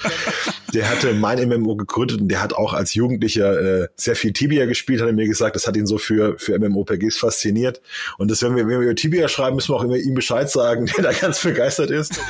der 0.74 0.90
hatte 0.90 1.14
mein 1.14 1.48
MMO 1.48 1.76
gegründet 1.76 2.20
und 2.20 2.28
der 2.28 2.42
hat 2.42 2.52
auch 2.52 2.74
als 2.74 2.92
Jugendlicher 2.92 3.82
äh, 3.84 3.88
sehr 3.96 4.14
viel 4.14 4.34
Tibia 4.34 4.66
gespielt, 4.66 5.00
hat 5.00 5.06
er 5.06 5.14
mir 5.14 5.26
gesagt, 5.26 5.56
das 5.56 5.66
hat 5.66 5.74
ihn 5.78 5.86
so 5.86 5.96
für, 5.96 6.38
für 6.38 6.58
MMOPGs 6.58 7.16
fasziniert. 7.16 7.80
Und 8.18 8.30
das, 8.30 8.42
wenn 8.42 8.56
wir, 8.56 8.68
wenn 8.68 8.80
wir 8.80 8.88
über 8.88 8.94
Tibia 8.94 9.26
schreiben, 9.28 9.56
müssen 9.56 9.72
wir 9.72 9.76
auch 9.76 9.84
immer 9.84 9.96
ihm 9.96 10.12
Bescheid 10.12 10.50
sagen, 10.50 10.84
der 10.96 11.04
da 11.04 11.12
ganz 11.12 11.42
begeistert 11.42 11.90
ist. 11.90 12.20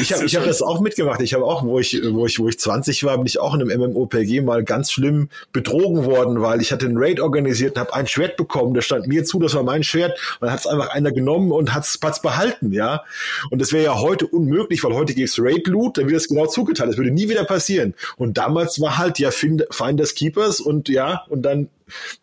Ich 0.00 0.12
habe 0.12 0.24
ich 0.24 0.34
hab 0.34 0.44
das 0.44 0.62
auch 0.62 0.80
mitgemacht. 0.80 1.20
Ich 1.20 1.34
habe 1.34 1.44
auch, 1.44 1.64
wo 1.64 1.78
ich, 1.78 2.00
wo 2.10 2.26
ich, 2.26 2.40
wo 2.40 2.48
ich 2.48 2.58
20 2.58 3.04
war, 3.04 3.16
bin 3.18 3.26
ich 3.26 3.38
auch 3.38 3.54
in 3.54 3.62
einem 3.62 3.92
MMOPG 3.92 4.40
mal 4.40 4.64
ganz 4.64 4.90
schlimm 4.90 5.28
betrogen 5.52 6.04
worden, 6.04 6.42
weil 6.42 6.60
ich 6.60 6.72
hatte 6.72 6.86
einen 6.86 6.98
Raid 6.98 7.20
organisiert 7.20 7.76
und 7.76 7.80
habe 7.82 7.94
ein 7.94 8.08
Schwert 8.08 8.36
bekommen. 8.36 8.74
Da 8.74 8.82
stand 8.82 9.06
mir 9.06 9.24
zu, 9.24 9.38
das 9.38 9.54
war 9.54 9.62
mein 9.62 9.84
Schwert. 9.84 10.18
Dann 10.40 10.55
hat 10.56 10.64
es 10.64 10.66
einfach 10.66 10.88
einer 10.88 11.12
genommen 11.12 11.52
und 11.52 11.74
hat 11.74 11.84
es 11.84 11.98
behalten, 12.20 12.72
ja. 12.72 13.04
Und 13.50 13.60
das 13.60 13.72
wäre 13.72 13.84
ja 13.84 14.00
heute 14.00 14.26
unmöglich, 14.26 14.82
weil 14.82 14.94
heute 14.94 15.14
gibt's 15.14 15.38
Raid 15.38 15.66
Loot, 15.66 15.98
dann 15.98 16.08
wird 16.08 16.16
es 16.16 16.28
genau 16.28 16.46
zugeteilt. 16.46 16.90
Das 16.90 16.96
würde 16.96 17.10
nie 17.10 17.28
wieder 17.28 17.44
passieren. 17.44 17.94
Und 18.16 18.38
damals 18.38 18.80
war 18.80 18.98
halt 18.98 19.18
ja 19.18 19.30
Finders 19.30 20.14
Keepers 20.14 20.60
und 20.60 20.88
ja, 20.88 21.24
und 21.28 21.42
dann 21.42 21.68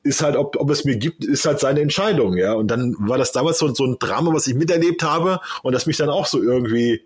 ist 0.01 0.21
halt, 0.21 0.35
ob, 0.35 0.57
ob 0.59 0.69
es 0.71 0.83
mir 0.83 0.97
gibt, 0.97 1.23
ist 1.23 1.45
halt 1.45 1.59
seine 1.59 1.81
Entscheidung, 1.81 2.35
ja. 2.37 2.53
Und 2.53 2.67
dann 2.67 2.95
war 2.99 3.17
das 3.17 3.31
damals 3.31 3.59
so, 3.59 3.73
so 3.73 3.85
ein 3.85 3.97
Drama, 3.99 4.33
was 4.33 4.47
ich 4.47 4.55
miterlebt 4.55 5.03
habe 5.03 5.39
und 5.61 5.73
das 5.73 5.85
mich 5.85 5.97
dann 5.97 6.09
auch 6.09 6.25
so 6.25 6.41
irgendwie 6.41 7.01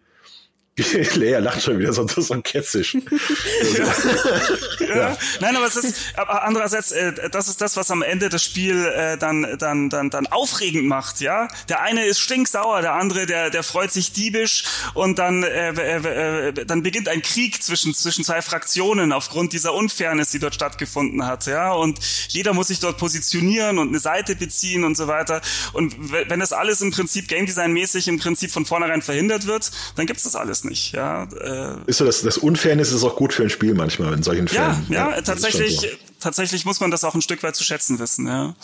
Lea 1.15 1.39
lacht 1.39 1.63
schon 1.63 1.79
wieder 1.79 1.91
so, 1.91 2.07
so 2.07 2.39
ketzisch. 2.41 2.95
ja. 3.77 4.95
ja. 4.95 5.17
Nein, 5.39 5.55
aber 5.55 5.65
es 5.65 5.75
ist 5.75 6.13
aber 6.15 6.43
andererseits, 6.43 6.91
äh, 6.91 7.29
das 7.31 7.47
ist 7.47 7.61
das, 7.61 7.77
was 7.77 7.89
am 7.89 8.03
Ende 8.03 8.29
das 8.29 8.43
Spiel 8.43 8.85
äh, 8.85 9.17
dann 9.17 9.57
dann 9.57 9.89
dann 9.89 10.11
dann 10.11 10.27
aufregend 10.27 10.85
macht, 10.85 11.19
ja. 11.19 11.47
Der 11.67 11.81
eine 11.81 12.05
ist 12.05 12.19
stinksauer, 12.19 12.81
der 12.81 12.93
andere, 12.93 13.25
der 13.25 13.49
der 13.49 13.63
freut 13.63 13.91
sich 13.91 14.11
diebisch 14.11 14.65
und 14.93 15.17
dann 15.17 15.41
äh, 15.41 15.71
äh, 15.71 16.49
äh, 16.49 16.65
dann 16.65 16.83
beginnt 16.83 17.07
ein 17.07 17.23
Krieg 17.23 17.63
zwischen 17.63 17.95
zwischen 17.95 18.23
zwei 18.23 18.43
Fraktionen 18.43 19.13
aufgrund 19.13 19.53
dieser 19.53 19.73
Unfairness, 19.73 20.29
die 20.29 20.39
dort 20.39 20.53
stattgefunden 20.53 21.25
hat, 21.25 21.47
ja. 21.47 21.71
Und 21.71 21.99
jeder 22.27 22.53
muss 22.53 22.67
sich 22.67 22.79
dort 22.79 22.99
positionieren 22.99 23.79
und 23.79 23.87
eine 23.87 23.99
Seite 23.99 24.35
beziehen 24.35 24.83
und 24.83 24.95
so 24.95 25.07
weiter. 25.07 25.41
Und 25.73 25.95
wenn 26.11 26.39
das 26.39 26.53
alles 26.53 26.81
im 26.81 26.91
Prinzip 26.91 27.27
Game 27.27 27.47
Design 27.47 27.73
mäßig 27.73 28.07
im 28.07 28.19
Prinzip 28.19 28.51
von 28.51 28.67
vornherein 28.67 29.01
verhindert 29.01 29.47
wird, 29.47 29.71
dann 29.95 30.05
gibt's 30.05 30.23
das 30.23 30.35
alles 30.35 30.66
nicht. 30.67 30.93
Ja, 30.93 31.23
äh, 31.23 31.75
ist 31.87 31.97
so, 31.97 32.05
das, 32.05 32.21
das 32.21 32.37
Unfairness 32.37 32.91
ist 32.91 33.03
auch 33.03 33.15
gut 33.15 33.33
für 33.33 33.43
ein 33.43 33.49
Spiel 33.49 33.73
manchmal 33.73 34.13
in 34.13 34.23
solchen 34.23 34.47
Fällen. 34.47 34.85
Ja, 34.89 35.09
ja, 35.09 35.15
ja 35.15 35.21
tatsächlich, 35.21 35.79
so. 35.79 35.87
tatsächlich 36.19 36.65
muss 36.65 36.79
man 36.79 36.91
das 36.91 37.03
auch 37.03 37.15
ein 37.15 37.21
Stück 37.21 37.43
weit 37.43 37.55
zu 37.55 37.63
schätzen 37.63 37.99
wissen. 37.99 38.27
Ja. 38.27 38.55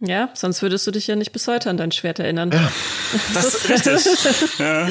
Ja, 0.00 0.30
sonst 0.34 0.60
würdest 0.60 0.86
du 0.86 0.90
dich 0.90 1.06
ja 1.06 1.16
nicht 1.16 1.32
bis 1.32 1.46
heute 1.46 1.70
an 1.70 1.76
dein 1.76 1.92
Schwert 1.92 2.18
erinnern. 2.18 2.50
Ja, 2.52 2.70
das 3.32 3.54
ist 3.54 3.68
richtig. 3.68 4.58
ja. 4.58 4.88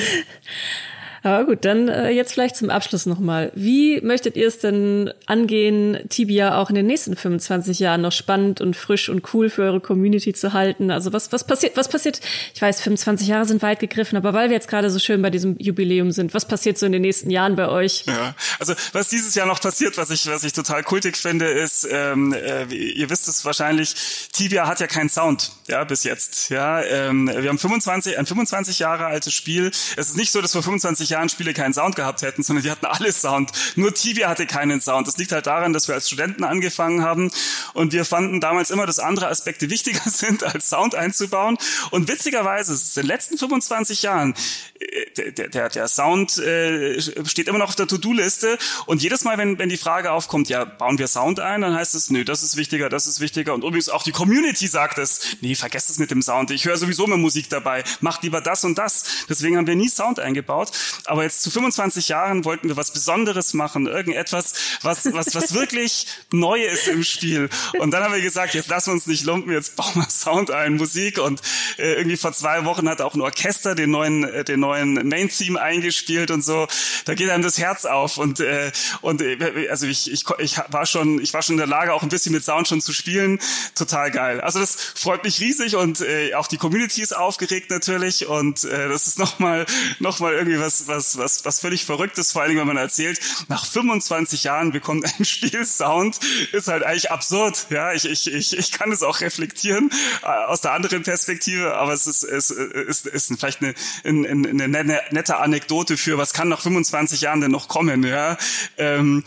Aber 1.23 1.45
gut, 1.45 1.63
dann 1.63 1.87
äh, 1.87 2.09
jetzt 2.09 2.33
vielleicht 2.33 2.57
zum 2.57 2.69
Abschluss 2.69 3.05
nochmal. 3.05 3.51
Wie 3.55 4.01
möchtet 4.01 4.35
ihr 4.35 4.47
es 4.47 4.59
denn 4.59 5.11
angehen, 5.25 5.97
Tibia 6.09 6.57
auch 6.57 6.69
in 6.69 6.75
den 6.75 6.85
nächsten 6.85 7.15
25 7.15 7.79
Jahren 7.79 8.01
noch 8.01 8.11
spannend 8.11 8.59
und 8.59 8.75
frisch 8.75 9.07
und 9.07 9.33
cool 9.33 9.49
für 9.49 9.63
eure 9.63 9.79
Community 9.79 10.33
zu 10.33 10.51
halten? 10.51 10.91
Also 10.91 11.13
was, 11.13 11.31
was 11.31 11.47
passiert, 11.47 11.77
was 11.77 11.87
passiert, 11.87 12.19
ich 12.53 12.61
weiß, 12.61 12.81
25 12.81 13.29
Jahre 13.29 13.45
sind 13.45 13.61
weit 13.61 13.79
gegriffen, 13.79 14.17
aber 14.17 14.33
weil 14.33 14.49
wir 14.49 14.55
jetzt 14.55 14.67
gerade 14.67 14.89
so 14.89 14.99
schön 14.99 15.21
bei 15.21 15.29
diesem 15.29 15.55
Jubiläum 15.59 16.11
sind, 16.11 16.33
was 16.33 16.45
passiert 16.45 16.77
so 16.77 16.85
in 16.85 16.91
den 16.91 17.01
nächsten 17.01 17.29
Jahren 17.29 17.55
bei 17.55 17.69
euch? 17.69 18.03
Ja, 18.05 18.35
also 18.59 18.73
was 18.91 19.07
dieses 19.07 19.33
Jahr 19.33 19.47
noch 19.47 19.61
passiert, 19.61 19.97
was 19.97 20.09
ich, 20.09 20.27
was 20.27 20.43
ich 20.43 20.51
total 20.51 20.83
kultig 20.83 21.15
finde, 21.15 21.45
ist, 21.45 21.87
ähm, 21.89 22.33
äh, 22.33 22.65
ihr 22.65 23.09
wisst 23.09 23.29
es 23.29 23.45
wahrscheinlich, 23.45 23.95
Tibia 24.33 24.67
hat 24.67 24.81
ja 24.81 24.87
keinen 24.87 25.09
Sound, 25.09 25.51
ja, 25.69 25.85
bis 25.85 26.03
jetzt. 26.03 26.49
Ja, 26.49 26.81
ähm, 26.83 27.31
wir 27.33 27.47
haben 27.47 27.59
25, 27.59 28.19
ein 28.19 28.25
25 28.25 28.79
Jahre 28.79 29.05
altes 29.05 29.33
Spiel. 29.33 29.71
Es 29.95 30.09
ist 30.09 30.17
nicht 30.17 30.31
so, 30.31 30.41
dass 30.41 30.51
vor 30.51 30.63
25 30.63 31.12
Jahren 31.13 31.29
Spiele 31.29 31.53
keinen 31.53 31.73
Sound 31.73 31.95
gehabt 31.95 32.21
hätten, 32.21 32.43
sondern 32.43 32.63
die 32.63 32.71
hatten 32.71 32.85
alles 32.85 33.21
Sound. 33.21 33.51
Nur 33.75 33.93
Tibia 33.93 34.29
hatte 34.29 34.45
keinen 34.45 34.81
Sound. 34.81 35.07
Das 35.07 35.17
liegt 35.17 35.31
halt 35.31 35.47
daran, 35.47 35.73
dass 35.73 35.87
wir 35.87 35.95
als 35.95 36.07
Studenten 36.07 36.43
angefangen 36.43 37.03
haben 37.03 37.31
und 37.73 37.93
wir 37.93 38.05
fanden 38.05 38.41
damals 38.41 38.71
immer, 38.71 38.85
dass 38.85 38.99
andere 38.99 39.27
Aspekte 39.27 39.69
wichtiger 39.69 40.09
sind, 40.09 40.43
als 40.43 40.69
Sound 40.69 40.95
einzubauen. 40.95 41.57
Und 41.91 42.07
witzigerweise, 42.07 42.73
in 42.73 43.01
den 43.03 43.07
letzten 43.07 43.37
25 43.37 44.03
Jahren, 44.03 44.33
äh, 44.79 45.31
der, 45.31 45.49
der, 45.49 45.69
der 45.69 45.87
Sound 45.87 46.37
äh, 46.37 46.99
steht 47.25 47.47
immer 47.47 47.59
noch 47.59 47.69
auf 47.69 47.75
der 47.75 47.87
To-Do-Liste 47.87 48.57
und 48.85 49.01
jedes 49.01 49.23
Mal, 49.23 49.37
wenn, 49.37 49.59
wenn 49.59 49.69
die 49.69 49.77
Frage 49.77 50.11
aufkommt, 50.11 50.49
ja, 50.49 50.65
bauen 50.65 50.97
wir 50.97 51.07
Sound 51.07 51.39
ein, 51.39 51.61
dann 51.61 51.75
heißt 51.75 51.95
es, 51.95 52.09
nö, 52.09 52.25
das 52.25 52.43
ist 52.43 52.57
wichtiger, 52.57 52.89
das 52.89 53.07
ist 53.07 53.19
wichtiger 53.19 53.53
und 53.53 53.63
übrigens 53.63 53.89
auch 53.89 54.03
die 54.03 54.11
Community 54.11 54.67
sagt 54.67 54.97
es, 54.97 55.37
nee, 55.41 55.55
vergesst 55.55 55.89
es 55.89 55.99
mit 55.99 56.11
dem 56.11 56.21
Sound. 56.21 56.51
Ich 56.51 56.65
höre 56.65 56.77
sowieso 56.77 57.05
immer 57.05 57.17
Musik 57.17 57.49
dabei. 57.49 57.83
Macht 58.01 58.23
lieber 58.23 58.41
das 58.41 58.63
und 58.63 58.77
das. 58.77 59.25
Deswegen 59.29 59.57
haben 59.57 59.67
wir 59.67 59.75
nie 59.75 59.89
Sound 59.89 60.19
eingebaut. 60.19 60.71
Aber 61.05 61.23
jetzt 61.23 61.43
zu 61.43 61.51
25 61.51 62.07
Jahren 62.09 62.45
wollten 62.45 62.69
wir 62.69 62.77
was 62.77 62.91
Besonderes 62.91 63.53
machen. 63.53 63.87
Irgendetwas, 63.87 64.53
was, 64.81 65.11
was, 65.13 65.35
was 65.35 65.53
wirklich 65.53 66.07
neu 66.31 66.63
ist 66.63 66.87
im 66.87 67.03
Spiel. 67.03 67.49
Und 67.79 67.91
dann 67.91 68.03
haben 68.03 68.13
wir 68.13 68.21
gesagt, 68.21 68.53
jetzt 68.53 68.69
lassen 68.69 68.87
wir 68.87 68.93
uns 68.93 69.07
nicht 69.07 69.25
lumpen, 69.25 69.51
jetzt 69.51 69.75
bauen 69.75 69.95
wir 69.95 70.09
Sound 70.09 70.51
ein, 70.51 70.75
Musik. 70.75 71.19
Und 71.19 71.41
äh, 71.77 71.93
irgendwie 71.93 72.17
vor 72.17 72.31
zwei 72.31 72.65
Wochen 72.65 72.87
hat 72.87 73.01
auch 73.01 73.15
ein 73.15 73.21
Orchester 73.21 73.75
den 73.75 73.91
neuen, 73.91 74.23
äh, 74.23 74.43
den 74.43 74.61
neuen 74.61 74.93
Main-Theme 75.07 75.61
eingespielt 75.61 76.31
und 76.31 76.43
so. 76.43 76.67
Da 77.05 77.15
geht 77.15 77.29
einem 77.29 77.43
das 77.43 77.57
Herz 77.57 77.85
auf. 77.85 78.17
Und, 78.17 78.39
äh, 78.39 78.71
und 79.01 79.21
äh, 79.21 79.67
also 79.69 79.85
ich, 79.87 80.11
ich, 80.11 80.23
ich 80.39 80.57
war 80.69 80.85
schon, 80.85 81.19
ich 81.19 81.33
war 81.33 81.41
schon 81.41 81.55
in 81.55 81.59
der 81.59 81.67
Lage, 81.67 81.93
auch 81.93 82.03
ein 82.03 82.09
bisschen 82.09 82.33
mit 82.33 82.45
Sound 82.45 82.67
schon 82.67 82.81
zu 82.81 82.93
spielen. 82.93 83.39
Total 83.75 84.09
geil. 84.09 84.39
Also 84.39 84.59
das 84.59 84.75
freut 84.75 85.23
mich 85.23 85.41
riesig 85.41 85.75
und 85.75 86.01
äh, 86.01 86.33
auch 86.35 86.47
die 86.47 86.57
Community 86.57 87.01
ist 87.01 87.15
aufgeregt 87.15 87.69
natürlich. 87.71 88.27
Und 88.27 88.63
äh, 88.63 88.87
das 88.87 89.07
ist 89.07 89.19
nochmal 89.19 89.65
noch 89.99 90.19
mal 90.19 90.33
irgendwie 90.33 90.59
was, 90.59 90.87
was, 90.87 90.92
was, 90.95 91.45
was 91.45 91.59
völlig 91.59 91.85
Verrücktes, 91.85 92.31
vor 92.31 92.41
allem 92.41 92.57
wenn 92.57 92.67
man 92.67 92.77
erzählt, 92.77 93.19
nach 93.47 93.65
25 93.65 94.43
Jahren 94.43 94.71
bekommt 94.71 95.05
ein 95.05 95.25
Spiel 95.25 95.65
Sound, 95.65 96.19
ist 96.51 96.67
halt 96.67 96.83
eigentlich 96.83 97.11
absurd. 97.11 97.67
Ja, 97.69 97.93
ich, 97.93 98.05
ich, 98.05 98.31
ich, 98.31 98.57
ich 98.57 98.71
kann 98.71 98.91
es 98.91 99.03
auch 99.03 99.21
reflektieren 99.21 99.89
äh, 100.23 100.27
aus 100.27 100.61
der 100.61 100.73
anderen 100.73 101.03
Perspektive, 101.03 101.75
aber 101.75 101.93
es 101.93 102.07
ist, 102.07 102.23
es 102.23 102.49
ist, 102.49 103.05
ist 103.05 103.33
vielleicht 103.37 103.61
eine, 103.61 103.73
eine, 104.03 104.49
eine 104.49 104.67
nette 104.67 105.37
Anekdote 105.37 105.97
für, 105.97 106.17
was 106.17 106.33
kann 106.33 106.49
nach 106.49 106.61
25 106.61 107.21
Jahren 107.21 107.41
denn 107.41 107.51
noch 107.51 107.67
kommen, 107.67 108.03
ja. 108.03 108.37
Ähm, 108.77 109.23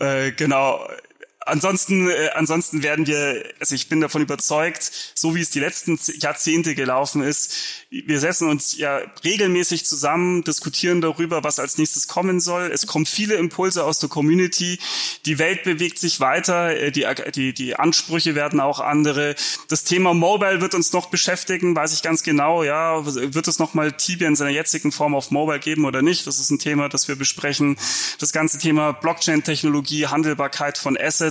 äh, 0.00 0.32
genau 0.32 0.86
ansonsten, 1.46 2.10
äh, 2.10 2.30
ansonsten 2.34 2.82
werden 2.82 3.06
wir, 3.06 3.44
also 3.58 3.74
ich 3.74 3.88
bin 3.88 4.00
davon 4.00 4.22
überzeugt, 4.22 4.90
so 5.14 5.34
wie 5.34 5.40
es 5.40 5.50
die 5.50 5.60
letzten 5.60 5.98
Jahrzehnte 6.20 6.74
gelaufen 6.74 7.22
ist, 7.22 7.54
wir 7.90 8.20
setzen 8.20 8.48
uns 8.48 8.76
ja 8.76 9.00
regelmäßig 9.24 9.84
zusammen, 9.84 10.44
diskutieren 10.44 11.00
darüber, 11.00 11.42
was 11.42 11.58
als 11.58 11.76
nächstes 11.76 12.06
kommen 12.06 12.38
soll. 12.38 12.70
Es 12.72 12.86
kommen 12.86 13.04
viele 13.04 13.34
Impulse 13.34 13.84
aus 13.84 13.98
der 13.98 14.08
Community. 14.08 14.78
Die 15.26 15.38
Welt 15.38 15.64
bewegt 15.64 15.98
sich 15.98 16.20
weiter. 16.20 16.76
Äh, 16.76 16.92
die, 16.92 17.06
die, 17.34 17.52
die 17.52 17.76
Ansprüche 17.76 18.34
werden 18.34 18.60
auch 18.60 18.80
andere. 18.80 19.34
Das 19.68 19.84
Thema 19.84 20.14
Mobile 20.14 20.60
wird 20.60 20.74
uns 20.74 20.92
noch 20.92 21.06
beschäftigen, 21.06 21.74
weiß 21.74 21.92
ich 21.92 22.02
ganz 22.02 22.22
genau. 22.22 22.62
Ja, 22.62 23.04
wird 23.04 23.48
es 23.48 23.58
nochmal 23.58 23.92
Tibia 23.92 24.28
in 24.28 24.36
seiner 24.36 24.50
jetzigen 24.50 24.92
Form 24.92 25.14
auf 25.14 25.30
Mobile 25.30 25.58
geben 25.58 25.84
oder 25.84 26.02
nicht? 26.02 26.26
Das 26.26 26.38
ist 26.38 26.50
ein 26.50 26.58
Thema, 26.58 26.88
das 26.88 27.08
wir 27.08 27.16
besprechen. 27.16 27.76
Das 28.18 28.32
ganze 28.32 28.58
Thema 28.58 28.92
Blockchain-Technologie, 28.92 30.06
Handelbarkeit 30.06 30.78
von 30.78 30.96
Assets, 30.96 31.29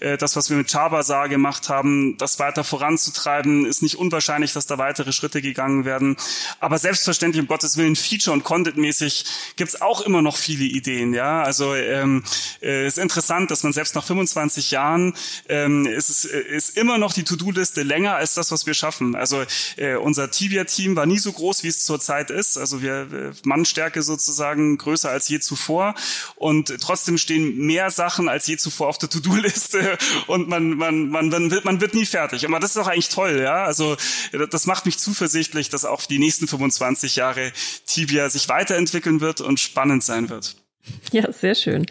äh, 0.00 0.16
das, 0.16 0.36
was 0.36 0.50
wir 0.50 0.56
mit 0.56 0.70
Chabazar 0.70 1.28
gemacht 1.28 1.68
haben, 1.68 2.16
das 2.18 2.38
weiter 2.38 2.64
voranzutreiben, 2.64 3.66
ist 3.66 3.82
nicht 3.82 3.96
unwahrscheinlich, 3.96 4.52
dass 4.52 4.66
da 4.66 4.78
weitere 4.78 5.12
Schritte 5.12 5.42
gegangen 5.42 5.84
werden. 5.84 6.16
Aber 6.60 6.78
selbstverständlich, 6.78 7.40
um 7.40 7.48
Gottes 7.48 7.76
Willen, 7.76 7.96
Feature- 7.96 8.32
und 8.32 8.44
Content-mäßig 8.44 9.24
gibt's 9.56 9.80
auch 9.80 10.00
immer 10.00 10.22
noch 10.22 10.36
viele 10.36 10.64
Ideen. 10.64 11.14
Ja, 11.14 11.42
Also 11.42 11.74
ähm, 11.74 12.22
äh, 12.62 12.86
ist 12.86 12.98
interessant, 12.98 13.50
dass 13.50 13.62
man 13.62 13.72
selbst 13.72 13.94
nach 13.94 14.04
25 14.04 14.70
Jahren 14.70 15.14
ähm, 15.48 15.86
ist, 15.86 16.24
äh, 16.24 16.40
ist 16.40 16.76
immer 16.76 16.98
noch 16.98 17.12
die 17.12 17.24
To-Do-Liste 17.24 17.82
länger 17.82 18.16
als 18.16 18.34
das, 18.34 18.50
was 18.50 18.66
wir 18.66 18.74
schaffen. 18.74 19.14
Also 19.14 19.44
äh, 19.76 19.96
unser 19.96 20.30
Tibia-Team 20.30 20.96
war 20.96 21.06
nie 21.06 21.18
so 21.18 21.32
groß, 21.32 21.62
wie 21.62 21.68
es 21.68 21.84
zurzeit 21.84 22.30
ist. 22.30 22.56
Also 22.56 22.82
wir 22.82 23.08
äh, 23.12 23.32
Mannstärke 23.44 24.02
sozusagen 24.02 24.78
größer 24.78 25.10
als 25.10 25.28
je 25.28 25.40
zuvor. 25.40 25.94
Und 26.36 26.74
trotzdem 26.80 27.18
stehen 27.18 27.56
mehr 27.58 27.90
Sachen 27.90 28.28
als 28.28 28.46
je 28.46 28.56
zuvor 28.56 28.88
auf 28.88 28.98
der 28.98 29.08
To-Do-Liste 29.24 29.98
und 30.26 30.48
man, 30.48 30.76
man, 30.76 31.08
man, 31.08 31.28
man, 31.28 31.50
wird, 31.50 31.64
man 31.64 31.80
wird 31.80 31.94
nie 31.94 32.06
fertig. 32.06 32.46
Aber 32.46 32.60
das 32.60 32.70
ist 32.70 32.76
doch 32.76 32.86
eigentlich 32.86 33.08
toll, 33.08 33.40
ja. 33.42 33.64
Also 33.64 33.96
das 34.50 34.66
macht 34.66 34.86
mich 34.86 34.98
zuversichtlich, 34.98 35.68
dass 35.68 35.84
auch 35.84 36.02
die 36.02 36.18
nächsten 36.18 36.46
25 36.46 37.16
Jahre 37.16 37.52
Tibia 37.86 38.28
sich 38.28 38.48
weiterentwickeln 38.48 39.20
wird 39.20 39.40
und 39.40 39.60
spannend 39.60 40.04
sein 40.04 40.28
wird. 40.28 40.56
Ja, 41.12 41.32
sehr 41.32 41.54
schön. 41.54 41.86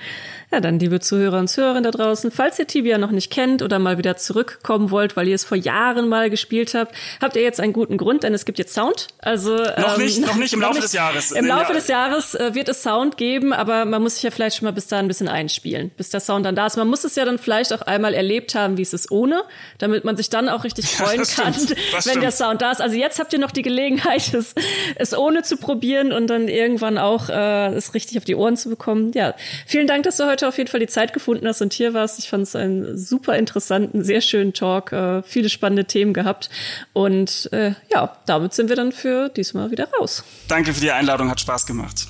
Ja, 0.54 0.60
dann 0.60 0.78
liebe 0.78 1.00
Zuhörer 1.00 1.40
und 1.40 1.48
Zuhörerinnen 1.48 1.84
da 1.84 1.90
draußen, 1.90 2.30
falls 2.30 2.60
ihr 2.60 2.68
Tibia 2.68 3.00
noch 3.00 3.10
nicht 3.10 3.32
kennt 3.32 3.64
oder 3.64 3.80
mal 3.80 3.98
wieder 3.98 4.18
zurückkommen 4.18 4.92
wollt, 4.92 5.18
weil 5.18 5.28
ihr 5.28 5.34
es 5.34 5.44
vor 5.44 5.58
Jahren 5.58 6.08
mal 6.08 6.30
gespielt 6.30 6.76
habt, 6.76 6.94
habt 7.20 7.36
ihr 7.36 7.42
jetzt 7.42 7.60
einen 7.60 7.74
guten 7.74 7.98
Grund, 7.98 8.22
denn 8.22 8.36
es 8.36 8.46
gibt 8.46 8.60
jetzt 8.60 8.76
Sound. 8.76 9.08
Also 9.18 9.58
noch 9.58 9.98
nicht, 9.98 10.20
ähm, 10.20 10.26
noch 10.26 10.36
nicht 10.36 10.54
im 10.54 10.62
Laufe 10.62 10.76
nicht. 10.76 10.84
des 10.84 10.94
Jahres. 10.94 11.32
Im 11.32 11.48
Laufe 11.48 11.74
des 11.74 11.88
Jahres 11.88 12.36
äh, 12.36 12.54
wird 12.54 12.70
es 12.70 12.84
Sound 12.84 13.18
geben, 13.18 13.52
aber 13.52 13.86
man 13.86 14.04
muss 14.04 14.14
sich 14.14 14.24
ja 14.24 14.30
vielleicht 14.30 14.58
schon 14.58 14.68
mal 14.68 14.74
bis 14.74 14.86
da 14.86 15.00
ein 15.00 15.08
bisschen 15.08 15.28
einspielen, 15.28 15.90
bis 15.98 16.12
der 16.12 16.20
Sound 16.20 16.46
dann 16.46 16.54
da 16.54 16.68
ist. 16.68 16.78
Man 16.78 16.88
muss 16.88 17.04
es 17.04 17.16
ja 17.16 17.26
dann 17.26 17.40
vielleicht 17.40 17.74
auch 17.74 17.82
einmal 17.82 18.14
erlebt 18.14 18.54
haben, 18.54 18.78
wie 18.78 18.84
es 18.84 18.94
ist 18.94 19.10
ohne, 19.10 19.42
damit 19.80 20.04
man 20.04 20.18
sich 20.18 20.30
dann 20.30 20.50
auch 20.50 20.64
richtig 20.66 20.86
freuen 20.96 21.24
ja, 21.24 21.44
kann, 21.44 21.56
wenn 21.56 22.02
stimmt. 22.02 22.22
der 22.22 22.32
Sound 22.32 22.62
da 22.62 22.70
ist. 22.70 22.80
Also 22.80 22.96
jetzt 22.96 23.18
habt 23.18 23.34
ihr 23.34 23.40
noch 23.40 23.50
die 23.50 23.64
Gelegenheit, 23.64 24.36
es, 24.36 24.54
es 24.98 25.18
ohne 25.18 25.42
zu 25.42 25.58
probieren 25.58 26.14
und 26.14 26.28
dann 26.28 26.48
irgendwann 26.48 27.00
auch 27.00 27.30
äh, 27.30 27.74
es 27.74 27.96
richtig 27.96 28.20
auf 28.20 28.24
die 28.24 28.36
Ohren 28.36 28.56
zu 28.56 28.70
bekommen. 28.70 29.14
Ja, 29.16 29.34
vielen 29.66 29.88
Dank, 29.88 30.04
dass 30.04 30.18
du 30.18 30.28
heute 30.28 30.43
heute 30.44 30.48
auf 30.50 30.58
jeden 30.58 30.70
Fall 30.70 30.80
die 30.80 30.88
Zeit 30.88 31.14
gefunden 31.14 31.48
hast 31.48 31.62
und 31.62 31.74
hier 31.74 31.94
warst. 31.94 32.20
Ich 32.20 32.30
fand 32.30 32.44
es 32.44 32.56
einen 32.56 32.98
super 32.98 33.38
interessanten, 33.38 34.04
sehr 34.04 34.22
schönen 34.22 34.54
Talk, 34.54 34.92
äh, 34.92 35.24
viele 35.24 35.50
spannende 35.50 35.86
Themen 35.86 36.14
gehabt. 36.14 36.50
Und 36.92 37.50
äh, 37.52 37.74
ja, 37.92 38.18
damit 38.26 38.54
sind 38.54 38.70
wir 38.70 38.76
dann 38.76 38.92
für 38.92 39.30
diesmal 39.30 39.72
wieder 39.72 39.90
raus. 40.00 40.24
Danke 40.48 40.74
für 40.74 40.82
die 40.82 40.92
Einladung, 40.92 41.30
hat 41.30 41.40
Spaß 41.40 41.66
gemacht. 41.66 42.08